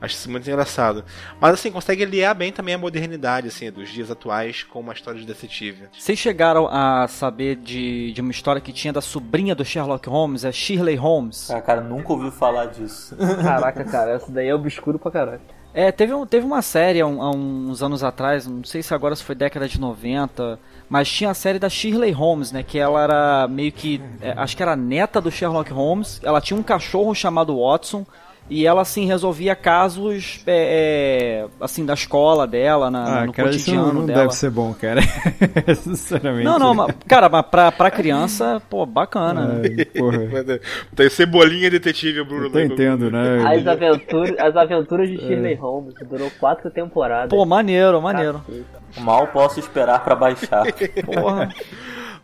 Acho 0.00 0.14
isso 0.14 0.30
muito 0.30 0.48
engraçado. 0.48 1.04
Mas 1.40 1.54
assim, 1.54 1.72
consegue 1.72 2.04
aliar 2.04 2.34
bem 2.34 2.52
também 2.52 2.74
a 2.74 2.78
modernidade, 2.78 3.48
assim, 3.48 3.70
dos 3.70 3.88
dias 3.88 4.10
atuais 4.10 4.62
com 4.62 4.78
uma 4.80 4.92
história 4.92 5.18
de 5.18 5.26
detetive. 5.26 5.86
Vocês 5.98 6.18
chegaram 6.18 6.68
a 6.70 7.08
saber 7.08 7.56
de, 7.56 8.12
de 8.12 8.20
uma 8.20 8.30
história 8.30 8.60
que 8.60 8.72
tinha 8.72 8.92
da 8.92 9.00
sobrinha 9.00 9.54
do 9.54 9.64
Sherlock 9.64 10.08
Holmes, 10.08 10.44
a 10.44 10.52
Shirley 10.52 10.94
Holmes? 10.94 11.50
Ah, 11.50 11.60
cara, 11.60 11.80
nunca 11.80 12.12
ouvi 12.12 12.30
falar 12.30 12.66
disso. 12.66 13.16
Caraca, 13.42 13.84
cara, 13.84 14.12
essa 14.12 14.30
daí 14.30 14.48
é 14.48 14.54
obscuro 14.54 14.98
pra 14.98 15.10
caralho. 15.10 15.40
É, 15.74 15.92
teve, 15.92 16.14
um- 16.14 16.24
teve 16.26 16.46
uma 16.46 16.62
série 16.62 17.00
há, 17.00 17.06
um- 17.06 17.20
há 17.20 17.30
uns 17.30 17.82
anos 17.82 18.02
atrás, 18.02 18.46
não 18.46 18.64
sei 18.64 18.82
se 18.82 18.94
agora 18.94 19.14
se 19.14 19.22
foi 19.22 19.34
década 19.34 19.68
de 19.68 19.78
90, 19.80 20.58
mas 20.88 21.10
tinha 21.10 21.30
a 21.30 21.34
série 21.34 21.58
da 21.58 21.68
Shirley 21.68 22.10
Holmes, 22.10 22.52
né? 22.52 22.62
Que 22.62 22.78
ela 22.78 23.02
era 23.02 23.48
meio 23.48 23.70
que. 23.70 24.00
é, 24.20 24.32
acho 24.36 24.56
que 24.56 24.62
era 24.62 24.74
neta 24.74 25.20
do 25.20 25.30
Sherlock 25.30 25.70
Holmes. 25.72 26.20
Ela 26.24 26.40
tinha 26.40 26.58
um 26.58 26.62
cachorro 26.62 27.14
chamado 27.14 27.60
Watson. 27.60 28.06
E 28.50 28.66
ela, 28.66 28.80
assim, 28.82 29.04
resolvia 29.06 29.54
casos, 29.54 30.40
é, 30.46 31.44
é, 31.44 31.46
assim, 31.60 31.84
da 31.84 31.92
escola 31.92 32.46
dela, 32.46 32.90
na, 32.90 33.20
Ah, 33.22 33.26
no 33.26 33.32
cara, 33.32 33.50
isso 33.50 33.58
cotidiano 33.66 33.86
não, 33.88 33.94
não 34.00 34.06
dela. 34.06 34.22
deve 34.22 34.34
ser 34.34 34.50
bom, 34.50 34.72
cara. 34.74 35.00
Sinceramente. 35.76 36.44
Não, 36.44 36.58
não, 36.58 36.74
mas, 36.74 36.94
cara, 37.06 37.28
mas 37.28 37.44
pra, 37.46 37.70
pra 37.70 37.90
criança, 37.90 38.62
pô, 38.70 38.86
bacana. 38.86 39.44
né? 39.46 39.62
Ai, 39.78 39.84
porra. 39.84 40.18
Tem 40.96 41.10
cebolinha 41.10 41.70
detetive, 41.70 42.24
Bruno. 42.24 42.46
Eu 42.46 42.50
tô 42.50 42.60
entendo, 42.60 43.10
né? 43.10 43.44
As 43.46 43.66
aventuras, 43.66 44.38
as 44.38 44.56
aventuras 44.56 45.08
de 45.10 45.18
Shirley 45.18 45.54
Holmes 45.54 45.94
durou 46.08 46.30
quatro 46.40 46.70
temporadas. 46.70 47.28
Pô, 47.28 47.44
maneiro, 47.44 48.00
maneiro. 48.00 48.42
Mal 48.98 49.26
posso 49.28 49.60
esperar 49.60 50.02
pra 50.02 50.14
baixar. 50.14 50.64
Porra. 51.04 51.48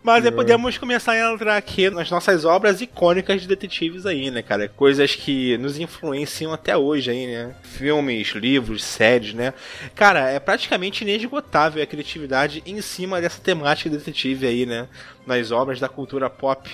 Mas 0.05 0.27
aí 0.27 0.31
podemos 0.31 0.77
começar 0.77 1.13
a 1.13 1.33
entrar 1.33 1.57
aqui 1.57 1.89
nas 1.89 2.11
nossas 2.11 2.45
obras 2.45 2.83
icônicas 2.83 3.41
de 3.41 3.49
detetives 3.49 4.05
aí, 4.05 4.31
né, 4.31 4.43
cara? 4.43 4.69
Coisas 4.69 5.15
que 5.15 5.57
nos 5.57 5.79
influenciam 5.79 6.53
até 6.53 6.77
hoje 6.77 7.11
aí, 7.11 7.27
né? 7.27 7.57
Filmes, 7.63 8.29
livros, 8.35 8.85
séries, 8.85 9.33
né? 9.33 9.55
Cara, 9.95 10.29
é 10.29 10.39
praticamente 10.39 11.05
inesgotável 11.05 11.83
a 11.83 11.87
criatividade 11.87 12.63
em 12.67 12.83
cima 12.83 13.19
dessa 13.19 13.41
temática 13.41 13.89
de 13.89 13.97
detetive 13.97 14.47
aí, 14.47 14.67
né? 14.67 14.89
Nas 15.27 15.51
obras 15.51 15.81
da 15.81 15.89
cultura 15.89 16.29
pop. 16.29 16.71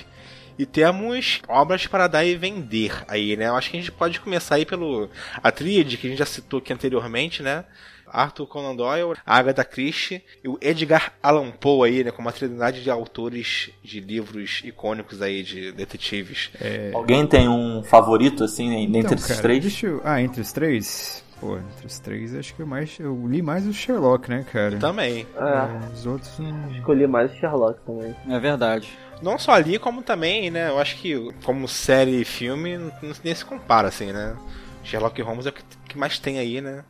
E 0.59 0.67
temos 0.67 1.41
obras 1.47 1.87
para 1.87 2.09
dar 2.09 2.25
e 2.25 2.35
vender 2.35 2.93
aí, 3.07 3.37
né? 3.37 3.47
Eu 3.47 3.55
acho 3.55 3.71
que 3.71 3.77
a 3.77 3.81
gente 3.81 3.93
pode 3.93 4.19
começar 4.19 4.57
aí 4.57 4.67
pelo 4.67 5.09
a 5.41 5.53
tríade 5.53 5.97
que 5.97 6.09
a 6.09 6.11
gente 6.11 6.19
já 6.19 6.27
citou 6.27 6.59
aqui 6.59 6.73
anteriormente, 6.73 7.45
né? 7.45 7.65
Arthur 8.13 8.47
Conan 8.47 8.75
Doyle, 8.77 9.15
a 9.25 9.37
Agatha 9.37 9.65
Christie 9.65 10.23
e 10.45 10.49
o 10.49 10.59
Edgar 10.61 11.13
Allan 11.23 11.51
Poe 11.51 11.89
aí, 11.89 12.05
né? 12.05 12.11
Com 12.11 12.23
uma 12.23 12.33
trinidade 12.33 12.83
de 12.83 12.91
autores 12.91 13.71
de 13.83 14.01
livros 14.01 14.61
icônicos 14.65 15.23
aí 15.23 15.43
de 15.43 15.73
detetives. 15.73 16.51
Alguém 16.95 17.27
tem 17.27 17.49
um 17.49 17.83
favorito, 17.83 18.45
assim, 18.45 18.75
entre 18.75 18.99
Então, 19.01 19.15
esses 19.15 19.27
cara, 19.27 19.43
três? 19.43 19.83
eu- 19.83 20.01
Ah, 20.05 20.21
entre 20.21 20.41
os 20.41 20.53
três? 20.53 21.25
Pô, 21.41 21.57
entre 21.57 21.87
os 21.87 21.99
três, 21.99 22.35
acho 22.35 22.55
que 22.55 22.61
eu 22.61 22.67
mais. 22.67 22.99
Eu 23.01 23.27
li 23.27 23.41
mais 23.41 23.67
o 23.67 23.73
Sherlock, 23.73 24.29
né, 24.29 24.45
cara? 24.53 24.77
Também. 24.77 25.27
É, 25.35 25.41
É, 25.41 25.93
Os 25.95 26.05
outros 26.05 26.39
não. 26.39 26.71
escolhi 26.73 27.07
mais 27.07 27.33
o 27.33 27.37
Sherlock 27.37 27.81
também. 27.87 28.15
É 28.29 28.39
verdade. 28.39 28.91
Não 29.23 29.39
só 29.39 29.53
ali, 29.53 29.79
como 29.79 30.03
também, 30.03 30.51
né? 30.51 30.69
Eu 30.69 30.79
acho 30.79 30.97
que 30.99 31.33
como 31.45 31.67
série 31.67 32.21
e 32.21 32.25
filme, 32.27 32.77
não- 32.77 32.93
nem 33.25 33.35
se 33.35 33.45
compara, 33.45 33.89
assim, 33.89 34.13
né? 34.13 34.37
Sherlock 34.85 35.21
Holmes 35.23 35.47
é 35.47 35.51
o 35.51 35.53
que 35.89 35.97
mais 35.99 36.19
tem 36.19 36.39
aí, 36.39 36.61
né? 36.61 36.85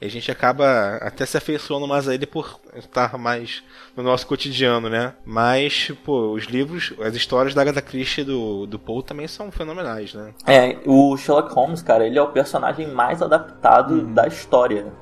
E 0.00 0.04
a 0.04 0.10
gente 0.10 0.30
acaba 0.30 0.96
até 1.00 1.24
se 1.24 1.38
afeiçoando 1.38 1.88
mais 1.88 2.06
a 2.06 2.14
ele 2.14 2.26
por 2.26 2.60
estar 2.74 3.16
mais 3.16 3.62
no 3.96 4.02
nosso 4.02 4.26
cotidiano, 4.26 4.90
né? 4.90 5.14
Mas, 5.24 5.90
pô, 6.04 6.32
os 6.32 6.44
livros, 6.44 6.92
as 7.00 7.14
histórias 7.14 7.54
da 7.54 7.62
Agatha 7.62 7.80
Christie 7.80 8.20
e 8.20 8.24
do, 8.24 8.66
do 8.66 8.78
Poe 8.78 9.02
também 9.02 9.26
são 9.26 9.50
fenomenais, 9.50 10.12
né? 10.12 10.34
É, 10.46 10.76
o 10.84 11.16
Sherlock 11.16 11.54
Holmes, 11.54 11.80
cara, 11.82 12.06
ele 12.06 12.18
é 12.18 12.22
o 12.22 12.30
personagem 12.30 12.86
mais 12.92 13.22
adaptado 13.22 13.94
Uhum. 13.94 14.12
da 14.12 14.26
história. 14.26 14.92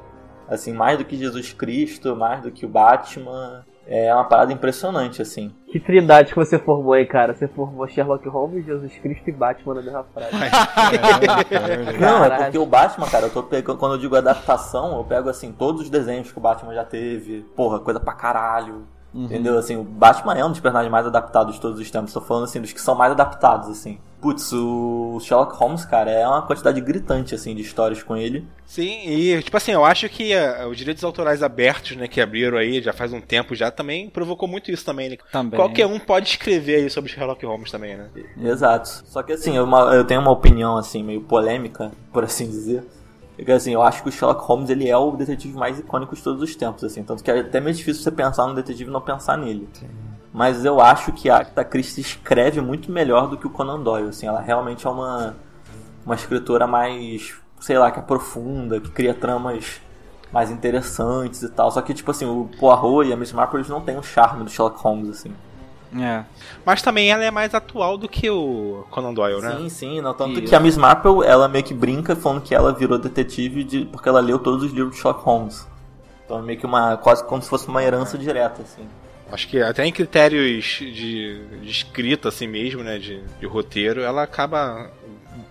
Assim, 0.48 0.72
mais 0.72 0.96
do 0.98 1.04
que 1.04 1.16
Jesus 1.16 1.52
Cristo, 1.52 2.14
mais 2.14 2.42
do 2.42 2.52
que 2.52 2.64
o 2.64 2.68
Batman. 2.68 3.64
É 3.86 4.14
uma 4.14 4.24
parada 4.24 4.52
impressionante, 4.52 5.20
assim. 5.20 5.54
Que 5.70 5.78
trindade 5.78 6.30
que 6.30 6.36
você 6.36 6.58
formou 6.58 6.94
aí, 6.94 7.04
cara? 7.04 7.34
Você 7.34 7.46
formou 7.48 7.86
Sherlock 7.86 8.26
Holmes, 8.28 8.64
Jesus 8.64 8.92
Cristo 8.98 9.28
e 9.28 9.32
Batman 9.32 9.74
na 9.74 9.82
mesma 9.82 10.04
frase. 10.04 10.30
Não, 12.00 12.24
é 12.24 12.30
porque 12.30 12.58
o 12.58 12.66
Batman, 12.66 13.06
cara, 13.08 13.26
eu 13.26 13.30
tô 13.30 13.42
pegando, 13.42 13.78
quando 13.78 13.96
eu 13.96 13.98
digo 13.98 14.16
adaptação, 14.16 14.96
eu 14.96 15.04
pego 15.04 15.28
assim, 15.28 15.52
todos 15.52 15.82
os 15.82 15.90
desenhos 15.90 16.32
que 16.32 16.38
o 16.38 16.40
Batman 16.40 16.74
já 16.74 16.84
teve, 16.84 17.42
porra, 17.54 17.80
coisa 17.80 18.00
pra 18.00 18.14
caralho. 18.14 18.86
Entendeu? 19.14 19.56
Assim, 19.56 19.76
o 19.76 19.84
Batman 19.84 20.34
é 20.34 20.44
um 20.44 20.50
dos 20.50 20.58
personagens 20.60 20.90
mais 20.90 21.06
adaptados 21.06 21.54
de 21.54 21.60
todos 21.60 21.78
os 21.78 21.88
tempos. 21.90 22.12
Tô 22.12 22.20
falando 22.20 22.44
assim, 22.44 22.60
dos 22.60 22.72
que 22.72 22.80
são 22.80 22.94
mais 22.96 23.12
adaptados, 23.12 23.68
assim. 23.68 23.98
Putz, 24.20 24.52
o 24.54 25.18
Sherlock 25.20 25.54
Holmes, 25.56 25.84
cara, 25.84 26.10
é 26.10 26.26
uma 26.26 26.42
quantidade 26.42 26.80
gritante, 26.80 27.34
assim, 27.34 27.54
de 27.54 27.60
histórias 27.60 28.02
com 28.02 28.16
ele. 28.16 28.48
Sim, 28.64 29.06
e 29.06 29.42
tipo 29.42 29.54
assim, 29.56 29.72
eu 29.72 29.84
acho 29.84 30.08
que 30.08 30.32
eh, 30.32 30.66
os 30.66 30.76
direitos 30.78 31.04
autorais 31.04 31.42
abertos, 31.42 31.94
né, 31.94 32.08
que 32.08 32.20
abriram 32.22 32.56
aí 32.56 32.80
já 32.82 32.92
faz 32.94 33.12
um 33.12 33.20
tempo 33.20 33.54
já, 33.54 33.70
também 33.70 34.08
provocou 34.08 34.48
muito 34.48 34.70
isso 34.70 34.82
também, 34.84 35.10
né? 35.10 35.16
Também. 35.30 35.60
Qualquer 35.60 35.86
um 35.86 35.98
pode 35.98 36.26
escrever 36.30 36.76
aí 36.76 36.90
sobre 36.90 37.10
Sherlock 37.12 37.44
Holmes 37.44 37.70
também, 37.70 37.96
né? 37.98 38.08
Exato. 38.42 38.88
Só 39.06 39.22
que 39.22 39.32
assim, 39.34 39.56
eu, 39.56 39.64
uma- 39.64 39.94
eu 39.94 40.04
tenho 40.04 40.22
uma 40.22 40.30
opinião 40.30 40.76
assim, 40.78 41.02
meio 41.02 41.20
polêmica, 41.20 41.92
por 42.10 42.24
assim 42.24 42.46
dizer. 42.46 42.82
Assim, 43.54 43.72
eu 43.72 43.82
acho 43.82 44.02
que 44.02 44.08
o 44.08 44.12
Sherlock 44.12 44.44
Holmes 44.44 44.70
ele 44.70 44.88
é 44.88 44.96
o 44.96 45.10
detetive 45.12 45.56
mais 45.56 45.78
icônico 45.78 46.14
de 46.14 46.22
todos 46.22 46.40
os 46.40 46.54
tempos, 46.54 46.84
assim. 46.84 47.02
Tanto 47.02 47.22
que 47.22 47.30
é 47.30 47.40
até 47.40 47.60
meio 47.60 47.74
difícil 47.74 48.02
você 48.02 48.10
pensar 48.10 48.46
no 48.46 48.54
detetive 48.54 48.88
e 48.88 48.92
não 48.92 49.00
pensar 49.00 49.36
nele. 49.36 49.68
Mas 50.32 50.64
eu 50.64 50.80
acho 50.80 51.12
que 51.12 51.28
a 51.28 51.36
Agatha 51.36 51.64
Christie 51.64 52.00
escreve 52.00 52.60
muito 52.60 52.90
melhor 52.90 53.28
do 53.28 53.36
que 53.36 53.46
o 53.46 53.50
Conan 53.50 53.80
Doyle, 53.80 54.08
assim. 54.08 54.26
Ela 54.26 54.40
realmente 54.40 54.86
é 54.86 54.90
uma, 54.90 55.34
uma 56.06 56.14
escritora 56.14 56.66
mais, 56.66 57.34
sei 57.60 57.78
lá, 57.78 57.90
que 57.90 57.98
aprofunda, 57.98 58.80
que 58.80 58.90
cria 58.90 59.14
tramas 59.14 59.80
mais 60.32 60.50
interessantes 60.50 61.42
e 61.42 61.48
tal. 61.48 61.70
Só 61.70 61.80
que, 61.82 61.94
tipo 61.94 62.10
assim, 62.10 62.26
o 62.26 62.48
Poirot 62.58 63.08
e 63.08 63.12
a 63.12 63.16
Miss 63.16 63.32
Marple 63.32 63.58
eles 63.58 63.68
não 63.68 63.80
têm 63.80 63.96
o 63.96 64.02
charme 64.02 64.44
do 64.44 64.50
Sherlock 64.50 64.80
Holmes, 64.80 65.08
assim. 65.08 65.32
É. 65.96 66.24
Mas 66.64 66.82
também 66.82 67.10
ela 67.10 67.24
é 67.24 67.30
mais 67.30 67.54
atual 67.54 67.96
do 67.96 68.08
que 68.08 68.28
o 68.28 68.84
Conan 68.90 69.14
Doyle, 69.14 69.40
né? 69.40 69.56
Sim, 69.58 69.68
sim, 69.68 70.00
não, 70.00 70.12
tanto 70.12 70.40
Isso. 70.40 70.48
que 70.48 70.54
a 70.54 70.60
Miss 70.60 70.76
Marple, 70.76 71.24
ela 71.24 71.48
meio 71.48 71.64
que 71.64 71.74
brinca 71.74 72.16
falando 72.16 72.42
que 72.42 72.54
ela 72.54 72.72
virou 72.72 72.98
detetive 72.98 73.62
de, 73.62 73.84
porque 73.86 74.08
ela 74.08 74.20
leu 74.20 74.38
todos 74.38 74.64
os 74.64 74.72
livros 74.72 74.96
de 74.96 75.00
Sherlock 75.00 75.24
Holmes. 75.24 75.68
Então 76.24 76.38
é 76.38 76.42
meio 76.42 76.58
que 76.58 76.66
uma, 76.66 76.96
quase 76.96 77.22
como 77.24 77.40
se 77.42 77.48
fosse 77.48 77.68
uma 77.68 77.82
herança 77.82 78.18
direta, 78.18 78.62
assim. 78.62 78.86
Acho 79.30 79.48
que 79.48 79.60
até 79.60 79.84
em 79.84 79.92
critérios 79.92 80.64
de, 80.64 81.44
de 81.60 81.70
escrita, 81.70 82.28
assim 82.28 82.46
mesmo, 82.46 82.82
né? 82.82 82.98
De, 82.98 83.22
de 83.40 83.46
roteiro, 83.46 84.00
ela 84.00 84.22
acaba 84.22 84.90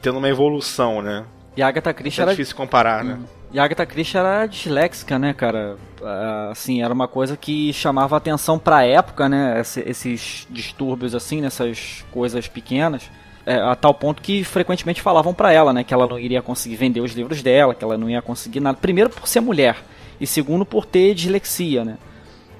tendo 0.01 0.17
uma 0.17 0.29
evolução, 0.29 1.01
né? 1.01 1.25
E 1.55 1.61
a 1.61 1.67
Agatha 1.67 1.93
Christie 1.93 2.21
É 2.21 2.23
era... 2.23 2.31
difícil 2.31 2.55
comparar, 2.55 3.03
né? 3.03 3.19
E 3.51 3.59
a 3.59 3.63
Agatha 3.63 3.85
Christie 3.85 4.17
era 4.17 4.45
disléxica, 4.47 5.19
né, 5.19 5.33
cara? 5.33 5.77
Ah, 6.03 6.49
Assim, 6.51 6.81
era 6.81 6.91
uma 6.93 7.07
coisa 7.07 7.37
que 7.37 7.71
chamava 7.71 8.17
atenção 8.17 8.57
pra 8.57 8.83
época, 8.85 9.29
né? 9.29 9.59
Esse- 9.61 9.81
esses 9.87 10.47
distúrbios, 10.49 11.13
assim, 11.13 11.41
nessas 11.41 12.03
coisas 12.11 12.47
pequenas. 12.47 13.03
É, 13.45 13.55
a 13.55 13.75
tal 13.75 13.93
ponto 13.93 14.21
que 14.21 14.43
frequentemente 14.43 15.01
falavam 15.01 15.33
pra 15.33 15.51
ela, 15.51 15.71
né? 15.73 15.83
Que 15.83 15.93
ela 15.93 16.07
não 16.07 16.17
iria 16.17 16.41
conseguir 16.41 16.77
vender 16.77 17.01
os 17.01 17.11
livros 17.11 17.43
dela, 17.43 17.75
que 17.75 17.83
ela 17.83 17.97
não 17.97 18.09
ia 18.09 18.21
conseguir 18.21 18.59
nada. 18.59 18.77
Primeiro 18.77 19.09
por 19.09 19.27
ser 19.27 19.41
mulher. 19.41 19.75
E 20.19 20.25
segundo 20.25 20.65
por 20.65 20.85
ter 20.85 21.13
dislexia, 21.13 21.83
né? 21.85 21.97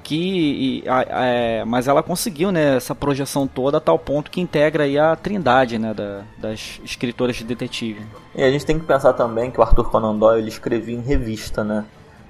Que, 0.03 0.81
e, 0.83 0.89
a- 0.89 0.99
a- 1.21 1.25
é, 1.25 1.65
mas 1.65 1.87
ela 1.87 2.03
conseguiu, 2.03 2.51
né? 2.51 2.75
Essa 2.75 2.93
projeção 2.93 3.47
toda 3.47 3.77
a 3.77 3.81
tal 3.81 3.97
ponto 3.97 4.29
que 4.29 4.41
integra 4.41 4.83
aí 4.83 4.99
a 4.99 5.15
trindade, 5.15 5.79
né? 5.79 5.93
da- 5.93 6.21
das 6.37 6.79
escritoras 6.83 7.35
de 7.37 7.43
detetive. 7.43 8.01
E 8.35 8.43
a 8.43 8.51
gente 8.51 8.65
tem 8.65 8.77
que 8.79 8.85
pensar 8.85 9.13
também 9.13 9.49
que 9.49 9.59
o 9.59 9.63
Arthur 9.63 9.89
Conan 9.89 10.15
Doyle 10.17 10.41
ele 10.41 10.49
escrevia 10.49 10.95
em 10.95 11.01
revista, 11.01 11.63
né? 11.63 11.85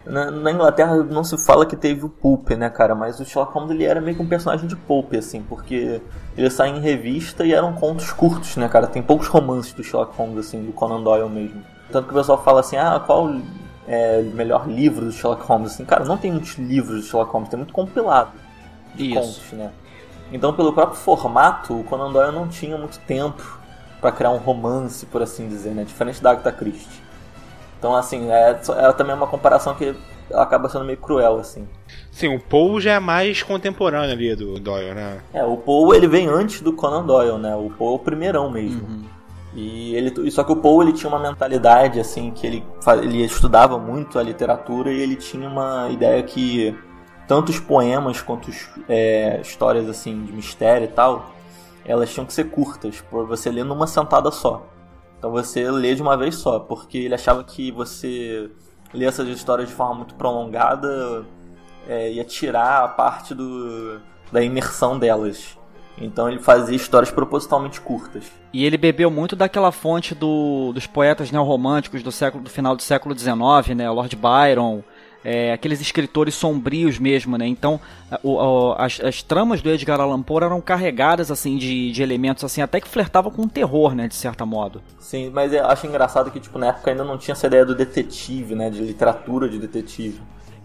Na, 0.05 0.29
na 0.29 0.51
Inglaterra 0.51 0.97
não 0.97 1.23
se 1.23 1.37
fala 1.45 1.65
que 1.65 1.77
teve 1.77 2.03
o 2.05 2.09
pulp, 2.09 2.49
né, 2.51 2.69
cara? 2.69 2.93
Mas 2.93 3.19
o 3.21 3.25
Sherlock 3.25 3.53
Holmes 3.53 3.71
ele 3.71 3.85
era 3.85 4.01
meio 4.01 4.17
que 4.17 4.21
um 4.21 4.27
personagem 4.27 4.67
de 4.67 4.75
pulp, 4.75 5.13
assim, 5.15 5.41
porque 5.47 6.01
ele 6.37 6.49
saía 6.49 6.75
em 6.75 6.81
revista 6.81 7.45
e 7.45 7.53
eram 7.53 7.71
contos 7.73 8.11
curtos, 8.11 8.57
né, 8.57 8.67
cara? 8.67 8.85
Tem 8.85 9.01
poucos 9.01 9.27
romances 9.27 9.71
do 9.73 9.81
Sherlock 9.81 10.13
Holmes, 10.17 10.37
assim, 10.45 10.61
do 10.65 10.73
Conan 10.73 11.01
Doyle 11.01 11.29
mesmo. 11.29 11.61
Tanto 11.89 12.07
que 12.07 12.13
o 12.13 12.17
pessoal 12.17 12.43
fala 12.43 12.59
assim, 12.59 12.75
ah, 12.75 13.01
qual 13.05 13.33
é 13.87 14.19
o 14.19 14.35
melhor 14.35 14.67
livro 14.67 15.05
do 15.05 15.11
Sherlock 15.11 15.43
Holmes? 15.43 15.73
Assim, 15.73 15.85
cara, 15.85 16.05
não 16.05 16.17
tem 16.17 16.31
muitos 16.31 16.55
livros 16.55 17.01
do 17.01 17.05
Sherlock 17.05 17.31
Holmes, 17.31 17.49
tem 17.49 17.57
muito 17.57 17.73
compilado 17.73 18.31
de 18.95 19.11
Isso. 19.11 19.19
contos, 19.19 19.51
né? 19.53 19.71
Então, 20.31 20.53
pelo 20.53 20.73
próprio 20.73 20.99
formato, 20.99 21.79
o 21.79 21.83
Conan 21.83 22.11
Doyle 22.11 22.33
não 22.33 22.47
tinha 22.47 22.77
muito 22.77 22.99
tempo 22.99 23.59
pra 24.01 24.11
criar 24.11 24.31
um 24.31 24.37
romance, 24.37 25.05
por 25.05 25.21
assim 25.21 25.47
dizer, 25.47 25.71
né? 25.71 25.83
Diferente 25.83 26.21
da 26.21 26.31
Agatha 26.31 26.51
Christie. 26.51 27.01
Então, 27.77 27.95
assim, 27.95 28.31
é, 28.31 28.59
é 28.77 28.93
também 28.93 29.15
uma 29.15 29.27
comparação 29.27 29.75
que 29.75 29.95
acaba 30.33 30.69
sendo 30.69 30.85
meio 30.85 30.97
cruel, 30.97 31.37
assim. 31.37 31.67
Sim, 32.11 32.35
o 32.35 32.39
Poe 32.39 32.81
já 32.81 32.93
é 32.93 32.99
mais 32.99 33.43
contemporâneo 33.43 34.11
ali 34.11 34.35
do 34.35 34.59
Doyle, 34.59 34.93
né? 34.93 35.19
É, 35.33 35.43
o 35.43 35.57
Poe 35.57 35.95
ele 35.95 36.07
vem 36.07 36.27
antes 36.27 36.61
do 36.61 36.73
Conan 36.73 37.05
Doyle, 37.05 37.37
né? 37.37 37.55
O 37.55 37.69
Poe 37.69 37.93
é 37.93 37.95
o 37.95 37.99
primeirão 37.99 38.49
mesmo. 38.49 39.05
E 39.55 39.93
ele, 39.95 40.31
só 40.31 40.43
que 40.43 40.51
o 40.51 40.55
Poe 40.55 40.85
ele 40.85 40.93
tinha 40.93 41.09
uma 41.09 41.19
mentalidade 41.19 41.99
assim 41.99 42.31
que 42.31 42.47
ele, 42.47 42.63
ele 43.03 43.23
estudava 43.23 43.77
muito 43.77 44.17
a 44.17 44.23
literatura 44.23 44.91
e 44.91 44.99
ele 44.99 45.15
tinha 45.15 45.47
uma 45.47 45.89
ideia 45.89 46.21
que 46.23 46.75
tanto 47.27 47.49
os 47.49 47.59
poemas 47.59 48.21
quanto 48.21 48.49
os, 48.49 48.67
é, 48.89 49.39
histórias 49.41 49.87
assim 49.87 50.25
de 50.25 50.31
mistério 50.33 50.85
e 50.85 50.87
tal, 50.87 51.31
elas 51.85 52.11
tinham 52.11 52.25
que 52.25 52.33
ser 52.33 52.45
curtas, 52.49 53.01
por 53.01 53.27
você 53.27 53.51
ler 53.51 53.63
numa 53.63 53.87
sentada 53.87 54.31
só. 54.31 54.65
Então 55.17 55.31
você 55.31 55.69
lê 55.69 55.93
de 55.95 56.01
uma 56.01 56.17
vez 56.17 56.35
só, 56.35 56.59
porque 56.59 56.97
ele 56.97 57.15
achava 57.15 57.43
que 57.43 57.71
você 57.71 58.49
ler 58.93 59.05
essas 59.05 59.27
histórias 59.27 59.69
de 59.69 59.75
forma 59.75 59.95
muito 59.95 60.15
prolongada 60.15 61.25
é, 61.87 62.11
ia 62.11 62.23
tirar 62.23 62.83
a 62.83 62.87
parte 62.87 63.33
do, 63.33 63.99
da 64.31 64.41
imersão 64.41 64.97
delas. 64.97 65.57
Então 65.97 66.27
ele 66.29 66.39
fazia 66.39 66.75
histórias 66.75 67.11
propositalmente 67.11 67.79
curtas. 67.79 68.23
E 68.51 68.65
ele 68.65 68.77
bebeu 68.77 69.11
muito 69.11 69.35
daquela 69.35 69.71
fonte 69.71 70.15
do- 70.15 70.71
dos 70.73 70.87
poetas 70.87 71.31
neorromânticos 71.31 72.01
do 72.01 72.11
século 72.11 72.43
do 72.43 72.49
final 72.49 72.75
do 72.75 72.81
século 72.81 73.17
XIX, 73.17 73.75
né? 73.75 73.89
Lord 73.89 74.15
Byron, 74.15 74.81
é, 75.23 75.53
aqueles 75.53 75.79
escritores 75.79 76.33
sombrios 76.35 76.97
mesmo, 76.99 77.37
né? 77.37 77.47
Então 77.47 77.79
o- 78.23 78.33
o- 78.33 78.73
as, 78.77 78.99
as 78.99 79.21
tramas 79.23 79.61
do 79.61 79.69
Edgar 79.69 80.01
Allan 80.01 80.21
Poe 80.21 80.43
eram 80.43 80.59
carregadas 80.59 81.29
assim 81.31 81.57
de, 81.57 81.91
de 81.91 82.01
elementos 82.03 82.43
assim 82.43 82.61
até 82.61 82.81
que 82.81 82.87
flertavam 82.87 83.31
com 83.31 83.43
o 83.43 83.47
terror, 83.49 83.93
né? 83.95 84.07
De 84.07 84.15
certo 84.15 84.45
modo. 84.47 84.81
Sim, 84.99 85.29
mas 85.33 85.53
eu 85.53 85.65
acho 85.67 85.85
engraçado 85.87 86.31
que 86.31 86.39
tipo 86.39 86.57
na 86.57 86.67
época 86.67 86.89
ainda 86.91 87.03
não 87.03 87.17
tinha 87.19 87.33
essa 87.33 87.47
ideia 87.47 87.65
do 87.65 87.75
detetive, 87.75 88.55
né, 88.55 88.69
de 88.69 88.81
literatura 88.81 89.47
de 89.47 89.59
detetive. 89.59 90.19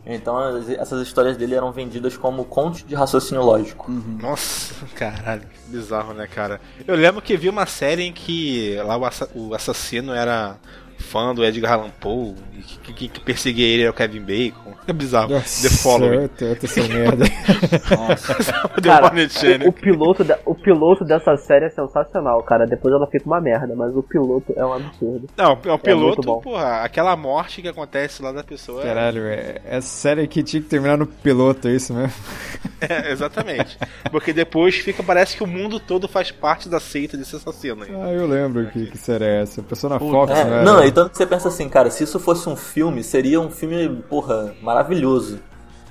Então 0.09 0.39
as- 0.39 0.69
essas 0.71 1.07
histórias 1.07 1.37
dele 1.37 1.55
eram 1.55 1.71
vendidas 1.71 2.17
como 2.17 2.45
contos 2.45 2.83
de 2.85 2.95
raciocínio 2.95 3.43
lógico. 3.45 3.91
Nossa, 3.91 4.75
caralho, 4.95 5.43
que 5.43 5.71
bizarro, 5.71 6.15
né, 6.15 6.27
cara? 6.27 6.61
Eu 6.87 6.97
lembro 6.97 7.21
que 7.21 7.37
vi 7.37 7.49
uma 7.49 7.67
série 7.67 8.03
em 8.05 8.13
que 8.13 8.77
lá 8.85 8.97
o, 8.97 9.05
assa- 9.05 9.29
o 9.35 9.55
assassino 9.55 10.13
era 10.15 10.57
fã 10.99 11.35
do 11.35 11.45
Edgar 11.45 11.73
Allan 11.75 11.91
Poe 12.01 12.35
e 12.53 12.61
que, 12.63 12.93
que, 12.93 13.09
que 13.09 13.21
perseguia 13.21 13.67
ele 13.67 13.83
era 13.83 13.91
o 13.91 13.95
Kevin 13.95 14.21
Bacon. 14.21 14.75
É 14.87 14.93
bizarro. 14.93 15.29
The 15.29 15.69
Following. 15.83 16.29
Certo, 16.37 16.65
essa 16.67 16.83
merda. 16.89 17.25
The 17.27 18.81
Cara, 18.89 19.07
Hornet 19.07 19.33
Channel. 19.33 19.67
o, 19.67 19.71
o 19.71 19.73
piloto 19.73 20.25
de- 20.25 20.37
o 20.45 20.55
piloto 20.55 21.05
dessa 21.05 21.37
série 21.37 21.67
é 21.67 21.71
sensacional, 21.71 22.43
cara. 22.43 22.67
Depois 22.67 22.93
ela 22.95 23.07
fica 23.07 23.27
uma 23.27 23.41
merda, 23.41 23.75
mas 23.77 23.95
o 23.97 24.03
piloto 24.03 24.53
é 24.57 24.65
um 24.65 24.73
absurdo. 24.73 25.29
Não, 25.37 25.59
é 25.65 25.73
o 25.73 25.79
piloto, 25.79 26.07
muito 26.17 26.23
bom. 26.23 26.41
porra, 26.41 26.81
aquela 26.83 27.17
morte 27.17 27.63
que 27.63 27.69
acontece 27.69 28.23
lá 28.23 28.33
da 28.33 28.43
pessoa. 28.43 28.83
é- 28.83 28.87
Caralho, 28.87 29.23
é, 29.27 29.61
essa 29.65 29.89
série 29.89 30.23
aqui 30.23 30.43
tinha 30.43 30.63
que 30.63 30.69
terminar 30.69 30.97
no 30.97 31.07
piloto, 31.07 31.69
é 31.69 31.73
isso 31.73 31.93
mesmo? 31.95 32.13
É, 32.81 33.11
exatamente. 33.11 33.77
Porque 34.09 34.33
depois 34.33 34.77
fica, 34.77 35.03
parece 35.03 35.37
que 35.37 35.43
o 35.43 35.47
mundo 35.49 35.81
todo 35.81 36.07
faz 36.07 36.31
parte 36.31 36.69
da 36.69 36.79
seita 36.79 37.17
desse 37.17 37.35
assassino 37.35 37.83
aí. 37.83 37.91
Ah, 37.93 38.13
eu 38.13 38.25
lembro 38.25 38.67
que, 38.71 38.87
que 38.87 38.97
série 38.97 39.25
é 39.25 39.43
essa. 39.43 39.61
Passou 39.65 39.91
na 39.91 39.99
Fox, 39.99 40.31
É, 40.33 40.45
não 40.45 40.53
era? 40.55 40.63
não, 40.63 40.85
e 40.89 40.93
tanto 40.93 41.11
que 41.11 41.17
você 41.17 41.27
pensa 41.27 41.49
assim, 41.49 41.69
cara, 41.69 41.91
se 41.91 42.05
isso 42.05 42.19
fosse 42.19 42.49
um 42.49 42.57
filme, 42.57 43.03
seria 43.05 43.41
um 43.41 43.51
filme, 43.51 44.03
porra, 44.09 44.55
maravilhoso. 44.63 45.39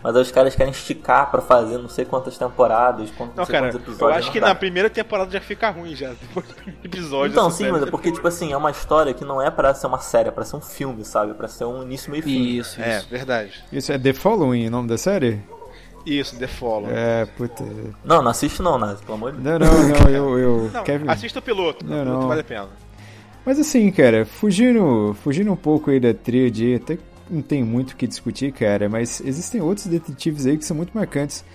Mas 0.03 0.15
aí 0.15 0.21
os 0.21 0.31
caras 0.31 0.55
querem 0.55 0.71
esticar 0.71 1.29
pra 1.31 1.41
fazer 1.41 1.77
não 1.79 1.89
sei 1.89 2.05
quantas 2.05 2.37
temporadas, 2.37 3.09
quantos, 3.17 3.35
Não, 3.35 3.41
não 3.41 3.45
sei 3.45 3.53
cara, 3.55 3.65
quantos 3.71 3.81
episódios. 3.81 4.01
eu 4.11 4.15
acho 4.19 4.31
que 4.31 4.39
dá. 4.39 4.47
na 4.49 4.55
primeira 4.55 4.89
temporada 4.89 5.31
já 5.31 5.41
fica 5.41 5.69
ruim 5.71 5.95
já, 5.95 6.09
depois 6.09 6.45
do 6.47 6.53
primeiro 6.53 6.79
episódio. 6.85 7.31
Então, 7.31 7.45
dessa 7.45 7.57
sim, 7.57 7.71
mas 7.71 7.81
é 7.81 7.85
porque, 7.87 8.11
tipo 8.11 8.27
assim, 8.27 8.53
é 8.53 8.57
uma 8.57 8.69
história 8.71 9.13
que 9.13 9.25
não 9.25 9.41
é 9.41 9.49
pra 9.49 9.73
ser 9.73 9.87
uma 9.87 9.99
série, 9.99 10.29
é 10.29 10.31
pra 10.31 10.45
ser 10.45 10.55
um 10.55 10.61
filme, 10.61 11.03
sabe? 11.03 11.31
É 11.31 11.33
pra 11.33 11.47
ser 11.47 11.65
um 11.65 11.81
início, 11.81 12.11
meio 12.11 12.21
e 12.21 12.23
fim. 12.23 12.43
Isso, 12.59 12.79
É, 12.79 12.99
isso. 12.99 13.09
verdade. 13.09 13.51
Isso 13.71 13.91
é 13.91 13.97
The 13.97 14.13
Following, 14.13 14.67
o 14.67 14.71
nome 14.71 14.87
da 14.87 14.97
série? 14.99 15.41
Isso, 16.05 16.37
The 16.39 16.47
Follow. 16.47 16.89
É, 16.89 17.25
puta. 17.25 17.65
Não, 18.05 18.21
não 18.21 18.31
assiste 18.31 18.61
não, 18.61 18.77
Nazi, 18.77 19.01
pelo 19.03 19.15
amor 19.15 19.33
de 19.33 19.39
Deus. 19.41 19.59
Não, 19.59 19.67
não, 19.67 19.89
não, 19.89 20.09
eu. 20.09 20.39
eu 20.39 20.71
Não, 20.71 20.83
Kevin... 20.83 21.09
assista 21.09 21.39
o 21.39 21.41
piloto, 21.41 21.83
Não, 21.85 21.97
o 21.97 22.03
piloto 22.03 22.21
não. 22.21 22.27
vale 22.29 22.41
a 22.41 22.43
pena. 22.45 22.69
Mas 23.47 23.57
assim, 23.59 23.89
cara, 23.91 24.25
fugindo, 24.25 25.15
fugindo 25.23 25.49
um 25.49 25.55
pouco 25.55 25.89
aí 25.89 26.01
da 26.01 26.13
tríade, 26.13 26.75
até 26.75 26.97
não 27.29 27.41
tem 27.41 27.63
muito 27.63 27.91
o 27.91 27.95
que 27.95 28.05
discutir, 28.05 28.51
cara, 28.51 28.89
mas 28.89 29.21
existem 29.21 29.61
outros 29.61 29.87
detetives 29.87 30.45
aí 30.45 30.57
que 30.57 30.65
são 30.65 30.75
muito 30.75 30.91
marcantes 30.93 31.45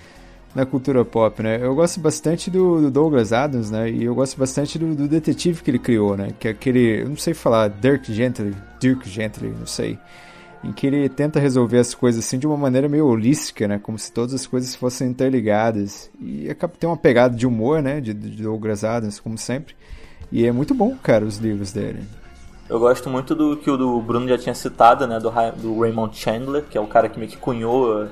na 0.55 0.64
cultura 0.64 1.05
pop, 1.05 1.43
né? 1.43 1.59
Eu 1.61 1.74
gosto 1.74 2.01
bastante 2.01 2.51
do, 2.51 2.80
do 2.80 2.90
Douglas 2.90 3.30
Adams, 3.34 3.70
né? 3.70 3.90
E 3.90 4.05
eu 4.05 4.14
gosto 4.14 4.38
bastante 4.38 4.78
do, 4.78 4.95
do 4.95 5.07
detetive 5.07 5.62
que 5.62 5.70
ele 5.70 5.78
criou, 5.78 6.16
né? 6.16 6.30
Que 6.40 6.49
é 6.49 6.53
aquele, 6.53 7.03
eu 7.03 7.11
não 7.11 7.16
sei 7.18 7.34
falar, 7.34 7.68
Dirk 7.68 8.11
Gently, 8.11 8.55
Dirk 8.80 9.07
Gently, 9.07 9.51
não 9.51 9.66
sei. 9.66 9.99
Em 10.64 10.72
que 10.72 10.86
ele 10.86 11.07
tenta 11.11 11.38
resolver 11.38 11.78
as 11.78 11.93
coisas 11.93 12.24
assim 12.24 12.38
de 12.38 12.47
uma 12.47 12.57
maneira 12.57 12.88
meio 12.88 13.07
holística, 13.07 13.68
né? 13.68 13.78
Como 13.78 13.99
se 13.99 14.11
todas 14.11 14.32
as 14.32 14.47
coisas 14.47 14.74
fossem 14.74 15.11
interligadas. 15.11 16.11
E 16.18 16.49
acaba 16.49 16.72
tem 16.72 16.88
uma 16.88 16.97
pegada 16.97 17.36
de 17.36 17.47
humor, 17.47 17.82
né? 17.82 18.01
De, 18.01 18.14
de 18.14 18.43
Douglas 18.43 18.82
Adams, 18.82 19.20
como 19.20 19.36
sempre. 19.36 19.74
E 20.33 20.47
é 20.47 20.51
muito 20.51 20.74
bom, 20.74 20.97
cara, 21.03 21.24
os 21.24 21.37
livros 21.37 21.72
dele. 21.72 22.03
Eu 22.68 22.80
gosto 22.80 23.11
muito 23.11 23.35
do 23.35 23.57
que 23.57 23.70
o 23.70 23.76
do 23.76 24.01
Bruno 24.01 24.26
já 24.26 24.39
tinha 24.39 24.55
citado, 24.55 25.07
né? 25.07 25.20
Do, 25.20 25.30
do 25.61 25.80
Raymond 25.80 26.16
Chandler, 26.16 26.64
que 26.64 26.78
é 26.78 26.80
o 26.80 26.87
cara 26.87 27.09
que 27.09 27.18
meio 27.18 27.30
que 27.30 27.37
cunhou 27.37 28.09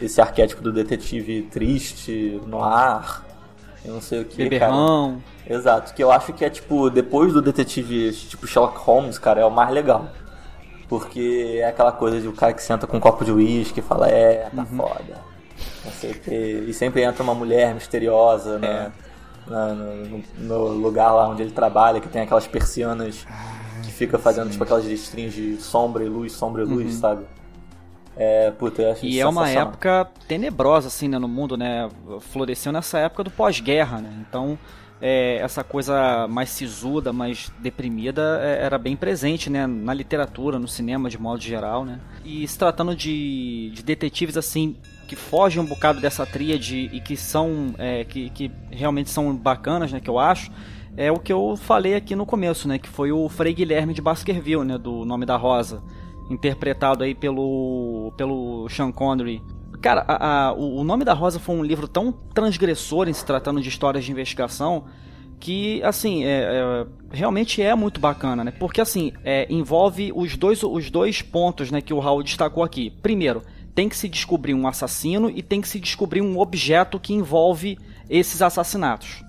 esse 0.00 0.20
arquétipo 0.20 0.62
do 0.62 0.70
detetive 0.70 1.42
triste, 1.50 2.40
noir, 2.46 3.22
eu 3.84 3.94
não 3.94 4.00
sei 4.00 4.20
o 4.20 4.24
que, 4.24 4.36
cara. 4.36 4.50
Beberrão. 4.50 5.22
Exato, 5.48 5.92
que 5.92 6.02
eu 6.02 6.12
acho 6.12 6.32
que 6.32 6.44
é 6.44 6.50
tipo, 6.50 6.88
depois 6.88 7.32
do 7.32 7.42
detetive 7.42 8.12
tipo 8.12 8.46
Sherlock 8.46 8.78
Holmes, 8.78 9.18
cara, 9.18 9.40
é 9.40 9.44
o 9.44 9.50
mais 9.50 9.70
legal. 9.70 10.06
Porque 10.88 11.58
é 11.58 11.66
aquela 11.66 11.90
coisa 11.90 12.20
de 12.20 12.28
o 12.28 12.32
cara 12.32 12.52
que 12.52 12.62
senta 12.62 12.86
com 12.86 12.98
um 12.98 13.00
copo 13.00 13.24
de 13.24 13.32
uísque 13.32 13.80
e 13.80 13.82
fala, 13.82 14.08
é, 14.08 14.50
tá 14.54 14.64
foda. 14.64 15.18
Não 15.84 15.92
sei 15.92 16.10
o 16.10 16.20
quê. 16.20 16.64
E 16.68 16.72
sempre 16.74 17.02
entra 17.02 17.22
uma 17.22 17.34
mulher 17.34 17.74
misteriosa, 17.74 18.58
né? 18.58 18.92
Na- 19.46 19.74
no, 19.74 20.22
no 20.38 20.68
lugar 20.68 21.12
lá 21.12 21.28
onde 21.28 21.42
ele 21.42 21.50
trabalha, 21.52 22.00
que 22.00 22.08
tem 22.08 22.22
aquelas 22.22 22.46
persianas 22.46 23.26
que 23.82 23.90
fica 23.92 24.18
fazendo 24.18 24.50
tipo 24.50 24.62
aquelas 24.64 24.84
listrinhas 24.84 25.32
de 25.34 25.56
sombra 25.56 26.04
e 26.04 26.08
luz, 26.08 26.32
sombra 26.32 26.62
e 26.62 26.64
luz, 26.64 26.94
sabe? 26.94 27.24
É, 28.16 28.50
puta, 28.50 28.82
eu 28.82 28.92
acho 28.92 29.06
E 29.06 29.18
é 29.18 29.26
uma 29.26 29.48
época 29.48 30.08
tenebrosa, 30.28 30.88
assim, 30.88 31.08
né, 31.08 31.18
no 31.18 31.28
mundo, 31.28 31.56
né? 31.56 31.88
Floresceu 32.20 32.70
nessa 32.70 32.98
época 32.98 33.24
do 33.24 33.30
pós-guerra, 33.30 34.00
né? 34.02 34.12
Então, 34.28 34.58
é, 35.00 35.36
essa 35.38 35.64
coisa 35.64 36.28
mais 36.28 36.50
sisuda, 36.50 37.10
mais 37.12 37.50
deprimida, 37.58 38.38
é, 38.42 38.62
era 38.64 38.76
bem 38.76 38.96
presente, 38.96 39.48
né? 39.48 39.66
Na 39.66 39.94
literatura, 39.94 40.58
no 40.58 40.68
cinema, 40.68 41.08
de 41.08 41.18
modo 41.18 41.40
geral, 41.42 41.84
né? 41.86 42.00
E 42.22 42.46
se 42.46 42.58
tratando 42.58 42.94
de, 42.94 43.70
de 43.74 43.82
detetives, 43.82 44.36
assim, 44.36 44.76
que 45.12 45.16
fogem 45.16 45.62
um 45.62 45.66
bocado 45.66 46.00
dessa 46.00 46.24
tríade 46.24 46.88
e 46.90 46.98
que 46.98 47.18
são, 47.18 47.74
é, 47.76 48.02
que, 48.02 48.30
que 48.30 48.50
realmente 48.70 49.10
são 49.10 49.36
bacanas, 49.36 49.92
né? 49.92 50.00
Que 50.00 50.08
eu 50.08 50.18
acho, 50.18 50.50
é 50.96 51.12
o 51.12 51.18
que 51.18 51.30
eu 51.30 51.54
falei 51.54 51.94
aqui 51.94 52.16
no 52.16 52.24
começo, 52.24 52.66
né? 52.66 52.78
Que 52.78 52.88
foi 52.88 53.12
o 53.12 53.28
Frei 53.28 53.52
Guilherme 53.52 53.92
de 53.92 54.00
Baskerville, 54.00 54.64
né? 54.64 54.78
Do 54.78 55.04
Nome 55.04 55.26
da 55.26 55.36
Rosa 55.36 55.82
interpretado 56.30 57.04
aí 57.04 57.14
pelo 57.14 58.10
pelo 58.16 58.66
Sean 58.70 58.90
Connery. 58.90 59.42
Cara, 59.82 60.02
a, 60.08 60.46
a, 60.46 60.52
o, 60.54 60.80
o 60.80 60.84
Nome 60.84 61.04
da 61.04 61.12
Rosa 61.12 61.38
foi 61.38 61.54
um 61.56 61.62
livro 61.62 61.86
tão 61.86 62.10
transgressor 62.10 63.06
em 63.06 63.12
se 63.12 63.26
tratando 63.26 63.60
de 63.60 63.68
histórias 63.68 64.06
de 64.06 64.12
investigação 64.12 64.84
que, 65.38 65.82
assim, 65.82 66.24
é, 66.24 66.40
é, 66.40 66.86
realmente 67.10 67.60
é 67.60 67.74
muito 67.74 68.00
bacana, 68.00 68.44
né? 68.44 68.52
Porque, 68.52 68.80
assim, 68.80 69.12
é, 69.24 69.44
envolve 69.52 70.12
os 70.14 70.36
dois, 70.36 70.62
os 70.62 70.88
dois 70.88 71.20
pontos 71.20 71.68
né, 71.68 71.80
que 71.80 71.92
o 71.92 71.98
Raul 71.98 72.22
destacou 72.22 72.62
aqui. 72.62 72.90
Primeiro, 73.02 73.42
tem 73.74 73.88
que 73.88 73.96
se 73.96 74.08
descobrir 74.08 74.54
um 74.54 74.66
assassino 74.66 75.30
e 75.30 75.42
tem 75.42 75.60
que 75.60 75.68
se 75.68 75.80
descobrir 75.80 76.20
um 76.20 76.38
objeto 76.38 77.00
que 77.00 77.12
envolve 77.12 77.78
esses 78.08 78.42
assassinatos. 78.42 79.24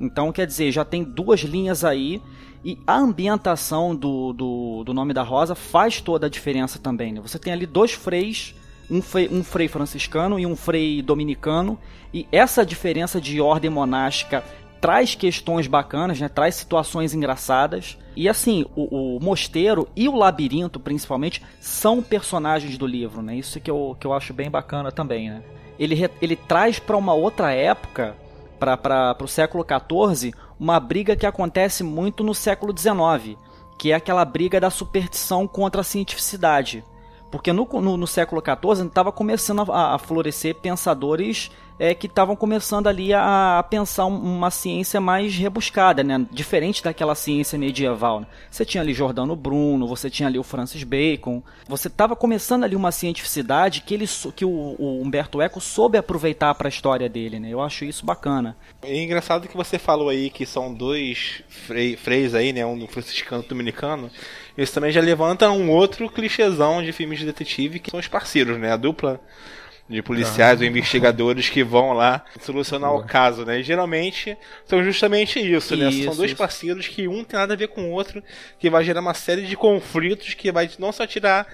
Então, 0.00 0.32
quer 0.32 0.46
dizer, 0.46 0.72
já 0.72 0.84
tem 0.84 1.04
duas 1.04 1.40
linhas 1.40 1.84
aí 1.84 2.20
e 2.64 2.78
a 2.86 2.96
ambientação 2.96 3.94
do, 3.94 4.32
do, 4.32 4.84
do 4.84 4.94
Nome 4.94 5.12
da 5.12 5.22
Rosa 5.22 5.54
faz 5.54 6.00
toda 6.00 6.26
a 6.26 6.30
diferença 6.30 6.78
também. 6.78 7.12
Né? 7.12 7.20
Você 7.20 7.38
tem 7.38 7.52
ali 7.52 7.66
dois 7.66 7.92
freis 7.92 8.54
um 8.90 9.00
frei, 9.00 9.28
um 9.30 9.42
frei 9.42 9.68
franciscano 9.68 10.38
e 10.38 10.46
um 10.46 10.54
frei 10.54 11.00
dominicano, 11.00 11.78
e 12.12 12.26
essa 12.30 12.64
diferença 12.64 13.20
de 13.20 13.40
ordem 13.40 13.70
monástica 13.70 14.44
traz 14.82 15.14
questões 15.14 15.68
bacanas, 15.68 16.20
né? 16.20 16.28
traz 16.28 16.56
situações 16.56 17.14
engraçadas. 17.14 17.96
E 18.16 18.28
assim, 18.28 18.66
o, 18.74 19.16
o, 19.16 19.20
mosteiro 19.20 19.88
e 19.94 20.08
o 20.08 20.16
labirinto, 20.16 20.80
principalmente, 20.80 21.40
são 21.60 22.02
personagens 22.02 22.76
do 22.76 22.84
livro, 22.84 23.22
né? 23.22 23.36
Isso 23.36 23.60
que 23.60 23.70
eu, 23.70 23.96
que 23.98 24.04
eu 24.04 24.12
acho 24.12 24.34
bem 24.34 24.50
bacana 24.50 24.90
também, 24.90 25.30
né? 25.30 25.42
Ele, 25.78 26.10
ele 26.20 26.34
traz 26.34 26.80
para 26.80 26.96
uma 26.96 27.14
outra 27.14 27.52
época, 27.52 28.16
para 28.58 29.16
o 29.22 29.28
século 29.28 29.64
XIV, 29.64 30.34
uma 30.58 30.80
briga 30.80 31.14
que 31.14 31.26
acontece 31.26 31.84
muito 31.84 32.24
no 32.24 32.34
século 32.34 32.76
XIX, 32.76 33.38
que 33.78 33.92
é 33.92 33.94
aquela 33.94 34.24
briga 34.24 34.60
da 34.60 34.68
superstição 34.68 35.46
contra 35.46 35.82
a 35.82 35.84
cientificidade. 35.84 36.84
Porque 37.30 37.52
no, 37.52 37.66
no, 37.80 37.96
no 37.96 38.06
século 38.06 38.42
XIV 38.44 38.88
estava 38.88 39.10
começando 39.12 39.64
a, 39.72 39.94
a, 39.94 39.98
florescer 39.98 40.56
pensadores 40.56 41.50
é, 41.82 41.96
que 41.96 42.06
estavam 42.06 42.36
começando 42.36 42.86
ali 42.86 43.12
a, 43.12 43.58
a, 43.58 43.62
pensar 43.64 44.06
uma 44.06 44.52
ciência 44.52 45.00
mais 45.00 45.34
rebuscada, 45.34 46.04
né? 46.04 46.24
diferente 46.30 46.80
daquela 46.80 47.16
ciência 47.16 47.58
medieval. 47.58 48.20
Né? 48.20 48.26
Você 48.48 48.64
tinha 48.64 48.80
ali 48.80 48.94
Jordano 48.94 49.34
Bruno, 49.34 49.88
você 49.88 50.08
tinha 50.08 50.28
ali 50.28 50.38
o 50.38 50.44
Francis 50.44 50.84
Bacon, 50.84 51.42
você 51.66 51.88
estava 51.88 52.14
começando 52.14 52.62
ali 52.62 52.76
uma 52.76 52.92
cientificidade 52.92 53.80
que, 53.80 53.94
ele, 53.94 54.06
que 54.36 54.44
o, 54.44 54.76
o 54.78 55.02
Humberto 55.02 55.42
Eco 55.42 55.60
soube 55.60 55.98
aproveitar 55.98 56.54
para 56.54 56.68
a 56.68 56.70
história 56.70 57.08
dele. 57.08 57.40
Né? 57.40 57.48
Eu 57.50 57.60
acho 57.60 57.84
isso 57.84 58.06
bacana. 58.06 58.56
É 58.80 59.02
engraçado 59.02 59.48
que 59.48 59.56
você 59.56 59.76
falou 59.76 60.08
aí 60.08 60.30
que 60.30 60.46
são 60.46 60.72
dois 60.72 61.42
freis 61.48 62.32
aí, 62.32 62.52
né? 62.52 62.64
um 62.64 62.86
franciscano 62.86 63.42
e 63.44 63.48
dominicano. 63.48 64.08
Isso 64.56 64.72
também 64.72 64.92
já 64.92 65.00
levanta 65.00 65.50
um 65.50 65.68
outro 65.68 66.08
clichêzão 66.08 66.80
de 66.80 66.92
filmes 66.92 67.18
de 67.18 67.26
detetive 67.26 67.80
que 67.80 67.90
são 67.90 67.98
os 67.98 68.06
parceiros, 68.06 68.56
né? 68.56 68.70
A 68.70 68.76
dupla 68.76 69.20
de 69.92 70.02
policiais 70.02 70.60
ah. 70.60 70.64
ou 70.64 70.68
investigadores 70.68 71.48
que 71.48 71.62
vão 71.62 71.92
lá 71.92 72.24
solucionar 72.40 72.90
Boa. 72.90 73.02
o 73.02 73.06
caso, 73.06 73.44
né? 73.44 73.60
E 73.60 73.62
geralmente 73.62 74.36
são 74.64 74.82
justamente 74.82 75.38
isso, 75.38 75.76
né? 75.76 75.88
Isso, 75.88 76.04
são 76.04 76.16
dois 76.16 76.30
isso. 76.30 76.38
parceiros 76.38 76.88
que 76.88 77.06
um 77.06 77.22
tem 77.22 77.38
nada 77.38 77.54
a 77.54 77.56
ver 77.56 77.68
com 77.68 77.82
o 77.84 77.90
outro, 77.90 78.22
que 78.58 78.70
vai 78.70 78.82
gerar 78.82 79.00
uma 79.00 79.14
série 79.14 79.42
de 79.42 79.56
conflitos 79.56 80.34
que 80.34 80.50
vai 80.50 80.68
não 80.78 80.92
só 80.92 81.06
tirar 81.06 81.46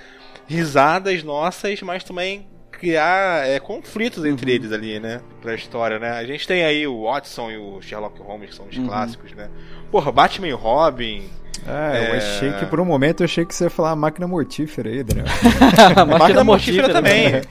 risadas 0.46 1.22
nossas, 1.22 1.82
mas 1.82 2.04
também 2.04 2.46
criar 2.70 3.46
é, 3.46 3.58
conflitos 3.58 4.24
entre 4.24 4.50
uhum. 4.50 4.56
eles 4.56 4.72
ali, 4.72 5.00
né? 5.00 5.20
Pra 5.42 5.54
história, 5.54 5.98
né? 5.98 6.12
A 6.12 6.24
gente 6.24 6.46
tem 6.46 6.64
aí 6.64 6.86
o 6.86 7.04
Watson 7.04 7.50
e 7.50 7.58
o 7.58 7.82
Sherlock 7.82 8.20
Holmes, 8.20 8.50
que 8.50 8.56
são 8.56 8.66
os 8.66 8.76
uhum. 8.76 8.86
clássicos, 8.86 9.32
né? 9.32 9.50
Porra, 9.90 10.12
Batman 10.12 10.48
e 10.48 10.52
Robin, 10.52 11.28
ah, 11.66 11.96
eu 11.96 12.14
é... 12.14 12.16
achei 12.16 12.52
que 12.52 12.66
por 12.66 12.80
um 12.80 12.84
momento 12.84 13.20
eu 13.20 13.24
achei 13.24 13.44
que 13.44 13.54
você 13.54 13.64
ia 13.64 13.70
falar 13.70 13.94
máquina 13.96 14.26
mortífera 14.26 14.88
aí, 14.88 15.02
Daniel. 15.02 15.26
máquina, 15.96 16.18
máquina 16.18 16.44
mortífera, 16.44 16.92
também. 16.92 17.32
Né? 17.32 17.42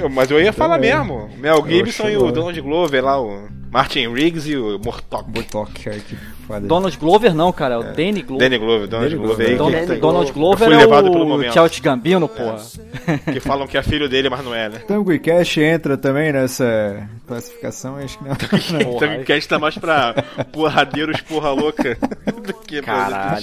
eu, 0.00 0.08
mas 0.08 0.30
eu 0.30 0.40
ia 0.40 0.52
falar 0.52 0.78
mesmo. 0.78 1.28
Mel 1.38 1.64
Gibson 1.66 2.08
e 2.08 2.16
o 2.16 2.30
Donald 2.30 2.60
Glover 2.60 3.04
lá, 3.04 3.20
o 3.20 3.48
Martin 3.70 4.12
Riggs 4.12 4.50
e 4.50 4.56
o 4.56 4.78
Mortok. 4.78 5.30
Mortok, 5.30 5.88
é, 5.88 5.92
que 5.98 6.16
foda. 6.50 6.66
Donald 6.66 6.96
Glover 6.98 7.34
não, 7.34 7.52
cara, 7.52 7.74
é 7.74 7.78
o 7.78 7.82
é. 7.82 7.92
Danny 7.92 8.22
Glover. 8.22 8.48
Danny 8.48 8.58
Glover, 8.58 8.88
Donald 8.88 9.10
Danny 9.10 9.26
Glover. 9.26 9.56
Don 9.56 9.70
Danny 9.70 10.00
Donald 10.00 10.32
Glover 10.32 10.72
é 10.72 11.48
o 11.48 11.52
Chelsea 11.52 11.82
Gambino, 11.82 12.28
porra. 12.28 12.58
É. 13.06 13.32
Que 13.32 13.40
falam 13.40 13.66
que 13.66 13.76
é 13.76 13.82
filho 13.82 14.08
dele, 14.08 14.28
mas 14.28 14.44
não 14.44 14.54
é, 14.54 14.68
né? 14.68 14.78
Tango 14.86 15.12
e 15.12 15.18
Cash 15.18 15.58
entra 15.58 15.96
também 15.96 16.32
nessa 16.32 17.08
classificação, 17.26 17.96
acho 17.96 18.18
que 18.18 18.24
não. 18.24 18.98
Tango 18.98 19.20
e 19.20 19.24
Cash 19.24 19.46
tá 19.46 19.58
mais 19.58 19.76
pra 19.78 20.14
porradeiros 20.52 21.20
porra 21.22 21.50
louca 21.50 21.96
do 22.44 22.54
que 22.54 22.82
pra 22.82 23.38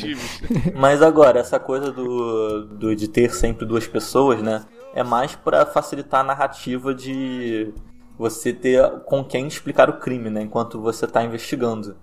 Mas 0.76 1.02
agora, 1.02 1.40
essa 1.40 1.60
coisa 1.60 1.92
do, 1.92 2.66
do 2.66 2.96
de 2.96 3.08
ter 3.08 3.34
sempre 3.34 3.66
duas 3.66 3.88
pessoas, 3.88 4.42
né? 4.42 4.64
É 4.94 5.04
mais 5.04 5.36
para 5.36 5.66
facilitar 5.66 6.22
a 6.22 6.24
narrativa 6.24 6.94
de 6.94 7.72
você 8.18 8.52
ter 8.52 8.84
com 9.06 9.24
quem 9.24 9.48
explicar 9.48 9.90
o 9.90 10.00
crime, 10.00 10.30
né? 10.30 10.42
Enquanto 10.42 10.82
você 10.82 11.06
está 11.06 11.24
investigando. 11.24 11.96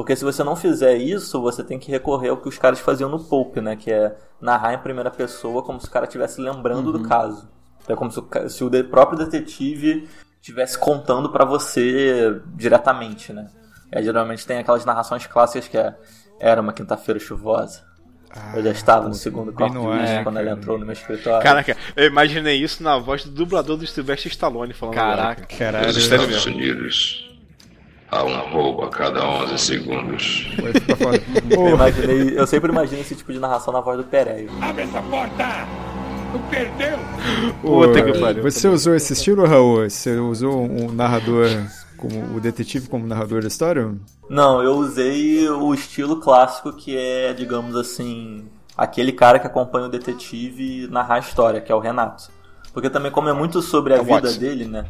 Porque 0.00 0.16
se 0.16 0.24
você 0.24 0.42
não 0.42 0.56
fizer 0.56 0.96
isso, 0.96 1.42
você 1.42 1.62
tem 1.62 1.78
que 1.78 1.90
recorrer 1.90 2.30
ao 2.30 2.38
que 2.38 2.48
os 2.48 2.56
caras 2.56 2.80
faziam 2.80 3.10
no 3.10 3.22
Pope, 3.22 3.60
né? 3.60 3.76
Que 3.76 3.92
é 3.92 4.16
narrar 4.40 4.72
em 4.72 4.78
primeira 4.78 5.10
pessoa 5.10 5.62
como 5.62 5.78
se 5.78 5.88
o 5.88 5.90
cara 5.90 6.06
estivesse 6.06 6.40
lembrando 6.40 6.86
uhum. 6.86 7.02
do 7.02 7.06
caso. 7.06 7.46
É 7.86 7.94
como 7.94 8.10
se 8.10 8.18
o, 8.18 8.48
se 8.48 8.64
o 8.64 8.84
próprio 8.84 9.18
detetive 9.18 10.08
estivesse 10.40 10.78
contando 10.78 11.28
para 11.28 11.44
você 11.44 12.40
diretamente, 12.46 13.30
né? 13.30 13.50
É, 13.92 14.02
geralmente 14.02 14.46
tem 14.46 14.56
aquelas 14.56 14.86
narrações 14.86 15.26
clássicas 15.26 15.68
que 15.68 15.76
é 15.76 15.94
era 16.40 16.62
uma 16.62 16.72
quinta-feira 16.72 17.20
chuvosa. 17.20 17.82
Ah, 18.30 18.52
eu 18.56 18.62
já 18.62 18.70
estava 18.70 19.06
no 19.06 19.12
segundo 19.12 19.52
quarto 19.52 19.78
de 19.78 19.98
é, 19.98 20.22
quando 20.22 20.38
ela 20.38 20.52
entrou 20.52 20.78
no 20.78 20.86
meu 20.86 20.94
escritório. 20.94 21.42
Caraca, 21.42 21.76
eu 21.94 22.06
imaginei 22.06 22.56
isso 22.56 22.82
na 22.82 22.96
voz 22.96 23.22
do 23.22 23.30
dublador 23.32 23.76
do 23.76 23.86
Sylvester 23.86 24.32
Stallone 24.32 24.72
falando. 24.72 24.94
Caraca, 24.94 25.44
caralho. 25.44 25.88
Nos 25.88 25.98
Estados 25.98 26.46
Unidos, 26.46 27.29
há 28.10 28.24
um 28.24 28.50
roubo 28.50 28.84
a 28.84 28.90
cada 28.90 29.24
11 29.24 29.58
segundos. 29.58 30.46
eu, 31.50 31.68
imaginei, 31.68 32.38
eu 32.38 32.46
sempre 32.46 32.70
imagino 32.70 33.00
esse 33.00 33.14
tipo 33.14 33.32
de 33.32 33.38
narração 33.38 33.72
na 33.72 33.80
voz 33.80 33.98
do 33.98 34.04
Pereio. 34.04 34.50
Abre 34.60 34.82
essa 34.82 35.00
porta! 35.02 35.44
Tu 36.32 36.38
perdeu! 36.50 36.98
Puta 37.60 38.02
que 38.02 38.18
pariu. 38.18 38.42
Você 38.42 38.68
usou 38.68 38.94
esse 38.94 39.12
estilo, 39.12 39.46
Raul? 39.46 39.88
Você 39.88 40.16
usou 40.16 40.62
um 40.62 40.92
narrador 40.92 41.48
como 41.96 42.36
o 42.36 42.40
detetive 42.40 42.88
como 42.88 43.06
narrador 43.06 43.42
da 43.42 43.48
história? 43.48 43.94
Não, 44.28 44.62
eu 44.62 44.74
usei 44.76 45.48
o 45.48 45.74
estilo 45.74 46.20
clássico 46.20 46.72
que 46.72 46.96
é, 46.96 47.32
digamos 47.32 47.76
assim, 47.76 48.44
aquele 48.76 49.12
cara 49.12 49.38
que 49.38 49.46
acompanha 49.46 49.86
o 49.86 49.90
detetive 49.90 50.88
narrar 50.88 51.16
a 51.16 51.18
história, 51.18 51.60
que 51.60 51.70
é 51.70 51.74
o 51.74 51.80
Renato. 51.80 52.30
Porque 52.72 52.88
também 52.88 53.10
como 53.10 53.28
é 53.28 53.32
muito 53.32 53.60
sobre 53.60 53.92
a 53.92 53.98
é 53.98 54.02
vida 54.02 54.32
dele, 54.32 54.66
né? 54.66 54.86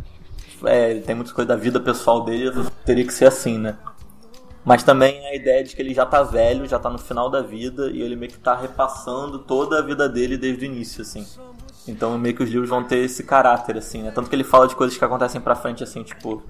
É, 0.64 0.94
tem 1.00 1.14
muita 1.14 1.32
coisa 1.32 1.48
da 1.48 1.56
vida 1.56 1.80
pessoal 1.80 2.24
dele, 2.24 2.50
teria 2.84 3.06
que 3.06 3.12
ser 3.12 3.26
assim, 3.26 3.58
né? 3.58 3.76
Mas 4.64 4.82
também 4.82 5.26
a 5.26 5.34
ideia 5.34 5.64
de 5.64 5.74
que 5.74 5.80
ele 5.80 5.94
já 5.94 6.04
tá 6.04 6.22
velho, 6.22 6.66
já 6.66 6.78
tá 6.78 6.90
no 6.90 6.98
final 6.98 7.30
da 7.30 7.40
vida 7.40 7.90
e 7.90 8.02
ele 8.02 8.14
meio 8.14 8.30
que 8.30 8.38
tá 8.38 8.54
repassando 8.54 9.38
toda 9.38 9.78
a 9.78 9.82
vida 9.82 10.08
dele 10.08 10.36
desde 10.36 10.64
o 10.64 10.66
início, 10.66 11.02
assim. 11.02 11.26
Então 11.88 12.16
meio 12.18 12.36
que 12.36 12.42
os 12.42 12.50
livros 12.50 12.68
vão 12.68 12.84
ter 12.84 12.98
esse 12.98 13.24
caráter, 13.24 13.78
assim, 13.78 14.02
né? 14.02 14.10
Tanto 14.10 14.28
que 14.28 14.36
ele 14.36 14.44
fala 14.44 14.68
de 14.68 14.76
coisas 14.76 14.96
que 14.96 15.04
acontecem 15.04 15.40
pra 15.40 15.56
frente, 15.56 15.82
assim, 15.82 16.02
tipo, 16.02 16.42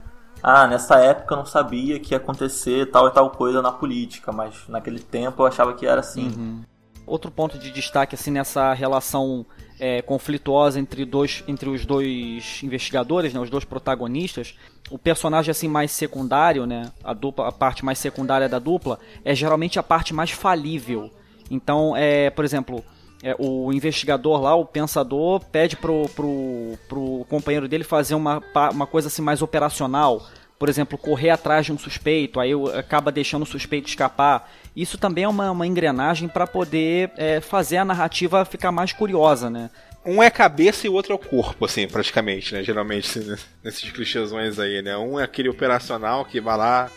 ah, 0.43 0.67
nessa 0.67 0.99
época 0.99 1.35
eu 1.35 1.39
não 1.39 1.47
sabia 1.47 2.01
que 2.01 2.13
ia 2.13 2.17
acontecer 2.17 2.91
tal 2.91 3.09
e 3.09 3.11
tal 3.13 3.31
coisa 3.31 3.63
na 3.63 3.71
política, 3.71 4.33
mas 4.33 4.55
naquele 4.69 5.01
tempo 5.01 5.43
eu 5.43 5.47
achava 5.47 5.75
que 5.75 5.87
era 5.87 6.01
assim. 6.01 6.29
Uhum. 6.29 6.65
Outro 7.07 7.31
ponto 7.31 7.59
de 7.59 7.71
destaque 7.71 8.15
assim 8.15 8.31
nessa 8.31 8.73
relação 8.73 9.47
é, 9.81 10.03
conflituosa 10.03 10.79
entre, 10.79 11.05
dois, 11.05 11.43
entre 11.49 11.69
os 11.71 11.87
dois 11.87 12.61
investigadores, 12.63 13.33
né, 13.33 13.41
os 13.41 13.51
dois 13.51 13.65
protagonistas, 13.65 14.55
o 14.91 14.99
personagem 14.99 15.51
assim 15.51 15.69
mais 15.69 15.91
secundário, 15.91 16.67
né, 16.67 16.93
a 17.03 17.15
dupla, 17.15 17.49
a 17.49 17.53
parte 17.53 17.85
mais 17.85 17.99
secundária 17.99 18.49
da 18.49 18.59
dupla 18.59 18.99
é 19.25 19.35
geralmente 19.35 19.79
a 19.79 19.83
parte 19.83 20.13
mais 20.13 20.31
falível. 20.31 21.11
Então, 21.51 21.97
é, 21.97 22.31
por 22.31 22.45
exemplo, 22.45 22.85
é, 23.23 23.35
o 23.39 23.73
investigador 23.73 24.41
lá, 24.41 24.55
o 24.55 24.65
pensador, 24.65 25.41
pede 25.47 25.77
pro, 25.77 26.09
pro, 26.15 26.79
pro 26.89 27.27
companheiro 27.29 27.67
dele 27.67 27.85
fazer 27.85 28.15
uma, 28.15 28.43
uma 28.73 28.87
coisa 28.87 29.09
assim 29.09 29.23
mais 29.23 29.43
operacional. 29.43 30.23
Por 30.59 30.69
exemplo, 30.69 30.99
correr 30.99 31.31
atrás 31.31 31.65
de 31.65 31.73
um 31.73 31.79
suspeito, 31.79 32.39
aí 32.39 32.53
acaba 32.79 33.11
deixando 33.11 33.43
o 33.45 33.47
suspeito 33.47 33.89
escapar. 33.89 34.51
Isso 34.75 34.97
também 34.97 35.25
é 35.25 35.29
uma, 35.29 35.51
uma 35.51 35.67
engrenagem 35.67 36.29
para 36.29 36.47
poder 36.47 37.11
é, 37.17 37.41
fazer 37.41 37.79
a 37.79 37.85
narrativa 37.85 38.45
ficar 38.45 38.71
mais 38.71 38.93
curiosa, 38.93 39.51
né? 39.51 39.71
Um 40.05 40.23
é 40.23 40.29
a 40.29 40.31
cabeça 40.31 40.87
e 40.87 40.91
o 40.91 40.95
outro 40.95 41.13
é 41.13 41.15
o 41.15 41.19
corpo, 41.19 41.65
assim, 41.65 41.87
praticamente, 41.87 42.55
né? 42.55 42.63
Geralmente, 42.63 43.19
nesses 43.63 43.91
clichêsões 43.91 44.59
aí, 44.59 44.81
né? 44.81 44.97
Um 44.97 45.21
é 45.21 45.25
aquele 45.25 45.49
operacional 45.49 46.25
que 46.25 46.41
vai 46.41 46.57
lá, 46.57 46.91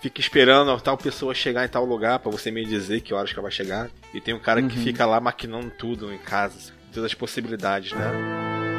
fica 0.00 0.20
esperando 0.20 0.78
tal 0.80 0.98
pessoa 0.98 1.34
chegar 1.34 1.64
em 1.64 1.68
tal 1.68 1.84
lugar 1.84 2.18
para 2.18 2.30
você 2.30 2.50
me 2.50 2.64
dizer 2.66 3.00
que 3.00 3.14
horas 3.14 3.32
que 3.32 3.38
ela 3.38 3.48
vai 3.48 3.52
chegar. 3.52 3.88
E 4.12 4.20
tem 4.20 4.34
um 4.34 4.40
cara 4.40 4.60
uhum. 4.60 4.68
que 4.68 4.78
fica 4.78 5.06
lá 5.06 5.20
maquinando 5.20 5.70
tudo 5.70 6.12
em 6.12 6.18
casa, 6.18 6.72
todas 6.92 7.10
as 7.10 7.14
possibilidades, 7.14 7.92
né? 7.92 8.71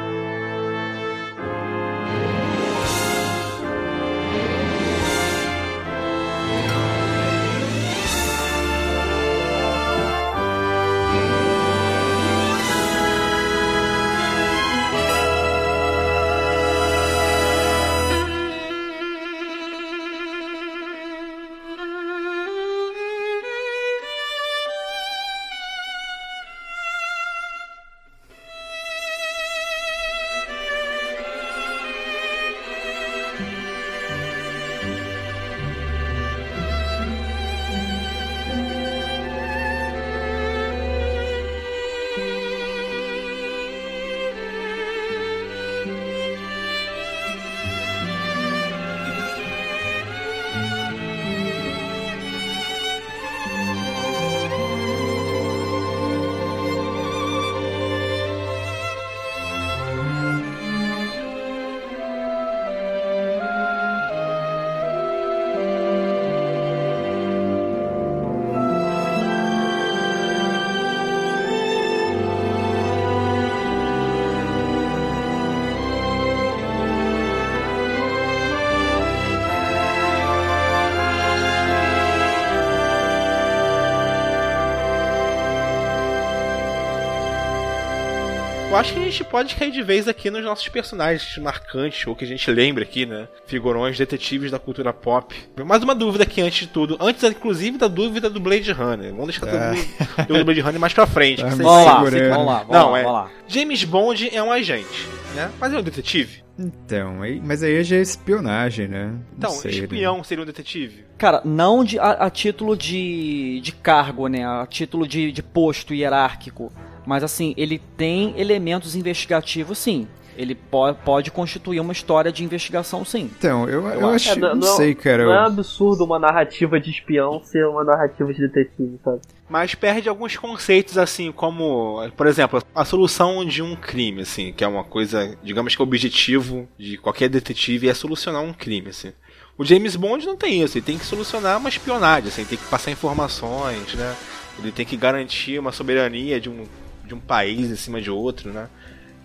Eu 88.74 88.78
acho 88.80 88.92
que 88.92 88.98
a 88.98 89.02
gente 89.04 89.22
pode 89.24 89.54
cair 89.54 89.70
de 89.70 89.82
vez 89.82 90.08
aqui 90.08 90.30
nos 90.30 90.44
nossos 90.44 90.68
personagens 90.68 91.38
marcantes, 91.38 92.04
ou 92.06 92.16
que 92.16 92.24
a 92.24 92.26
gente 92.26 92.50
lembra 92.50 92.82
aqui, 92.82 93.06
né? 93.06 93.28
Figurões, 93.46 93.96
detetives 93.96 94.50
da 94.50 94.58
cultura 94.58 94.92
pop. 94.92 95.32
Mais 95.64 95.82
uma 95.82 95.94
dúvida 95.94 96.24
aqui 96.24 96.40
antes 96.40 96.66
de 96.66 96.66
tudo. 96.66 96.96
Antes, 97.00 97.22
inclusive, 97.22 97.78
da 97.78 97.86
dúvida 97.86 98.28
do 98.28 98.40
Blade 98.40 98.72
Runner. 98.72 99.10
Vamos 99.12 99.26
deixar 99.38 99.46
Ah. 99.48 99.70
a 100.18 100.22
dúvida 100.22 100.38
do 100.40 100.44
Blade 100.44 100.60
Runner 100.60 100.80
mais 100.80 100.92
pra 100.92 101.06
frente. 101.06 101.40
Vocês- 101.42 101.56
Vamos 101.58 101.86
lá, 101.86 101.94
vamos 102.02 102.46
lá, 102.46 102.58
vamos 102.58 102.68
Não, 102.72 102.90
lá, 102.90 102.98
é. 102.98 103.02
vamos 103.04 103.18
lá. 103.18 103.30
James 103.46 103.84
Bond 103.84 104.30
é 104.34 104.42
um 104.42 104.50
agente, 104.50 105.08
né? 105.36 105.50
Mas 105.60 105.72
é 105.72 105.78
um 105.78 105.82
detetive. 105.82 106.42
Então, 106.58 107.16
mas 107.42 107.62
aí 107.62 107.82
já 107.84 107.96
é 107.96 108.00
espionagem, 108.00 108.86
né? 108.88 109.06
Não 109.06 109.20
Então, 109.38 109.50
sei, 109.50 109.72
né? 109.72 109.78
espião 109.78 110.22
seria 110.24 110.42
um 110.42 110.46
detetive? 110.46 111.04
Cara, 111.18 111.40
não 111.44 111.84
de, 111.84 111.98
a, 111.98 112.10
a 112.12 112.30
título 112.30 112.76
de, 112.76 113.60
de 113.60 113.72
cargo, 113.72 114.26
né? 114.28 114.44
A 114.46 114.66
título 114.66 115.06
de, 115.06 115.30
de 115.32 115.42
posto 115.42 115.92
hierárquico. 115.94 116.72
Mas 117.06 117.22
assim, 117.22 117.54
ele 117.56 117.80
tem 117.96 118.34
elementos 118.38 118.94
investigativos, 118.96 119.78
sim. 119.78 120.06
Ele 120.36 120.54
po 120.54 120.92
pode 121.04 121.30
constituir 121.30 121.78
uma 121.78 121.92
história 121.92 122.32
de 122.32 122.42
investigação, 122.42 123.04
sim. 123.04 123.30
Então, 123.38 123.68
eu, 123.68 123.86
eu, 123.86 124.08
acho. 124.08 124.30
É, 124.30 124.36
não, 124.36 124.62
sei, 124.62 124.92
cara. 124.92 125.24
Não 125.24 125.32
é 125.32 125.36
eu- 125.36 125.46
absurdo 125.46 126.04
uma 126.04 126.18
narrativa 126.18 126.80
de 126.80 126.90
espião 126.90 127.40
ser 127.44 127.64
uma 127.66 127.84
narrativa 127.84 128.32
de 128.32 128.40
detetive, 128.40 128.98
sabe? 129.04 129.20
Mas 129.48 129.74
perde 129.76 130.08
alguns 130.08 130.36
conceitos, 130.36 130.98
assim, 130.98 131.30
como, 131.30 132.00
por 132.16 132.26
exemplo, 132.26 132.60
a 132.74 132.84
solução 132.84 133.44
de 133.44 133.62
um 133.62 133.76
crime, 133.76 134.22
assim, 134.22 134.52
que 134.52 134.64
é 134.64 134.66
uma 134.66 134.82
coisa, 134.82 135.38
digamos 135.42 135.76
que 135.76 135.82
o 135.82 135.84
objetivo 135.84 136.66
de 136.76 136.96
qualquer 136.96 137.28
detetive 137.28 137.88
é 137.88 137.94
solucionar 137.94 138.42
um 138.42 138.52
crime, 138.52 138.88
assim. 138.88 139.12
O 139.56 139.64
James 139.64 139.94
Bond 139.94 140.26
não 140.26 140.36
tem 140.36 140.62
isso, 140.62 140.78
ele 140.78 140.84
tem 140.84 140.98
que 140.98 141.04
solucionar 141.06 141.58
uma 141.58 141.68
espionagem, 141.68 142.28
assim, 142.28 142.40
ele 142.40 142.48
tem 142.48 142.58
que 142.58 142.64
passar 142.64 142.90
informações, 142.90 143.94
né? 143.94 144.16
Ele 144.58 144.72
tem 144.72 144.84
que 144.84 144.96
garantir 144.96 145.58
uma 145.60 145.70
soberania 145.70 146.40
de 146.40 146.48
um, 146.50 146.64
de 147.06 147.14
um 147.14 147.20
país 147.20 147.70
em 147.70 147.76
cima 147.76 148.00
de 148.00 148.10
outro, 148.10 148.52
né? 148.52 148.68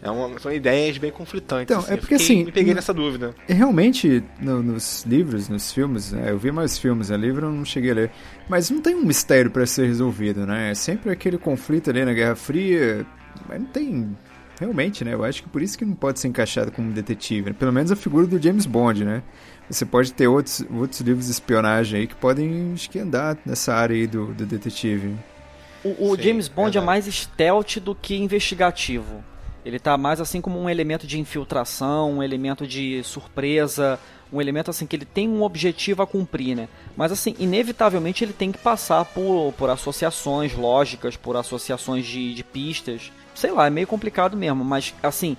É 0.02 0.10
uma, 0.10 0.40
são 0.40 0.52
ideias 0.52 0.98
bem 0.98 1.12
conflitantes. 1.12 1.64
Então, 1.76 1.80
assim. 1.80 1.94
é 1.94 1.98
porque, 1.98 2.18
fiquei- 2.18 2.36
assim, 2.38 2.46
Me 2.46 2.52
peguei 2.54 2.74
nessa 2.74 2.94
dúvida. 2.94 3.36
E 3.50 3.54
Realmente, 3.54 4.24
no- 4.40 4.64
nos 4.64 5.04
livros, 5.06 5.50
nos 5.50 5.74
filmes, 5.74 6.14
né, 6.14 6.32
eu 6.32 6.38
vi 6.38 6.52
mais 6.52 6.78
filmes, 6.78 7.10
né, 7.10 7.18
livro 7.18 7.48
eu 7.48 7.52
não 7.52 7.66
cheguei 7.66 7.92
a 7.92 7.96
ler, 7.96 8.12
mas 8.48 8.70
não 8.70 8.80
tem 8.82 8.96
um 8.96 9.04
mistério 9.04 9.52
pra 9.52 9.66
ser 9.66 9.88
resolvido, 9.88 10.46
né? 10.46 10.72
É 10.72 10.74
sempre 10.76 11.12
aquele 11.12 11.38
conflito 11.38 11.90
ali 11.90 12.06
na 12.06 12.14
Guerra 12.14 12.36
Fria, 12.36 13.06
mas 13.48 13.60
não 13.60 13.68
tem. 13.68 14.18
Realmente, 14.58 15.04
né? 15.06 15.14
Eu 15.14 15.24
acho 15.24 15.44
que 15.44 15.48
por 15.50 15.62
isso 15.62 15.78
que 15.78 15.86
não 15.86 15.94
pode 15.96 16.20
ser 16.20 16.28
encaixado 16.30 16.70
como 16.72 16.92
detetive. 16.92 17.50
né? 17.50 17.56
Pelo 17.58 17.72
menos 17.72 17.92
a 17.94 17.96
figura 17.96 18.26
do 18.28 18.42
James 18.42 18.66
Bond, 18.66 19.04
né? 19.06 19.22
Você 19.70 19.86
pode 19.86 20.12
ter 20.14 20.28
outros, 20.28 20.66
outros 20.72 21.00
livros 21.02 21.26
de 21.28 21.32
espionagem 21.32 22.02
aí 22.02 22.08
que 22.08 22.16
podem 22.16 22.72
acho 22.74 22.90
que 22.90 23.00
andar 23.00 23.38
nessa 23.46 23.74
área 23.74 23.96
aí 23.96 24.06
do, 24.08 24.28
do 24.34 24.46
detetive. 24.46 25.14
O, 25.84 26.12
o 26.12 26.16
Sim, 26.16 26.22
James 26.22 26.48
Bond 26.48 26.70
é 26.78 26.82
verdade. 26.82 26.86
mais 26.86 27.06
stealth 27.06 27.78
do 27.78 27.96
que 27.96 28.16
investigativo. 28.16 29.24
Ele 29.66 29.78
tá 29.80 29.98
mais 29.98 30.20
assim 30.22 30.42
como 30.42 30.60
um 30.60 30.70
elemento 30.70 31.06
de 31.06 31.20
infiltração, 31.20 32.14
um 32.14 32.24
elemento 32.24 32.66
de 32.66 33.04
surpresa, 33.04 34.00
um 34.32 34.40
elemento 34.42 34.70
assim 34.72 34.86
que 34.86 34.96
ele 34.96 35.06
tem 35.06 35.28
um 35.28 35.44
objetivo 35.44 36.02
a 36.02 36.08
cumprir, 36.08 36.56
né? 36.56 36.68
Mas 36.96 37.12
assim, 37.12 37.36
inevitavelmente 37.40 38.24
ele 38.24 38.34
tem 38.34 38.52
que 38.52 38.58
passar 38.58 39.04
por, 39.06 39.54
por 39.58 39.70
associações 39.70 40.54
lógicas, 40.56 41.16
por 41.16 41.36
associações 41.36 42.06
de, 42.06 42.34
de 42.34 42.44
pistas. 42.44 43.12
Sei 43.36 43.52
lá, 43.52 43.68
é 43.68 43.70
meio 43.70 43.88
complicado 43.88 44.36
mesmo, 44.38 44.64
mas 44.64 44.94
assim, 45.04 45.36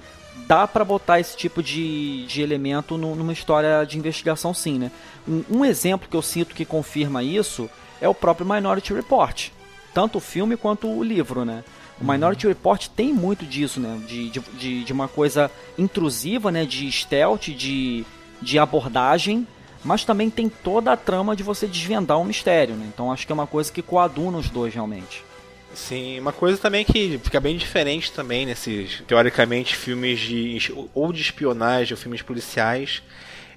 dá 0.47 0.67
pra 0.67 0.85
botar 0.85 1.19
esse 1.21 1.37
tipo 1.37 1.63
de, 1.63 2.27
de 2.27 2.43
elemento 2.43 2.97
nu- 2.99 3.15
numa 3.15 3.33
história 3.33 3.85
de 3.85 3.99
investigação 3.99 4.53
sim, 4.53 4.79
né? 4.79 4.91
Um, 5.29 5.45
um 5.51 5.65
exemplo 5.65 6.09
que 6.09 6.17
eu 6.17 6.23
sinto 6.23 6.55
que 6.55 6.65
confirma 6.65 7.23
isso 7.23 7.71
é 8.01 8.09
o 8.09 8.15
próprio 8.15 8.47
Minority 8.47 8.93
Report. 8.93 9.51
Tanto 9.93 10.19
o 10.19 10.21
filme 10.21 10.57
quanto 10.57 10.89
o 10.89 11.03
livro, 11.03 11.45
né? 11.45 11.65
O 12.01 12.05
Minority 12.05 12.47
Report 12.47 12.89
tem 12.89 13.13
muito 13.13 13.45
disso, 13.45 13.79
né? 13.79 14.01
De, 14.07 14.31
de, 14.31 14.41
de, 14.41 14.85
de 14.85 14.93
uma 14.93 15.09
coisa 15.09 15.51
intrusiva, 15.77 16.51
né? 16.51 16.65
De 16.65 16.91
stealth, 16.91 17.49
de, 17.49 18.05
de 18.41 18.59
abordagem, 18.59 19.47
mas 19.85 20.05
também 20.05 20.31
tem 20.31 20.49
toda 20.49 20.93
a 20.93 20.97
trama 20.97 21.37
de 21.37 21.43
você 21.43 21.67
desvendar 21.67 22.19
um 22.19 22.25
mistério, 22.25 22.75
né? 22.75 22.87
Então 22.93 23.13
acho 23.13 23.27
que 23.27 23.33
é 23.33 23.35
uma 23.35 23.47
coisa 23.47 23.71
que 23.71 23.83
coaduna 23.83 24.39
os 24.39 24.49
dois 24.49 24.75
realmente. 24.75 25.25
Sim, 25.75 26.19
uma 26.19 26.33
coisa 26.33 26.59
também 26.59 26.85
que 26.85 27.21
fica 27.23 27.39
bem 27.39 27.57
diferente 27.57 28.11
também 28.11 28.45
nesses, 28.45 29.03
teoricamente, 29.07 29.77
filmes 29.77 30.19
de 30.19 30.59
ou 30.93 31.13
de 31.13 31.23
espionagem 31.23 31.95
ou 31.95 32.01
filmes 32.01 32.23
policiais, 32.23 33.03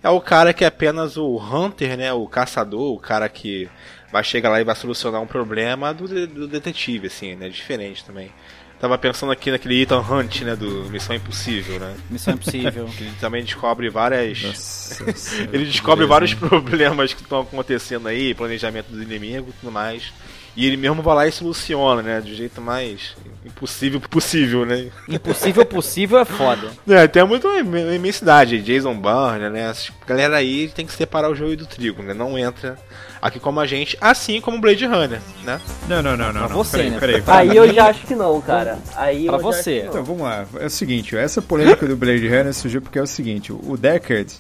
é 0.02 0.10
o 0.10 0.22
cara 0.22 0.54
que 0.54 0.64
é 0.64 0.68
apenas 0.68 1.18
o 1.18 1.38
hunter, 1.38 1.98
né, 1.98 2.14
o 2.14 2.28
caçador, 2.28 2.94
o 2.94 3.00
cara 3.00 3.28
que 3.28 3.68
vai 4.14 4.24
chegar 4.24 4.50
lá 4.50 4.62
e 4.62 4.64
vai 4.64 4.76
solucionar 4.76 5.20
um 5.20 5.26
problema 5.26 5.92
do, 5.92 6.28
do 6.28 6.48
detetive, 6.48 7.08
assim, 7.08 7.36
né, 7.36 7.50
diferente 7.50 8.06
também. 8.06 8.32
Tava 8.80 8.96
pensando 8.98 9.32
aqui 9.32 9.50
naquele 9.50 9.82
Ethan 9.82 10.02
Hunt, 10.02 10.42
né, 10.42 10.56
do 10.56 10.86
Missão 10.92 11.16
Impossível, 11.16 11.80
né, 11.80 11.96
Missão 12.12 12.36
Impossível. 12.36 12.86
que 12.96 13.06
ele 13.06 13.14
também 13.20 13.44
descobre 13.44 13.90
várias... 13.90 14.44
Nossa, 14.44 15.04
Ele 15.52 15.66
descobre 15.66 16.06
beleza, 16.06 16.08
vários 16.08 16.32
hein? 16.34 16.38
problemas 16.38 17.14
que 17.14 17.24
estão 17.24 17.42
acontecendo 17.42 18.08
aí, 18.08 18.36
planejamento 18.36 18.92
dos 18.92 19.02
inimigos 19.02 19.50
e 19.50 19.60
tudo 19.60 19.72
mais. 19.72 20.14
E 20.56 20.68
ele 20.68 20.78
mesmo 20.78 21.02
vai 21.02 21.16
lá 21.16 21.28
e 21.28 21.32
soluciona, 21.32 22.02
né? 22.04 22.22
Do 22.22 22.34
jeito 22.34 22.62
mais 22.62 23.16
impossível 23.46 24.00
possível, 24.00 24.66
né? 24.66 24.88
Impossível 25.10 25.66
possível 25.66 26.20
é 26.20 26.26
foda. 26.26 26.70
É, 26.88 27.08
tem 27.08 27.26
muita 27.26 27.48
im- 27.60 27.96
imensidade. 27.96 28.62
Jason 28.62 28.94
Bourne, 28.96 29.50
né? 29.50 29.70
Essa 29.72 29.92
galera 30.08 30.38
aí 30.38 30.68
tem 30.70 30.86
que 30.86 30.94
separar 30.94 31.30
o 31.32 31.36
joio 31.36 31.58
do 31.58 31.66
trigo, 31.66 32.04
né? 32.04 32.14
Não 32.14 32.38
entra 32.38 32.78
aqui 33.22 33.40
como 33.40 33.60
a 33.60 33.66
gente, 33.66 33.98
assim 34.00 34.40
como 34.40 34.62
Blade 34.62 34.86
Runner, 34.86 35.20
né? 35.44 35.60
Não, 35.90 36.02
não, 36.04 36.16
não, 36.16 36.28
não. 36.32 36.42
Pra 36.42 36.50
não. 36.50 36.56
você, 36.64 36.78
peraí, 36.78 36.90
né? 36.92 37.00
peraí, 37.00 37.22
peraí. 37.22 37.50
Aí 37.50 37.58
eu 37.58 37.74
já 37.74 37.88
acho 37.88 38.06
que 38.06 38.16
não, 38.16 38.40
cara. 38.40 38.78
Aí 38.96 39.26
Pra 39.26 39.38
eu 39.38 39.42
já 39.42 39.50
acho 39.50 39.58
você. 39.64 39.74
que 39.78 39.82
não. 39.84 39.90
Então 39.90 40.04
vamos 40.04 40.22
lá. 40.22 40.46
É 40.60 40.66
o 40.68 40.70
seguinte, 40.70 41.18
essa 41.18 41.42
polêmica 41.42 41.88
do 41.88 41.96
Blade 41.98 42.28
Runner 42.28 42.54
surgiu 42.54 42.82
porque 42.82 43.00
é 43.00 43.02
o 43.02 43.08
seguinte, 43.08 43.52
o 43.52 43.76
Deckard, 43.76 44.32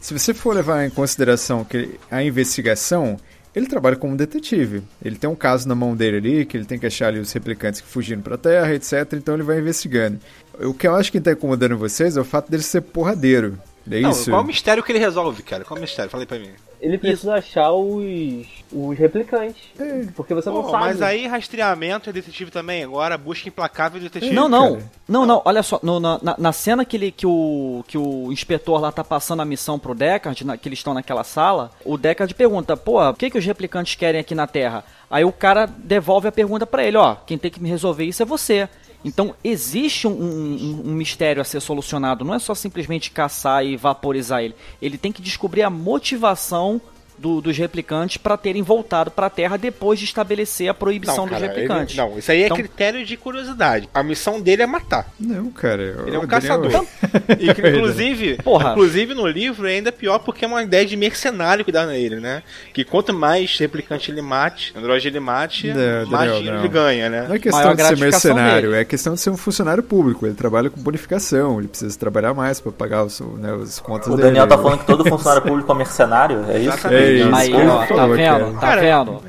se 0.00 0.12
você 0.18 0.34
for 0.34 0.54
levar 0.54 0.84
em 0.84 0.90
consideração 0.90 1.62
que 1.64 1.98
a 2.10 2.22
investigação, 2.22 3.18
ele 3.54 3.66
trabalha 3.66 3.96
como 3.96 4.16
detetive. 4.16 4.82
Ele 5.04 5.16
tem 5.16 5.28
um 5.28 5.34
caso 5.34 5.68
na 5.68 5.74
mão 5.74 5.96
dele 5.96 6.16
ali, 6.18 6.46
que 6.46 6.56
ele 6.56 6.64
tem 6.64 6.78
que 6.78 6.86
achar 6.86 7.08
ali 7.08 7.18
os 7.18 7.32
replicantes 7.32 7.80
que 7.80 7.86
fugiram 7.86 8.22
pra 8.22 8.36
Terra, 8.38 8.74
etc. 8.74 9.12
Então 9.14 9.34
ele 9.34 9.42
vai 9.42 9.58
investigando. 9.58 10.18
O 10.60 10.74
que 10.74 10.86
eu 10.86 10.94
acho 10.94 11.10
que 11.10 11.20
tá 11.20 11.32
incomodando 11.32 11.76
vocês 11.76 12.16
é 12.16 12.20
o 12.20 12.24
fato 12.24 12.50
dele 12.50 12.62
ser 12.62 12.80
porradeiro. 12.82 13.58
É 13.90 14.00
Não, 14.00 14.10
isso? 14.10 14.30
qual 14.30 14.42
o 14.42 14.46
mistério 14.46 14.82
que 14.82 14.92
ele 14.92 14.98
resolve, 14.98 15.42
cara? 15.42 15.64
Qual 15.64 15.76
o 15.78 15.80
mistério? 15.80 16.10
Fala 16.10 16.22
aí 16.22 16.26
pra 16.26 16.38
mim. 16.38 16.50
Ele 16.80 16.96
precisa 16.96 17.34
achar 17.34 17.70
os, 17.72 18.46
os 18.72 18.98
replicantes. 18.98 19.62
É. 19.78 20.06
Porque 20.16 20.32
você 20.32 20.48
não 20.48 20.64
sabe. 20.70 20.84
mas 20.84 21.02
aí 21.02 21.26
rastreamento 21.26 22.08
é 22.08 22.12
detetive 22.12 22.50
também. 22.50 22.82
Agora 22.84 23.18
busca 23.18 23.48
implacável 23.48 24.00
detetive. 24.00 24.34
Não, 24.34 24.48
não. 24.48 24.72
cara. 24.76 24.90
Não, 25.06 25.26
não. 25.26 25.42
Olha 25.44 25.62
só. 25.62 25.78
no- 25.82 26.00
na, 26.00 26.18
na- 26.22 26.36
na 26.38 26.52
cena 26.52 26.84
que, 26.84 26.96
ele, 26.96 27.10
que, 27.12 27.26
o, 27.26 27.84
que 27.86 27.98
o 27.98 28.32
inspetor 28.32 28.80
lá 28.80 28.90
tá 28.90 29.04
passando 29.04 29.42
a 29.42 29.44
missão 29.44 29.78
pro 29.78 29.94
Deckard, 29.94 30.44
na- 30.46 30.56
que 30.56 30.68
eles 30.68 30.78
estão 30.78 30.94
naquela 30.94 31.22
sala, 31.24 31.70
o 31.84 31.98
Deckard 31.98 32.34
pergunta, 32.34 32.76
pô, 32.76 33.06
o 33.08 33.14
que, 33.14 33.28
que 33.30 33.36
os 33.38 33.44
replicantes 33.44 33.94
querem 33.94 34.20
aqui 34.20 34.34
na 34.34 34.46
Terra? 34.46 34.82
Aí 35.10 35.24
o 35.24 35.32
cara 35.32 35.66
devolve 35.66 36.28
a 36.28 36.32
pergunta 36.32 36.66
pra 36.66 36.84
ele, 36.84 36.96
ó, 36.96 37.16
quem 37.26 37.36
tem 37.36 37.50
que 37.50 37.60
me 37.62 37.68
resolver 37.68 38.04
isso 38.04 38.22
é 38.22 38.26
você. 38.26 38.68
Então 39.04 39.34
existe 39.42 40.06
um, 40.06 40.10
um- 40.12 40.82
um 40.86 40.92
mistério 40.92 41.40
a 41.40 41.44
ser 41.44 41.60
solucionado, 41.60 42.24
não 42.24 42.34
é 42.34 42.38
só 42.38 42.54
simplesmente 42.54 43.10
caçar 43.10 43.64
e 43.64 43.76
vaporizar 43.76 44.42
ele. 44.42 44.54
Ele 44.80 44.98
tem 44.98 45.10
que 45.12 45.22
descobrir 45.22 45.62
a 45.62 45.70
motivação 45.70 46.80
do- 47.20 47.40
dos 47.40 47.56
replicantes 47.56 48.16
pra 48.16 48.36
terem 48.36 48.62
voltado 48.62 49.10
pra 49.10 49.28
Terra 49.28 49.56
depois 49.56 49.98
de 49.98 50.04
estabelecer 50.06 50.68
a 50.68 50.74
proibição 50.74 51.26
dos 51.26 51.38
cara, 51.38 51.46
replicantes. 51.46 51.96
ele- 51.98 52.06
não, 52.08 52.18
isso 52.18 52.30
aí 52.32 52.42
é 52.42 52.46
Então- 52.46 52.56
critério 52.56 53.04
de 53.04 53.16
curiosidade. 53.16 53.88
A 53.92 54.02
missão 54.02 54.40
dele 54.40 54.62
é 54.62 54.66
matar. 54.66 55.06
Não, 55.20 55.50
cara. 55.50 55.82
Ele 56.06 56.16
é 56.16 56.18
um 56.18 56.22
o 56.22 56.26
Daniel- 56.26 56.28
caçador. 56.28 56.86
E 57.38 57.52
que, 57.54 57.60
inclusive, 57.68 58.36
Porra. 58.42 58.70
inclusive 58.72 59.14
no 59.14 59.26
livro 59.26 59.66
é 59.68 59.72
ainda 59.72 59.92
pior 59.92 60.18
porque 60.20 60.44
é 60.44 60.48
uma 60.48 60.62
ideia 60.62 60.84
de 60.86 60.96
mercenário 60.96 61.64
que 61.64 61.72
dá 61.72 61.86
nele, 61.86 62.16
né? 62.20 62.42
Que 62.72 62.84
quanto 62.84 63.12
mais 63.12 63.56
replicante 63.58 64.10
ele 64.10 64.22
mate, 64.22 64.72
androide 64.76 65.08
ele 65.08 65.20
mate, 65.20 65.72
Não, 65.72 66.06
mais 66.10 66.30
dinheiro 66.32 66.56
não. 66.56 66.60
ele 66.64 66.68
ganha, 66.68 67.08
né? 67.10 67.26
Não 67.28 67.34
é 67.34 67.38
questão 67.38 67.60
Maior 67.62 67.76
de 67.76 67.82
ser 67.84 67.96
mercenário, 67.98 68.70
dele. 68.70 68.82
é 68.82 68.84
questão 68.84 69.14
de 69.14 69.20
ser 69.20 69.30
um 69.30 69.36
funcionário 69.36 69.82
público. 69.82 70.24
Ele 70.26 70.34
trabalha 70.34 70.70
com 70.70 70.80
bonificação, 70.80 71.58
ele 71.58 71.68
precisa 71.68 71.98
trabalhar 71.98 72.32
mais 72.34 72.60
pra 72.60 72.72
pagar 72.72 73.04
os, 73.04 73.20
né, 73.20 73.52
os 73.52 73.78
contas 73.80 74.08
O 74.08 74.10
dele. 74.16 74.22
Daniel 74.28 74.46
tá 74.46 74.56
falando 74.56 74.78
que 74.80 74.86
todo 74.86 75.04
funcionário 75.04 75.42
público 75.42 75.70
é 75.72 75.74
mercenário, 75.74 76.44
é 76.48 76.58
isso? 76.58 76.68
Exatamente. 76.68 77.02
É 77.02 77.09
isso. 77.16 77.34
Aí, 77.34 77.52
ó, 77.54 77.86
tá 77.86 78.06
vendo? 78.06 78.16
cara. 78.18 78.52
Tá 78.52 78.60
Cara, 78.60 78.80
vendo? 78.80 79.22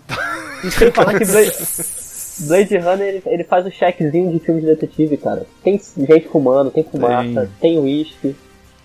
Sem 0.71 0.91
falar 0.91 1.17
que 1.17 1.25
Blade, 1.25 1.51
Blade 2.47 2.77
Runner 2.77 3.07
ele, 3.07 3.23
ele 3.25 3.43
faz 3.43 3.65
o 3.65 3.71
checkzinho 3.71 4.31
de 4.31 4.39
filme 4.39 4.61
de 4.61 4.67
detetive, 4.67 5.17
cara. 5.17 5.45
Tem 5.63 5.79
gente 5.97 6.27
fumando, 6.29 6.69
tem 6.71 6.83
fumaça, 6.83 7.49
tem 7.59 7.79
uísque, 7.79 8.35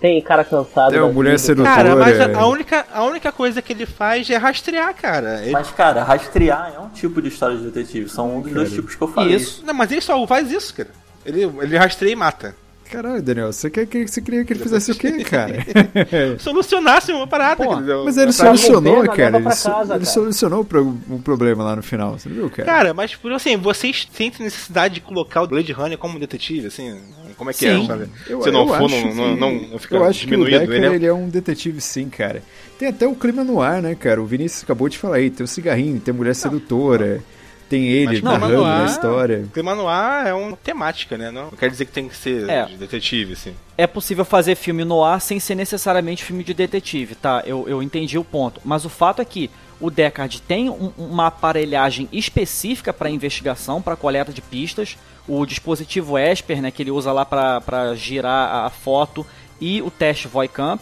tem 0.01 0.21
cara 0.23 0.45
cansado. 0.45 0.91
Tem 0.93 1.01
uma 1.01 1.13
mulher 1.13 1.31
vida. 1.33 1.39
sedutora. 1.39 1.75
Cara, 1.75 1.97
mas 1.97 2.19
é. 2.19 2.25
a, 2.35 2.39
a 2.39 2.47
única, 2.47 2.87
a 2.93 3.05
única 3.05 3.33
coisa 3.33 3.61
que 3.63 3.73
ele 3.73 3.87
faz 3.87 4.29
é 4.31 4.37
rastrear, 4.37 4.95
cara. 4.95 5.43
Ele- 5.43 5.53
Mas, 5.53 5.71
cara, 5.71 6.03
rastrear 6.03 6.73
é 6.75 6.79
um 6.79 6.89
tipo 6.89 7.21
de 7.21 7.29
história 7.29 7.57
de 7.57 7.65
detetive. 7.65 8.09
São 8.09 8.37
um 8.37 8.41
dos 8.41 8.53
dois 8.53 8.73
tipos 8.73 8.95
que 8.95 9.03
eu 9.03 9.09
falei. 9.09 9.35
Isso. 9.37 9.63
Não, 9.67 9.75
mas 9.75 9.91
ele 9.93 10.01
só 10.01 10.27
faz 10.27 10.51
isso, 10.51 10.75
cara. 10.75 10.91
Ele, 11.25 11.43
ele 11.61 11.77
rastreia 11.77 12.13
e 12.13 12.17
mata. 12.17 12.55
Caralho, 12.91 13.21
Daniel, 13.23 13.53
você, 13.53 13.69
quer, 13.69 13.87
que- 13.87 14.07
você 14.07 14.21
queria 14.21 14.45
que 14.45 14.53
ele 14.53 14.61
fizesse 14.61 14.93
o 14.93 14.95
quê, 14.95 15.25
cara? 15.25 15.55
Solucionasse 16.39 17.13
uma 17.13 17.27
parada. 17.27 17.65
Pô? 17.65 17.77
Mas 18.05 18.17
ele 18.17 18.33
solucionou, 18.33 18.97
governo, 18.97 19.17
cara. 19.17 19.37
Ele, 19.37 19.45
casa, 19.45 19.81
ele 19.81 19.89
cara. 19.89 20.05
solucionou 20.05 20.67
o 21.11 21.19
problema 21.21 21.65
lá 21.65 21.77
no 21.77 21.83
final, 21.83 22.19
você 22.19 22.29
não 22.29 22.37
viu, 22.37 22.51
cara? 22.51 22.65
Cara, 22.67 22.95
mas 22.95 23.15
por 23.15 23.33
assim, 23.33 23.57
vocês 23.57 24.07
sentem 24.13 24.45
necessidade 24.45 24.95
de 24.95 25.01
colocar 25.01 25.43
o 25.43 25.47
Blade 25.47 25.73
Runner 25.73 25.99
como 25.99 26.19
detetive, 26.19 26.67
assim? 26.69 26.97
Como 27.37 27.51
é 27.51 27.53
que 27.53 27.67
é, 27.67 27.77
Sim. 27.77 27.87
sabe? 27.87 28.09
Eu- 28.29 28.43
Se 28.43 28.51
não 28.51 28.61
eu 28.63 28.69
for, 28.69 28.75
acho 28.85 28.89
não, 28.89 29.15
não, 29.15 29.35
que- 29.35 29.41
não, 29.41 29.55
não 29.73 29.79
fica 29.79 29.97
Eu 29.97 30.05
acho 30.05 30.21
que 30.21 30.27
o 30.27 30.31
diminuído, 30.31 30.59
Decker, 30.61 30.81
né? 30.91 30.95
ele 30.95 31.07
é 31.07 31.13
um 31.13 31.29
detetive 31.29 31.81
sim, 31.81 32.09
cara. 32.09 32.43
Tem 32.79 32.89
até 32.89 33.07
o 33.07 33.15
clima 33.15 33.43
no 33.45 33.61
ar, 33.61 33.83
né, 33.83 33.95
cara? 33.95 34.23
O 34.23 34.27
Vinícius 34.27 34.63
acabou 34.63 34.89
de 34.89 34.97
falar 34.99 35.17
aí. 35.17 35.31
Tem 35.31 35.45
o 35.45 35.49
cigarrinho, 35.49 35.99
tem 36.01 36.13
a 36.13 36.17
mulher 36.17 36.35
sedutora, 36.35 37.21
tem 37.69 37.85
ele 37.89 38.07
Mas 38.15 38.23
narrando 38.23 38.47
clima 38.47 38.63
no 38.63 38.65
a 38.65 38.75
ar- 38.79 38.87
história. 38.87 39.49
Clima 39.53 39.75
no 39.75 39.89
ar 39.89 40.27
é 40.27 40.35
uma 40.35 40.57
temática, 40.57 41.17
né? 41.19 41.31
Não, 41.31 41.45
não 41.45 41.51
quer 41.51 41.69
dizer 41.71 41.85
que 41.87 41.93
tem 41.93 42.09
que 42.09 42.17
ser 42.17 42.49
É. 42.49 42.65
de 42.67 42.77
detetive, 42.77 43.33
assim. 43.35 43.55
É 43.77 43.87
possível 43.87 44.25
fazer 44.25 44.55
filme 44.55 44.85
no 44.85 45.03
ar 45.05 45.21
sem 45.21 45.39
ser 45.41 45.55
necessariamente 45.55 46.25
filme 46.25 46.43
de 46.45 46.55
detetive, 46.55 47.15
tá? 47.15 47.43
Eu, 47.47 47.69
eu 47.69 47.83
entendi 47.83 48.17
o 48.19 48.25
ponto. 48.25 48.61
Mas 48.65 48.85
o 48.85 48.89
fato 48.89 49.21
é 49.21 49.25
que 49.25 49.51
o 49.81 49.91
Deckard 49.91 50.41
tem 50.43 50.71
um- 50.71 50.93
uma 50.97 51.27
aparelhagem 51.27 52.09
específica 52.13 52.93
para 52.93 53.11
investigação, 53.11 53.83
para 53.83 53.95
coleta 53.97 54.33
de 54.33 54.41
pistas. 54.41 54.97
O 55.29 55.45
dispositivo 55.45 56.17
Esper, 56.17 56.63
né, 56.63 56.71
que 56.71 56.83
ele 56.83 56.91
usa 56.91 57.13
lá 57.13 57.25
para 57.25 57.95
girar 57.95 58.49
a- 58.55 58.67
a 58.67 58.71
foto, 58.71 59.27
e 59.61 59.83
o 59.83 59.91
teste 59.91 60.29
Voikamp. 60.29 60.81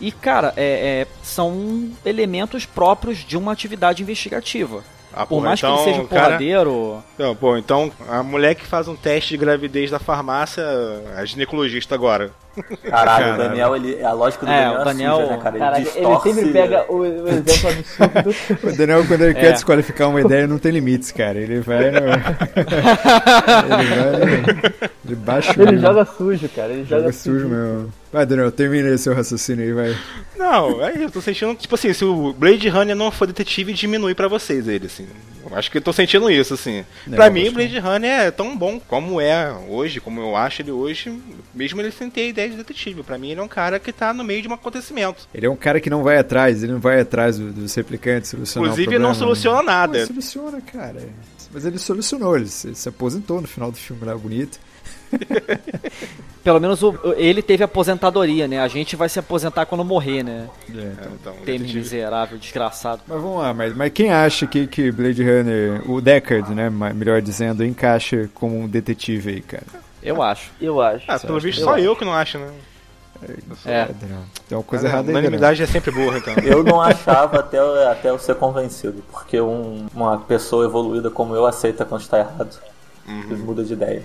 E, 0.00 0.10
cara, 0.12 0.52
é- 0.56 1.02
é, 1.02 1.06
são 1.22 1.90
elementos 2.04 2.66
próprios 2.66 3.18
de 3.18 3.36
uma 3.36 3.52
atividade 3.52 4.02
investigativa. 4.02 4.82
Ah, 5.16 5.20
Por 5.24 5.36
porra, 5.36 5.46
mais 5.48 5.60
que 5.60 5.66
ele 5.66 5.72
então, 5.74 5.84
seja 5.84 6.00
um 6.02 6.06
cara- 6.06 6.24
porradeiro. 6.24 7.02
Então, 7.14 7.36
pô, 7.36 7.56
então 7.56 7.92
a 8.08 8.22
mulher 8.22 8.54
que 8.56 8.66
faz 8.66 8.88
um 8.88 8.96
teste 8.96 9.30
de 9.30 9.36
gravidez 9.36 9.90
da 9.90 9.98
farmácia, 10.00 10.64
a 11.16 11.24
ginecologista 11.24 11.94
agora. 11.94 12.30
Caralho, 12.56 12.80
Caralho. 12.90 13.34
o 13.34 13.38
Daniel, 13.38 13.76
ele, 13.76 14.02
a 14.04 14.12
lógica 14.12 14.46
do 14.46 14.52
É, 14.52 14.60
Daniel 14.64 14.80
é 14.80 14.84
Daniel- 14.84 15.16
suja, 15.16 15.26
né, 15.30 15.38
cara? 15.42 15.56
Ele 15.56 15.64
Caraca, 15.64 15.78
ele 16.28 16.34
sempre 16.34 16.52
pega 16.52 16.84
o, 16.88 16.96
o 16.98 17.28
exemplo 17.28 17.70
absurdo. 17.70 18.34
O 18.74 18.76
Daniel, 18.76 19.06
quando 19.06 19.20
ele 19.22 19.38
É. 19.38 19.40
quer 19.40 19.52
desqualificar 19.52 20.08
uma 20.08 20.20
ideia, 20.20 20.46
não 20.46 20.58
tem 20.58 20.72
limites, 20.72 21.10
cara. 21.12 21.38
Ele 21.38 21.60
vai 21.60 21.90
no. 21.90 21.98
ele 23.64 23.88
vai 23.88 24.10
no. 24.18 24.84
Ele 25.06 25.14
baixa 25.16 25.50
o 25.58 25.62
Ele 25.62 25.72
nível. 25.72 25.88
joga 25.88 26.04
sujo, 26.04 26.48
cara. 26.48 26.72
Ele 26.72 26.84
joga, 26.84 27.02
Joga 27.02 27.12
sujo 27.12 27.48
mesmo. 27.48 27.92
Vai, 28.14 28.24
Daniel, 28.24 28.52
termina 28.52 28.96
seu 28.96 29.12
raciocínio 29.12 29.64
aí, 29.64 29.72
vai. 29.72 29.98
Não, 30.36 30.80
é 30.86 31.02
eu 31.02 31.10
tô 31.10 31.20
sentindo, 31.20 31.52
tipo 31.56 31.74
assim, 31.74 31.92
se 31.92 32.04
o 32.04 32.32
Blade 32.32 32.68
Runner 32.68 32.94
não 32.94 33.10
for 33.10 33.26
detetive, 33.26 33.72
diminui 33.72 34.14
pra 34.14 34.28
vocês 34.28 34.68
ele, 34.68 34.86
assim. 34.86 35.04
Eu 35.44 35.56
acho 35.58 35.68
que 35.68 35.78
eu 35.78 35.82
tô 35.82 35.92
sentindo 35.92 36.30
isso, 36.30 36.54
assim. 36.54 36.84
Não, 37.08 37.16
pra 37.16 37.28
mim, 37.28 37.48
o 37.48 37.52
Blade 37.52 37.76
Runner 37.78 38.08
é 38.10 38.30
tão 38.30 38.56
bom 38.56 38.78
como 38.78 39.20
é 39.20 39.52
hoje, 39.68 40.00
como 40.00 40.20
eu 40.20 40.36
acho 40.36 40.62
ele 40.62 40.70
hoje, 40.70 41.12
mesmo 41.52 41.80
ele 41.80 41.90
sem 41.90 42.08
ter 42.08 42.20
a 42.20 42.26
ideia 42.28 42.48
de 42.50 42.56
detetive. 42.56 43.02
Pra 43.02 43.18
mim, 43.18 43.32
ele 43.32 43.40
é 43.40 43.42
um 43.42 43.48
cara 43.48 43.80
que 43.80 43.92
tá 43.92 44.14
no 44.14 44.22
meio 44.22 44.40
de 44.42 44.46
um 44.48 44.54
acontecimento. 44.54 45.26
Ele 45.34 45.46
é 45.46 45.50
um 45.50 45.56
cara 45.56 45.80
que 45.80 45.90
não 45.90 46.04
vai 46.04 46.16
atrás, 46.16 46.62
ele 46.62 46.70
não 46.72 46.80
vai 46.80 47.00
atrás 47.00 47.36
do- 47.36 47.52
dos 47.52 47.74
replicantes 47.74 48.30
solucionar 48.30 48.68
Inclusive, 48.70 48.94
ele 48.94 48.98
não 49.02 49.10
problema. 49.10 49.34
soluciona 49.34 49.56
Não, 49.58 49.64
nada. 49.64 49.98
ele 49.98 50.06
soluciona, 50.06 50.60
cara. 50.60 51.08
Mas 51.52 51.64
ele 51.66 51.78
solucionou, 51.78 52.36
ele 52.36 52.46
se, 52.46 52.74
se 52.76 52.88
aposentou 52.88 53.40
no 53.40 53.48
final 53.48 53.72
do 53.72 53.76
filme 53.76 54.04
lá, 54.04 54.16
bonito. 54.16 54.58
Pelo 56.44 56.60
menos 56.60 56.82
o- 56.82 56.94
ele 57.16 57.40
teve 57.42 57.64
aposentadoria, 57.64 58.46
né? 58.46 58.60
A 58.60 58.68
gente 58.68 58.94
vai 58.96 59.08
se 59.08 59.18
aposentar 59.18 59.64
quando 59.64 59.82
morrer, 59.82 60.22
né? 60.22 60.46
É. 60.68 60.92
Então, 61.14 61.32
Tênis 61.44 61.60
detetive- 61.62 61.78
miserável, 61.78 62.36
desgraçado. 62.38 63.00
Mas 63.08 63.20
vamos 63.22 63.38
lá, 63.38 63.54
mas, 63.54 63.74
mas 63.74 63.90
quem 63.92 64.12
acha 64.12 64.46
que, 64.46 64.66
que 64.66 64.92
Blade 64.92 65.22
Runner, 65.22 65.90
o 65.90 66.02
Deckard, 66.02 66.54
né, 66.54 66.68
melhor 66.70 67.22
dizendo, 67.22 67.64
encaixa 67.64 68.28
como 68.34 68.58
um 68.60 68.68
detetive 68.68 69.30
aí, 69.30 69.40
cara? 69.40 69.64
Eu 70.02 70.22
acho. 70.22 70.50
Eu 70.60 70.82
acho. 70.82 71.04
Ah, 71.08 71.18
pelo 71.18 71.40
visto, 71.40 71.60
Eu 71.60 71.64
só 71.64 71.74
acho. 71.76 71.84
eu 71.84 71.96
que 71.96 72.04
não 72.04 72.12
acho, 72.12 72.38
né? 72.38 72.48
É. 73.64 73.86
Daniel, 73.98 74.20
Tem 74.46 74.58
uma 74.58 74.62
coisa 74.64 74.86
errada 74.86 75.04
a 75.04 75.08
aí, 75.08 75.10
unanimidade 75.12 75.62
é 75.62 75.66
sempre 75.66 75.90
burra, 75.90 76.18
então. 76.18 76.34
Eu 76.44 76.62
não 76.62 76.78
achava 76.78 77.38
até, 77.38 77.58
eu- 77.58 77.88
até 77.88 78.10
eu 78.10 78.18
ser 78.18 78.34
convencido, 78.34 79.02
porque 79.10 79.40
um- 79.40 79.86
uma 79.94 80.18
pessoa 80.18 80.66
evoluída 80.66 81.10
como 81.10 81.34
eu 81.34 81.46
aceita 81.46 81.86
quando 81.86 82.02
está 82.02 82.18
errado. 82.18 82.58
Ele 83.08 83.36
muda 83.36 83.64
de 83.64 83.72
ideia. 83.72 84.02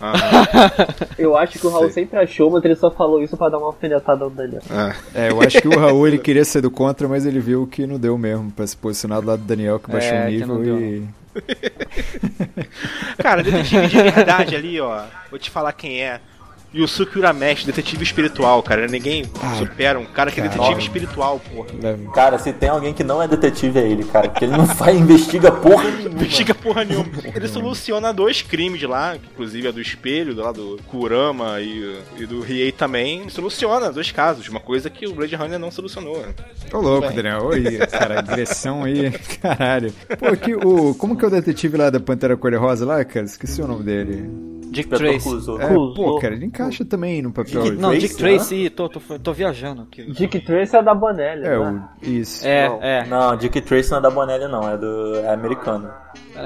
Aham. 0.00 0.46
Eu 1.18 1.36
acho 1.36 1.58
que 1.58 1.66
o 1.66 1.70
Raul 1.70 1.90
Sei. 1.90 2.04
sempre 2.04 2.18
achou, 2.18 2.50
mas 2.50 2.64
ele 2.64 2.74
só 2.74 2.90
falou 2.90 3.22
isso 3.22 3.36
pra 3.36 3.48
dar 3.48 3.58
uma 3.58 3.66
alfinetada 3.66 4.24
no 4.24 4.30
Daniel. 4.30 4.62
Ah. 4.70 4.94
É, 5.14 5.30
eu 5.30 5.40
acho 5.42 5.60
que 5.60 5.68
o 5.68 5.78
Raul 5.78 6.06
ele 6.08 6.18
queria 6.18 6.44
ser 6.44 6.62
do 6.62 6.70
contra, 6.70 7.06
mas 7.06 7.26
ele 7.26 7.38
viu 7.40 7.66
que 7.66 7.86
não 7.86 7.98
deu 7.98 8.16
mesmo 8.16 8.50
pra 8.50 8.66
se 8.66 8.76
posicionar 8.76 9.20
do 9.20 9.26
lado 9.26 9.42
do 9.42 9.46
Daniel, 9.46 9.78
que 9.78 9.90
baixou 9.90 10.16
É, 10.16 10.26
o 10.26 10.30
nível 10.30 10.58
deu, 10.58 10.80
e. 10.80 11.08
Cara, 13.18 13.42
detetive 13.42 13.86
de 13.86 14.02
verdade 14.02 14.56
ali, 14.56 14.80
ó. 14.80 15.02
Vou 15.30 15.38
te 15.38 15.50
falar 15.50 15.72
quem 15.72 16.02
é. 16.02 16.20
Yusuke 16.74 17.18
Urameshi, 17.18 17.66
detetive 17.66 18.02
espiritual, 18.02 18.62
cara. 18.62 18.86
Ninguém 18.86 19.24
supera 19.58 19.98
um 19.98 20.04
cara 20.04 20.30
que 20.30 20.40
é 20.40 20.44
detetive 20.44 20.80
espiritual, 20.80 21.40
porra. 21.52 21.68
Cara, 22.14 22.38
se 22.38 22.52
tem 22.52 22.68
alguém 22.68 22.94
que 22.94 23.02
não 23.02 23.20
é 23.20 23.26
detetive 23.26 23.78
é 23.78 23.88
ele, 23.88 24.04
cara. 24.04 24.28
Porque 24.28 24.44
ele 24.44 24.56
não 24.56 24.66
faz, 24.66 24.96
investiga 24.96 25.50
porra 25.50 25.90
nenhuma. 25.90 26.14
Investiga 26.14 26.54
porra 26.54 26.84
nenhuma. 26.84 27.10
Ele 27.34 27.48
soluciona 27.48 28.12
dois 28.12 28.42
crimes 28.42 28.82
lá, 28.82 29.16
que 29.16 29.26
inclusive 29.32 29.68
é 29.68 29.72
do 29.72 29.80
espelho, 29.80 30.34
lá 30.34 30.52
do 30.52 30.78
Kurama 30.86 31.60
e, 31.60 31.98
e 32.18 32.26
do 32.26 32.40
Riei 32.40 32.70
também. 32.70 33.28
Soluciona 33.28 33.90
dois 33.92 34.12
casos, 34.12 34.48
uma 34.48 34.60
coisa 34.60 34.88
que 34.88 35.06
o 35.06 35.14
Blade 35.14 35.34
Runner 35.34 35.58
não 35.58 35.70
solucionou. 35.70 36.24
Ô 36.72 36.78
louco. 36.78 37.12
Daniel. 37.12 37.46
Oi, 37.46 37.78
cara, 37.90 38.20
agressão 38.20 38.84
aí, 38.84 39.10
caralho. 39.42 39.92
Pô, 40.18 40.26
aqui, 40.26 40.54
o, 40.54 40.94
como 40.94 41.16
que 41.16 41.24
é 41.24 41.28
o 41.28 41.30
detetive 41.30 41.76
lá 41.76 41.90
da 41.90 41.98
Pantera 41.98 42.36
Cor-de-Rosa 42.36 42.86
lá, 42.86 43.04
cara? 43.04 43.26
Esqueci 43.26 43.60
o 43.60 43.66
nome 43.66 43.82
dele. 43.82 44.50
Dick 44.70 44.88
Tracy. 44.88 45.28
É, 45.58 45.74
pô, 45.74 46.18
cara, 46.20 46.34
ele 46.34 46.46
encaixa 46.60 46.84
também 46.84 47.22
no 47.22 47.32
papel. 47.32 47.62
Dick 47.62 47.76
Não, 47.76 47.92
Dick 47.92 48.14
Tracy, 48.16 48.36
Tracy, 48.38 48.70
tô, 48.70 48.88
tô, 48.88 49.00
tô 49.18 49.32
viajando 49.32 49.82
aqui. 49.82 50.10
Dick 50.10 50.40
Tracy 50.40 50.76
é 50.76 50.82
da 50.82 50.94
Bonelli, 50.94 51.46
É, 51.46 51.58
né? 51.58 51.88
o, 52.02 52.06
isso. 52.06 52.46
É, 52.46 52.68
Não. 52.68 52.82
é. 52.82 53.06
Não, 53.06 53.36
Dick 53.36 53.60
Tracy 53.60 53.90
não 53.90 53.98
é 53.98 54.00
da 54.02 54.10
Bonelli, 54.10 54.48
não. 54.48 54.68
É 54.68 54.76
do 54.76 55.16
é 55.16 55.32
americano. 55.32 55.90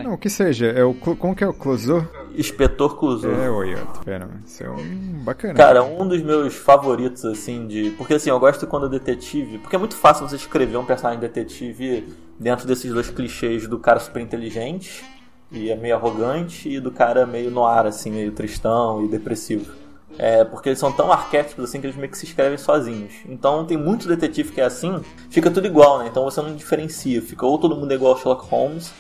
Não, 0.03 0.17
que 0.17 0.29
seja, 0.29 0.67
é 0.67 0.83
o, 0.85 0.95
como 0.95 1.35
que 1.35 1.45
é 1.45 1.49
o 1.49 1.55
Closor? 1.55 2.07
Inspetor 2.37 2.97
Clouseau. 2.99 3.31
É, 3.33 3.49
oi, 3.49 3.75
ó, 3.75 3.85
tá? 4.01 4.29
Isso 4.45 4.65
é 4.65 4.71
um 4.71 5.23
bacana. 5.25 5.55
Cara, 5.55 5.85
um 5.85 6.07
dos 6.07 6.21
meus 6.23 6.55
favoritos, 6.55 7.25
assim, 7.25 7.67
de. 7.67 7.91
Porque 7.91 8.15
assim, 8.15 8.31
eu 8.31 8.41
gosto 8.41 8.67
quando 8.67 8.85
o 8.85 8.89
detetive. 8.89 9.59
Porque 9.59 9.77
é 9.77 9.79
muito 9.79 9.95
fácil 9.95 10.29
você 10.29 10.37
escrever 10.37 10.77
um 10.77 10.85
personagem 10.85 11.21
detetive 11.21 12.13
dentro 12.39 12.67
desses 12.67 12.93
dois 12.93 13.09
clichês 13.09 13.69
do 13.69 13.79
cara 13.79 14.01
super 14.01 14.21
inteligente 14.21 15.05
e 15.53 15.71
é 15.71 15.77
meio 15.77 15.95
arrogante 15.95 16.69
e 16.69 16.81
do 16.81 16.91
cara 16.91 17.25
meio 17.25 17.51
noir, 17.51 17.87
assim, 17.87 18.11
meio 18.11 18.33
tristão 18.33 19.05
e 19.05 19.09
depressivo. 19.09 19.73
É, 20.17 20.45
porque 20.45 20.69
eles 20.69 20.79
são 20.79 20.93
tão 20.93 21.11
arquétipos 21.11 21.65
assim 21.65 21.81
que 21.81 21.87
eles 21.87 21.97
meio 21.97 22.11
que 22.11 22.19
se 22.19 22.25
escrevem 22.25 22.57
sozinhos. 22.57 23.15
Então 23.27 23.65
tem 23.65 23.77
muito 23.77 24.07
detetive 24.07 24.53
que 24.53 24.61
é 24.61 24.65
assim, 24.65 25.01
fica 25.31 25.51
tudo 25.51 25.67
igual, 25.67 25.99
né? 25.99 26.07
Então 26.09 26.25
você 26.25 26.41
não 26.41 26.55
diferencia. 26.55 27.21
Fica 27.21 27.45
ou 27.45 27.59
todo 27.59 27.75
mundo 27.75 27.91
é 27.93 27.95
igual 27.95 28.13
ao 28.13 28.19
Sherlock 28.19 28.47
Holmes, 28.49 28.93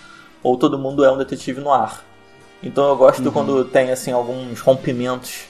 ou 0.42 0.56
todo 0.56 0.78
mundo 0.78 1.04
é 1.04 1.12
um 1.12 1.16
detetive 1.16 1.60
no 1.60 1.72
ar. 1.72 2.04
Então 2.62 2.88
eu 2.88 2.96
gosto 2.96 3.30
quando 3.30 3.64
tem 3.64 3.90
assim 3.92 4.10
alguns 4.10 4.60
rompimentos 4.60 5.44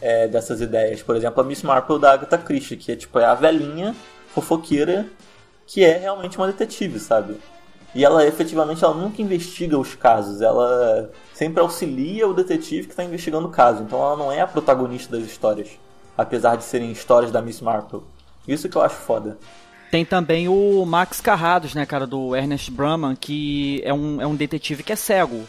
é, 0.00 0.26
dessas 0.26 0.60
ideias. 0.60 1.02
Por 1.02 1.16
exemplo, 1.16 1.42
a 1.42 1.44
Miss 1.44 1.62
Marple 1.62 1.98
da 1.98 2.12
Agatha 2.12 2.38
Christie, 2.38 2.76
que 2.76 2.92
é 2.92 2.96
tipo 2.96 3.18
é 3.18 3.24
a 3.24 3.34
velhinha 3.34 3.94
fofoqueira 4.28 5.06
que 5.66 5.84
é 5.84 5.98
realmente 5.98 6.36
uma 6.36 6.48
detetive, 6.48 6.98
sabe? 6.98 7.36
E 7.94 8.04
ela 8.04 8.26
efetivamente 8.26 8.84
ela 8.84 8.94
nunca 8.94 9.20
investiga 9.20 9.78
os 9.78 9.94
casos, 9.94 10.40
ela 10.40 11.10
sempre 11.34 11.60
auxilia 11.60 12.28
o 12.28 12.34
detetive 12.34 12.86
que 12.86 12.92
está 12.92 13.02
investigando 13.02 13.48
o 13.48 13.50
caso. 13.50 13.82
Então 13.82 13.98
ela 14.00 14.16
não 14.16 14.30
é 14.30 14.40
a 14.40 14.46
protagonista 14.46 15.16
das 15.16 15.26
histórias, 15.26 15.70
apesar 16.16 16.56
de 16.56 16.64
serem 16.64 16.92
histórias 16.92 17.32
da 17.32 17.42
Miss 17.42 17.60
Marple. 17.60 18.00
Isso 18.46 18.68
que 18.68 18.76
eu 18.76 18.82
acho 18.82 18.96
foda. 18.96 19.38
Tem 19.90 20.04
também 20.04 20.48
o 20.48 20.84
Max 20.86 21.20
Carrados, 21.20 21.74
né, 21.74 21.84
cara, 21.84 22.06
do 22.06 22.36
Ernest 22.36 22.70
Brahman, 22.70 23.16
que 23.16 23.82
é 23.84 23.92
um, 23.92 24.22
é 24.22 24.26
um 24.26 24.36
detetive 24.36 24.84
que 24.84 24.92
é 24.92 24.96
cego. 24.96 25.42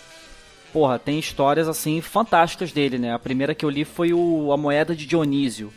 Porra, 0.74 0.98
tem 0.98 1.20
histórias, 1.20 1.68
assim, 1.68 2.02
fantásticas 2.02 2.72
dele, 2.72 2.98
né? 2.98 3.14
A 3.14 3.20
primeira 3.20 3.54
que 3.54 3.64
eu 3.64 3.70
li 3.70 3.86
foi 3.86 4.14
o 4.14 4.52
A 4.52 4.58
Moeda 4.58 4.96
de 4.96 5.06
Dionísio. 5.06 5.72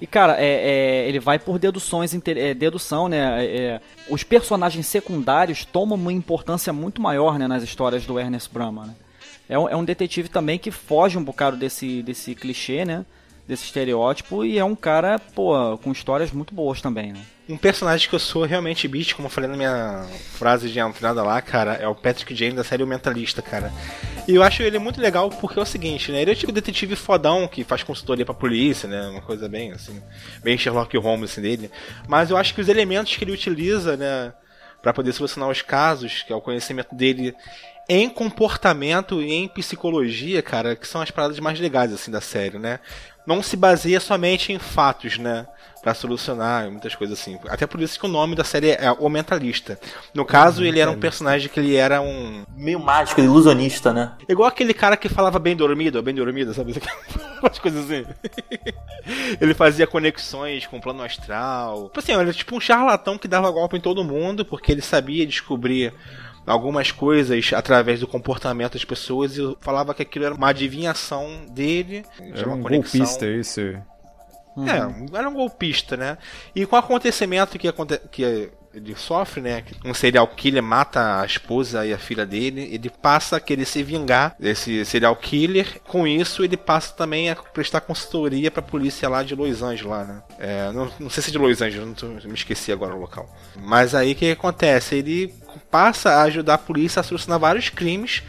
E, 0.00 0.06
cara, 0.06 0.36
é, 0.38 0.46
é- 0.46 1.08
ele 1.08 1.20
vai 1.20 1.38
por 1.38 1.58
deduções, 1.58 2.14
é, 2.14 2.54
dedução, 2.54 3.08
né? 3.08 3.44
É, 3.44 3.56
é, 3.56 3.80
os 4.08 4.22
personagens 4.22 4.86
secundários 4.86 5.64
tomam 5.64 5.98
uma 5.98 6.12
importância 6.12 6.72
muito 6.72 7.02
maior, 7.02 7.38
né, 7.38 7.46
nas 7.46 7.62
histórias 7.62 8.06
do 8.06 8.18
Ernest 8.18 8.50
Brahman, 8.52 8.86
né? 8.86 8.94
É 9.48 9.58
um, 9.58 9.68
é 9.68 9.76
um 9.76 9.84
detetive 9.84 10.28
também 10.28 10.58
que 10.58 10.70
foge 10.70 11.18
um 11.18 11.24
bocado 11.24 11.56
desse, 11.56 12.02
desse 12.02 12.34
clichê, 12.34 12.84
né? 12.84 13.04
Desse 13.46 13.64
estereótipo, 13.64 14.44
e 14.44 14.58
é 14.58 14.64
um 14.64 14.76
cara, 14.76 15.18
pô, 15.18 15.76
com 15.78 15.90
histórias 15.90 16.30
muito 16.30 16.54
boas 16.54 16.80
também, 16.80 17.12
né? 17.12 17.20
Um 17.50 17.56
personagem 17.56 18.08
que 18.08 18.14
eu 18.14 18.18
sou 18.18 18.44
realmente 18.44 18.86
beat, 18.86 19.14
como 19.14 19.26
eu 19.26 19.30
falei 19.30 19.50
na 19.50 19.56
minha 19.56 20.06
frase 20.38 20.70
de 20.70 20.78
entrada 20.78 21.22
lá, 21.22 21.42
cara, 21.42 21.74
é 21.74 21.88
o 21.88 21.94
Patrick 21.94 22.34
Jane 22.34 22.54
da 22.54 22.62
série 22.62 22.82
O 22.82 22.86
Mentalista, 22.86 23.42
cara. 23.42 23.72
E 24.28 24.34
eu 24.34 24.42
acho 24.42 24.62
ele 24.62 24.78
muito 24.78 25.00
legal 25.00 25.28
porque 25.28 25.58
é 25.58 25.62
o 25.62 25.66
seguinte, 25.66 26.12
né? 26.12 26.22
Ele 26.22 26.30
é 26.30 26.34
tipo 26.34 26.52
de 26.52 26.60
detetive 26.60 26.94
fodão 26.94 27.48
que 27.48 27.64
faz 27.64 27.82
consultoria 27.82 28.24
pra 28.24 28.34
polícia, 28.34 28.88
né? 28.88 29.08
Uma 29.08 29.20
coisa 29.20 29.48
bem 29.48 29.72
assim, 29.72 30.00
bem 30.44 30.56
Sherlock 30.56 30.96
Holmes 30.96 31.32
assim 31.32 31.42
dele. 31.42 31.70
Mas 32.06 32.30
eu 32.30 32.36
acho 32.36 32.54
que 32.54 32.60
os 32.60 32.68
elementos 32.68 33.16
que 33.16 33.24
ele 33.24 33.32
utiliza, 33.32 33.96
né, 33.96 34.32
Pra 34.82 34.94
poder 34.94 35.12
solucionar 35.12 35.50
os 35.50 35.60
casos, 35.60 36.22
que 36.22 36.32
é 36.32 36.36
o 36.36 36.40
conhecimento 36.40 36.94
dele 36.94 37.34
em 37.86 38.08
comportamento 38.08 39.20
e 39.20 39.32
em 39.32 39.48
psicologia, 39.48 40.40
cara, 40.42 40.76
que 40.76 40.86
são 40.86 41.02
as 41.02 41.10
paradas 41.10 41.38
mais 41.38 41.58
legais 41.58 41.92
assim 41.92 42.10
da 42.10 42.20
série, 42.20 42.58
né? 42.58 42.78
Não 43.30 43.44
se 43.44 43.56
baseia 43.56 44.00
somente 44.00 44.52
em 44.52 44.58
fatos, 44.58 45.16
né? 45.16 45.46
Pra 45.80 45.94
solucionar 45.94 46.68
muitas 46.68 46.96
coisas 46.96 47.16
assim. 47.16 47.38
Até 47.48 47.64
por 47.64 47.80
isso 47.80 47.96
que 47.96 48.04
o 48.04 48.08
nome 48.08 48.34
da 48.34 48.42
série 48.42 48.70
é 48.72 48.90
O 48.98 49.08
Mentalista. 49.08 49.78
No 50.12 50.24
caso, 50.24 50.64
ele 50.64 50.80
era 50.80 50.90
um 50.90 50.98
personagem 50.98 51.48
que 51.48 51.60
ele 51.60 51.76
era 51.76 52.02
um. 52.02 52.44
Meio 52.56 52.80
mágico, 52.80 53.20
ilusionista, 53.20 53.92
né? 53.92 54.14
Igual 54.28 54.48
aquele 54.48 54.74
cara 54.74 54.96
que 54.96 55.08
falava 55.08 55.38
bem 55.38 55.54
dormido, 55.54 56.02
bem 56.02 56.12
dormido, 56.12 56.52
sabe? 56.52 56.74
Umas 57.40 57.58
coisas 57.60 57.84
assim. 57.84 58.04
ele 59.40 59.54
fazia 59.54 59.86
conexões 59.86 60.66
com 60.66 60.78
o 60.78 60.80
plano 60.80 61.04
astral. 61.04 61.84
Tipo 61.84 62.00
Assim, 62.00 62.12
ele 62.12 62.22
era 62.22 62.32
tipo 62.32 62.56
um 62.56 62.60
charlatão 62.60 63.16
que 63.16 63.28
dava 63.28 63.48
golpe 63.52 63.76
em 63.76 63.80
todo 63.80 64.02
mundo, 64.02 64.44
porque 64.44 64.72
ele 64.72 64.82
sabia 64.82 65.24
descobrir 65.24 65.94
algumas 66.50 66.90
coisas 66.90 67.52
através 67.52 68.00
do 68.00 68.06
comportamento 68.06 68.72
das 68.74 68.84
pessoas 68.84 69.36
e 69.36 69.56
falava 69.60 69.94
que 69.94 70.02
aquilo 70.02 70.24
era 70.24 70.34
uma 70.34 70.48
adivinhação 70.48 71.46
dele. 71.50 72.04
de 72.18 72.38
Era 72.38 72.46
uma 72.48 72.56
um 72.56 72.62
conexão. 72.62 73.00
golpista, 73.00 73.26
isso. 73.26 73.60
É, 73.60 75.16
era 75.16 75.28
um 75.28 75.34
golpista, 75.34 75.96
né? 75.96 76.18
E 76.54 76.66
com 76.66 76.76
o 76.76 76.78
acontecimento 76.78 77.58
que, 77.58 77.68
aconte 77.68 77.98
que 78.10 78.50
ele 78.72 78.94
sofre, 78.96 79.40
né? 79.40 79.64
Um 79.84 79.92
serial 79.92 80.26
killer 80.28 80.62
mata 80.62 81.20
a 81.20 81.26
esposa 81.26 81.84
e 81.84 81.92
a 81.92 81.98
filha 81.98 82.24
dele, 82.24 82.68
ele 82.72 82.88
passa 82.90 83.36
a 83.36 83.40
querer 83.40 83.64
se 83.64 83.82
vingar 83.82 84.36
desse 84.38 84.84
serial 84.84 85.16
killer. 85.16 85.80
Com 85.88 86.06
isso, 86.06 86.44
ele 86.44 86.56
passa 86.56 86.94
também 86.94 87.30
a 87.30 87.36
prestar 87.36 87.80
consultoria 87.80 88.50
pra 88.50 88.62
polícia 88.62 89.08
lá 89.08 89.22
de 89.22 89.34
Los 89.34 89.62
Angeles, 89.62 89.82
lá, 89.90 90.04
né? 90.04 90.22
É, 90.38 90.72
não, 90.72 90.90
não 91.00 91.10
sei 91.10 91.22
se 91.22 91.30
é 91.30 91.32
de 91.32 91.38
Los 91.38 91.60
Angeles, 91.60 91.86
não 91.86 91.94
tô- 91.94 92.06
me 92.28 92.34
esqueci 92.34 92.70
agora 92.72 92.94
o 92.94 93.00
local. 93.00 93.28
Mas 93.56 93.94
aí 93.94 94.12
o 94.12 94.14
que 94.14 94.30
acontece? 94.30 94.94
Ele 94.96 95.34
passa 95.70 96.10
a 96.10 96.22
ajudar 96.22 96.54
a 96.54 96.58
polícia 96.58 97.00
a 97.00 97.02
solucionar 97.02 97.38
vários 97.40 97.68
crimes. 97.68 98.22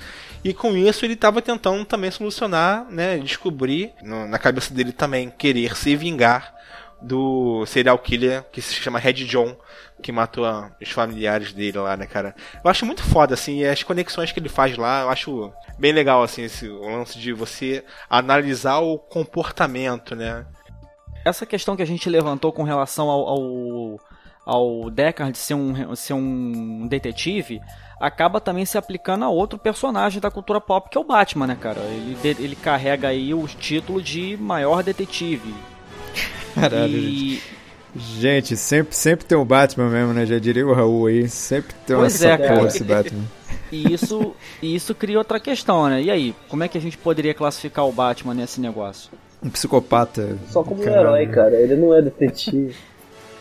E 0.44 0.56
com 0.56 0.76
isso 0.76 1.06
ele 1.06 1.14
estava 1.14 1.40
tentando 1.40 1.86
também 1.86 2.10
solucionar, 2.10 2.86
né, 2.90 3.20
descobrir 3.20 3.92
no- 4.02 4.28
na 4.28 4.40
cabeça 4.40 4.74
dele 4.74 4.92
também 4.92 5.30
querer 5.30 5.78
se 5.78 5.96
vingar 5.96 6.56
do 7.00 7.64
serial 7.68 7.98
killer 8.00 8.44
que 8.52 8.62
se 8.62 8.74
chama 8.76 8.98
Red 9.00 9.14
John, 9.26 9.56
que 10.02 10.12
matou 10.12 10.46
a- 10.46 10.72
os 10.82 10.90
familiares 10.90 11.54
dele 11.54 11.78
lá, 11.78 11.96
né, 11.96 12.06
cara? 12.06 12.36
Eu 12.64 12.70
acho 12.70 12.86
muito 12.86 13.04
foda, 13.04 13.34
assim, 13.34 13.60
e 13.60 13.68
as 13.68 13.84
conexões 13.84 14.32
que 14.32 14.40
ele 14.40 14.50
faz 14.50 14.76
lá, 14.78 15.02
eu 15.04 15.10
acho 15.10 15.52
bem 15.78 15.92
legal, 15.94 16.24
assim, 16.24 16.44
esse, 16.44 16.68
o 16.68 16.82
lance 16.82 17.18
de 17.20 17.32
você 17.34 17.84
analisar 18.10 18.80
o 18.80 18.98
comportamento, 18.98 20.16
né? 20.16 20.46
Essa 21.24 21.46
questão 21.46 21.76
que 21.76 21.84
a 21.84 21.88
gente 21.88 22.10
levantou 22.10 22.52
com 22.52 22.64
relação 22.64 23.10
ao, 23.10 23.28
ao, 23.28 24.00
ao 24.46 24.90
Deckard 24.90 25.38
ser 25.38 25.54
um, 25.54 25.96
ser 25.96 26.14
um 26.14 26.88
detetive 26.88 27.62
acaba 28.00 28.42
também 28.42 28.66
se 28.66 28.78
aplicando 28.80 29.24
a 29.24 29.30
outro 29.30 29.60
personagem 29.60 30.20
da 30.20 30.32
cultura 30.32 30.60
pop 30.60 30.90
que 30.90 30.98
é 30.98 31.02
o 31.02 31.04
Batman, 31.04 31.46
né, 31.46 31.56
cara? 31.60 31.80
Ele, 31.82 32.18
ele 32.24 32.56
carrega 32.56 33.10
aí 33.10 33.32
o 33.36 33.48
título 33.48 34.02
de 34.02 34.36
maior 34.38 34.82
detetive. 34.82 35.54
Caralho, 36.56 36.98
e 36.98 37.36
Gente, 37.36 37.61
sempre, 38.56 38.96
sempre 38.96 39.26
tem 39.26 39.38
o 39.38 39.46
Batman 39.46 39.90
mesmo, 39.90 40.14
né? 40.14 40.26
Já 40.26 40.40
diria 40.40 40.66
o 40.66 40.74
Raul 40.74 41.08
aí. 41.08 41.28
Sempre 41.28 41.74
tem 41.86 41.96
uma 41.96 42.04
Pois 42.04 42.22
é, 42.24 42.38
cara. 42.38 42.68
esse 42.68 42.84
Batman. 42.84 43.24
E 43.72 43.94
isso, 43.94 44.34
e 44.62 44.76
isso 44.76 44.94
cria 44.94 45.18
outra 45.18 45.40
questão, 45.40 45.90
né? 45.90 46.02
E 46.02 46.12
aí, 46.12 46.36
como 46.50 46.64
é 46.64 46.68
que 46.68 46.78
a 46.78 46.82
gente 46.82 46.98
poderia 46.98 47.34
classificar 47.34 47.88
o 47.88 47.92
Batman 47.92 48.34
nesse 48.34 48.60
negócio? 48.60 49.10
Um 49.44 49.50
psicopata. 49.50 50.38
Só 50.50 50.64
como 50.64 50.84
um 50.84 50.88
herói, 50.88 51.26
cara. 51.28 51.56
Ele 51.56 51.76
não 51.76 51.94
é 51.94 52.02
detetive. 52.02 52.76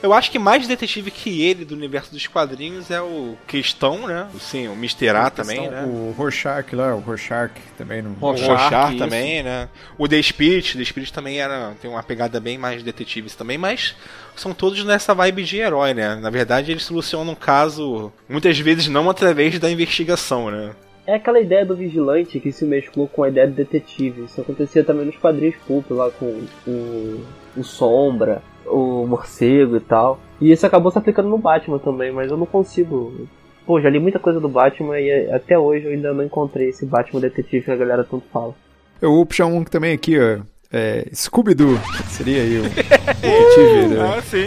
Eu 0.02 0.14
acho 0.14 0.30
que 0.30 0.38
mais 0.38 0.66
detetive 0.66 1.10
que 1.10 1.42
ele 1.42 1.64
do 1.64 1.74
universo 1.74 2.10
dos 2.10 2.26
quadrinhos 2.26 2.90
é 2.90 3.00
o 3.02 3.36
Questão, 3.46 4.06
né? 4.06 4.28
Sim, 4.38 4.68
o 4.68 4.72
Mr. 4.72 5.10
A 5.10 5.28
também, 5.28 5.68
né? 5.68 5.84
O 5.84 6.14
Rorschach 6.16 6.74
lá, 6.74 6.94
o 6.94 7.00
Rorschach 7.00 7.52
também 7.76 8.00
não. 8.00 8.12
O 8.12 8.14
Rorschach, 8.14 8.48
Rorschach 8.48 8.94
isso. 8.94 8.98
também, 8.98 9.42
né? 9.42 9.68
O 9.98 10.08
The 10.08 10.22
Spirit, 10.22 10.78
The 10.78 10.84
Spirit 10.84 11.12
também 11.12 11.38
era, 11.38 11.74
tem 11.82 11.90
uma 11.90 12.02
pegada 12.02 12.40
bem 12.40 12.56
mais 12.56 12.82
detetives 12.82 13.34
também, 13.34 13.58
mas 13.58 13.94
são 14.34 14.54
todos 14.54 14.82
nessa 14.84 15.14
vibe 15.14 15.44
de 15.44 15.58
herói, 15.58 15.92
né? 15.92 16.14
Na 16.14 16.30
verdade, 16.30 16.72
eles 16.72 16.84
solucionam 16.84 17.32
um 17.32 17.36
caso, 17.36 18.10
muitas 18.26 18.58
vezes 18.58 18.88
não 18.88 19.10
através 19.10 19.58
da 19.58 19.70
investigação, 19.70 20.50
né? 20.50 20.70
É 21.06 21.14
aquela 21.14 21.40
ideia 21.40 21.66
do 21.66 21.76
vigilante 21.76 22.40
que 22.40 22.52
se 22.52 22.64
mesclou 22.64 23.06
com 23.06 23.22
a 23.22 23.28
ideia 23.28 23.46
do 23.46 23.54
detetive. 23.54 24.24
Isso 24.24 24.40
acontecia 24.40 24.84
também 24.84 25.04
nos 25.04 25.16
quadrinhos 25.16 25.56
pulp 25.66 25.90
lá 25.90 26.10
com 26.10 26.46
o, 26.66 27.26
o 27.56 27.64
Sombra, 27.64 28.42
o 28.66 29.06
Morcego 29.06 29.76
e 29.76 29.80
tal. 29.80 30.20
E 30.40 30.50
isso 30.52 30.66
acabou 30.66 30.90
se 30.90 30.98
aplicando 30.98 31.28
no 31.28 31.38
Batman 31.38 31.78
também, 31.78 32.10
mas 32.12 32.30
eu 32.30 32.36
não 32.36 32.46
consigo. 32.46 33.26
Pô, 33.66 33.80
já 33.80 33.88
li 33.90 33.98
muita 34.00 34.18
coisa 34.18 34.40
do 34.40 34.48
Batman 34.48 34.98
e 34.98 35.30
até 35.30 35.58
hoje 35.58 35.84
eu 35.86 35.92
ainda 35.92 36.12
não 36.14 36.24
encontrei 36.24 36.70
esse 36.70 36.84
Batman 36.86 37.20
detetive 37.20 37.64
que 37.64 37.70
a 37.70 37.76
galera 37.76 38.04
tanto 38.04 38.24
fala. 38.32 38.54
Eu 39.00 39.12
vou 39.12 39.26
puxar 39.26 39.46
um 39.46 39.62
também 39.64 39.92
aqui, 39.92 40.18
ó. 40.18 40.40
É, 40.72 41.08
Scooby-Doo. 41.12 41.78
Seria 42.08 42.42
aí 42.42 42.58
o 42.58 42.62
detetive. 42.62 43.88
né? 43.94 44.00
Ah, 44.16 44.22
sim. 44.22 44.46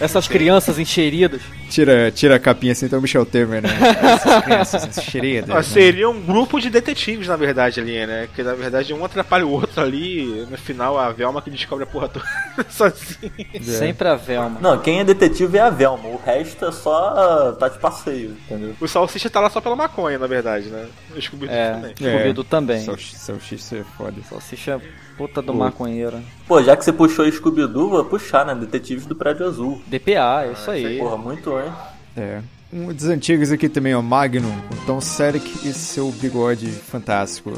Essas 0.00 0.28
crianças 0.28 0.78
encheridas. 0.78 1.42
Tira, 1.68 2.10
tira 2.10 2.36
a 2.36 2.38
capinha 2.38 2.72
assim, 2.72 2.86
então 2.86 2.98
o 2.98 3.02
Michel 3.02 3.26
Temer, 3.26 3.62
né? 3.62 3.68
Essas 4.02 4.44
crianças, 4.44 4.82
essas 4.88 5.14
Ah, 5.50 5.54
né? 5.56 5.62
seria 5.62 6.08
um 6.08 6.20
grupo 6.20 6.60
de 6.60 6.70
detetives, 6.70 7.26
na 7.28 7.36
verdade, 7.36 7.80
ali, 7.80 8.06
né? 8.06 8.28
Que 8.34 8.42
na 8.42 8.54
verdade 8.54 8.92
um 8.94 9.04
atrapalha 9.04 9.46
o 9.46 9.50
outro 9.50 9.80
ali. 9.80 10.46
No 10.50 10.56
final, 10.56 10.98
a 10.98 11.10
Velma 11.12 11.42
que 11.42 11.50
descobre 11.50 11.84
a 11.84 11.86
porra 11.86 12.08
toda 12.08 12.24
sozinha. 12.70 13.30
Sempre 13.62 14.08
a 14.08 14.14
Velma. 14.14 14.58
Não, 14.60 14.78
quem 14.80 15.00
é 15.00 15.04
detetive 15.04 15.58
é 15.58 15.62
a 15.62 15.70
Velma, 15.70 16.08
o 16.08 16.20
resto 16.24 16.64
é 16.66 16.72
só 16.72 17.52
tá 17.52 17.68
de 17.68 17.78
passeio, 17.78 18.36
entendeu? 18.44 18.74
O 18.80 18.86
Salsicha 18.88 19.28
tá 19.28 19.40
lá 19.40 19.50
só 19.50 19.60
pela 19.60 19.76
maconha, 19.76 20.18
na 20.18 20.26
verdade, 20.26 20.68
né? 20.68 20.86
O 21.16 21.20
Scooby-Doo 21.20 21.54
É, 21.54 21.72
também. 21.72 21.94
Scooby-Doo 21.96 22.44
também. 22.44 22.80
Salsicha, 22.84 23.16
salsicha 23.16 23.76
é 23.76 23.84
foda. 23.96 24.14
Salsicha 24.28 24.80
puta 25.16 25.40
do 25.42 25.54
maconheiro. 25.54 26.22
Pô, 26.46 26.62
já 26.62 26.76
que 26.76 26.84
você 26.84 26.92
puxou 26.92 27.30
Scooby-Doo, 27.30 27.90
vou 27.90 28.04
puxar, 28.04 28.46
né? 28.46 28.54
Detetives 28.54 29.04
do 29.04 29.16
Prédio 29.16 29.46
Azul. 29.46 29.82
DPA, 29.86 30.44
é 30.44 30.52
isso 30.52 30.70
aí. 30.70 30.98
Porra, 30.98 31.16
muito, 31.16 31.50
hein? 31.58 31.72
É. 32.16 32.40
Um 32.72 32.92
dos 32.92 33.06
antigos 33.06 33.50
aqui 33.50 33.68
também, 33.68 33.94
ó, 33.94 34.02
Magnum, 34.02 34.54
com 34.68 34.86
Tom 34.86 35.00
Selleck 35.00 35.68
e 35.68 35.72
seu 35.72 36.10
bigode 36.12 36.66
fantástico. 36.66 37.52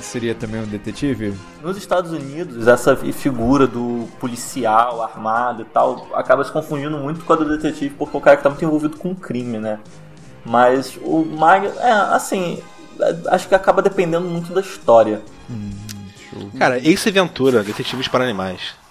Seria 0.00 0.34
também 0.34 0.60
um 0.60 0.66
detetive? 0.66 1.34
Nos 1.62 1.76
Estados 1.76 2.10
Unidos, 2.10 2.66
essa 2.66 2.96
figura 2.96 3.66
do 3.66 4.08
policial 4.18 5.02
armado 5.02 5.62
e 5.62 5.64
tal 5.66 6.08
acaba 6.14 6.42
se 6.42 6.50
confundindo 6.50 6.96
muito 6.98 7.24
com 7.24 7.32
a 7.32 7.36
do 7.36 7.44
detetive, 7.44 7.94
porque 7.96 8.16
o 8.16 8.20
cara 8.20 8.36
que 8.36 8.42
tá 8.42 8.48
muito 8.48 8.64
envolvido 8.64 8.96
com 8.96 9.10
o 9.10 9.16
crime, 9.16 9.58
né? 9.58 9.78
Mas 10.44 10.98
o 11.02 11.24
Mag, 11.24 11.66
é, 11.66 11.92
assim, 12.14 12.58
acho 13.28 13.48
que 13.48 13.54
acaba 13.54 13.82
dependendo 13.82 14.26
muito 14.26 14.52
da 14.52 14.60
história. 14.60 15.20
Cara, 16.58 16.78
Ace 16.78 17.10
Ventura, 17.10 17.62
Detetives 17.62 18.08
para 18.08 18.24
Animais. 18.24 18.82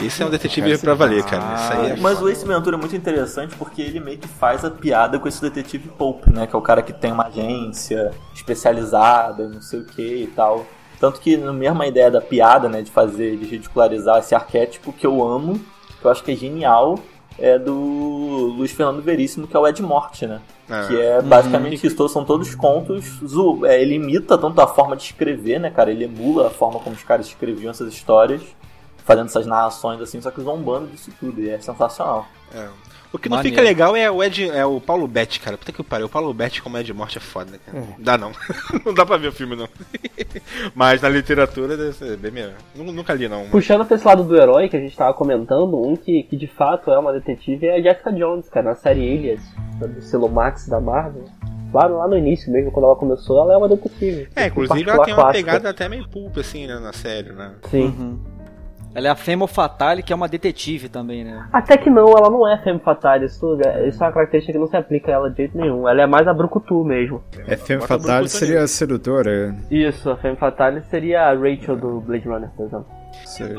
Esse 0.00 0.22
é 0.22 0.26
um 0.26 0.30
detetive 0.30 0.78
pra 0.78 0.94
valer, 0.94 1.24
cara. 1.24 1.54
Isso 1.56 1.72
aí 1.72 1.90
é 1.90 1.96
Mas 1.96 2.20
o 2.22 2.28
Ace 2.28 2.46
Ventura 2.46 2.76
é 2.76 2.78
muito 2.78 2.94
interessante 2.94 3.56
porque 3.56 3.82
ele 3.82 3.98
meio 3.98 4.18
que 4.18 4.28
faz 4.28 4.64
a 4.64 4.70
piada 4.70 5.18
com 5.18 5.26
esse 5.26 5.40
detetive 5.42 5.88
Pope, 5.88 6.30
né? 6.30 6.46
Que 6.46 6.54
é 6.54 6.58
o 6.58 6.62
cara 6.62 6.80
que 6.80 6.92
tem 6.92 7.10
uma 7.10 7.26
agência 7.26 8.12
especializada, 8.34 9.48
não 9.48 9.60
sei 9.60 9.80
o 9.80 9.84
que 9.84 10.22
e 10.22 10.26
tal. 10.28 10.66
Tanto 11.00 11.20
que 11.20 11.36
na 11.36 11.52
mesma 11.52 11.86
ideia 11.86 12.10
da 12.10 12.20
piada, 12.20 12.68
né? 12.68 12.82
De 12.82 12.90
fazer, 12.90 13.36
de 13.36 13.46
ridicularizar 13.46 14.18
esse 14.18 14.34
arquétipo 14.34 14.92
que 14.92 15.06
eu 15.06 15.26
amo, 15.26 15.60
que 16.00 16.04
eu 16.04 16.10
acho 16.10 16.22
que 16.22 16.32
é 16.32 16.36
genial, 16.36 16.98
é 17.38 17.58
do 17.58 17.74
Luiz 18.56 18.70
Fernando 18.70 19.02
Veríssimo, 19.02 19.46
que 19.46 19.56
é 19.56 19.58
o 19.58 19.66
Ed 19.66 19.82
Morte, 19.82 20.26
né? 20.26 20.40
É. 20.70 20.86
Que 20.86 21.00
é 21.00 21.22
basicamente 21.22 21.86
isso, 21.86 21.96
todos- 21.96 22.12
são 22.12 22.24
todos 22.24 22.54
contos. 22.54 23.20
é, 23.64 23.80
ele 23.80 23.94
imita 23.94 24.36
tanto 24.36 24.60
a 24.60 24.66
forma 24.66 24.94
de 24.96 25.02
escrever, 25.04 25.58
né, 25.58 25.70
cara? 25.70 25.90
Ele 25.90 26.04
emula 26.04 26.48
a 26.48 26.50
forma 26.50 26.78
como 26.80 26.94
os 26.94 27.02
caras 27.02 27.26
escreviam 27.26 27.70
essas 27.70 27.92
histórias, 27.92 28.42
fazendo 29.04 29.26
essas 29.26 29.46
narrações 29.46 30.00
assim, 30.00 30.20
só 30.20 30.30
que 30.30 30.40
zombando 30.42 30.88
disso 30.88 31.10
tudo. 31.18 31.40
E 31.40 31.48
é 31.48 31.58
sensacional. 31.58 32.26
É. 32.54 32.68
O 33.12 33.18
que 33.18 33.28
não 33.28 33.36
Maneiro. 33.38 33.56
fica 33.56 33.66
legal 33.66 33.96
é 33.96 34.10
o 34.10 34.22
Ed, 34.22 34.50
é 34.50 34.66
o 34.66 34.80
Paulo 34.80 35.08
Betti, 35.08 35.40
cara. 35.40 35.56
Puta 35.56 35.72
que 35.72 35.82
pariu. 35.82 36.06
O 36.06 36.08
Paulo 36.10 36.32
Betti 36.34 36.60
como 36.60 36.76
Ed 36.76 36.92
Morte 36.92 37.16
é 37.16 37.20
foda, 37.20 37.52
né, 37.52 37.58
cara? 37.64 37.78
Não 37.78 37.94
dá 37.98 38.18
não. 38.18 38.32
não 38.84 38.92
dá 38.92 39.06
pra 39.06 39.16
ver 39.16 39.28
o 39.28 39.32
filme, 39.32 39.56
não. 39.56 39.68
Mas 40.74 41.00
na 41.00 41.08
literatura 41.08 41.76
deve 41.76 41.92
ser 41.92 42.16
bem 42.16 42.30
melhor. 42.30 42.54
Nu- 42.74 42.92
Nunca 42.92 43.14
li, 43.14 43.28
não. 43.28 43.46
Puxando 43.48 43.84
pra 43.86 43.96
esse 43.96 44.06
lado 44.06 44.24
do 44.24 44.36
herói 44.36 44.68
que 44.68 44.76
a 44.76 44.80
gente 44.80 44.96
tava 44.96 45.14
comentando, 45.14 45.74
um 45.80 45.96
que, 45.96 46.22
que 46.24 46.36
de 46.36 46.46
fato 46.46 46.90
é 46.90 46.98
uma 46.98 47.12
detetive 47.12 47.66
é 47.66 47.76
a 47.78 47.82
Jessica 47.82 48.12
Jones, 48.12 48.48
cara, 48.48 48.70
na 48.70 48.74
série 48.74 49.00
Alias, 49.10 49.40
do 49.78 50.00
selo 50.02 50.28
Max 50.28 50.68
da 50.68 50.80
Marvel. 50.80 51.24
Lá, 51.72 51.86
lá 51.86 52.08
no 52.08 52.16
início 52.16 52.50
mesmo, 52.50 52.70
quando 52.72 52.86
ela 52.86 52.96
começou, 52.96 53.42
ela 53.42 53.54
é 53.54 53.56
uma 53.56 53.68
detetive. 53.68 54.28
É, 54.34 54.46
inclusive 54.46 54.88
ela 54.88 55.04
tem 55.04 55.12
uma 55.14 55.22
clássica. 55.24 55.44
pegada 55.44 55.70
até 55.70 55.88
meio 55.88 56.08
pulp, 56.08 56.36
assim, 56.38 56.66
né, 56.66 56.78
na 56.78 56.92
série, 56.94 57.32
né? 57.32 57.52
Sim. 57.70 57.84
Uhum. 57.84 58.18
Ela 58.98 59.06
é 59.06 59.10
a 59.12 59.14
Femme 59.14 59.46
Fatale, 59.46 60.02
que 60.02 60.12
é 60.12 60.16
uma 60.16 60.26
detetive 60.26 60.88
também, 60.88 61.22
né? 61.22 61.48
Até 61.52 61.76
que 61.76 61.88
não, 61.88 62.08
ela 62.08 62.28
não 62.28 62.48
é 62.48 62.58
femme 62.58 62.80
fatale, 62.80 63.26
isso, 63.26 63.56
isso 63.86 64.02
é 64.02 64.06
uma 64.08 64.12
característica 64.12 64.52
que 64.52 64.58
não 64.58 64.66
se 64.66 64.76
aplica 64.76 65.12
a 65.12 65.14
ela 65.14 65.30
de 65.30 65.36
jeito 65.36 65.56
nenhum. 65.56 65.88
Ela 65.88 66.02
é 66.02 66.06
mais 66.06 66.26
a 66.26 66.34
Brucutu 66.34 66.82
mesmo. 66.82 67.22
É 67.46 67.56
Femme 67.56 67.80
Bota 67.80 67.96
Fatale 67.96 68.28
seria 68.28 68.60
a 68.60 68.66
sedutora. 68.66 69.54
Isso, 69.70 70.10
a 70.10 70.16
femme 70.16 70.34
fatale 70.36 70.82
seria 70.90 71.28
a 71.28 71.32
Rachel 71.32 71.76
do 71.76 72.00
Blade 72.00 72.26
Runner, 72.26 72.50
por 72.56 72.66
exemplo. 72.66 72.86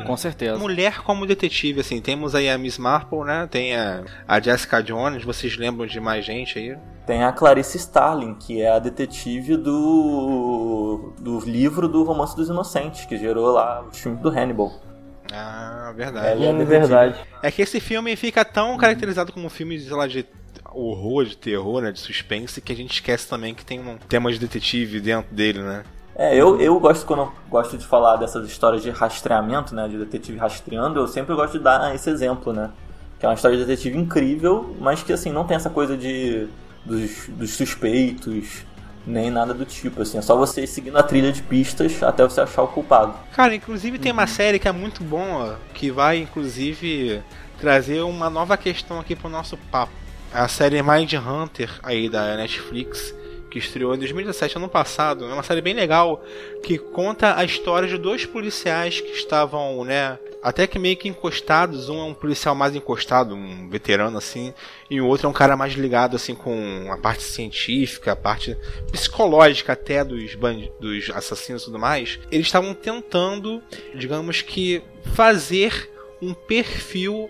Com 0.05 0.17
certeza. 0.17 0.57
Mulher 0.57 1.01
como 1.03 1.25
detetive, 1.25 1.79
assim, 1.79 2.01
temos 2.01 2.35
aí 2.35 2.49
a 2.49 2.57
Miss 2.57 2.77
Marple, 2.77 3.19
né? 3.19 3.47
Tem 3.49 3.77
a, 3.77 4.03
a 4.27 4.41
Jessica 4.41 4.83
Jones, 4.83 5.23
vocês 5.23 5.55
lembram 5.55 5.87
de 5.87 6.01
mais 6.01 6.25
gente 6.25 6.59
aí? 6.59 6.77
Tem 7.05 7.23
a 7.23 7.31
Clarice 7.31 7.77
Starling, 7.77 8.35
que 8.35 8.61
é 8.61 8.69
a 8.69 8.77
detetive 8.77 9.55
do, 9.55 11.13
do 11.17 11.39
livro 11.39 11.87
do 11.87 12.03
Romance 12.03 12.35
dos 12.35 12.49
Inocentes, 12.49 13.05
que 13.05 13.17
gerou 13.17 13.51
lá 13.53 13.85
o 13.89 13.95
filme 13.95 14.17
do 14.17 14.29
Hannibal. 14.29 14.88
Ah, 15.31 15.93
verdade. 15.95 16.27
Ela 16.27 16.45
é 16.45 16.49
Hum, 16.49 16.57
detetive. 16.57 16.79
verdade. 16.79 17.19
É 17.41 17.51
que 17.51 17.61
esse 17.61 17.79
filme 17.79 18.15
fica 18.15 18.43
tão 18.43 18.77
caracterizado 18.77 19.31
como 19.31 19.45
um 19.45 19.49
filme, 19.49 19.79
sei 19.79 19.95
lá, 19.95 20.07
de 20.07 20.25
horror, 20.71 21.25
de 21.25 21.37
terror, 21.37 21.81
né? 21.81 21.91
De 21.91 21.99
suspense, 21.99 22.61
que 22.61 22.71
a 22.71 22.75
gente 22.75 22.93
esquece 22.93 23.27
também 23.27 23.53
que 23.53 23.65
tem 23.65 23.79
um 23.79 23.97
tema 23.97 24.31
de 24.31 24.39
detetive 24.39 24.99
dentro 24.99 25.33
dele, 25.33 25.59
né? 25.61 25.83
É, 26.15 26.35
eu, 26.35 26.59
eu 26.59 26.77
gosto 26.79 27.05
quando 27.05 27.19
eu 27.21 27.31
gosto 27.49 27.77
de 27.77 27.85
falar 27.85 28.17
dessas 28.17 28.47
histórias 28.47 28.81
de 28.83 28.89
rastreamento, 28.89 29.73
né? 29.75 29.87
De 29.87 29.97
detetive 29.97 30.37
rastreando, 30.37 30.99
eu 30.99 31.07
sempre 31.07 31.33
gosto 31.35 31.57
de 31.57 31.63
dar 31.63 31.93
esse 31.95 32.09
exemplo, 32.09 32.51
né? 32.51 32.71
Que 33.19 33.25
é 33.25 33.29
uma 33.29 33.35
história 33.35 33.57
de 33.57 33.65
detetive 33.65 33.97
incrível, 33.97 34.75
mas 34.79 35.03
que 35.03 35.13
assim, 35.13 35.31
não 35.31 35.45
tem 35.45 35.55
essa 35.57 35.69
coisa 35.69 35.95
de 35.95 36.47
dos, 36.85 37.27
dos 37.29 37.51
suspeitos, 37.51 38.63
nem 39.09 39.31
nada 39.31 39.53
do 39.53 39.65
tipo, 39.65 40.01
assim. 40.01 40.17
É 40.17 40.21
só 40.21 40.37
você 40.37 40.65
seguindo 40.67 40.97
a 40.97 41.03
trilha 41.03 41.31
de 41.31 41.41
pistas 41.41 42.01
até 42.03 42.23
você 42.23 42.41
achar 42.41 42.61
o 42.61 42.67
culpado. 42.67 43.13
Cara, 43.33 43.55
inclusive 43.55 43.97
tem 43.97 44.11
uma 44.11 44.27
série 44.27 44.59
que 44.59 44.67
é 44.67 44.71
muito 44.71 45.03
boa, 45.03 45.59
que 45.73 45.89
vai, 45.89 46.19
inclusive, 46.19 47.21
trazer 47.59 48.01
uma 48.01 48.29
nova 48.29 48.55
questão 48.55 48.99
aqui 48.99 49.15
pro 49.15 49.29
nosso 49.29 49.57
papo. 49.57 49.91
É 50.33 50.39
a 50.39 50.47
série 50.47 50.81
Mind 50.83 51.13
Hunter 51.13 51.79
aí 51.81 52.07
da 52.07 52.37
Netflix, 52.37 53.13
que 53.49 53.57
estreou 53.57 53.95
em 53.95 53.97
2017, 53.97 54.57
ano 54.57 54.69
passado. 54.69 55.25
É 55.25 55.33
uma 55.33 55.43
série 55.43 55.61
bem 55.61 55.73
legal, 55.73 56.23
que 56.63 56.77
conta 56.77 57.35
a 57.35 57.43
história 57.43 57.87
de 57.87 57.97
dois 57.97 58.25
policiais 58.25 59.01
que 59.01 59.11
estavam, 59.11 59.83
né, 59.83 60.19
até 60.41 60.65
que 60.65 60.79
meio 60.79 60.97
que 60.97 61.07
encostados. 61.07 61.89
Um 61.89 61.99
é 61.99 62.03
um 62.03 62.13
policial 62.13 62.55
mais 62.55 62.75
encostado, 62.75 63.35
um 63.35 63.69
veterano 63.69 64.17
assim, 64.17 64.53
e 64.89 64.99
o 64.99 65.07
outro 65.07 65.27
é 65.27 65.29
um 65.29 65.33
cara 65.33 65.55
mais 65.55 65.73
ligado 65.73 66.15
assim 66.15 66.35
com 66.35 66.87
a 66.91 66.97
parte 66.97 67.23
científica, 67.23 68.11
a 68.11 68.15
parte 68.15 68.57
psicológica 68.91 69.73
até 69.73 70.03
dos, 70.03 70.35
dos 70.79 71.09
assassinos 71.11 71.63
e 71.63 71.65
tudo 71.65 71.79
mais. 71.79 72.19
Eles 72.31 72.47
estavam 72.47 72.73
tentando, 72.73 73.61
digamos 73.93 74.41
que, 74.41 74.81
fazer 75.13 75.89
um 76.21 76.33
perfil 76.33 77.29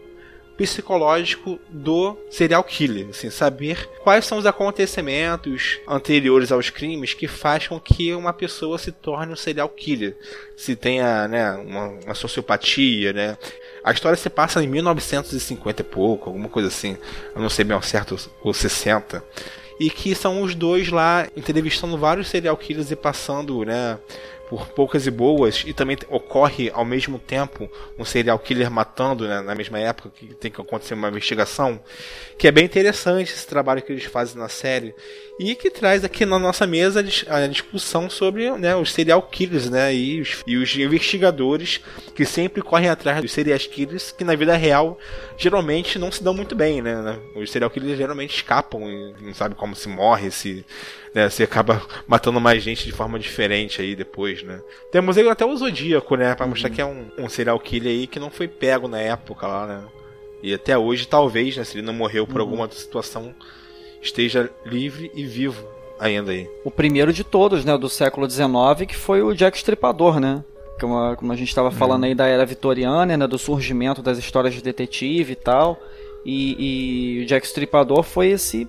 psicológico 0.59 1.57
do 1.69 2.17
serial 2.29 2.61
killer, 2.65 3.07
assim, 3.11 3.29
saber 3.29 3.89
quais 4.03 4.25
são 4.25 4.37
os 4.37 4.45
acontecimentos 4.45 5.79
anteriores 5.87 6.51
aos 6.51 6.69
crimes 6.69 7.13
que 7.13 7.29
faz 7.29 7.69
com 7.69 7.79
que 7.79 8.13
uma 8.13 8.33
pessoa 8.33 8.77
se 8.77 8.91
torne 8.91 9.31
um 9.31 9.37
serial 9.37 9.69
killer, 9.69 10.17
se 10.57 10.75
tenha, 10.75 11.29
né, 11.29 11.53
uma, 11.53 11.87
uma 12.03 12.13
sociopatia, 12.13 13.13
né. 13.13 13.37
A 13.81 13.93
história 13.93 14.17
se 14.17 14.29
passa 14.29 14.61
em 14.61 14.67
1950 14.67 15.81
e 15.81 15.85
pouco, 15.85 16.29
alguma 16.29 16.49
coisa 16.49 16.67
assim, 16.67 16.97
eu 17.33 17.41
não 17.41 17.49
sei 17.49 17.63
bem 17.63 17.73
ao 17.73 17.81
certo, 17.81 18.17
ou 18.43 18.53
60 18.53 19.23
e 19.79 19.89
que 19.89 20.13
são 20.13 20.41
os 20.41 20.53
dois 20.53 20.89
lá 20.89 21.25
entrevistando 21.37 21.97
vários 21.97 22.27
serial 22.27 22.57
killers 22.57 22.91
e 22.91 22.97
passando, 22.97 23.63
né, 23.63 23.97
por 24.49 24.67
poucas 24.69 25.05
e 25.05 25.11
boas, 25.11 25.63
e 25.65 25.73
também 25.73 25.95
ocorre 26.09 26.71
ao 26.73 26.83
mesmo 26.83 27.19
tempo 27.19 27.69
um 27.97 28.03
serial 28.03 28.39
killer 28.39 28.71
matando 28.71 29.27
né, 29.27 29.41
na 29.41 29.53
mesma 29.53 29.79
época 29.79 30.09
que 30.09 30.33
tem 30.33 30.49
que 30.49 30.59
acontecer 30.59 30.95
uma 30.95 31.07
investigação, 31.07 31.79
que 32.37 32.47
é 32.47 32.51
bem 32.51 32.65
interessante 32.65 33.31
esse 33.31 33.45
trabalho 33.45 33.81
que 33.81 33.91
eles 33.91 34.05
fazem 34.05 34.37
na 34.37 34.49
série 34.49 34.95
e 35.39 35.55
que 35.55 35.69
traz 35.69 36.03
aqui 36.03 36.25
na 36.25 36.39
nossa 36.39 36.65
mesa 36.65 36.99
a 36.99 37.03
dis- 37.03 37.25
a 37.27 37.45
discussão 37.47 38.09
sobre 38.09 38.49
né, 38.57 38.75
os 38.75 38.91
serial 38.91 39.21
killers 39.21 39.69
né, 39.69 39.93
e, 39.93 40.19
os, 40.19 40.43
e 40.47 40.57
os 40.57 40.75
investigadores 40.75 41.79
que 42.15 42.25
sempre 42.25 42.61
correm 42.61 42.89
atrás 42.89 43.21
dos 43.21 43.31
serial 43.31 43.59
killers 43.59 44.11
que 44.11 44.23
na 44.23 44.35
vida 44.35 44.55
real 44.55 44.97
geralmente 45.37 45.99
não 45.99 46.11
se 46.11 46.23
dão 46.23 46.33
muito 46.33 46.55
bem, 46.55 46.81
né? 46.81 47.01
né? 47.01 47.19
Os 47.35 47.51
serial 47.51 47.69
killers 47.69 47.97
geralmente 47.97 48.35
escapam 48.35 48.89
e 48.89 49.13
não 49.21 49.33
sabe 49.33 49.55
como 49.55 49.75
se 49.75 49.87
morre, 49.87 50.31
se 50.31 50.65
né, 51.13 51.29
você 51.29 51.43
acaba 51.43 51.81
matando 52.07 52.39
mais 52.39 52.61
gente 52.61 52.85
de 52.85 52.91
forma 52.91 53.17
diferente 53.17 53.81
aí 53.81 53.95
depois, 53.95 54.43
né? 54.43 54.61
Temos 54.91 55.17
aí 55.17 55.27
até 55.27 55.45
o 55.45 55.55
Zodíaco, 55.55 56.15
né? 56.15 56.35
Pra 56.35 56.47
mostrar 56.47 56.69
que 56.69 56.81
é 56.81 56.85
um, 56.85 57.07
um 57.17 57.29
serial 57.29 57.59
killer 57.59 57.91
aí 57.91 58.07
que 58.07 58.19
não 58.19 58.29
foi 58.29 58.47
pego 58.47 58.87
na 58.87 58.99
época 58.99 59.47
lá, 59.47 59.67
né? 59.67 59.83
E 60.41 60.53
até 60.53 60.77
hoje, 60.77 61.07
talvez, 61.07 61.57
né? 61.57 61.63
Se 61.63 61.77
ele 61.77 61.85
não 61.85 61.93
morreu 61.93 62.25
por 62.25 62.39
alguma 62.39 62.69
situação, 62.71 63.33
esteja 64.01 64.49
livre 64.65 65.11
e 65.13 65.25
vivo 65.25 65.65
ainda 65.99 66.31
aí. 66.31 66.49
O 66.63 66.71
primeiro 66.71 67.11
de 67.11 67.23
todos, 67.23 67.65
né, 67.65 67.77
do 67.77 67.89
século 67.89 68.29
XIX, 68.29 68.87
que 68.87 68.95
foi 68.95 69.21
o 69.21 69.33
Jack 69.33 69.57
Stripador, 69.57 70.19
né? 70.19 70.43
Como 70.79 70.97
a, 70.97 71.15
como 71.17 71.33
a 71.33 71.35
gente 71.35 71.49
estava 71.49 71.71
falando 71.71 72.05
aí 72.05 72.15
da 72.15 72.25
era 72.25 72.45
vitoriana, 72.45 73.17
né, 73.17 73.27
do 73.27 73.37
surgimento 73.37 74.01
das 74.01 74.17
histórias 74.17 74.53
de 74.53 74.61
detetive 74.61 75.33
e 75.33 75.35
tal. 75.35 75.77
E, 76.25 77.19
e 77.19 77.23
o 77.23 77.25
Jack 77.25 77.45
Stripador 77.45 78.03
foi 78.03 78.27
esse 78.27 78.67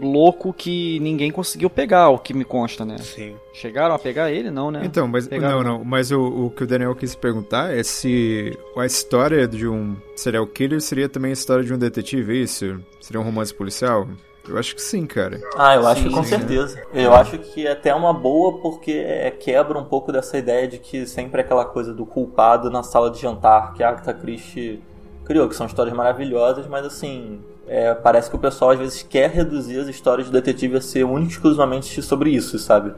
louco 0.00 0.52
que 0.52 0.98
ninguém 1.00 1.30
conseguiu 1.30 1.70
pegar, 1.70 2.10
o 2.10 2.18
que 2.18 2.34
me 2.34 2.44
consta, 2.44 2.84
né? 2.84 2.98
Sim. 2.98 3.36
Chegaram 3.52 3.94
a 3.94 3.98
pegar 3.98 4.30
ele, 4.30 4.50
não, 4.50 4.70
né? 4.70 4.82
Então, 4.84 5.08
mas 5.08 5.26
Pegaram, 5.26 5.62
não, 5.62 5.78
não. 5.78 5.84
Mas 5.84 6.10
o, 6.10 6.20
o 6.20 6.50
que 6.50 6.64
o 6.64 6.66
Daniel 6.66 6.94
quis 6.94 7.14
perguntar 7.14 7.74
é 7.74 7.82
se 7.82 8.56
a 8.76 8.84
história 8.84 9.48
de 9.48 9.66
um 9.66 9.96
serial 10.14 10.46
killer 10.46 10.80
seria 10.80 11.08
também 11.08 11.30
a 11.30 11.34
história 11.34 11.64
de 11.64 11.72
um 11.72 11.78
detetive, 11.78 12.32
é 12.32 12.42
isso? 12.42 12.80
Seria 13.00 13.20
um 13.20 13.24
romance 13.24 13.54
policial? 13.54 14.06
Eu 14.46 14.58
acho 14.58 14.74
que 14.74 14.82
sim, 14.82 15.06
cara. 15.06 15.40
Ah, 15.56 15.74
eu 15.74 15.86
acho 15.86 16.02
Sim, 16.02 16.08
que 16.08 16.14
com 16.14 16.22
sim. 16.22 16.30
certeza. 16.30 16.82
Eu 16.92 17.14
acho 17.14 17.38
que 17.38 17.66
é 17.66 17.72
até 17.72 17.94
uma 17.94 18.12
boa 18.12 18.58
porque 18.58 18.92
é, 18.92 19.30
quebra 19.30 19.78
um 19.78 19.84
pouco 19.84 20.12
dessa 20.12 20.36
ideia 20.36 20.68
de 20.68 20.78
que 20.78 21.06
sempre 21.06 21.40
é 21.40 21.44
aquela 21.44 21.64
coisa 21.64 21.94
do 21.94 22.04
culpado 22.04 22.70
na 22.70 22.82
sala 22.82 23.10
de 23.10 23.18
jantar 23.18 23.72
que 23.72 23.82
a 23.82 23.88
Agatha 23.88 24.12
Christie 24.12 24.82
criou, 25.24 25.48
que 25.48 25.56
são 25.56 25.66
histórias 25.66 25.96
maravilhosas, 25.96 26.66
mas 26.66 26.84
assim, 26.84 27.40
é, 27.66 27.94
parece 27.94 28.28
que 28.28 28.36
o 28.36 28.38
pessoal 28.38 28.72
às 28.72 28.78
vezes 28.78 29.02
quer 29.02 29.30
reduzir 29.30 29.78
as 29.78 29.88
histórias 29.88 30.26
de 30.26 30.32
detetive 30.32 30.76
a 30.76 30.80
ser 30.80 31.04
única 31.04 31.30
e 31.30 31.34
exclusivamente 31.34 32.02
sobre 32.02 32.30
isso, 32.30 32.58
sabe? 32.58 32.92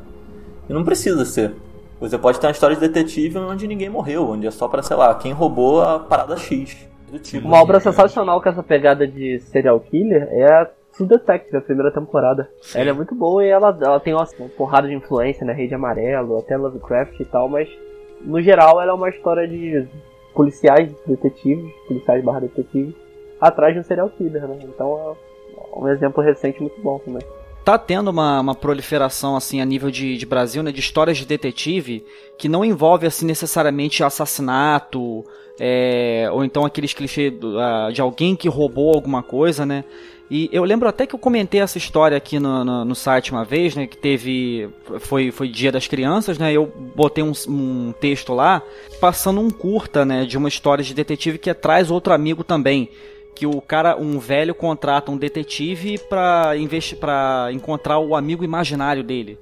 E 0.69 0.73
não 0.73 0.85
precisa 0.85 1.25
ser. 1.25 1.55
Você 2.01 2.19
pode 2.19 2.39
ter 2.39 2.47
uma 2.47 2.53
história 2.53 2.77
de 2.77 2.81
detetive 2.81 3.39
onde 3.39 3.67
ninguém 3.67 3.89
morreu, 3.89 4.29
onde 4.29 4.47
é 4.47 4.51
só 4.51 4.69
pra, 4.69 4.83
sei 4.83 4.97
lá, 4.97 5.15
quem 5.15 5.33
roubou 5.33 5.81
a 5.83 5.99
parada 5.99 6.37
X. 6.37 6.89
Do 7.11 7.19
tipo. 7.19 7.47
Uma 7.47 7.63
obra 7.63 7.81
sensacional 7.81 8.43
com 8.43 8.49
essa 8.49 8.63
pegada 8.63 9.07
de 9.07 9.39
serial 9.39 9.79
killer 9.81 10.29
é 10.31 10.45
a 10.45 10.71
True 10.93 11.09
Detective, 11.09 11.57
a 11.57 11.61
primeira 11.61 11.93
temporada. 11.93 12.51
Sim. 12.61 12.81
Ela 12.81 12.91
é 12.91 12.93
muito 12.93 13.15
boa 13.15 13.45
e 13.45 13.49
ela, 13.49 13.77
ela 13.81 14.01
tem 14.01 14.13
uma, 14.13 14.27
porrada 14.57 14.89
de 14.89 14.95
influência, 14.95 15.47
né? 15.47 15.53
Rei 15.53 15.69
de 15.69 15.75
Amarelo, 15.75 16.39
até 16.39 16.57
Lovecraft 16.57 17.21
e 17.21 17.25
tal, 17.25 17.49
mas 17.49 17.69
no 18.23 18.43
geral 18.43 18.81
ela 18.81 18.91
é 18.91 18.95
uma 18.95 19.09
história 19.09 19.47
de 19.47 19.87
policiais, 20.35 20.93
detetives, 21.07 21.73
policiais 21.87 22.25
barra 22.25 22.41
detetives, 22.41 22.95
atrás 23.41 23.75
de 23.75 23.81
um 23.81 23.85
serial 23.85 24.11
killer, 24.11 24.47
né? 24.47 24.59
Então 24.63 25.17
é 25.57 25.79
um 25.79 25.89
exemplo 25.89 26.23
recente 26.23 26.61
muito 26.61 26.81
bom 26.81 26.99
também. 26.99 27.23
tá 27.65 27.77
tendo 27.79 28.09
uma, 28.11 28.41
uma 28.41 28.55
proliferação 28.55 29.37
assim 29.37 29.61
a 29.61 29.65
nível 29.65 29.91
de, 29.91 30.17
de 30.17 30.27
Brasil, 30.27 30.63
né, 30.63 30.71
de 30.71 30.81
histórias 30.81 31.19
de 31.19 31.27
detetive 31.27 32.05
que 32.39 32.49
não 32.49 32.65
envolve 32.65 33.07
assim 33.07 33.27
necessariamente 33.27 34.05
assassinato 34.05 35.25
é, 35.59 36.29
ou 36.33 36.45
então 36.45 36.65
aqueles 36.65 36.93
clichês 36.93 37.33
de 37.93 38.01
alguém 38.01 38.37
que 38.37 38.49
roubou 38.49 38.95
alguma 38.95 39.23
coisa, 39.23 39.65
né? 39.65 39.85
E 40.29 40.51
eu 40.53 40.65
lembro 40.65 40.89
até 40.89 41.07
que 41.07 41.15
eu 41.15 41.19
comentei 41.19 41.61
essa 41.61 41.79
história 41.79 42.17
aqui 42.17 42.39
no, 42.41 42.65
no, 42.65 42.85
no 42.85 42.95
site 42.97 43.31
uma 43.31 43.45
vez, 43.45 43.77
né? 43.77 43.87
Que 43.87 43.97
teve. 43.97 44.69
Foi, 44.99 45.31
foi 45.31 45.49
Dia 45.49 45.71
das 45.71 45.87
Crianças, 45.87 46.37
né? 46.37 46.53
Eu 46.53 46.67
botei 46.67 47.23
um, 47.23 47.33
um 47.49 47.93
texto 47.93 48.35
lá 48.35 48.61
passando 49.01 49.41
um 49.41 49.51
curta, 49.51 50.05
né? 50.05 50.25
De 50.25 50.37
uma 50.37 50.49
história 50.49 50.83
de 50.83 50.93
detetive 50.93 51.39
que 51.39 51.53
traz 51.55 51.91
outro 51.93 52.13
amigo 52.13 52.43
também 52.43 52.91
que 53.37 53.47
o 53.47 53.61
cara, 53.61 53.97
um 53.97 54.19
velho, 54.19 54.55
contrata 54.55 55.11
um 55.13 55.17
detetive 55.17 55.99
pra, 56.09 56.53
pra 56.99 57.49
encontrar 57.53 57.99
o 57.99 58.17
amigo 58.17 58.43
imaginário 58.43 59.05
dele. 59.05 59.39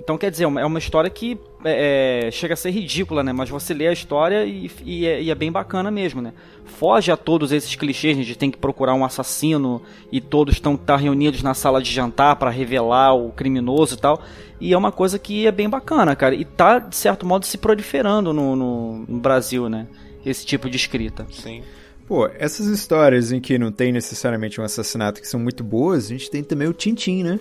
Então, 0.00 0.16
quer 0.18 0.30
dizer, 0.30 0.44
é 0.44 0.46
uma- 0.46 0.60
é 0.60 0.78
história 0.78 1.08
que 1.10 1.38
é, 1.64 2.26
é, 2.26 2.30
chega 2.30 2.54
a 2.54 2.56
ser 2.56 2.70
ridícula, 2.70 3.22
né? 3.24 3.32
Mas 3.32 3.48
você 3.50 3.74
lê 3.74 3.88
a 3.88 3.92
história 3.92 4.44
e, 4.44 4.70
e 4.84 5.06
é, 5.06 5.22
e 5.22 5.30
é 5.30 5.34
bem 5.34 5.50
bacana 5.50 5.90
mesmo, 5.90 6.20
né? 6.22 6.32
Foge 6.64 7.10
a 7.10 7.16
todos 7.16 7.50
esses 7.50 7.74
clichês 7.74 8.24
de 8.24 8.36
tem 8.36 8.50
que 8.50 8.58
procurar 8.58 8.94
um 8.94 9.04
assassino 9.04 9.82
e 10.12 10.20
todos 10.20 10.54
estão 10.54 10.76
tá 10.76 10.96
reunidos 10.96 11.42
na 11.42 11.54
sala 11.54 11.82
de 11.82 11.90
jantar 11.90 12.36
pra 12.36 12.50
revelar 12.50 13.14
o 13.14 13.30
criminoso 13.32 13.94
e 13.94 13.98
tal. 13.98 14.22
E 14.60 14.72
é 14.72 14.78
uma 14.78 14.92
coisa 14.92 15.18
que 15.18 15.46
é 15.46 15.50
bem 15.52 15.68
bacana, 15.68 16.14
cara. 16.14 16.34
E 16.34 16.44
tá, 16.44 16.78
de 16.78 16.94
certo 16.96 17.26
modo, 17.26 17.44
se 17.46 17.58
proliferando 17.58 18.32
no, 18.32 18.54
no- 18.54 19.04
no 19.08 19.18
Brasil, 19.18 19.68
né? 19.68 19.86
Esse 20.24 20.44
tipo 20.46 20.68
de 20.70 20.76
escrita. 20.76 21.26
Sim. 21.30 21.62
Pô, 22.06 22.28
essas 22.38 22.66
histórias 22.66 23.32
em 23.32 23.40
que 23.40 23.58
não 23.58 23.72
tem 23.72 23.92
necessariamente 23.92 24.60
um 24.60 24.64
assassinato 24.64 25.20
que 25.20 25.26
são 25.26 25.40
muito 25.40 25.64
boas, 25.64 26.06
a 26.06 26.08
gente 26.08 26.30
tem 26.30 26.42
também 26.42 26.68
o 26.68 26.72
Tintim, 26.72 27.22
né? 27.22 27.40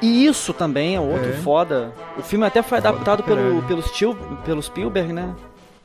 E 0.00 0.26
isso 0.26 0.52
também 0.52 0.96
é 0.96 1.00
outro 1.00 1.28
É. 1.28 1.32
foda. 1.34 1.92
O 2.18 2.22
filme 2.22 2.44
até 2.44 2.62
foi 2.62 2.78
adaptado 2.78 3.22
pelo, 3.22 3.62
pelo, 3.62 3.82
Spiel, 3.82 4.16
pelo 4.44 4.62
Spielberg, 4.62 5.12
né? 5.12 5.34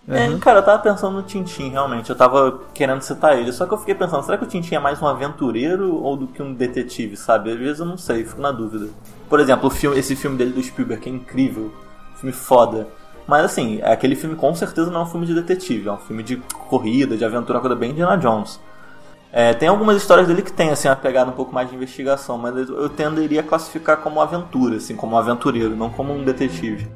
É, 0.07 0.35
cara, 0.39 0.59
eu 0.59 0.63
tava 0.63 0.81
pensando 0.81 1.15
no 1.15 1.23
Tintin, 1.23 1.69
realmente. 1.69 2.09
Eu 2.09 2.15
tava 2.15 2.61
querendo 2.73 3.01
citar 3.01 3.37
ele. 3.37 3.51
Só 3.53 3.65
que 3.67 3.73
eu 3.73 3.77
fiquei 3.77 3.93
pensando, 3.93 4.23
será 4.23 4.37
que 4.37 4.43
o 4.43 4.47
Tintin 4.47 4.75
é 4.75 4.79
mais 4.79 4.99
um 5.01 5.05
aventureiro 5.05 5.95
ou 5.95 6.17
do 6.17 6.27
que 6.27 6.41
um 6.41 6.53
detetive, 6.53 7.15
sabe? 7.15 7.51
Às 7.51 7.59
vezes 7.59 7.79
eu 7.79 7.85
não 7.85 7.97
sei, 7.97 8.25
fico 8.25 8.41
na 8.41 8.51
dúvida. 8.51 8.89
Por 9.29 9.39
exemplo, 9.39 9.67
o 9.67 9.69
filme, 9.69 9.97
esse 9.99 10.15
filme 10.15 10.37
dele 10.37 10.51
do 10.53 10.63
Spielberg, 10.63 11.03
que 11.03 11.09
é 11.09 11.13
incrível. 11.13 11.71
Filme 12.15 12.33
foda. 12.33 12.87
Mas 13.27 13.45
assim, 13.45 13.81
aquele 13.83 14.15
filme 14.15 14.35
com 14.35 14.53
certeza 14.55 14.89
não 14.91 15.01
é 15.01 15.03
um 15.03 15.07
filme 15.07 15.25
de 15.25 15.33
detetive, 15.33 15.87
é 15.87 15.91
um 15.91 15.97
filme 15.97 16.23
de 16.23 16.37
corrida, 16.37 17.15
de 17.15 17.23
aventura, 17.23 17.59
coisa 17.59 17.75
bem 17.75 17.91
Indiana 17.91 18.17
Jones. 18.17 18.59
É, 19.31 19.53
tem 19.53 19.69
algumas 19.69 19.95
histórias 19.95 20.27
dele 20.27 20.41
que 20.41 20.51
tem 20.51 20.71
assim, 20.71 20.89
uma 20.89 20.95
pegada 20.95 21.31
um 21.31 21.33
pouco 21.33 21.53
mais 21.53 21.69
de 21.69 21.75
investigação, 21.75 22.37
mas 22.37 22.67
eu 22.67 22.89
tenderia 22.89 23.39
a 23.39 23.43
classificar 23.43 23.97
como 23.97 24.19
aventura, 24.19 24.75
assim, 24.75 24.95
como 24.95 25.15
um 25.15 25.17
aventureiro, 25.17 25.75
não 25.75 25.89
como 25.89 26.13
um 26.13 26.23
detetive. 26.23 26.87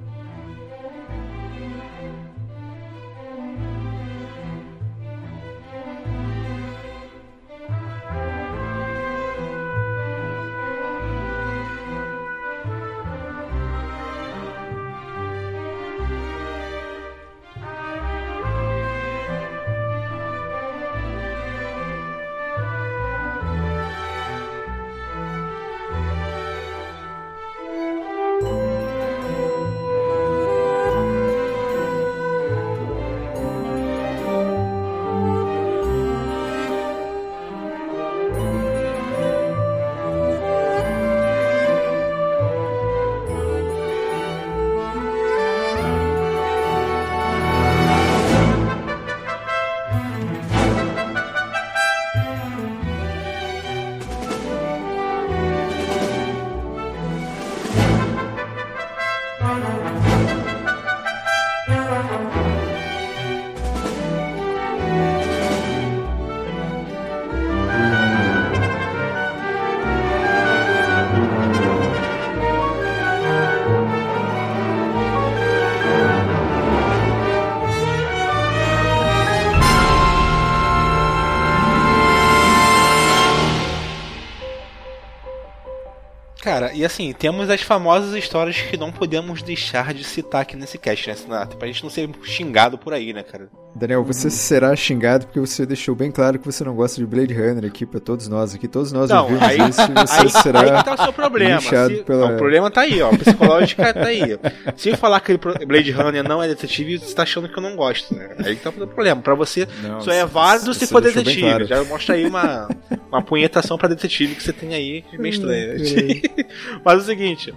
E 86.75 86.85
assim, 86.85 87.13
temos 87.13 87.49
as 87.49 87.61
famosas 87.61 88.13
histórias 88.13 88.59
que 88.59 88.77
não 88.77 88.91
podemos 88.91 89.41
deixar 89.41 89.93
de 89.93 90.03
citar 90.03 90.41
aqui 90.41 90.55
nesse 90.55 90.77
cast, 90.77 91.07
né, 91.07 91.15
Sinato? 91.15 91.57
Pra 91.57 91.67
gente 91.67 91.83
não 91.83 91.89
ser 91.89 92.09
xingado 92.23 92.77
por 92.77 92.93
aí, 92.93 93.13
né, 93.13 93.23
cara? 93.23 93.49
Daniel, 93.75 94.03
você 94.05 94.29
será 94.29 94.73
xingado 94.73 95.25
porque 95.25 95.39
você 95.39 95.65
deixou 95.65 95.93
bem 95.93 96.09
claro 96.09 96.39
que 96.39 96.45
você 96.45 96.63
não 96.63 96.73
gosta 96.73 96.95
de 97.01 97.05
Blade 97.05 97.33
Runner 97.33 97.65
aqui 97.65 97.85
pra 97.85 97.99
todos 97.99 98.29
nós 98.29 98.55
aqui. 98.55 98.69
Todos 98.69 98.93
nós 98.93 99.09
Não, 99.09 99.23
ouvimos 99.23 99.43
aí, 99.43 99.57
isso 99.69 99.81
e 99.81 99.93
você 99.93 100.21
aí, 100.21 100.29
será 100.29 100.61
aí 100.61 100.83
tá 100.83 100.93
o 100.93 101.03
seu 101.03 101.11
problema. 101.11 101.59
Se- 101.59 102.03
pela- 102.05 102.27
não, 102.29 102.35
o 102.35 102.37
problema 102.37 102.71
tá 102.71 102.81
aí, 102.81 103.01
ó. 103.01 103.09
A 103.13 103.17
psicológica 103.17 103.93
tá 103.93 104.05
aí. 104.05 104.39
Se 104.77 104.95
falar 104.95 105.19
que 105.19 105.37
Blade 105.67 105.91
Runner 105.91 106.23
não 106.23 106.41
é 106.41 106.47
detetive, 106.47 106.99
você 106.99 107.13
tá 107.13 107.23
achando 107.23 107.49
que 107.49 107.57
eu 107.57 107.61
não 107.61 107.75
gosto, 107.75 108.15
né? 108.15 108.29
Aí 108.45 108.55
que 108.55 108.61
tá 108.63 108.69
o 108.69 108.73
problema. 108.73 109.21
Pra 109.21 109.35
você, 109.35 109.67
Não, 109.83 109.99
só 109.99 110.11
é 110.11 110.25
válido 110.25 110.73
se 110.73 110.87
for 110.87 111.01
detetive. 111.01 111.41
claro. 111.41 111.65
Já 111.65 111.83
mostra 111.83 112.15
aí 112.15 112.25
uma, 112.25 112.69
uma 113.11 113.21
punhetação 113.21 113.77
pra 113.77 113.89
detetive 113.89 114.35
que 114.35 114.43
você 114.43 114.53
tem 114.53 114.73
aí, 114.73 115.01
que 115.01 115.17
é 115.17 115.19
bem 115.19 115.31
estranha. 115.31 115.75
Mas 116.85 116.93
é 116.93 116.97
o 116.97 117.01
seguinte, 117.05 117.53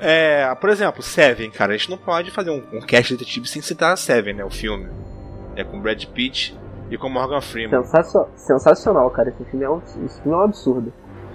é, 0.00 0.54
por 0.60 0.68
exemplo, 0.68 1.02
Seven, 1.02 1.50
cara, 1.50 1.72
a 1.72 1.76
gente 1.78 1.88
não 1.88 1.96
pode 1.96 2.30
fazer 2.30 2.50
um, 2.50 2.62
um 2.74 2.80
cast 2.82 3.12
de 3.14 3.18
detetive 3.18 3.48
sem 3.48 3.62
citar 3.62 3.96
Seven, 3.96 4.34
né? 4.34 4.44
O 4.44 4.50
filme. 4.50 4.86
É 5.56 5.64
com 5.64 5.80
Brad 5.80 6.04
Pitt 6.06 6.56
e 6.90 6.96
com 6.96 7.08
Morgan 7.08 7.40
Freeman. 7.40 7.82
Sensacio- 7.82 8.26
Sensacional, 8.36 9.10
cara. 9.10 9.30
Esse 9.30 9.44
filme, 9.50 9.64
é 9.64 9.70
um, 9.70 9.78
esse 10.04 10.20
filme 10.22 10.32
é 10.34 10.36
um 10.36 10.42
absurdo. 10.42 10.92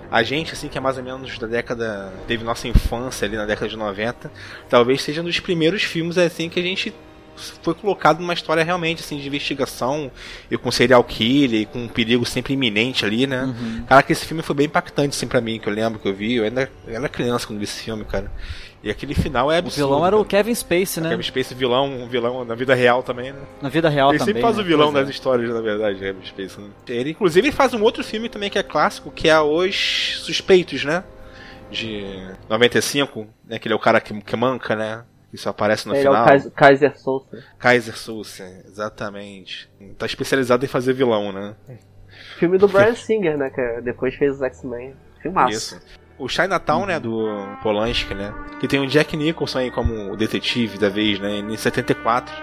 A 0.10 0.24
gente, 0.24 0.54
assim, 0.54 0.68
que 0.68 0.78
é 0.78 0.82
mais 0.82 0.98
ou 0.98 1.04
menos 1.04 1.38
da 1.40 1.48
década. 1.48 2.12
teve 2.28 2.44
nossa 2.44 2.68
infância 2.68 3.26
ali 3.26 3.36
na 3.38 3.46
década 3.46 3.68
de 3.70 3.78
90, 3.78 4.32
talvez 4.70 5.02
seja 5.02 5.22
um 5.22 5.26
dos 5.26 5.40
primeiros 5.40 5.84
filmes, 5.84 6.18
assim, 6.18 6.50
que 6.50 6.60
a 6.60 6.64
gente 6.64 6.94
foi 7.64 7.74
colocado 7.74 8.20
numa 8.20 8.34
história 8.34 8.62
realmente, 8.64 9.00
assim, 9.02 9.18
de 9.18 9.26
investigação 9.26 10.12
e 10.52 10.58
com 10.58 10.70
serial 10.70 11.02
killer 11.04 11.62
e 11.62 11.66
com 11.66 11.80
um 11.80 11.88
perigo 11.88 12.26
sempre 12.26 12.54
iminente 12.54 13.06
ali, 13.06 13.26
né? 13.26 13.46
Uhum. 13.46 13.84
Cara, 13.88 14.04
que 14.04 14.12
esse 14.12 14.26
filme 14.26 14.44
foi 14.44 14.54
bem 14.56 14.66
impactante, 14.68 15.16
assim, 15.16 15.28
pra 15.28 15.40
mim, 15.42 15.58
que 15.60 15.68
eu 15.68 15.74
lembro 15.74 15.98
que 15.98 16.08
eu 16.08 16.14
vi. 16.14 16.36
Eu 16.36 16.44
ainda 16.44 16.70
eu 16.86 16.94
era 16.96 17.08
criança 17.10 17.48
quando 17.48 17.58
vi 17.60 17.64
esse 17.64 17.82
filme, 17.82 18.04
cara. 18.04 18.30
E 18.84 18.90
aquele 18.90 19.14
final 19.14 19.52
é 19.52 19.56
O 19.56 19.60
absurdo. 19.60 19.88
vilão 19.90 20.06
era 20.08 20.18
o. 20.18 20.26
Kevin 20.26 20.56
Spacey, 20.56 21.04
né? 21.04 21.10
Kevin 21.10 21.22
Spacey, 21.24 21.56
vilão, 21.56 21.86
um 21.86 22.08
vilão 22.08 22.44
na 22.44 22.56
vida 22.56 22.74
real 22.74 23.04
também, 23.04 23.32
né? 23.32 23.40
Na 23.62 23.70
vida 23.70 23.90
real 23.90 24.10
ele 24.10 24.18
também. 24.18 24.34
sempre 24.34 24.42
faz 24.42 24.58
né? 24.58 24.64
o 24.64 24.66
vilão 24.66 24.92
Pois 24.92 25.04
é. 25.04 25.06
das 25.06 25.10
histórias, 25.16 25.54
na 25.54 25.62
verdade, 25.62 26.00
Kevin 26.00 26.26
Spacey. 26.26 26.64
Né? 26.64 26.70
Ele, 26.88 27.12
inclusive, 27.12 27.48
ele 27.48 27.56
faz 27.56 27.74
um 27.76 27.82
outro 27.84 28.04
filme 28.04 28.28
também 28.28 28.50
que 28.50 28.58
é 28.58 28.64
clássico, 28.64 29.12
que 29.12 29.30
é 29.30 29.40
Os 29.40 30.20
Suspeitos, 30.24 30.84
né? 30.84 31.04
De 31.70 32.04
95, 32.50 33.28
né? 33.48 33.60
Que 33.60 33.68
ele 33.68 33.74
é 33.74 33.78
o 33.78 33.80
cara 33.80 34.02
que, 34.02 34.20
que 34.22 34.36
manca, 34.36 34.76
né? 34.76 35.04
Isso 35.32 35.48
aparece 35.48 35.88
no 35.88 35.94
Ele 35.94 36.00
é 36.00 36.04
final. 36.04 36.24
o 36.24 36.28
Kais- 36.28 36.50
Kaiser 36.54 37.00
Souza. 37.00 37.44
Kaiser 37.58 37.98
Souza, 37.98 38.44
exatamente. 38.66 39.70
Tá 39.98 40.06
especializado 40.06 40.66
em 40.66 40.68
fazer 40.68 40.92
vilão, 40.94 41.32
né? 41.32 41.56
Filme 42.38 42.58
do 42.58 42.68
Brian 42.70 42.96
Singer, 42.96 43.38
né? 43.38 43.50
Que 43.50 43.80
depois 43.82 44.14
fez 44.16 44.34
os 44.36 44.42
X-Men. 44.42 44.94
Filmaço. 45.22 45.54
Isso. 45.56 45.82
O 46.24 46.28
Chinatown, 46.30 46.86
né, 46.86 47.00
do 47.00 47.26
Polanski, 47.64 48.14
né? 48.14 48.34
Que 48.60 48.68
tem 48.68 48.80
o 48.80 48.88
Jack 48.88 49.18
Nicholson 49.18 49.60
aí 49.60 49.72
como 49.72 50.12
o 50.12 50.16
detetive 50.16 50.78
da 50.78 50.90
vez, 50.90 51.20
né? 51.20 51.40
Em 51.40 51.58
74, 51.58 52.34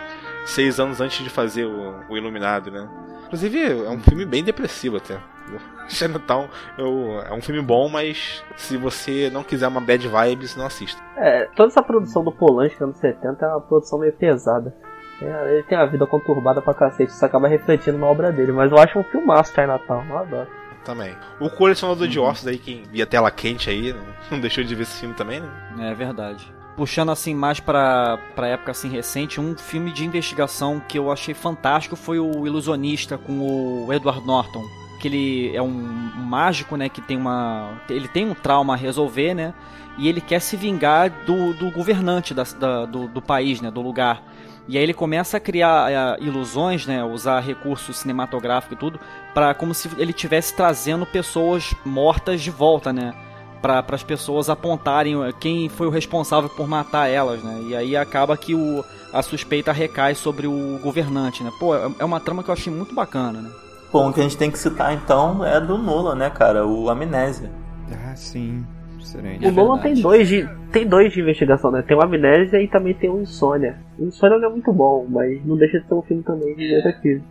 seis 0.44 0.80
anos 0.80 1.00
antes 1.00 1.22
de 1.22 1.30
fazer 1.30 1.64
o, 1.64 1.94
o 2.08 2.16
Iluminado, 2.16 2.70
né? 2.70 2.88
Inclusive, 3.26 3.84
é 3.84 3.90
um 3.90 4.00
filme 4.00 4.24
bem 4.24 4.42
depressivo 4.42 4.96
até. 4.96 5.16
O 5.88 5.90
Chinatown 5.90 6.48
eu- 6.76 7.22
é 7.26 7.32
um 7.32 7.40
filme 7.40 7.62
bom, 7.62 7.88
mas 7.88 8.44
se 8.58 8.76
você 8.76 9.30
não 9.32 9.42
quiser 9.42 9.66
uma 9.68 9.80
bad 9.80 10.06
vibes, 10.06 10.54
não 10.54 10.66
assista. 10.66 11.00
É, 11.16 11.46
toda 11.56 11.68
essa 11.68 11.82
produção 11.82 12.22
do 12.22 12.30
Polanski 12.30 12.74
nos 12.82 12.90
anos 12.90 12.98
70 12.98 13.46
é 13.46 13.48
uma 13.48 13.60
produção 13.62 13.98
meio 13.98 14.12
pesada. 14.12 14.76
É, 15.22 15.54
ele 15.54 15.62
tem 15.62 15.78
a 15.78 15.86
vida 15.86 16.06
conturbada 16.06 16.60
pra 16.60 16.74
cacete, 16.74 17.10
isso 17.10 17.24
acaba 17.24 17.48
refletindo 17.48 17.96
na 17.96 18.06
obra 18.06 18.30
dele. 18.30 18.52
Mas 18.52 18.70
eu 18.70 18.76
acho 18.76 18.98
um 18.98 19.02
filmaço 19.02 19.54
Chinatown, 19.54 20.04
eu 20.10 20.18
adoro. 20.18 20.48
Também. 20.88 21.14
O 21.38 21.50
Colecionador 21.50 22.08
de 22.08 22.18
Ossos 22.18 22.46
aí, 22.46 22.56
quem 22.56 22.82
via 22.90 23.04
tela 23.06 23.30
quente 23.30 23.68
aí, 23.68 23.94
não- 24.32 24.40
deixou 24.40 24.64
de 24.64 24.74
ver 24.74 24.84
esse 24.84 24.98
filme 25.00 25.14
também, 25.14 25.38
né? 25.38 25.48
É 25.90 25.94
verdade. 25.94 26.50
Puxando 26.78 27.10
assim 27.10 27.34
mais 27.34 27.60
pra, 27.60 28.18
pra 28.34 28.46
época 28.48 28.70
assim 28.70 28.88
recente, 28.88 29.38
um 29.38 29.54
filme 29.54 29.92
de 29.92 30.02
investigação 30.06 30.80
que 30.88 30.98
eu 30.98 31.12
achei 31.12 31.34
fantástico 31.34 31.94
foi 31.94 32.18
o 32.18 32.46
Ilusionista 32.46 33.18
com 33.18 33.84
o 33.86 33.92
Edward 33.92 34.26
Norton. 34.26 34.64
Que 34.98 35.08
ele 35.08 35.54
é 35.56 35.60
um, 35.60 35.66
um 35.68 36.22
mágico, 36.24 36.74
né? 36.74 36.88
Que 36.88 37.02
tem 37.02 37.18
uma. 37.18 37.82
Ele 37.90 38.08
tem 38.08 38.24
um 38.26 38.32
trauma 38.34 38.72
a 38.72 38.76
resolver, 38.76 39.34
né? 39.34 39.52
E 39.98 40.08
ele 40.08 40.20
quer 40.22 40.40
se 40.40 40.56
vingar 40.56 41.10
do, 41.26 41.52
do 41.52 41.70
governante 41.70 42.32
da, 42.32 42.44
da- 42.44 42.86
do, 42.86 43.06
do 43.08 43.20
país, 43.20 43.60
né? 43.60 43.70
Do 43.70 43.82
lugar. 43.82 44.22
E 44.68 44.76
aí 44.76 44.82
ele 44.82 44.92
começa 44.92 45.38
a 45.38 45.40
criar 45.40 45.90
eh, 45.90 46.16
ilusões, 46.20 46.86
né? 46.86 47.02
Usar 47.02 47.40
recursos 47.40 47.96
cinematográficos 47.96 48.76
e 48.76 48.78
tudo, 48.78 49.00
para 49.32 49.54
como 49.54 49.72
se 49.72 49.88
ele 49.96 50.10
estivesse 50.10 50.54
trazendo 50.54 51.06
pessoas 51.06 51.74
mortas 51.84 52.42
de 52.42 52.50
volta, 52.50 52.92
né? 52.92 53.14
para 53.60 53.84
as 53.90 54.02
pessoas 54.02 54.48
apontarem 54.48 55.20
eh, 55.24 55.32
quem 55.40 55.68
foi 55.68 55.86
o 55.86 55.90
responsável 55.90 56.48
por 56.48 56.68
matar 56.68 57.08
elas, 57.08 57.42
né? 57.42 57.60
E 57.66 57.76
aí 57.76 57.96
acaba 57.96 58.36
que 58.36 58.54
o, 58.54 58.84
a 59.12 59.22
suspeita 59.22 59.72
recai 59.72 60.14
sobre 60.14 60.46
o 60.46 60.78
governante, 60.82 61.42
né? 61.42 61.50
Pô, 61.58 61.74
é 61.74 61.90
é 61.98 62.04
uma 62.04 62.20
trama 62.20 62.42
que 62.42 62.50
eu 62.50 62.52
achei 62.52 62.72
muito 62.72 62.94
bacana, 62.94 63.40
né? 63.40 63.50
Bom, 63.92 64.10
o 64.10 64.12
que 64.12 64.20
a 64.20 64.22
gente 64.22 64.36
tem 64.36 64.50
que 64.50 64.58
citar 64.58 64.92
então 64.92 65.44
é 65.44 65.60
do 65.60 65.78
Nolan, 65.78 66.14
né, 66.14 66.30
cara? 66.30 66.66
O 66.66 66.90
Amnésia. 66.90 67.50
Ah, 67.90 68.14
sim. 68.14 68.66
O 69.16 69.50
Nolan 69.50 69.78
tem 69.78 69.94
dois, 69.94 70.28
de, 70.28 70.48
tem 70.72 70.86
dois 70.86 71.12
de 71.12 71.20
investigação, 71.20 71.70
né? 71.70 71.82
Tem 71.82 71.96
o 71.96 72.02
Amnésia 72.02 72.60
e 72.62 72.68
também 72.68 72.94
tem 72.94 73.08
o 73.10 73.20
Insônia. 73.20 73.78
O 73.98 74.04
Insônia 74.04 74.38
não 74.38 74.48
é 74.48 74.52
muito 74.52 74.72
bom, 74.72 75.06
mas 75.08 75.44
não 75.44 75.56
deixa 75.56 75.80
de 75.80 75.86
ser 75.86 75.94
um 75.94 76.02
filme 76.02 76.22
também 76.22 76.54
de 76.54 76.68
detetive. 76.68 77.22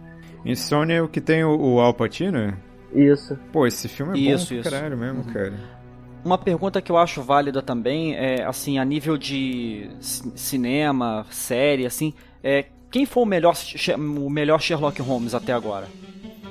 Insônia 0.45 0.95
é 0.95 1.01
o 1.01 1.07
que 1.07 1.19
tem 1.21 1.43
o, 1.43 1.55
o 1.55 1.79
Al 1.79 1.93
Pacino? 1.93 2.53
Isso. 2.93 3.37
Pô, 3.51 3.67
esse 3.67 3.87
filme 3.87 4.13
é 4.13 4.33
Isso, 4.33 4.53
bom 4.53 4.59
isso. 4.61 4.69
caralho 4.69 4.97
mesmo, 4.97 5.23
cara. 5.25 5.53
Uma 6.23 6.37
pergunta 6.37 6.81
que 6.81 6.91
eu 6.91 6.97
acho 6.97 7.21
válida 7.21 7.61
também 7.61 8.15
é, 8.15 8.43
assim, 8.43 8.79
a 8.79 8.85
nível 8.85 9.17
de 9.17 9.89
ci- 9.99 10.31
cinema, 10.35 11.25
série, 11.29 11.85
assim, 11.85 12.13
é 12.43 12.65
quem 12.89 13.05
foi 13.05 13.23
o 13.23 13.25
melhor, 13.25 13.55
o 13.97 14.29
melhor 14.29 14.59
Sherlock 14.61 15.01
Holmes 15.01 15.33
até 15.35 15.53
agora? 15.53 15.87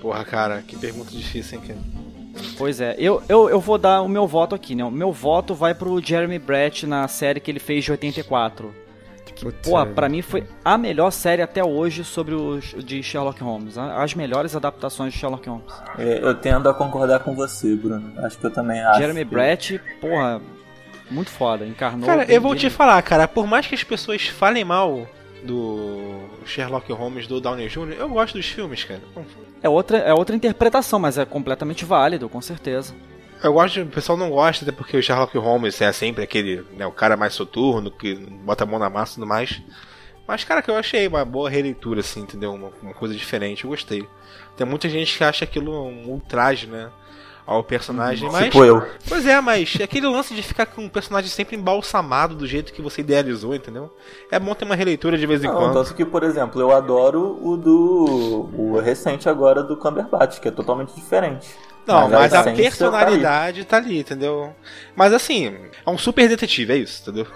Porra, 0.01 0.25
cara, 0.25 0.63
que 0.63 0.77
pergunta 0.79 1.11
difícil, 1.11 1.59
hein, 1.59 1.65
cara? 1.67 1.81
Pois 2.59 2.81
é, 2.81 2.95
eu, 2.99 3.23
eu, 3.29 3.49
eu 3.51 3.61
vou 3.61 3.79
dar 3.79 4.03
o 4.03 4.09
meu 4.09 4.27
voto 4.27 4.55
aqui, 4.55 4.75
né? 4.75 4.85
O 4.85 4.91
meu 4.91 5.13
voto 5.13 5.55
vai 5.55 5.75
pro 5.75 6.01
Jeremy 6.03 6.39
Brett 6.39 6.87
na 6.87 7.07
série 7.09 7.41
que 7.41 7.51
ele 7.51 7.59
fez 7.61 7.85
de 7.85 7.91
84. 7.91 8.75
Putz, 9.39 9.69
Pô, 9.69 9.85
pra 9.87 10.09
mim 10.09 10.23
foi 10.23 10.45
a 10.65 10.79
melhor 10.79 11.11
série 11.11 11.43
até 11.43 11.63
hoje 11.63 12.03
sobre 12.05 12.35
os 12.35 12.75
de 12.83 13.03
Sherlock 13.03 13.43
Holmes. 13.43 13.77
As 13.77 14.15
melhores 14.15 14.57
adaptações 14.57 15.13
de 15.13 15.19
Sherlock 15.19 15.47
Holmes. 15.47 15.67
É, 15.99 16.21
Eu 16.23 16.35
tendo 16.35 16.67
a 16.71 16.73
concordar 16.75 17.21
com 17.21 17.35
você, 17.35 17.77
Bruno. 17.77 18.13
Acho 18.25 18.39
que 18.39 18.47
eu 18.47 18.51
também 18.51 18.81
acho. 18.81 18.99
Jeremy 18.99 19.25
que- 19.27 19.31
Brett, 19.31 19.81
porra, 20.01 20.41
muito 21.11 21.31
foda. 21.31 21.67
Encarnou. 21.67 22.07
Cara, 22.07 22.25
eu 22.33 22.41
vou 22.41 22.55
te 22.57 22.71
falar, 22.71 23.03
cara, 23.03 23.29
por 23.29 23.47
mais 23.47 23.67
que 23.67 23.75
as 23.75 23.85
pessoas 23.85 24.27
falem 24.27 24.65
mal 24.65 25.07
do 25.45 26.19
Sherlock 26.47 26.91
Holmes 26.93 27.27
do 27.27 27.41
Downey 27.41 27.69
Jr., 27.69 27.97
eu 27.99 28.09
gosto 28.09 28.35
dos 28.35 28.47
filmes, 28.47 28.85
cara. 28.85 29.03
É 29.63 29.69
outra, 29.69 29.99
é 29.99 30.15
outra 30.15 30.37
interpretação, 30.37 30.99
mas 30.99 31.19
é 31.19 31.25
completamente 31.25 31.85
válido, 31.85 32.29
com 32.29 32.41
certeza. 32.41 32.95
Eu 33.43 33.53
gosto, 33.53 33.83
o 33.83 33.87
pessoal 33.87 34.17
não 34.17 34.31
gosta, 34.31 34.65
até 34.65 34.73
porque 34.73 34.97
o 34.97 35.03
Sherlock 35.03 35.37
Holmes 35.37 35.81
é 35.81 35.93
sempre 35.93 36.23
aquele, 36.23 36.65
né, 36.73 36.87
o 36.87 36.93
cara 36.93 37.17
mais 37.17 37.35
soturno, 37.35 37.91
que 37.91 38.15
bota 38.15 38.65
a 38.65 38.67
mão 38.67 38.79
na 38.79 38.89
massa 38.89 39.13
e 39.13 39.15
tudo 39.17 39.27
mais. 39.27 39.61
Mas, 40.27 40.43
cara, 40.43 40.63
que 40.63 40.71
eu 40.71 40.77
achei 40.77 41.07
uma 41.07 41.25
boa 41.25 41.49
releitura, 41.49 42.01
assim, 42.01 42.21
entendeu? 42.21 42.53
Uma, 42.53 42.71
uma 42.83 42.95
coisa 42.95 43.15
diferente, 43.15 43.65
eu 43.65 43.71
gostei. 43.71 44.09
Tem 44.57 44.67
muita 44.67 44.89
gente 44.89 45.17
que 45.17 45.23
acha 45.23 45.45
aquilo 45.45 45.73
um 45.73 46.09
ultraje, 46.09 46.67
né? 46.67 46.91
Ao 47.47 47.63
personagem, 47.63 48.29
mas. 48.31 48.47
Tipo 48.47 48.65
eu. 48.65 48.85
Pois 49.09 49.25
é, 49.25 49.41
mas 49.41 49.79
aquele 49.81 50.09
lance 50.09 50.35
de 50.35 50.43
ficar 50.43 50.67
com 50.67 50.83
um 50.83 50.89
personagem 50.89 51.31
sempre 51.31 51.55
embalsamado 51.57 52.35
do 52.35 52.45
jeito 52.45 52.73
que 52.73 52.83
você 52.83 53.03
idealizou, 53.03 53.55
entendeu? 53.55 53.95
É 54.33 54.39
bom 54.41 54.53
ter 54.53 54.65
uma 54.65 54.75
releitura 54.75 55.17
de 55.17 55.25
vez 55.27 55.45
em 55.45 55.47
Não, 55.47 55.55
quando. 55.55 55.75
tanto 55.75 55.95
que, 55.95 56.05
por 56.05 56.25
exemplo, 56.25 56.61
eu 56.61 56.73
adoro 56.73 57.39
o 57.41 57.57
do. 57.57 58.51
o 58.53 58.81
recente 58.81 59.29
agora 59.29 59.63
do 59.63 59.77
Cumberbatch, 59.77 60.41
que 60.41 60.49
é 60.49 60.51
totalmente 60.51 60.93
diferente. 60.93 61.47
Não, 61.87 62.09
mas, 62.09 62.35
a 62.35 62.41
essência 62.41 62.53
tá 62.53 62.57
personalidade 62.57 63.65
tá 63.65 63.77
ali. 63.77 64.01
entendeu? 64.01 64.53
Mas 64.97 65.13
assim, 65.13 65.57
é 65.87 65.89
um 65.91 65.97
super 65.97 66.29
detetive, 66.29 66.73
é 66.73 66.77
isso, 66.79 67.01
entendeu? 67.03 67.29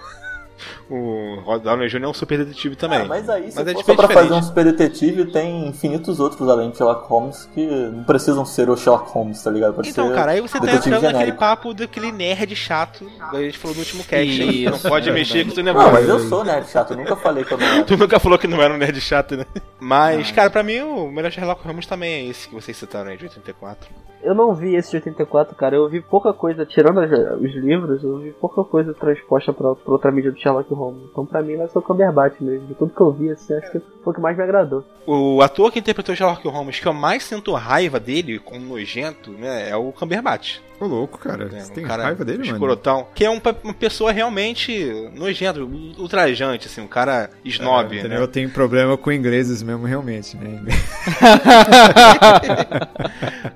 O 0.93 1.39
Rod 1.45 1.63
Downey 1.63 1.87
Jr. 1.87 2.03
é 2.03 2.07
um 2.09 2.13
super 2.13 2.37
detetive 2.37 2.75
também. 2.75 2.99
Ah, 2.99 3.05
mas 3.05 3.29
aí, 3.29 3.49
se 3.49 3.55
Mas 3.57 3.65
é 3.65 3.73
for 3.81 3.95
pra 3.95 4.09
fazer 4.09 4.33
um 4.33 4.43
super 4.43 4.65
detetive, 4.65 5.23
tem 5.31 5.67
infinitos 5.69 6.19
outros 6.19 6.49
além 6.49 6.69
de 6.69 6.75
Sherlock 6.77 7.07
Holmes 7.07 7.45
que 7.53 7.65
não 7.65 8.03
precisam 8.03 8.43
ser 8.45 8.69
o 8.69 8.75
Sherlock 8.75 9.09
Holmes, 9.11 9.41
tá 9.41 9.49
ligado? 9.49 9.75
Pode 9.75 9.87
Então, 9.89 10.09
ser 10.09 10.13
cara, 10.13 10.31
aí 10.33 10.41
você 10.41 10.59
tá 10.59 10.65
entrando 10.65 10.89
naquele 10.95 11.11
genérico. 11.13 11.37
papo 11.39 11.73
daquele 11.73 12.11
nerd 12.11 12.53
chato 12.57 13.05
que 13.29 13.37
a 13.37 13.41
gente 13.41 13.57
falou 13.57 13.73
no 13.75 13.81
último 13.83 14.03
cast. 14.03 14.25
Isso, 14.63 14.69
não 14.69 14.79
pode 14.91 15.09
é 15.09 15.13
mexer 15.13 15.45
com 15.45 15.51
esse 15.51 15.57
Não, 15.63 15.63
negócio. 15.63 15.93
mas 15.93 16.09
eu 16.09 16.19
sou 16.19 16.43
nerd 16.43 16.67
chato, 16.69 16.91
eu 16.91 16.97
nunca 16.97 17.15
falei 17.15 17.45
que 17.45 17.53
eu 17.53 17.57
não 17.57 17.65
era. 17.65 17.83
Tu 17.87 17.95
nunca 17.95 18.19
falou 18.19 18.37
que 18.37 18.47
não 18.47 18.61
era 18.61 18.73
um 18.73 18.77
nerd 18.77 18.99
chato, 18.99 19.37
né? 19.37 19.45
Mas, 19.79 20.29
cara, 20.31 20.49
pra 20.49 20.61
mim 20.61 20.81
o 20.81 21.09
melhor 21.09 21.31
Sherlock 21.31 21.65
Holmes 21.65 21.85
também 21.87 22.11
é 22.13 22.25
esse 22.29 22.49
que 22.49 22.53
vocês 22.53 22.75
citaram 22.75 23.11
aí, 23.11 23.17
de 23.17 23.23
84. 23.23 23.89
Eu 24.23 24.35
não 24.35 24.53
vi 24.53 24.75
esse 24.75 24.91
de 24.91 24.97
84, 24.97 25.55
cara. 25.55 25.75
Eu 25.75 25.89
vi 25.89 25.99
pouca 26.01 26.31
coisa, 26.33 26.63
tirando 26.65 26.99
os 26.99 27.55
livros, 27.55 28.03
eu 28.03 28.19
vi 28.19 28.31
pouca 28.33 28.63
coisa 28.63 28.93
transposta 28.93 29.51
pra, 29.53 29.73
pra 29.73 29.91
outra 29.93 30.11
mídia 30.11 30.31
do 30.31 30.37
Sherlock 30.39 30.71
Holmes. 30.73 30.80
Então 31.11 31.25
pra 31.25 31.41
mim 31.41 31.57
vai 31.57 31.67
ser 31.67 31.77
o 31.77 31.81
Cumberbatch 31.81 32.39
mesmo. 32.41 32.67
De 32.67 32.73
tudo 32.75 32.93
que 32.93 33.01
eu 33.01 33.11
vi, 33.11 33.29
assim, 33.29 33.53
acho 33.53 33.71
que 33.71 33.79
foi 34.03 34.11
o 34.11 34.13
que 34.13 34.21
mais 34.21 34.35
me 34.35 34.43
agradou. 34.43 34.83
O 35.05 35.41
ator 35.41 35.71
que 35.71 35.79
interpretou 35.79 36.15
Sherlock 36.15 36.47
Holmes, 36.47 36.79
que 36.79 36.87
eu 36.87 36.93
mais 36.93 37.23
sinto 37.23 37.53
raiva 37.53 37.99
dele, 37.99 38.39
como 38.39 38.65
nojento, 38.65 39.31
né, 39.31 39.69
é 39.69 39.75
o 39.75 39.91
Cumberbatch. 39.91 40.59
Ô, 40.79 40.85
louco, 40.87 41.19
cara. 41.19 41.45
É, 41.53 41.59
Você 41.59 41.71
um 41.71 41.75
tem 41.75 41.83
cara 41.85 42.03
raiva 42.03 42.25
dele, 42.25 42.39
mano? 42.39 42.53
escrotão. 42.53 43.05
Que 43.13 43.25
é 43.25 43.29
um 43.29 43.39
uma 43.63 43.73
pessoa 43.73 44.11
realmente 44.11 44.91
nojenta, 45.13 45.59
ultrajante, 45.99 46.65
assim, 46.67 46.81
um 46.81 46.87
cara 46.87 47.29
snob, 47.45 47.99
É, 47.99 48.07
né? 48.07 48.17
Eu 48.17 48.27
tenho 48.27 48.49
problema 48.49 48.97
com 48.97 49.11
ingleses 49.11 49.61
mesmo, 49.61 49.85
realmente, 49.85 50.35
né? 50.37 50.59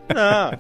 Não, 0.14 0.52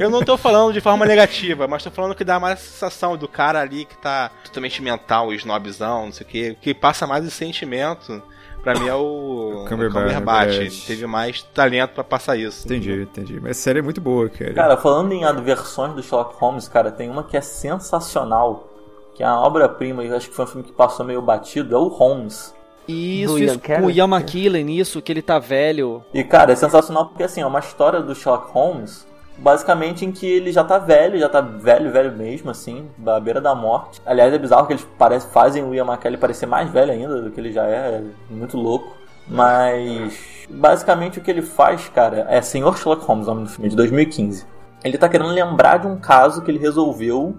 eu 0.00 0.10
não 0.10 0.22
tô 0.22 0.36
falando 0.36 0.72
de 0.72 0.80
forma 0.80 1.06
negativa, 1.06 1.66
mas 1.66 1.82
tô 1.82 1.90
falando 1.90 2.14
que 2.14 2.24
dá 2.24 2.38
mais 2.38 2.54
a 2.54 2.62
sensação 2.62 3.16
do 3.16 3.26
cara 3.26 3.60
ali 3.60 3.84
que 3.84 3.96
tá 3.96 4.30
totalmente 4.44 4.82
mental, 4.82 5.32
snobzão, 5.32 6.06
não 6.06 6.12
sei 6.12 6.26
o 6.26 6.28
que, 6.28 6.54
que 6.60 6.74
passa 6.74 7.06
mais 7.06 7.26
o 7.26 7.30
sentimento. 7.30 8.22
Pra 8.62 8.74
mim 8.74 8.88
é 8.88 8.94
o, 8.94 9.62
o 9.64 9.68
Cumberbatch, 9.68 10.04
Cumberbatch. 10.08 10.50
verdade. 10.50 10.82
Teve 10.86 11.06
mais 11.06 11.42
talento 11.42 11.92
pra 11.94 12.04
passar 12.04 12.36
isso. 12.36 12.66
Entendi, 12.66 13.02
entendi. 13.02 13.40
Mas 13.40 13.52
a 13.52 13.60
série 13.60 13.78
é 13.78 13.82
muito 13.82 14.00
boa, 14.02 14.28
cara. 14.28 14.52
Cara, 14.52 14.76
falando 14.76 15.12
em 15.12 15.24
adversões 15.24 15.94
do 15.94 16.02
Sherlock 16.02 16.34
Holmes, 16.38 16.68
cara, 16.68 16.92
tem 16.92 17.08
uma 17.08 17.24
que 17.24 17.36
é 17.36 17.40
sensacional, 17.40 18.68
que 19.14 19.22
é 19.22 19.26
uma 19.26 19.40
obra-prima, 19.40 20.04
e 20.04 20.08
eu 20.08 20.16
acho 20.16 20.28
que 20.28 20.34
foi 20.36 20.44
um 20.44 20.48
filme 20.48 20.64
que 20.64 20.72
passou 20.72 21.06
meio 21.06 21.22
batido, 21.22 21.74
é 21.74 21.78
o 21.78 21.88
Holmes. 21.88 22.54
Isso, 22.86 23.38
isso 23.38 23.58
com 23.60 23.86
o? 23.86 23.90
Ian 23.90 24.08
McKellen, 24.08 24.78
isso, 24.78 25.00
que 25.00 25.10
ele 25.12 25.22
tá 25.22 25.38
velho. 25.38 26.04
E, 26.12 26.22
cara, 26.24 26.52
é 26.52 26.56
sensacional 26.56 27.06
porque, 27.06 27.22
assim, 27.22 27.40
é 27.40 27.46
uma 27.46 27.60
história 27.60 28.02
do 28.02 28.14
Sherlock 28.14 28.50
Holmes, 28.52 29.06
basicamente 29.40 30.04
em 30.04 30.12
que 30.12 30.26
ele 30.26 30.52
já 30.52 30.62
tá 30.62 30.78
velho, 30.78 31.18
já 31.18 31.28
tá 31.28 31.40
velho, 31.40 31.90
velho 31.90 32.12
mesmo, 32.12 32.50
assim, 32.50 32.88
da 32.96 33.18
beira 33.18 33.40
da 33.40 33.54
morte. 33.54 34.00
Aliás, 34.04 34.32
é 34.32 34.38
bizarro 34.38 34.66
que 34.66 34.74
eles 34.74 34.86
parecem, 34.98 35.30
fazem 35.30 35.64
o 35.64 35.74
Ian 35.74 35.86
McKellen 35.86 36.18
parecer 36.18 36.46
mais 36.46 36.70
velho 36.70 36.92
ainda 36.92 37.22
do 37.22 37.30
que 37.30 37.40
ele 37.40 37.50
já 37.50 37.64
é, 37.66 38.02
é 38.30 38.34
muito 38.34 38.56
louco. 38.56 38.96
Mas, 39.26 40.46
basicamente, 40.48 41.18
o 41.18 41.22
que 41.22 41.30
ele 41.30 41.42
faz, 41.42 41.88
cara, 41.88 42.26
é 42.28 42.42
Senhor 42.42 42.76
Sherlock 42.76 43.04
Holmes, 43.04 43.26
nome 43.26 43.44
do 43.44 43.48
filme, 43.48 43.70
de 43.70 43.76
2015. 43.76 44.46
Ele 44.84 44.98
tá 44.98 45.08
querendo 45.08 45.30
lembrar 45.30 45.78
de 45.78 45.86
um 45.86 45.96
caso 45.96 46.42
que 46.42 46.50
ele 46.50 46.58
resolveu, 46.58 47.36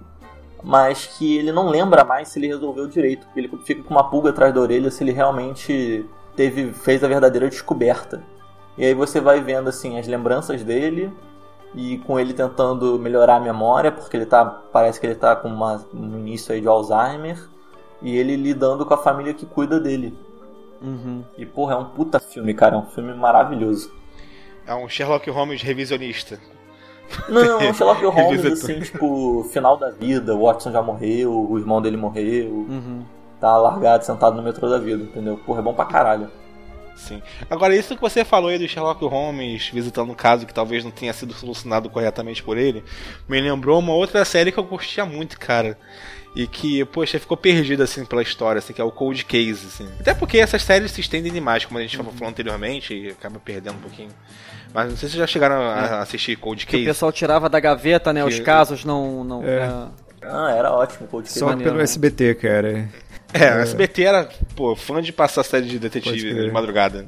mas 0.62 1.06
que 1.06 1.38
ele 1.38 1.52
não 1.52 1.68
lembra 1.68 2.04
mais 2.04 2.28
se 2.28 2.38
ele 2.38 2.48
resolveu 2.48 2.86
direito. 2.88 3.26
Ele 3.36 3.50
fica 3.64 3.82
com 3.82 3.94
uma 3.94 4.08
pulga 4.08 4.30
atrás 4.30 4.52
da 4.54 4.60
orelha 4.60 4.90
se 4.90 5.04
ele 5.04 5.12
realmente 5.12 6.04
teve 6.34 6.72
fez 6.72 7.02
a 7.04 7.08
verdadeira 7.08 7.48
descoberta. 7.48 8.22
E 8.78 8.84
aí 8.84 8.94
você 8.94 9.20
vai 9.20 9.40
vendo 9.40 9.68
assim 9.68 9.98
as 9.98 10.06
lembranças 10.06 10.62
dele 10.62 11.12
e 11.74 11.98
com 11.98 12.18
ele 12.18 12.34
tentando 12.34 12.98
melhorar 12.98 13.36
a 13.36 13.40
memória, 13.40 13.90
porque 13.90 14.16
ele 14.16 14.26
tá 14.26 14.44
parece 14.44 15.00
que 15.00 15.06
ele 15.06 15.14
tá 15.14 15.34
com 15.34 15.48
uma, 15.48 15.84
um 15.94 16.18
início 16.18 16.54
aí 16.54 16.60
de 16.60 16.68
Alzheimer 16.68 17.38
e 18.00 18.16
ele 18.16 18.36
lidando 18.36 18.84
com 18.84 18.94
a 18.94 18.98
família 18.98 19.32
que 19.32 19.46
cuida 19.46 19.80
dele. 19.80 20.16
Uhum. 20.82 21.22
E 21.38 21.46
porra, 21.46 21.74
é 21.74 21.76
um 21.76 21.84
puta 21.84 22.18
filme, 22.18 22.52
cara, 22.54 22.74
é 22.74 22.78
um 22.78 22.86
filme 22.86 23.14
maravilhoso. 23.14 23.92
É 24.66 24.74
um 24.74 24.88
Sherlock 24.88 25.28
Holmes 25.30 25.62
revisionista. 25.62 26.38
Não, 27.28 27.60
é 27.60 27.70
um 27.70 27.74
Sherlock 27.74 28.04
Holmes 28.06 28.44
assim, 28.44 28.80
tipo, 28.80 29.44
final 29.52 29.76
da 29.76 29.90
vida, 29.90 30.34
o 30.34 30.42
Watson 30.44 30.72
já 30.72 30.82
morreu, 30.82 31.32
o 31.50 31.58
irmão 31.58 31.80
dele 31.80 31.96
morreu, 31.96 32.50
Uhum. 32.50 33.04
tá 33.40 33.56
largado, 33.56 34.04
sentado 34.04 34.36
no 34.36 34.42
metrô 34.42 34.68
da 34.68 34.78
vida, 34.78 35.04
entendeu? 35.04 35.36
Porra, 35.46 35.60
é 35.60 35.62
bom 35.62 35.74
pra 35.74 35.84
caralho. 35.84 36.28
Sim. 36.96 37.20
Agora, 37.50 37.74
isso 37.74 37.94
que 37.94 38.00
você 38.00 38.24
falou 38.24 38.48
aí 38.50 38.58
do 38.58 38.68
Sherlock 38.68 39.04
Holmes 39.04 39.68
visitando 39.72 40.12
um 40.12 40.14
caso 40.14 40.46
que 40.46 40.54
talvez 40.54 40.84
não 40.84 40.90
tenha 40.90 41.12
sido 41.12 41.32
solucionado 41.34 41.90
corretamente 41.90 42.42
por 42.42 42.56
ele, 42.56 42.84
me 43.28 43.40
lembrou 43.40 43.78
uma 43.78 43.92
outra 43.92 44.24
série 44.24 44.52
que 44.52 44.58
eu 44.58 44.64
curtia 44.64 45.04
muito, 45.04 45.38
cara. 45.38 45.76
E 46.34 46.46
que, 46.46 46.82
poxa, 46.86 47.18
ficou 47.20 47.36
perdida 47.36 47.84
assim 47.84 48.06
pela 48.06 48.22
história, 48.22 48.58
assim, 48.58 48.72
que 48.72 48.80
é 48.80 48.84
o 48.84 48.90
Cold 48.90 49.22
Case, 49.26 49.66
assim. 49.66 49.86
Até 50.00 50.14
porque 50.14 50.38
essas 50.38 50.62
séries 50.62 50.90
se 50.90 51.00
estendem 51.02 51.30
demais, 51.30 51.64
como 51.66 51.78
a 51.78 51.82
gente 51.82 51.94
falou 51.96 52.12
anteriormente, 52.26 52.94
e 52.94 53.08
acaba 53.10 53.38
perdendo 53.38 53.74
um 53.76 53.80
pouquinho. 53.82 54.08
Mas 54.72 54.88
não 54.88 54.96
sei 54.96 55.08
se 55.08 55.12
vocês 55.12 55.20
já 55.20 55.26
chegaram 55.26 55.56
a 55.60 56.00
assistir 56.00 56.36
Cold 56.36 56.64
Que 56.64 56.76
o 56.76 56.78
Case. 56.78 56.86
pessoal 56.86 57.12
tirava 57.12 57.50
da 57.50 57.60
gaveta, 57.60 58.14
né? 58.14 58.24
Os 58.24 58.36
Que- 58.36 58.40
casos 58.44 58.82
não. 58.82 59.22
não 59.22 59.44
É. 59.46 59.56
é. 59.58 60.26
Ah, 60.26 60.54
era 60.56 60.70
ótimo, 60.72 61.06
Cold 61.08 61.26
Case. 61.28 61.38
Só 61.38 61.46
maneiro, 61.48 61.64
pelo 61.64 61.76
né? 61.78 61.84
SBT, 61.84 62.34
cara. 62.36 62.88
É, 63.32 63.56
o 63.56 63.60
SBT 63.60 64.02
era, 64.04 64.28
pô, 64.54 64.76
fã 64.76 65.00
de 65.00 65.12
passar 65.12 65.42
série 65.42 65.66
de 65.66 65.78
detetive 65.78 66.34
de 66.44 66.50
madrugada. 66.50 67.06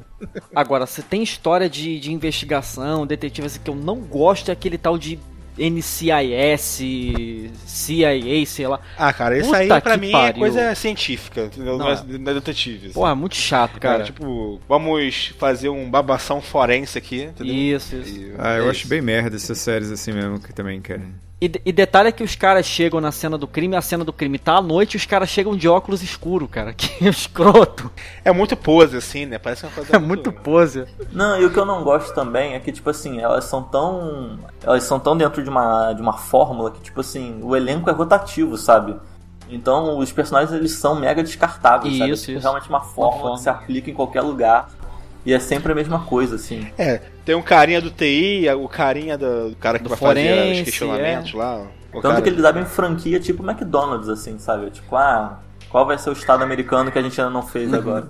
Agora, 0.54 0.86
se 0.86 1.02
tem 1.02 1.22
história 1.22 1.68
de, 1.68 1.98
de 2.00 2.12
investigação, 2.12 3.06
detetive 3.06 3.46
assim, 3.46 3.60
que 3.62 3.70
eu 3.70 3.74
não 3.74 3.96
gosto 4.00 4.48
é 4.48 4.52
aquele 4.52 4.78
tal 4.78 4.96
de 4.98 5.18
NCIS, 5.58 6.82
CIA, 7.66 8.46
sei 8.46 8.66
lá. 8.66 8.80
Ah, 8.98 9.12
cara, 9.12 9.36
isso 9.38 9.46
Puta 9.50 9.58
aí 9.74 9.80
pra 9.80 9.96
mim 9.96 10.08
é 10.08 10.12
pariu. 10.12 10.38
coisa 10.40 10.74
científica, 10.74 11.42
entendeu? 11.44 11.78
Não, 11.78 11.86
Não, 11.86 11.92
é, 11.92 12.02
não 12.18 12.30
é 12.32 12.34
detetive. 12.34 12.86
assim. 12.86 12.94
Porra, 12.94 13.14
muito 13.14 13.36
chato, 13.36 13.78
Cara, 13.78 13.98
cara. 13.98 14.04
tipo, 14.04 14.60
vamos 14.68 15.26
fazer 15.38 15.68
um 15.68 15.88
babação 15.88 16.40
forense 16.40 16.98
aqui, 16.98 17.22
entendeu? 17.22 17.54
Isso, 17.54 17.96
isso. 17.96 18.18
E- 18.18 18.34
Ah, 18.38 18.56
eu 18.56 18.66
é 18.66 18.70
acho 18.70 18.80
isso. 18.80 18.88
bem 18.88 19.00
merda 19.00 19.36
essas 19.36 19.58
séries 19.58 19.90
assim 19.90 20.12
mesmo, 20.12 20.40
que 20.40 20.52
também, 20.52 20.80
cara. 20.80 21.02
E, 21.44 21.60
e 21.66 21.72
detalhe 21.72 22.08
é 22.08 22.12
que 22.12 22.22
os 22.22 22.34
caras 22.34 22.64
chegam 22.64 23.02
na 23.02 23.12
cena 23.12 23.36
do 23.36 23.46
crime, 23.46 23.76
a 23.76 23.82
cena 23.82 24.02
do 24.02 24.14
crime 24.14 24.38
tá 24.38 24.56
à 24.56 24.62
noite 24.62 24.94
e 24.94 24.96
os 24.96 25.04
caras 25.04 25.28
chegam 25.28 25.54
de 25.54 25.68
óculos 25.68 26.02
escuro, 26.02 26.48
cara. 26.48 26.72
Que 26.84 27.06
escroto. 27.06 27.90
É 28.24 28.32
muito 28.32 28.56
pose, 28.56 28.96
assim, 28.96 29.26
né? 29.26 29.38
Parece 29.38 29.66
uma 29.66 29.72
coisa 29.72 29.94
É 29.94 29.98
muito 29.98 30.32
pose. 30.32 30.86
Não, 31.12 31.38
e 31.38 31.44
o 31.44 31.50
que 31.52 31.58
eu 31.58 31.66
não 31.66 31.84
gosto 31.84 32.14
também 32.14 32.54
é 32.54 32.60
que, 32.60 32.72
tipo 32.72 32.88
assim, 32.88 33.20
elas 33.20 33.44
são 33.44 33.62
tão. 33.62 34.38
Elas 34.62 34.84
são 34.84 34.98
tão 34.98 35.16
dentro 35.16 35.42
de 35.42 35.50
uma, 35.50 35.92
de 35.92 36.00
uma 36.00 36.14
fórmula 36.14 36.70
que, 36.70 36.80
tipo 36.80 37.00
assim, 37.00 37.40
o 37.42 37.54
elenco 37.54 37.90
é 37.90 37.92
rotativo, 37.92 38.56
sabe? 38.56 38.96
Então 39.50 39.98
os 39.98 40.10
personagens 40.10 40.52
eles 40.52 40.72
são 40.72 40.94
mega 40.98 41.22
descartáveis, 41.22 41.98
sabe? 41.98 42.10
É, 42.10 42.14
Isso, 42.14 42.24
tipo, 42.24 42.38
isso. 42.38 42.42
realmente 42.42 42.68
uma 42.70 42.80
fórmula 42.80 43.12
fórmula. 43.12 43.36
que 43.36 43.42
se 43.42 43.48
aplica 43.50 43.90
em 43.90 43.94
qualquer 43.94 44.22
lugar. 44.22 44.70
E 45.26 45.32
é 45.32 45.38
sempre 45.38 45.72
a 45.72 45.74
mesma 45.74 46.00
coisa, 46.04 46.36
assim. 46.36 46.66
É, 46.76 47.00
tem 47.24 47.34
um 47.34 47.40
carinha 47.42 47.80
do 47.80 47.90
TI, 47.90 48.46
o 48.58 48.68
carinha 48.68 49.16
do, 49.16 49.50
do 49.50 49.56
cara 49.56 49.78
que 49.78 49.84
Do 49.84 49.90
vai 49.90 49.98
fazer 49.98 50.28
forense, 50.28 50.60
os 50.60 50.64
questionamentos 50.66 51.32
lá. 51.32 51.66
O 51.92 52.00
Tanto 52.00 52.08
cara- 52.12 52.22
que 52.22 52.28
eles 52.28 52.44
abrem 52.44 52.64
franquia 52.66 53.18
tipo 53.20 53.42
McDonald's, 53.48 54.08
assim, 54.08 54.38
sabe? 54.38 54.70
Tipo, 54.70 54.96
ah, 54.96 55.40
qual 55.70 55.86
vai 55.86 55.96
ser 55.96 56.10
o 56.10 56.12
estado 56.12 56.42
americano 56.44 56.90
que 56.92 56.98
a 56.98 57.02
gente 57.02 57.18
ainda 57.20 57.32
não 57.32 57.42
fez 57.42 57.70
Uhum. 57.72 57.78
agora? 57.78 58.06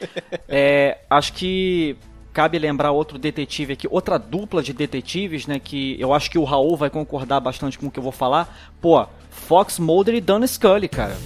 É, 0.48 0.98
acho 1.08 1.32
que 1.32 1.96
cabe 2.32 2.58
lembrar 2.58 2.90
outro 2.90 3.16
detetive 3.18 3.74
aqui, 3.74 3.86
outra 3.90 4.18
dupla 4.18 4.62
de 4.62 4.72
detetives, 4.72 5.46
né? 5.46 5.58
Que 5.62 5.96
eu 6.00 6.12
acho 6.12 6.30
que 6.30 6.38
o 6.38 6.44
Raul 6.44 6.76
vai 6.76 6.90
concordar 6.90 7.40
bastante 7.40 7.78
com 7.78 7.86
o 7.86 7.90
que 7.90 7.98
eu 7.98 8.02
vou 8.02 8.12
falar. 8.12 8.72
Pô, 8.80 9.06
Fox 9.30 9.78
Mulder 9.78 10.14
e 10.16 10.20
Dan 10.20 10.46
Scully, 10.46 10.88
cara. 10.88 11.16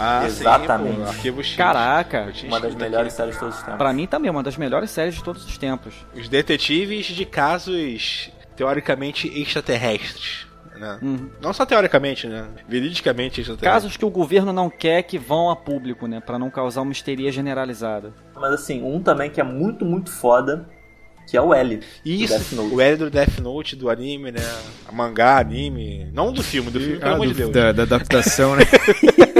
Ah, 0.00 0.24
Exatamente. 0.26 0.96
Sim, 0.96 1.02
pô, 1.02 1.08
Arquivo 1.10 1.44
X. 1.44 1.56
Caraca, 1.56 2.32
Uma 2.44 2.58
das 2.60 2.74
melhores 2.74 3.08
aqui. 3.08 3.16
séries 3.16 3.34
de 3.34 3.40
todos 3.40 3.54
os 3.56 3.62
tempos. 3.62 3.78
pra 3.78 3.92
mim 3.92 4.06
também 4.06 4.30
uma 4.30 4.42
das 4.42 4.56
melhores 4.56 4.90
séries 4.90 5.14
de 5.16 5.22
todos 5.22 5.44
os 5.44 5.58
tempos. 5.58 5.94
Os 6.14 6.28
detetives 6.28 7.06
de 7.06 7.24
casos 7.24 8.30
teoricamente 8.56 9.28
extraterrestres. 9.40 10.46
Né? 10.76 10.98
Uhum. 11.02 11.28
Não 11.42 11.52
só 11.52 11.66
teoricamente, 11.66 12.26
né? 12.26 12.46
Veridicamente 12.66 13.40
extraterrestres. 13.42 13.82
Casos 13.82 13.96
que 13.98 14.04
o 14.04 14.10
governo 14.10 14.50
não 14.52 14.70
quer 14.70 15.02
que 15.02 15.18
vão 15.18 15.50
a 15.50 15.56
público, 15.56 16.06
né? 16.06 16.20
Pra 16.20 16.38
não 16.38 16.48
causar 16.50 16.80
uma 16.80 16.92
histeria 16.92 17.30
generalizada. 17.30 18.14
Mas 18.34 18.52
assim, 18.54 18.82
um 18.82 18.98
também 19.02 19.28
que 19.28 19.40
é 19.40 19.44
muito, 19.44 19.84
muito 19.84 20.10
foda, 20.10 20.66
que 21.28 21.36
é 21.36 21.40
o 21.42 21.52
L. 21.52 21.76
do 21.76 21.84
Isso, 22.02 22.32
Death 22.32 22.52
Note. 22.52 22.74
o 22.74 22.80
L 22.80 22.96
do 22.96 23.10
Death 23.10 23.38
Note, 23.40 23.76
do 23.76 23.90
anime, 23.90 24.32
né? 24.32 24.40
A 24.88 24.92
mangá, 24.92 25.38
anime. 25.38 26.08
Não 26.14 26.32
do 26.32 26.42
filme, 26.42 26.70
do 26.70 26.80
filme, 26.80 26.96
pelo 26.98 27.10
Ah, 27.10 27.14
amor 27.14 27.26
do- 27.26 27.32
de 27.34 27.38
Deus. 27.38 27.50
da, 27.52 27.72
da 27.72 27.82
adaptação, 27.82 28.56
né? 28.56 28.62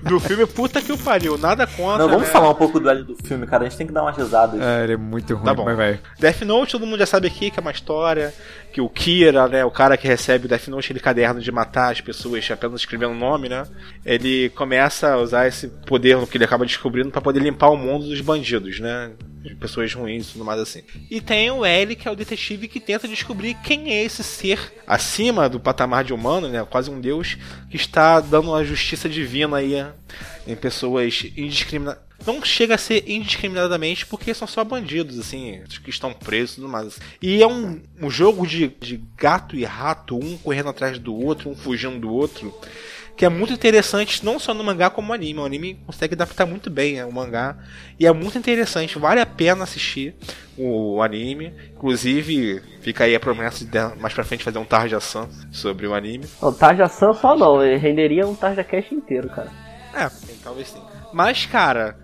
Do 0.11 0.19
filme, 0.19 0.45
puta 0.45 0.81
que 0.81 0.91
o 0.91 0.97
pariu. 0.97 1.37
Nada 1.37 1.65
contra. 1.65 1.99
Não, 1.99 2.09
vamos 2.09 2.27
né? 2.27 2.33
falar 2.33 2.49
um 2.49 2.55
pouco 2.55 2.79
do 2.79 2.89
L 2.89 3.03
do 3.03 3.15
filme, 3.15 3.47
cara. 3.47 3.63
A 3.65 3.69
gente 3.69 3.77
tem 3.77 3.87
que 3.87 3.93
dar 3.93 4.01
umas 4.03 4.17
risadas. 4.17 4.59
ah, 4.61 4.83
ele 4.83 4.93
é 4.93 4.97
muito 4.97 5.33
ruim, 5.35 5.45
Tá 5.45 5.53
bom. 5.53 5.63
mas 5.63 5.77
vai. 5.77 5.99
Death 6.19 6.41
Note, 6.41 6.73
todo 6.73 6.85
mundo 6.85 6.99
já 6.99 7.05
sabe 7.05 7.27
aqui 7.27 7.49
que 7.49 7.59
é 7.59 7.61
uma 7.61 7.71
história 7.71 8.33
que 8.71 8.79
o 8.79 8.87
Kira, 8.89 9.47
né, 9.49 9.65
o 9.65 9.71
cara 9.71 9.97
que 9.97 10.07
recebe 10.07 10.45
o 10.45 10.49
Death 10.49 10.67
Note, 10.69 10.85
aquele 10.85 10.99
caderno 11.01 11.41
de 11.41 11.51
matar 11.51 11.91
as 11.91 11.99
pessoas 11.99 12.49
apenas 12.49 12.79
escrevendo 12.81 13.11
o 13.11 13.17
nome, 13.17 13.49
né, 13.49 13.63
ele 14.05 14.49
começa 14.51 15.11
a 15.11 15.17
usar 15.17 15.45
esse 15.45 15.67
poder 15.67 16.17
que 16.27 16.37
ele 16.37 16.45
acaba 16.45 16.65
descobrindo 16.65 17.11
pra 17.11 17.19
poder 17.19 17.41
limpar 17.41 17.69
o 17.69 17.75
mundo 17.75 18.05
dos 18.07 18.21
bandidos, 18.21 18.79
né, 18.79 19.11
de 19.43 19.55
pessoas 19.55 19.93
ruins 19.93 20.29
e 20.29 20.31
tudo 20.33 20.45
mais 20.45 20.57
assim. 20.61 20.83
E 21.09 21.19
tem 21.19 21.51
o 21.51 21.65
L, 21.65 21.95
que 21.97 22.07
é 22.07 22.11
o 22.11 22.15
detetive 22.15 22.69
que 22.69 22.79
tenta 22.79 23.09
descobrir 23.09 23.55
quem 23.55 23.91
é 23.91 24.03
esse 24.05 24.23
ser 24.23 24.71
acima 24.87 25.49
do 25.49 25.59
patamar 25.59 26.05
de 26.05 26.13
humano, 26.13 26.47
né, 26.47 26.65
quase 26.69 26.89
um 26.89 27.01
deus, 27.01 27.37
que 27.69 27.75
está 27.75 28.21
dando 28.21 28.55
a 28.55 28.63
justiça 28.63 29.09
divina 29.09 29.57
aí 29.57 29.85
em 30.47 30.55
pessoas 30.55 31.23
indiscriminadas. 31.35 32.01
Não 32.25 32.43
chega 32.43 32.75
a 32.75 32.77
ser 32.77 33.09
indiscriminadamente 33.09 34.05
porque 34.05 34.33
são 34.33 34.47
só 34.47 34.63
bandidos, 34.63 35.17
assim, 35.17 35.61
que 35.83 35.89
estão 35.89 36.13
presos 36.13 36.51
e 36.51 36.55
tudo 36.57 36.69
mais. 36.69 36.99
E 37.21 37.41
é 37.41 37.47
um, 37.47 37.81
um 37.99 38.09
jogo 38.11 38.45
de, 38.45 38.67
de 38.79 39.01
gato 39.17 39.55
e 39.55 39.63
rato, 39.63 40.15
um 40.15 40.37
correndo 40.37 40.69
atrás 40.69 40.99
do 40.99 41.15
outro, 41.15 41.49
um 41.49 41.55
fugindo 41.55 41.99
do 41.99 42.13
outro, 42.13 42.53
que 43.17 43.25
é 43.25 43.29
muito 43.29 43.53
interessante, 43.53 44.23
não 44.23 44.39
só 44.39 44.53
no 44.53 44.63
mangá 44.63 44.89
como 44.89 45.09
no 45.09 45.13
anime. 45.13 45.39
O 45.39 45.45
anime 45.45 45.79
consegue 45.85 46.13
adaptar 46.13 46.45
muito 46.45 46.69
bem 46.69 46.95
né, 46.95 47.05
o 47.05 47.11
mangá, 47.11 47.57
e 47.99 48.05
é 48.05 48.13
muito 48.13 48.37
interessante, 48.37 48.99
vale 48.99 49.19
a 49.19 49.25
pena 49.25 49.63
assistir 49.63 50.15
o, 50.57 51.01
anime. 51.01 51.53
Inclusive, 51.75 52.61
fica 52.81 53.05
aí 53.05 53.15
a 53.15 53.19
promessa 53.19 53.65
de 53.65 53.95
mais 53.99 54.13
pra 54.13 54.23
frente 54.23 54.43
fazer 54.43 54.59
um 54.59 54.65
Tarja-san 54.65 55.27
sobre 55.51 55.87
o 55.87 55.93
anime. 55.93 56.25
O 56.41 56.51
Tarja-san 56.51 57.13
só 57.13 57.35
não, 57.35 57.57
renderia 57.57 58.27
um 58.27 58.35
Tarja 58.35 58.63
Cast 58.63 58.93
inteiro, 58.93 59.27
cara. 59.29 59.70
É, 59.93 60.09
talvez 60.43 60.69
sim. 60.69 60.81
Mas, 61.13 61.45
cara, 61.45 61.97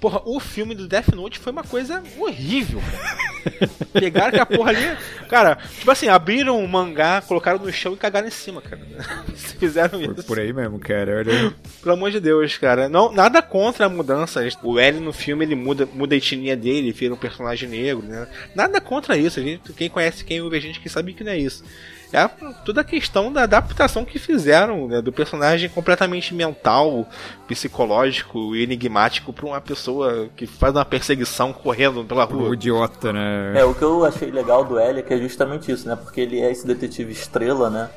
porra, 0.00 0.20
o 0.24 0.38
filme 0.40 0.74
do 0.74 0.86
Death 0.88 1.08
Note 1.14 1.38
foi 1.38 1.52
uma 1.52 1.64
coisa 1.64 2.02
horrível, 2.18 2.80
cara. 2.80 3.32
Pegaram 3.92 4.28
aquela 4.28 4.46
porra 4.46 4.70
ali. 4.70 4.96
Cara, 5.28 5.56
tipo 5.78 5.90
assim, 5.90 6.08
abriram 6.08 6.62
o 6.62 6.68
mangá, 6.68 7.20
colocaram 7.22 7.58
no 7.58 7.72
chão 7.72 7.94
e 7.94 7.96
cagaram 7.96 8.28
em 8.28 8.30
cima, 8.30 8.60
cara. 8.62 8.80
Se 9.34 9.56
fizeram 9.56 9.98
Por, 10.00 10.18
isso. 10.18 10.26
por 10.26 10.38
aí 10.38 10.52
mesmo, 10.52 10.78
cara. 10.78 11.18
Olha, 11.18 11.54
Pelo 11.82 11.94
amor 11.94 12.10
de 12.10 12.20
Deus, 12.20 12.56
cara. 12.56 12.88
Não, 12.88 13.12
nada 13.12 13.42
contra 13.42 13.86
a 13.86 13.88
mudança. 13.88 14.46
O 14.62 14.78
L 14.78 15.00
no 15.00 15.12
filme 15.12 15.44
ele 15.44 15.54
muda, 15.56 15.86
muda 15.92 16.14
a 16.14 16.18
etnia 16.18 16.56
dele, 16.56 16.78
ele 16.78 16.92
vira 16.92 17.14
um 17.14 17.16
personagem 17.16 17.68
negro, 17.68 18.06
né? 18.06 18.28
Nada 18.54 18.80
contra 18.80 19.16
isso. 19.16 19.40
A 19.40 19.42
gente, 19.42 19.72
quem 19.72 19.88
conhece 19.90 20.24
quem 20.24 20.40
ouve 20.40 20.56
a 20.56 20.60
gente 20.60 20.78
que 20.78 20.88
sabe 20.88 21.12
que 21.12 21.24
não 21.24 21.32
é 21.32 21.38
isso. 21.38 21.64
É 22.12 22.28
toda 22.64 22.82
a 22.82 22.84
questão 22.84 23.32
da 23.32 23.42
adaptação 23.44 24.04
que 24.04 24.18
fizeram, 24.18 24.86
né? 24.86 25.00
Do 25.00 25.10
personagem 25.12 25.68
completamente 25.70 26.34
mental, 26.34 27.06
psicológico 27.48 28.54
e 28.54 28.62
enigmático 28.62 29.32
pra 29.32 29.46
uma 29.46 29.60
pessoa 29.60 30.28
que 30.36 30.46
faz 30.46 30.74
uma 30.74 30.84
perseguição 30.84 31.52
correndo 31.52 32.04
pela 32.04 32.24
o 32.26 32.28
rua. 32.28 32.54
idiota, 32.54 33.12
né? 33.12 33.54
É, 33.60 33.64
o 33.64 33.74
que 33.74 33.82
eu 33.82 34.04
achei 34.04 34.30
legal 34.30 34.64
do 34.64 34.78
L 34.78 34.98
é 34.98 35.02
que 35.02 35.14
é 35.14 35.18
justamente 35.18 35.70
isso, 35.72 35.88
né? 35.88 35.96
Porque 35.96 36.20
ele 36.20 36.40
é 36.40 36.50
esse 36.50 36.66
detetive 36.66 37.12
estrela, 37.12 37.70
né? 37.70 37.88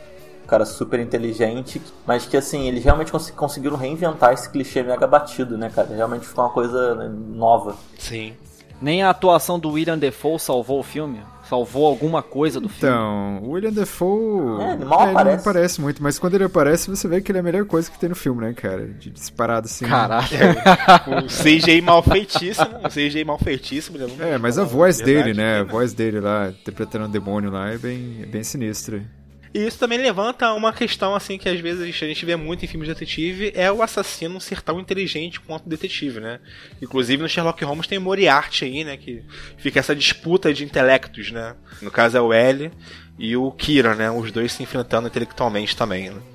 Um 0.44 0.48
cara 0.48 0.64
super 0.64 1.00
inteligente, 1.00 1.82
mas 2.06 2.26
que 2.26 2.38
assim, 2.38 2.68
eles 2.68 2.84
realmente 2.84 3.12
cons- 3.12 3.32
conseguiram 3.32 3.76
reinventar 3.76 4.32
esse 4.34 4.50
clichê 4.50 4.84
mega 4.84 5.08
batido, 5.08 5.58
né, 5.58 5.72
cara? 5.74 5.90
Realmente 5.94 6.28
ficou 6.28 6.44
uma 6.46 6.52
coisa 6.52 6.94
né, 6.96 7.12
nova. 7.34 7.76
Sim. 7.98 8.34
Nem 8.82 9.02
a 9.02 9.10
atuação 9.10 9.58
do 9.58 9.72
William 9.72 9.98
Defoe 9.98 10.40
salvou 10.40 10.80
o 10.80 10.84
filme. 10.84 11.20
Salvou 11.50 11.86
alguma 11.86 12.22
coisa 12.24 12.60
do 12.60 12.68
filme. 12.68 12.94
Então, 12.96 13.40
o 13.44 13.52
William 13.52 13.72
Defoe. 13.72 14.62
É, 14.64 14.74
ele 14.74 14.86
mal 14.86 15.06
não 15.06 15.12
aparece. 15.12 15.50
aparece 15.50 15.82
muito, 15.82 16.02
mas 16.02 16.18
quando 16.18 16.36
ele 16.36 16.44
aparece, 16.46 16.90
você 16.90 17.08
vê 17.08 17.22
que 17.22 17.32
ele 17.32 17.38
é 17.38 17.42
a 17.42 17.44
melhor 17.44 17.66
coisa 17.66 17.90
que 17.90 18.00
tem 18.00 18.10
no 18.10 18.16
filme, 18.16 18.42
né, 18.42 18.54
cara? 18.54 18.88
De 18.88 19.10
disparado 19.10 19.68
assim. 19.68 19.86
Caralho. 19.86 20.26
O 21.26 21.28
CGI 21.28 21.82
mal 21.82 22.02
feitíssimo. 22.04 22.68
O 22.84 22.90
CGI 22.90 23.24
mal 23.24 23.38
feitíssimo. 23.38 23.98
né? 23.98 24.08
Não 24.18 24.26
É, 24.26 24.38
mas 24.38 24.58
a 24.58 24.64
voz 24.64 24.98
verdade 24.98 25.24
dele, 25.24 25.38
né? 25.38 25.60
A 25.60 25.62
aqui, 25.62 25.72
voz 25.72 25.94
dele 25.94 26.20
lá, 26.20 26.50
interpretando 26.50 27.06
um 27.06 27.10
demônio 27.10 27.52
lá, 27.52 27.70
é 27.70 27.78
bem, 27.78 28.20
é 28.24 28.26
bem 28.26 28.44
sinistra. 28.44 29.02
E 29.56 29.66
isso 29.66 29.80
também 29.80 29.98
levanta 29.98 30.52
uma 30.52 30.74
questão 30.74 31.16
assim 31.16 31.38
que 31.38 31.48
às 31.48 31.62
vezes 31.62 31.82
a 31.82 31.86
gente 31.86 32.26
vê 32.26 32.36
muito 32.36 32.66
em 32.66 32.68
filmes 32.68 32.90
de 32.90 32.94
detetive, 32.94 33.54
é 33.56 33.72
o 33.72 33.82
assassino 33.82 34.42
ser 34.42 34.62
tão 34.62 34.82
inteligente 34.82 35.40
quanto 35.40 35.66
o 35.66 35.70
detetive, 35.70 36.20
né? 36.20 36.42
Inclusive 36.82 37.24
no 37.24 37.30
Sherlock 37.30 37.64
Holmes 37.64 37.88
tem 37.88 37.98
Moriarty 37.98 38.66
aí, 38.66 38.84
né, 38.84 38.98
que 38.98 39.24
fica 39.58 39.80
essa 39.80 39.96
disputa 39.96 40.54
de 40.54 40.66
intelectos, 40.66 41.32
né? 41.32 41.56
No 41.82 41.90
caso 41.90 42.18
é 42.18 42.22
o 42.22 42.34
L 42.34 42.70
e 43.18 43.38
o 43.38 43.50
Kira, 43.50 43.96
né? 43.96 44.12
Os 44.12 44.30
dois 44.30 44.52
se 44.52 44.62
enfrentando 44.62 45.08
intelectualmente 45.08 45.74
também, 45.74 46.10
né? 46.10 46.35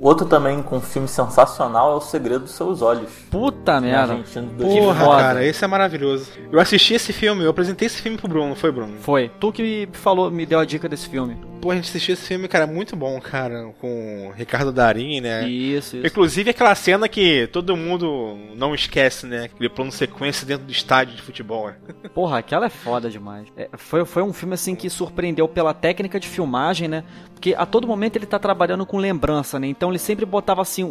Outro 0.00 0.26
também 0.26 0.62
com 0.62 0.76
um 0.76 0.80
filme 0.80 1.06
sensacional 1.06 1.92
é 1.92 1.94
O 1.94 2.00
Segredo 2.00 2.40
dos 2.44 2.52
Seus 2.52 2.80
Olhos. 2.82 3.10
Puta 3.30 3.80
merda. 3.80 4.14
Argentino 4.14 4.48
de 4.48 4.54
Porra, 4.54 4.66
2009. 4.68 5.04
foda. 5.04 5.22
cara, 5.22 5.44
esse 5.44 5.64
é 5.64 5.66
maravilhoso. 5.68 6.30
Eu 6.50 6.58
assisti 6.58 6.94
esse 6.94 7.12
filme, 7.12 7.44
eu 7.44 7.50
apresentei 7.50 7.86
esse 7.86 8.00
filme 8.00 8.16
pro 8.16 8.28
Bruno, 8.28 8.48
não 8.48 8.56
foi, 8.56 8.72
Bruno? 8.72 8.96
Foi. 9.00 9.30
Tu 9.38 9.52
que 9.52 9.62
me 9.62 9.88
falou, 9.92 10.30
me 10.30 10.46
deu 10.46 10.58
a 10.58 10.64
dica 10.64 10.88
desse 10.88 11.08
filme. 11.08 11.36
Pô, 11.60 11.70
a 11.70 11.74
gente 11.74 11.90
assistiu 11.90 12.14
esse 12.14 12.26
filme, 12.26 12.48
cara, 12.48 12.66
muito 12.66 12.96
bom, 12.96 13.20
cara, 13.20 13.70
com 13.78 14.28
o 14.28 14.32
Ricardo 14.32 14.72
Darim, 14.72 15.20
né? 15.20 15.46
Isso, 15.46 15.98
isso. 15.98 16.06
Inclusive 16.06 16.50
aquela 16.50 16.74
cena 16.74 17.06
que 17.06 17.46
todo 17.48 17.76
mundo 17.76 18.38
não 18.56 18.74
esquece, 18.74 19.26
né? 19.26 19.44
Aquele 19.44 19.68
plano 19.68 19.92
sequência 19.92 20.46
dentro 20.46 20.64
do 20.64 20.72
estádio 20.72 21.14
de 21.16 21.20
futebol. 21.22 21.68
né? 21.68 21.76
Porra, 22.14 22.38
aquela 22.38 22.64
é 22.66 22.70
foda 22.70 23.10
demais. 23.10 23.46
É, 23.56 23.68
foi, 23.76 24.06
foi 24.06 24.22
um 24.22 24.32
filme 24.32 24.54
assim 24.54 24.74
que 24.74 24.88
surpreendeu 24.88 25.46
pela 25.46 25.74
técnica 25.74 26.18
de 26.18 26.26
filmagem, 26.26 26.88
né? 26.88 27.04
Porque 27.40 27.54
a 27.54 27.64
todo 27.64 27.86
momento 27.88 28.16
ele 28.16 28.26
tá 28.26 28.38
trabalhando 28.38 28.84
com 28.84 28.98
lembrança, 28.98 29.58
né? 29.58 29.66
Então 29.66 29.88
ele 29.88 29.98
sempre 29.98 30.26
botava 30.26 30.60
assim 30.60 30.84
um, 30.84 30.88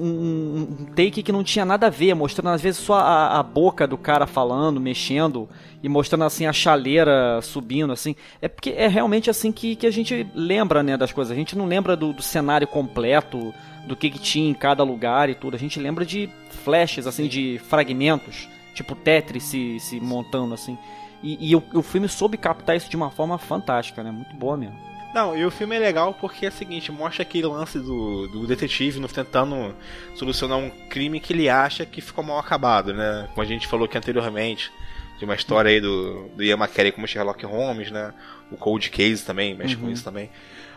um- 0.82 0.86
take 0.96 1.22
que 1.22 1.32
não 1.32 1.44
tinha 1.44 1.64
nada 1.64 1.86
a 1.86 1.90
ver, 1.92 2.16
mostrando 2.16 2.50
às 2.50 2.60
vezes 2.60 2.82
só 2.82 2.96
a, 2.96 3.38
a 3.38 3.44
boca 3.44 3.86
do 3.86 3.96
cara 4.00 4.26
falando, 4.26 4.82
mexendo 4.82 5.48
e 5.84 5.88
mostrando 5.88 6.24
assim 6.24 6.48
a 6.48 6.52
chaleira 6.52 7.40
subindo, 7.44 7.94
assim. 7.94 8.16
É 8.42 8.48
porque 8.48 8.72
é 8.72 8.88
realmente 8.88 9.30
assim 9.30 9.52
que, 9.52 9.76
que 9.76 9.86
a 9.86 9.92
gente 9.92 10.26
lembra, 10.34 10.82
né, 10.82 10.98
das 10.98 11.12
coisas. 11.12 11.32
A 11.32 11.36
gente 11.36 11.56
não 11.56 11.68
lembra 11.68 11.96
do, 11.96 12.14
do 12.14 12.24
cenário 12.24 12.66
completo, 12.66 13.54
do 13.88 13.96
que, 13.96 14.10
que 14.10 14.18
tinha 14.18 14.50
em 14.50 14.56
cada 14.56 14.84
lugar 14.84 15.30
e 15.30 15.36
tudo. 15.36 15.56
A 15.56 15.60
gente 15.60 15.80
lembra 15.80 16.04
de 16.04 16.32
flashes, 16.64 17.06
assim, 17.06 17.28
de 17.28 17.62
fragmentos, 17.70 18.50
tipo 18.74 18.96
Tetris 18.96 19.44
se, 19.44 19.80
se 19.80 20.00
montando, 20.00 20.56
assim. 20.56 20.76
E, 21.22 21.52
e 21.52 21.56
o, 21.56 21.62
o 21.76 21.84
filme 21.84 22.08
soube 22.10 22.38
captar 22.40 22.76
isso 22.76 22.90
de 22.90 22.96
uma 22.96 23.12
forma 23.12 23.38
fantástica, 23.38 24.02
né? 24.02 24.10
Muito 24.10 24.36
boa 24.36 24.58
mesmo. 24.58 24.90
Não, 25.14 25.36
e 25.36 25.44
o 25.44 25.50
filme 25.50 25.76
é 25.76 25.80
legal 25.80 26.14
porque 26.14 26.46
é 26.46 26.50
o 26.50 26.52
seguinte, 26.52 26.92
mostra 26.92 27.24
aquele 27.24 27.48
lance 27.48 27.80
do, 27.80 28.28
do 28.28 28.46
detetive 28.46 29.00
no, 29.00 29.08
tentando 29.08 29.76
solucionar 30.16 30.58
um 30.58 30.70
crime 30.88 31.20
que 31.20 31.34
ele 31.34 31.50
acha 31.50 31.86
que 31.86 32.00
ficou 32.00 32.24
mal 32.24 32.38
acabado, 32.38 32.94
né? 32.94 33.28
Como 33.30 33.42
a 33.42 33.46
gente 33.46 33.68
falou 33.68 33.86
aqui 33.86 33.98
anteriormente, 33.98 34.72
de 35.18 35.26
uma 35.26 35.34
história 35.34 35.72
aí 35.72 35.82
do, 35.82 36.30
do 36.30 36.44
Ian 36.44 36.58
McKellen 36.58 36.92
como 36.92 37.08
Sherlock 37.08 37.44
Holmes, 37.46 37.90
né? 37.90 38.14
O 38.52 38.58
Cold 38.58 38.90
Case 38.90 39.26
também, 39.26 39.56
mexe 39.56 39.76
com 39.76 39.90
isso 39.90 40.04
também. 40.04 40.30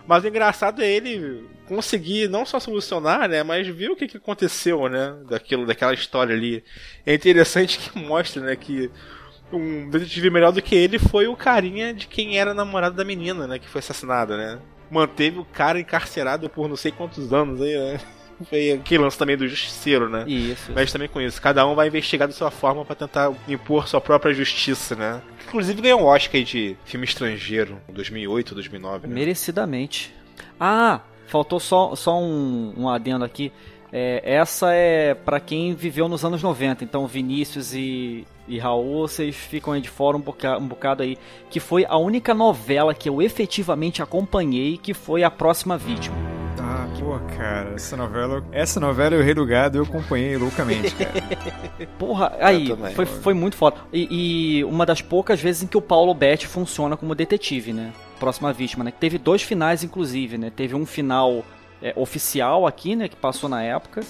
Mas 0.06 0.24
o 0.24 0.28
engraçado 0.28 0.82
é 0.82 0.90
ele 0.90 1.48
conseguir 1.66 2.28
não 2.28 2.44
só 2.44 2.58
solucionar, 2.58 3.28
né, 3.28 3.42
mas 3.42 3.68
ver 3.68 3.90
o 3.90 3.96
que, 3.96 4.08
que 4.08 4.16
aconteceu, 4.16 4.88
né, 4.88 5.14
daquilo, 5.28 5.64
daquela 5.64 5.94
história 5.94 6.34
ali. 6.34 6.64
É 7.06 7.14
interessante 7.14 7.78
que 7.78 7.98
mostra, 7.98 8.42
né, 8.42 8.56
que 8.56 8.90
um 9.52 9.88
detetive 9.90 10.30
melhor 10.30 10.52
do 10.52 10.62
que 10.62 10.74
ele 10.74 10.98
foi 10.98 11.26
o 11.26 11.36
carinha 11.36 11.92
de 11.92 12.06
quem 12.06 12.38
era 12.38 12.54
namorado 12.54 12.96
da 12.96 13.04
menina, 13.04 13.46
né, 13.46 13.58
que 13.58 13.68
foi 13.68 13.80
assassinada, 13.80 14.36
né. 14.36 14.58
Manteve 14.90 15.38
o 15.38 15.44
cara 15.44 15.80
encarcerado 15.80 16.48
por 16.50 16.68
não 16.68 16.76
sei 16.76 16.92
quantos 16.92 17.32
anos 17.32 17.60
aí, 17.60 17.76
né. 17.76 18.00
Foi 18.48 18.72
aquele 18.72 19.04
lance 19.04 19.16
também 19.16 19.36
do 19.36 19.46
justiceiro, 19.46 20.08
né. 20.08 20.24
Isso. 20.26 20.72
Mas 20.74 20.90
também 20.90 21.08
com 21.08 21.20
isso, 21.20 21.40
cada 21.40 21.64
um 21.64 21.76
vai 21.76 21.86
investigar 21.86 22.26
da 22.26 22.34
sua 22.34 22.50
forma 22.50 22.84
pra 22.84 22.96
tentar 22.96 23.32
impor 23.46 23.86
sua 23.86 24.00
própria 24.00 24.34
justiça, 24.34 24.96
né. 24.96 25.22
Inclusive 25.46 25.80
ganhou 25.80 26.00
um 26.00 26.06
Oscar 26.06 26.42
de 26.42 26.76
filme 26.84 27.06
estrangeiro, 27.06 27.78
em 27.88 27.92
2008, 27.92 28.54
2009, 28.54 29.06
né. 29.06 29.14
Merecidamente. 29.14 30.12
Ah, 30.58 31.00
faltou 31.26 31.60
só, 31.60 31.94
só 31.94 32.20
um, 32.20 32.74
um 32.76 32.88
adendo 32.88 33.24
aqui. 33.24 33.52
É, 33.92 34.22
essa 34.24 34.72
é 34.72 35.12
pra 35.12 35.38
quem 35.38 35.74
viveu 35.74 36.08
nos 36.08 36.24
anos 36.24 36.42
90, 36.42 36.82
então 36.82 37.06
Vinícius 37.06 37.74
e, 37.74 38.26
e 38.48 38.58
Raul, 38.58 39.06
vocês 39.06 39.36
ficam 39.36 39.74
aí 39.74 39.82
de 39.82 39.90
fora 39.90 40.16
um, 40.16 40.20
boca, 40.20 40.56
um 40.56 40.66
bocado 40.66 41.02
aí. 41.02 41.18
Que 41.50 41.60
foi 41.60 41.84
a 41.86 41.98
única 41.98 42.32
novela 42.32 42.94
que 42.94 43.08
eu 43.08 43.20
efetivamente 43.20 44.02
acompanhei, 44.02 44.78
que 44.78 44.94
foi 44.94 45.22
A 45.22 45.30
Próxima 45.30 45.76
Vítima. 45.76 46.16
Ah, 46.58 46.88
que 46.94 47.02
Pô, 47.02 47.18
cara, 47.36 47.72
essa 47.74 47.96
novela. 47.96 48.44
Essa 48.50 48.80
novela 48.80 49.16
e 49.16 49.18
o 49.18 49.22
Rei 49.22 49.34
do 49.34 49.44
Gado 49.44 49.78
eu 49.78 49.82
acompanhei 49.82 50.36
loucamente, 50.38 50.94
cara. 50.96 51.12
Porra, 51.98 52.32
aí, 52.40 52.68
também. 52.68 52.94
foi, 52.94 53.04
foi 53.04 53.34
muito 53.34 53.56
foda. 53.56 53.76
E, 53.92 54.58
e 54.58 54.64
uma 54.64 54.86
das 54.86 55.02
poucas 55.02 55.40
vezes 55.40 55.64
em 55.64 55.66
que 55.66 55.76
o 55.76 55.82
Paulo 55.82 56.14
Betti 56.14 56.46
funciona 56.46 56.96
como 56.96 57.14
detetive, 57.14 57.72
né? 57.72 57.92
Próxima 58.18 58.52
vítima, 58.52 58.84
né? 58.84 58.92
Teve 58.98 59.18
dois 59.18 59.42
finais, 59.42 59.82
inclusive, 59.84 60.38
né? 60.38 60.50
Teve 60.54 60.74
um 60.74 60.86
final 60.86 61.44
é, 61.82 61.92
oficial 61.96 62.66
aqui, 62.66 62.96
né? 62.96 63.08
Que 63.08 63.16
passou 63.16 63.48
na 63.48 63.62
época. 63.62 64.02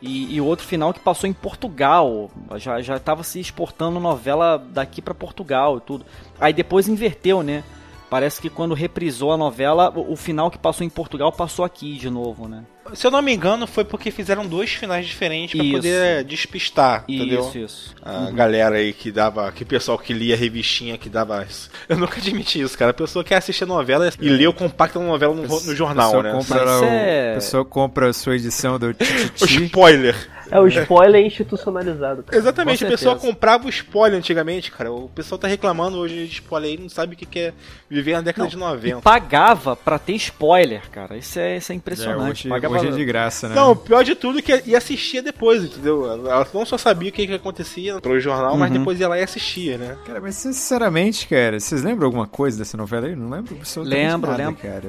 E, 0.00 0.36
e 0.36 0.40
outro 0.40 0.64
final 0.64 0.94
que 0.94 1.00
passou 1.00 1.28
em 1.28 1.32
Portugal. 1.32 2.30
Já, 2.56 2.80
já 2.80 2.98
tava 2.98 3.22
se 3.24 3.40
exportando 3.40 3.98
novela 3.98 4.56
daqui 4.56 5.02
pra 5.02 5.14
Portugal 5.14 5.78
e 5.78 5.80
tudo. 5.80 6.06
Aí 6.40 6.52
depois 6.52 6.88
inverteu, 6.88 7.42
né? 7.42 7.64
Parece 8.08 8.40
que 8.40 8.48
quando 8.48 8.74
reprisou 8.74 9.32
a 9.32 9.36
novela, 9.36 9.92
o, 9.94 10.12
o 10.12 10.16
final 10.16 10.50
que 10.50 10.58
passou 10.58 10.86
em 10.86 10.90
Portugal 10.90 11.32
passou 11.32 11.64
aqui 11.64 11.94
de 11.94 12.08
novo, 12.08 12.48
né? 12.48 12.64
Se 12.94 13.06
eu 13.06 13.10
não 13.10 13.20
me 13.22 13.34
engano, 13.34 13.66
foi 13.66 13.84
porque 13.84 14.10
fizeram 14.10 14.46
dois 14.46 14.70
finais 14.72 15.06
diferentes 15.06 15.54
pra 15.56 15.64
Isso. 15.64 15.76
poder 15.76 16.24
despistar, 16.24 17.04
entendeu? 17.08 17.40
Isso, 17.48 17.58
isso. 17.58 17.94
A 18.02 18.30
galera 18.30 18.76
aí 18.76 18.92
que 18.92 19.10
dava, 19.10 19.50
que 19.52 19.64
pessoal 19.64 19.98
que 19.98 20.12
lia 20.12 20.36
revistinha 20.36 20.96
que 20.98 21.08
dava. 21.08 21.44
isso. 21.48 21.70
Eu 21.88 21.96
nunca 21.96 22.18
admiti 22.18 22.60
isso, 22.60 22.76
cara. 22.76 22.90
A 22.90 22.94
pessoa 22.94 23.24
quer 23.24 23.36
assistir 23.36 23.64
a 23.64 23.66
novela 23.66 24.10
e 24.20 24.28
lê 24.28 24.46
o 24.46 24.52
compacto 24.52 24.98
da 24.98 25.04
novela 25.04 25.34
no, 25.34 25.42
no 25.42 25.76
jornal, 25.76 26.06
pessoa 26.12 26.22
né? 26.22 26.32
compra 26.32 26.80
o- 26.80 26.84
é- 26.84 27.30
A 27.32 27.34
pessoa 27.34 27.64
compra 27.64 28.08
a 28.10 28.12
sua 28.12 28.34
edição 28.36 28.78
do 28.78 28.88
O 28.90 28.94
Tititi. 28.94 29.64
spoiler. 29.64 30.16
É 30.50 30.60
o 30.60 30.66
spoiler 30.68 31.24
institucionalizado. 31.24 32.22
cara. 32.22 32.36
Exatamente, 32.38 32.80
Com 32.80 32.86
a 32.86 32.90
pessoa 32.90 33.12
certeza. 33.14 33.32
comprava 33.32 33.66
o 33.66 33.68
spoiler 33.70 34.18
antigamente, 34.18 34.70
cara. 34.70 34.92
O 34.92 35.08
pessoal 35.08 35.38
tá 35.38 35.48
reclamando 35.48 35.98
hoje 35.98 36.26
de 36.26 36.32
spoiler 36.34 36.70
aí, 36.70 36.78
não 36.78 36.88
sabe 36.88 37.14
o 37.14 37.16
que 37.16 37.38
é 37.38 37.52
viver 37.88 38.12
na 38.14 38.20
década 38.22 38.48
de 38.48 38.56
E 38.56 38.58
90. 38.58 39.00
pagava 39.02 39.76
pra 39.76 39.98
ter 39.98 40.12
spoiler, 40.14 40.88
cara. 40.90 41.16
Isso 41.16 41.38
é, 41.38 41.56
isso 41.56 41.72
é 41.72 41.74
É, 41.74 41.76
impressionante. 41.76 42.30
hoje, 42.30 42.48
pagava... 42.48 42.74
hoje 42.76 42.88
é 42.88 42.90
de 42.92 43.04
graça, 43.04 43.48
né? 43.48 43.54
Não, 43.54 43.72
o 43.72 43.76
pior 43.76 44.02
de 44.04 44.14
tudo 44.14 44.38
é 44.38 44.42
que 44.42 44.62
ia 44.66 44.78
assistir 44.78 45.22
depois, 45.22 45.62
entendeu? 45.64 46.06
Ela 46.28 46.46
não 46.54 46.64
só 46.66 46.76
sabia 46.78 47.10
o 47.10 47.12
que, 47.12 47.26
que 47.26 47.34
acontecia 47.34 48.00
pelo 48.00 48.18
jornal, 48.20 48.56
mas 48.56 48.70
Uhum. 48.70 48.78
depois 48.78 49.00
ia 49.00 49.08
lá 49.08 49.18
e 49.18 49.22
assistia, 49.22 49.78
né? 49.78 49.96
Cara, 50.06 50.20
mas 50.20 50.34
sinceramente, 50.36 51.26
cara, 51.28 51.58
vocês 51.58 51.82
lembram 51.82 52.06
alguma 52.06 52.26
coisa 52.26 52.58
dessa 52.58 52.76
novela 52.76 53.06
aí? 53.06 53.16
Não 53.16 53.30
lembro 53.30 53.56
Lembro, 53.78 54.30
nada, 54.30 54.44
lembro. 54.46 54.62
cara. 54.62 54.88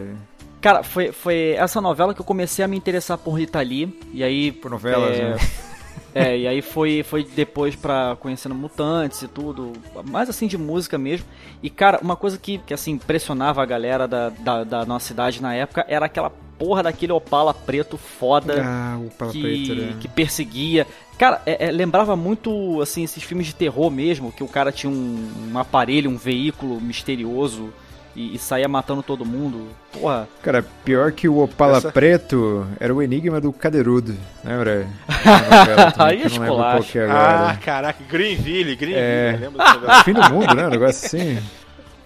Cara, 0.61 0.83
foi, 0.83 1.11
foi 1.11 1.55
essa 1.57 1.79
novela 1.79 2.13
que 2.13 2.21
eu 2.21 2.25
comecei 2.25 2.63
a 2.63 2.67
me 2.67 2.75
interessar 2.75 3.17
por 3.17 3.33
Rita 3.33 3.61
Lee. 3.61 3.97
E 4.13 4.23
aí. 4.23 4.51
Por 4.51 4.69
novelas, 4.71 5.17
é, 5.17 5.29
né? 5.31 5.37
É, 6.13 6.35
e 6.35 6.47
aí 6.47 6.61
foi, 6.61 7.03
foi 7.03 7.23
depois 7.23 7.75
pra 7.75 8.17
conhecendo 8.19 8.55
Mutantes 8.55 9.21
e 9.21 9.27
tudo. 9.27 9.73
Mais 10.05 10.27
assim 10.27 10.47
de 10.47 10.57
música 10.57 10.97
mesmo. 10.97 11.27
E, 11.61 11.69
cara, 11.69 11.99
uma 12.01 12.15
coisa 12.15 12.37
que, 12.37 12.57
que 12.57 12.73
assim, 12.73 12.93
impressionava 12.93 13.61
a 13.61 13.65
galera 13.65 14.07
da, 14.07 14.29
da, 14.29 14.63
da 14.63 14.85
nossa 14.85 15.07
cidade 15.07 15.39
na 15.41 15.53
época 15.53 15.85
era 15.87 16.07
aquela 16.07 16.31
porra 16.57 16.81
daquele 16.83 17.11
Opala 17.11 17.53
preto 17.53 17.95
foda. 17.97 18.61
Ah, 18.65 18.97
o 18.99 19.09
Pala 19.11 19.31
que, 19.31 19.41
Preta, 19.41 19.75
né? 19.75 19.97
que 19.99 20.07
perseguia. 20.07 20.87
Cara, 21.17 21.41
é- 21.45 21.67
é, 21.67 21.71
lembrava 21.71 22.15
muito, 22.15 22.81
assim, 22.81 23.03
esses 23.03 23.21
filmes 23.21 23.45
de 23.45 23.53
terror 23.53 23.91
mesmo, 23.91 24.31
que 24.31 24.43
o 24.43 24.47
cara 24.47 24.71
tinha 24.71 24.91
um, 24.91 25.51
um 25.53 25.59
aparelho, 25.59 26.09
um 26.09 26.17
veículo 26.17 26.81
misterioso 26.81 27.71
e, 28.19 28.35
e 28.35 28.37
saía 28.39 28.67
matando 28.67 29.01
todo 29.01 29.25
mundo. 29.25 29.67
Porra. 29.93 30.27
Cara, 30.43 30.63
pior 30.83 31.11
que 31.11 31.27
o 31.29 31.37
Opala 31.39 31.77
Essa- 31.77 31.91
Preto 31.91 32.67
era 32.79 32.93
o 32.93 33.01
enigma 33.01 33.39
do 33.39 33.51
Cadeirudo. 33.53 34.15
Lembra? 34.43 34.87
A 35.07 35.31
novela 35.59 35.91
também, 35.91 36.07
Aí 36.07 36.17
que 36.17 36.25
eu 36.25 36.29
não 36.29 36.39
lembro 36.41 36.55
qual 36.57 36.79
esculacho. 36.79 36.91
que 36.91 36.99
é 36.99 37.05
Ah, 37.05 37.39
agora. 37.39 37.57
caraca, 37.57 38.03
Greenville, 38.09 38.75
Greenville, 38.75 38.99
É. 39.05 39.37
lembra? 39.39 40.03
Fim 40.03 40.13
do 40.13 40.29
mundo, 40.29 40.53
né? 40.53 40.67
Um 40.67 40.69
negócio 40.69 41.05
assim. 41.07 41.39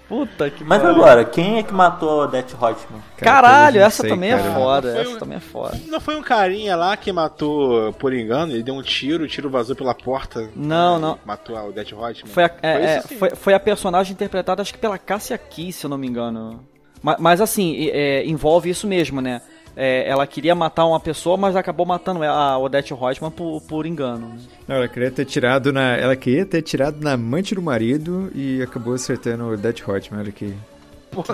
Puta 0.07 0.49
que 0.49 0.63
Mas 0.63 0.84
agora, 0.84 1.23
quem 1.23 1.57
é 1.59 1.63
que 1.63 1.73
matou 1.73 2.09
a 2.21 2.25
Odette 2.25 2.53
Hotman? 2.55 3.01
Cara, 3.17 3.47
Caralho, 3.47 3.81
essa 3.81 4.01
sei, 4.01 4.09
também 4.09 4.31
cara. 4.31 4.41
é 4.43 4.53
foda, 4.53 4.97
essa 4.99 5.09
um- 5.11 5.17
também 5.17 5.38
é 5.38 5.41
foda. 5.41 5.80
Não 5.88 5.99
foi 6.01 6.15
um 6.15 6.21
carinha 6.21 6.75
lá 6.75 6.95
que 6.97 7.11
matou 7.11 7.93
por 7.93 8.13
engano? 8.13 8.51
Ele 8.51 8.61
deu 8.63 8.75
um 8.75 8.81
tiro, 8.81 9.23
o 9.23 9.27
tiro 9.27 9.49
vazou 9.49 9.75
pela 9.75 9.95
porta. 9.95 10.49
Não, 10.55 10.97
e 10.97 11.01
não. 11.01 11.19
Matou 11.25 11.55
a 11.55 11.63
Odette 11.63 11.95
Hotman. 11.95 12.31
Foi 12.31 12.43
a, 12.43 12.51
é, 12.61 12.73
Foi 12.73 12.84
é, 12.85 12.97
isso 12.99 13.07
sim. 13.07 13.15
foi, 13.17 13.30
foi 13.31 13.53
a 13.53 13.59
personagem 13.59 14.13
interpretada, 14.13 14.61
acho 14.61 14.73
que 14.73 14.80
pela 14.80 14.97
Cássia 14.97 15.38
Kiss, 15.38 15.80
se 15.80 15.85
eu 15.85 15.89
não 15.89 15.97
me 15.97 16.07
engano. 16.07 16.63
Mas, 17.01 17.17
mas 17.19 17.41
assim, 17.41 17.89
é, 17.91 18.25
envolve 18.25 18.69
isso 18.69 18.85
mesmo, 18.88 19.19
né? 19.21 19.41
É, 19.75 20.07
ela 20.07 20.27
queria 20.27 20.53
matar 20.53 20.85
uma 20.85 20.99
pessoa, 20.99 21.35
mas 21.35 21.55
acabou 21.55 21.83
matando 21.85 22.23
a 22.23 22.57
Odette 22.59 22.93
Reutemann 22.93 23.31
por, 23.31 23.59
por 23.61 23.85
engano. 23.87 24.27
né? 24.29 24.35
Não, 24.67 24.75
ela 24.75 24.87
queria 24.87 25.09
ter 25.09 25.25
tirado 25.25 25.73
na. 25.73 25.97
Ela 25.97 26.15
queria 26.15 26.45
ter 26.45 26.61
tirado 26.61 26.97
na 27.01 27.13
amante 27.13 27.55
do 27.55 27.61
marido 27.61 28.31
e 28.35 28.61
acabou 28.61 28.93
acertando 28.93 29.45
o 29.47 29.57
Death 29.57 29.81
Hotman. 29.87 30.19
Olha 30.21 30.31
que. 30.31 30.53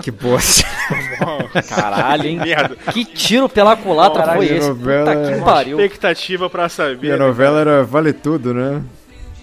Que 0.02 0.10
bosta. 0.10 0.62
Caralho, 1.68 2.26
hein? 2.26 2.38
Merda. 2.38 2.76
Que 2.92 3.02
tiro 3.04 3.48
pela 3.48 3.74
culatra 3.76 4.20
Caralho, 4.24 4.46
foi 4.46 4.56
esse? 4.56 4.68
novela- 4.68 5.14
Puta 5.16 5.32
que 5.34 5.40
pariu. 5.42 5.80
Expectativa 5.80 6.50
pra 6.50 6.66
E 6.66 6.70
saber. 6.70 7.12
a 7.12 7.16
né, 7.16 7.24
novela 7.26 7.60
era 7.60 7.82
Vale 7.84 8.12
Tudo, 8.12 8.52
né? 8.54 8.82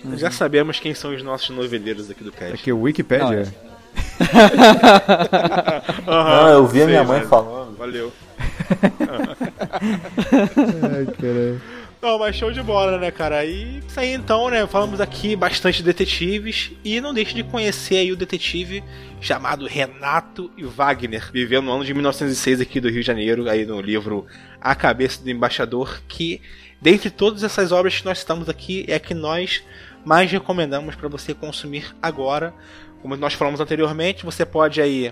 cara? 0.03 0.17
Já 0.17 0.29
sabemos 0.31 0.79
quem 0.79 0.93
são 0.93 1.13
os 1.13 1.21
nossos 1.23 1.49
noveleiros 1.55 2.09
aqui 2.11 2.23
do 2.23 2.31
cast. 2.31 2.53
Aqui 2.53 2.71
o 2.71 2.81
Wikipedia. 2.81 3.47
Aham, 6.07 6.41
Não, 6.43 6.47
eu 6.49 6.67
vi 6.67 6.81
a 6.81 6.85
sei, 6.85 6.91
minha 6.93 7.03
mãe 7.03 7.17
velho. 7.19 7.29
falando. 7.29 7.75
Valeu. 7.77 8.11
Ai, 10.91 11.05
caralho. 11.19 11.61
Não, 11.99 12.19
mas 12.19 12.35
show 12.35 12.51
de 12.51 12.61
bola, 12.61 12.99
né, 12.99 13.09
cara? 13.09 13.43
E 13.43 13.79
isso 13.79 13.99
aí 13.99 14.13
então, 14.13 14.49
né? 14.49 14.67
Falamos 14.67 15.01
aqui 15.01 15.35
bastante 15.35 15.77
de 15.77 15.83
detetives 15.83 16.71
e 16.83 17.01
não 17.01 17.11
deixe 17.11 17.33
de 17.33 17.43
conhecer 17.43 17.97
aí 17.97 18.11
o 18.11 18.15
detetive 18.15 18.83
chamado 19.19 19.65
Renato 19.65 20.51
e 20.55 20.63
Wagner, 20.63 21.31
vivendo 21.33 21.65
no 21.65 21.73
ano 21.73 21.83
de 21.83 21.93
1906 21.93 22.61
aqui 22.61 22.79
do 22.79 22.87
Rio 22.87 23.01
de 23.01 23.07
Janeiro, 23.07 23.49
aí 23.49 23.65
no 23.65 23.81
livro 23.81 24.27
A 24.61 24.75
Cabeça 24.75 25.23
do 25.23 25.31
Embaixador, 25.31 25.99
que 26.07 26.39
dentre 26.79 27.09
todas 27.09 27.43
essas 27.43 27.71
obras 27.71 27.97
que 27.97 28.05
nós 28.05 28.19
citamos 28.19 28.47
aqui 28.47 28.85
é 28.87 28.95
a 28.95 28.99
que 28.99 29.15
nós 29.15 29.63
mais 30.05 30.31
recomendamos 30.31 30.93
para 30.93 31.09
você 31.09 31.33
consumir 31.33 31.95
agora. 31.99 32.53
Como 33.01 33.17
nós 33.17 33.33
falamos 33.33 33.59
anteriormente, 33.59 34.23
você 34.23 34.45
pode 34.45 34.79
aí 34.79 35.11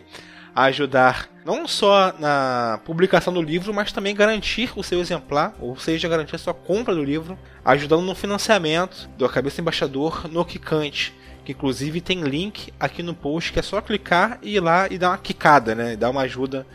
ajudar 0.56 1.30
não 1.46 1.68
só 1.68 2.14
na 2.18 2.80
publicação 2.86 3.32
do 3.32 3.42
livro, 3.42 3.74
mas 3.74 3.92
também 3.92 4.16
garantir 4.16 4.72
o 4.76 4.82
seu 4.82 5.00
exemplar, 5.00 5.54
ou 5.60 5.78
seja, 5.78 6.08
garantir 6.08 6.36
a 6.36 6.40
sua 6.40 6.54
compra 6.54 6.96
do 6.96 7.04
livro, 7.04 7.38
ajudando 7.64 8.02
no 8.02 8.16
financiamento 8.16 9.08
do 9.18 9.30
Cabeça 9.30 9.58
do 9.58 9.62
Embaixador 9.62 10.28
no 10.32 10.46
Kikante, 10.46 11.14
que 11.44 11.52
inclusive 11.52 12.02
tem 12.02 12.22
link 12.22 12.74
aqui 12.80 13.04
no 13.04 13.14
post 13.14 13.54
que 13.54 13.60
é 13.60 13.62
só 13.62 13.80
clicar 13.82 14.40
e 14.42 14.56
ir 14.56 14.60
lá 14.60 14.88
e 14.90 14.98
dar 14.98 15.10
uma 15.10 15.18
quicada, 15.18 15.76
né? 15.76 15.96
Dar 15.96 16.10
uma 16.10 16.22
ajuda, 16.22 16.66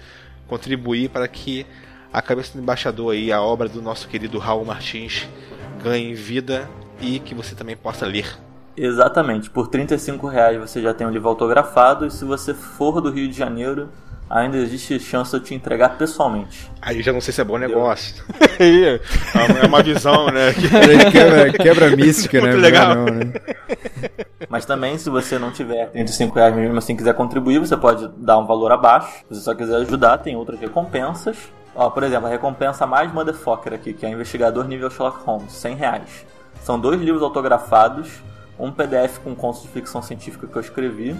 contribuir 0.47 1.09
para 1.09 1.27
que 1.27 1.67
A 2.13 2.23
Cabeça 2.23 2.53
do 2.53 2.63
Embaixador 2.63 3.15
aí, 3.15 3.33
a 3.33 3.41
obra 3.41 3.69
do 3.69 3.81
nosso 3.81 4.07
querido 4.09 4.39
Raul 4.39 4.65
Martins, 4.65 5.27
ganhe 5.83 6.15
vida 6.15 6.69
e 7.01 7.19
que 7.19 7.35
você 7.35 7.55
também 7.55 7.77
possa 7.77 8.07
ler. 8.07 8.39
Exatamente, 8.83 9.51
por 9.51 9.69
35 9.69 10.27
reais 10.27 10.59
você 10.59 10.81
já 10.81 10.95
tem 10.95 11.07
o 11.07 11.11
livro 11.11 11.29
autografado 11.29 12.07
e 12.07 12.11
se 12.11 12.25
você 12.25 12.55
for 12.55 13.03
do 13.03 13.11
Rio 13.11 13.29
de 13.29 13.37
Janeiro, 13.37 13.91
ainda 14.29 14.57
existe 14.57 14.99
chance 14.99 15.31
de 15.33 15.37
eu 15.37 15.43
te 15.43 15.55
entregar 15.55 15.99
pessoalmente. 15.99 16.71
Aí 16.81 17.03
já 17.03 17.13
não 17.13 17.21
sei 17.21 17.35
se 17.35 17.43
é 17.43 17.45
bom 17.45 17.59
negócio. 17.59 18.25
Aí 18.59 18.85
é 19.63 19.67
uma 19.67 19.83
visão, 19.83 20.29
né? 20.29 20.55
quebra, 21.13 21.53
quebra 21.53 21.95
mística, 21.95 22.41
né? 22.41 22.53
Muito 22.53 22.63
Melhor 22.63 22.73
legal. 22.73 22.95
Não, 22.95 23.05
né? 23.05 23.33
Mas 24.49 24.65
também, 24.65 24.97
se 24.97 25.11
você 25.11 25.39
não 25.39 25.51
tiver 25.51 25.91
35 25.91 26.35
reais 26.35 26.55
mesmo 26.55 26.79
assim 26.79 26.97
quiser 26.97 27.13
contribuir, 27.13 27.59
você 27.59 27.77
pode 27.77 28.09
dar 28.17 28.39
um 28.39 28.47
valor 28.47 28.73
abaixo. 28.73 29.13
Se 29.29 29.35
você 29.35 29.41
só 29.43 29.55
quiser 29.55 29.77
ajudar, 29.77 30.17
tem 30.19 30.37
outras 30.37 30.59
recompensas. 30.59 31.37
Ó, 31.75 31.91
por 31.91 32.03
exemplo, 32.03 32.29
a 32.29 32.31
recompensa 32.31 32.87
mais 32.87 33.13
motherfucker 33.13 33.75
aqui, 33.75 33.93
que 33.93 34.07
é 34.07 34.09
investigador 34.09 34.67
nível 34.67 34.91
Sherlock 34.91 35.23
Holmes, 35.25 35.53
100 35.53 35.75
reais. 35.77 36.27
São 36.63 36.81
dois 36.81 37.01
livros 37.01 37.23
autografados, 37.23 38.11
um 38.61 38.73
PDF 38.73 39.19
com 39.19 39.35
contos 39.35 39.63
de 39.63 39.69
ficção 39.69 40.03
científica 40.03 40.47
que 40.47 40.57
eu 40.57 40.61
escrevi 40.61 41.17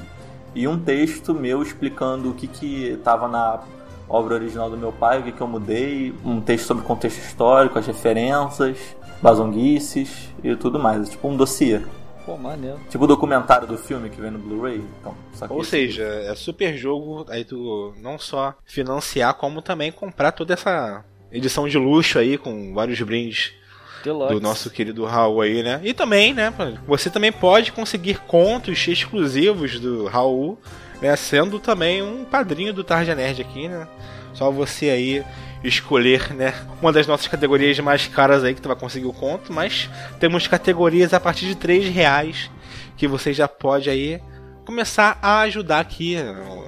e 0.55 0.67
um 0.67 0.79
texto 0.79 1.33
meu 1.33 1.63
explicando 1.63 2.31
o 2.31 2.35
que 2.35 2.47
que 2.47 2.91
estava 2.91 3.29
na 3.29 3.61
obra 4.09 4.35
original 4.35 4.69
do 4.69 4.77
meu 4.77 4.93
pai, 4.93 5.21
o 5.21 5.23
que 5.23 5.33
que 5.33 5.41
eu 5.41 5.47
mudei, 5.47 6.13
um 6.25 6.41
texto 6.41 6.67
sobre 6.67 6.85
contexto 6.85 7.19
histórico, 7.19 7.79
as 7.79 7.87
referências, 7.87 8.97
basonguices 9.23 10.29
e 10.43 10.55
tudo 10.57 10.79
mais. 10.79 11.09
É 11.09 11.11
tipo 11.11 11.29
um 11.29 11.37
dossiê. 11.37 11.81
Pô, 12.27 12.37
maneiro. 12.37 12.79
Tipo 12.91 13.05
o 13.05 13.07
documentário 13.07 13.67
do 13.67 13.79
filme 13.79 14.11
que 14.11 14.21
vem 14.21 14.31
no 14.31 14.39
Blu-ray. 14.39 14.85
Então, 15.01 15.15
Ou 15.49 15.65
seja, 15.65 16.05
é 16.05 16.35
super 16.35 16.77
jogo 16.77 17.25
aí 17.29 17.45
tu 17.45 17.95
não 17.99 18.19
só 18.19 18.55
financiar, 18.65 19.35
como 19.35 19.63
também 19.63 19.93
comprar 19.93 20.33
toda 20.33 20.55
essa 20.55 21.05
edição 21.31 21.69
de 21.69 21.79
luxo 21.79 22.19
aí 22.19 22.37
com 22.37 22.75
vários 22.75 23.01
brindes 23.01 23.55
Deluxe. 24.03 24.35
do 24.35 24.41
nosso 24.41 24.71
querido 24.71 25.05
Raul 25.05 25.41
aí, 25.41 25.63
né? 25.63 25.81
E 25.83 25.93
também, 25.93 26.33
né, 26.35 26.53
você 26.87 27.11
também 27.11 27.33
pode 27.33 27.73
conseguir 27.73 28.19
contos 28.27 28.87
exclusivos 28.89 29.79
do 29.79 30.07
Raul, 30.07 30.59
né, 31.01 31.15
sendo 31.17 31.59
também 31.59 32.03
um 32.03 32.25
padrinho 32.25 32.73
do 32.73 32.85
Tarja 32.85 33.15
Nerd 33.15 33.41
aqui, 33.43 33.69
né? 33.69 33.87
Só 34.33 34.51
você 34.51 34.91
aí 34.91 35.25
escolher, 35.63 36.33
né, 36.35 36.55
uma 36.81 36.93
das 36.93 37.07
nossas 37.07 37.27
categorias 37.27 37.79
mais 37.81 38.07
caras 38.07 38.43
aí 38.45 38.55
que 38.55 38.63
tu 38.63 38.69
vai 38.69 38.77
conseguir 38.77 39.07
o 39.07 39.13
conto, 39.13 39.53
mas 39.53 39.91
temos 40.19 40.47
categorias 40.47 41.13
a 41.13 41.21
partir 41.21 41.47
de 41.47 41.55
3 41.55 41.93
reais 41.93 42.51
que 42.97 43.07
você 43.07 43.33
já 43.33 43.47
pode 43.47 43.91
aí 43.91 44.21
começar 44.65 45.19
a 45.21 45.41
ajudar 45.41 45.81
aqui, 45.81 46.17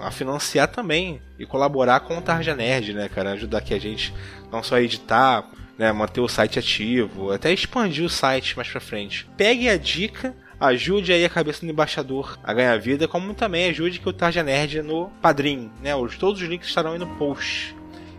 a 0.02 0.10
financiar 0.10 0.66
também 0.68 1.22
e 1.38 1.46
colaborar 1.46 2.00
com 2.00 2.18
o 2.18 2.20
Tarja 2.20 2.54
Nerd, 2.54 2.92
né, 2.92 3.08
cara? 3.08 3.32
Ajudar 3.32 3.58
aqui 3.58 3.72
a 3.72 3.80
gente 3.80 4.12
não 4.50 4.62
só 4.62 4.76
a 4.76 4.82
editar, 4.82 5.44
né, 5.78 5.92
manter 5.92 6.20
o 6.20 6.28
site 6.28 6.58
ativo, 6.58 7.32
até 7.32 7.52
expandir 7.52 8.04
o 8.04 8.08
site 8.08 8.56
mais 8.56 8.68
pra 8.68 8.80
frente. 8.80 9.28
Pegue 9.36 9.68
a 9.68 9.76
dica 9.76 10.34
ajude 10.60 11.12
aí 11.12 11.24
a 11.24 11.28
cabeça 11.28 11.66
do 11.66 11.72
embaixador 11.72 12.38
a 12.42 12.52
ganhar 12.52 12.78
vida, 12.78 13.08
como 13.08 13.34
também 13.34 13.68
ajude 13.68 13.98
que 13.98 14.08
o 14.08 14.12
Tarja 14.12 14.42
Nerd 14.42 14.80
no 14.82 15.10
Padrim, 15.20 15.70
né? 15.82 15.94
Os, 15.96 16.16
todos 16.16 16.40
os 16.40 16.48
links 16.48 16.68
estarão 16.68 16.92
aí 16.92 16.98
no 16.98 17.06
post. 17.16 17.74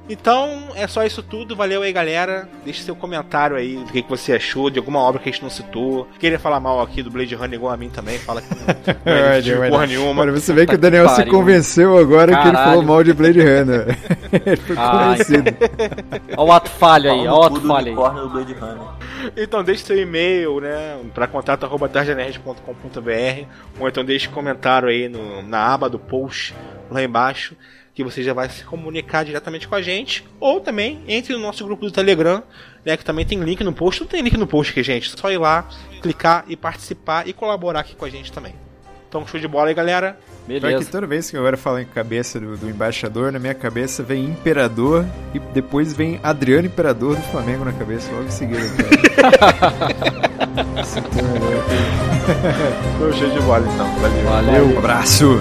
Então, 0.09 0.67
é 0.75 0.85
só 0.85 1.05
isso 1.05 1.23
tudo. 1.23 1.55
Valeu 1.55 1.81
aí, 1.81 1.93
galera. 1.93 2.49
Deixe 2.65 2.83
seu 2.83 2.93
comentário 2.95 3.55
aí 3.55 3.77
do 3.77 3.89
que, 3.91 4.01
que 4.01 4.09
você 4.09 4.33
achou, 4.33 4.69
de 4.69 4.77
alguma 4.77 4.99
obra 4.99 5.21
que 5.21 5.29
a 5.29 5.31
gente 5.31 5.41
não 5.41 5.49
citou. 5.49 6.07
Queria 6.19 6.37
falar 6.37 6.59
mal 6.59 6.81
aqui 6.81 7.01
do 7.01 7.09
Blade 7.09 7.33
Runner 7.35 7.53
igual 7.53 7.71
a 7.73 7.77
mim 7.77 7.89
também. 7.89 8.19
Fala 8.19 8.41
que 8.41 8.49
não, 8.49 8.65
não 9.05 9.13
é 9.13 9.39
de 9.39 9.55
porra 9.55 9.87
nenhuma. 9.87 10.13
Mano, 10.13 10.33
você 10.33 10.51
vê 10.53 10.65
que 10.65 10.75
o 10.75 10.77
Daniel 10.77 11.07
se 11.09 11.25
convenceu 11.25 11.97
agora 11.97 12.35
que 12.35 12.47
ele 12.47 12.57
falou 12.57 12.83
mal 12.83 13.01
de 13.03 13.13
Blade 13.13 13.39
Runner. 13.39 13.97
ele 14.45 14.57
foi 14.57 14.75
convencido. 14.75 15.55
Olha 16.35 16.47
o 16.47 16.51
ato 16.51 16.69
falho 16.69 17.09
aí, 17.11 17.19
olha 17.19 17.31
o 17.31 17.43
ato 17.43 17.61
falho 17.61 17.87
aí. 17.87 17.95
do 17.95 18.29
Blade 18.29 18.53
Runner. 18.53 18.87
Então 19.37 19.63
deixe 19.63 19.85
seu 19.85 19.97
e-mail, 19.97 20.59
né, 20.59 20.99
para 21.13 21.27
contato@tarjanerd.com.br 21.27 23.45
ou 23.79 23.87
então 23.87 24.03
deixe 24.03 24.27
comentário 24.27 24.89
aí 24.89 25.07
no, 25.07 25.41
na 25.43 25.73
aba 25.73 25.89
do 25.89 25.97
post 25.97 26.53
lá 26.91 27.01
embaixo 27.01 27.55
que 27.93 28.03
você 28.03 28.23
já 28.23 28.33
vai 28.33 28.49
se 28.49 28.63
comunicar 28.63 29.23
diretamente 29.23 29.67
com 29.67 29.75
a 29.75 29.81
gente, 29.81 30.25
ou 30.39 30.59
também 30.59 31.01
entre 31.07 31.33
no 31.33 31.39
nosso 31.39 31.63
grupo 31.63 31.85
do 31.85 31.91
Telegram, 31.91 32.41
né, 32.83 32.97
que 32.97 33.05
também 33.05 33.25
tem 33.25 33.39
link 33.39 33.63
no 33.63 33.73
post. 33.73 33.99
Tudo 33.99 34.09
tem 34.09 34.21
link 34.21 34.35
no 34.37 34.47
post 34.47 34.71
aqui, 34.71 34.83
gente. 34.83 35.13
É 35.13 35.17
só 35.17 35.31
ir 35.31 35.37
lá, 35.37 35.69
clicar 36.01 36.45
e 36.47 36.55
participar 36.55 37.27
e 37.27 37.33
colaborar 37.33 37.81
aqui 37.81 37.95
com 37.95 38.05
a 38.05 38.09
gente 38.09 38.31
também. 38.31 38.53
Então, 39.07 39.27
show 39.27 39.39
de 39.39 39.47
bola 39.47 39.67
aí, 39.67 39.75
galera. 39.75 40.17
Beleza. 40.47 40.83
que 40.83 40.91
toda 40.91 41.05
vez 41.05 41.29
que 41.29 41.37
eu 41.37 41.39
agora 41.39 41.55
falo 41.55 41.79
em 41.79 41.85
cabeça 41.85 42.39
do, 42.39 42.57
do, 42.57 42.67
embaixador, 42.67 43.31
na 43.31 43.39
minha 43.39 43.53
cabeça 43.53 44.03
vem 44.03 44.25
Imperador 44.25 45.05
e 45.33 45.39
depois 45.39 45.93
vem 45.93 46.19
Adriano 46.21 46.65
Imperador 46.65 47.15
do 47.15 47.21
Flamengo 47.21 47.63
na 47.63 47.71
cabeça, 47.71 48.11
logo 48.11 48.25
em 48.25 48.31
seguida. 48.31 48.59
show 53.13 53.29
de 53.29 53.39
bola 53.41 53.65
então. 53.71 53.87
Valeu. 53.99 54.23
Valeu. 54.25 54.65
Um 54.65 54.79
abraço. 54.79 55.39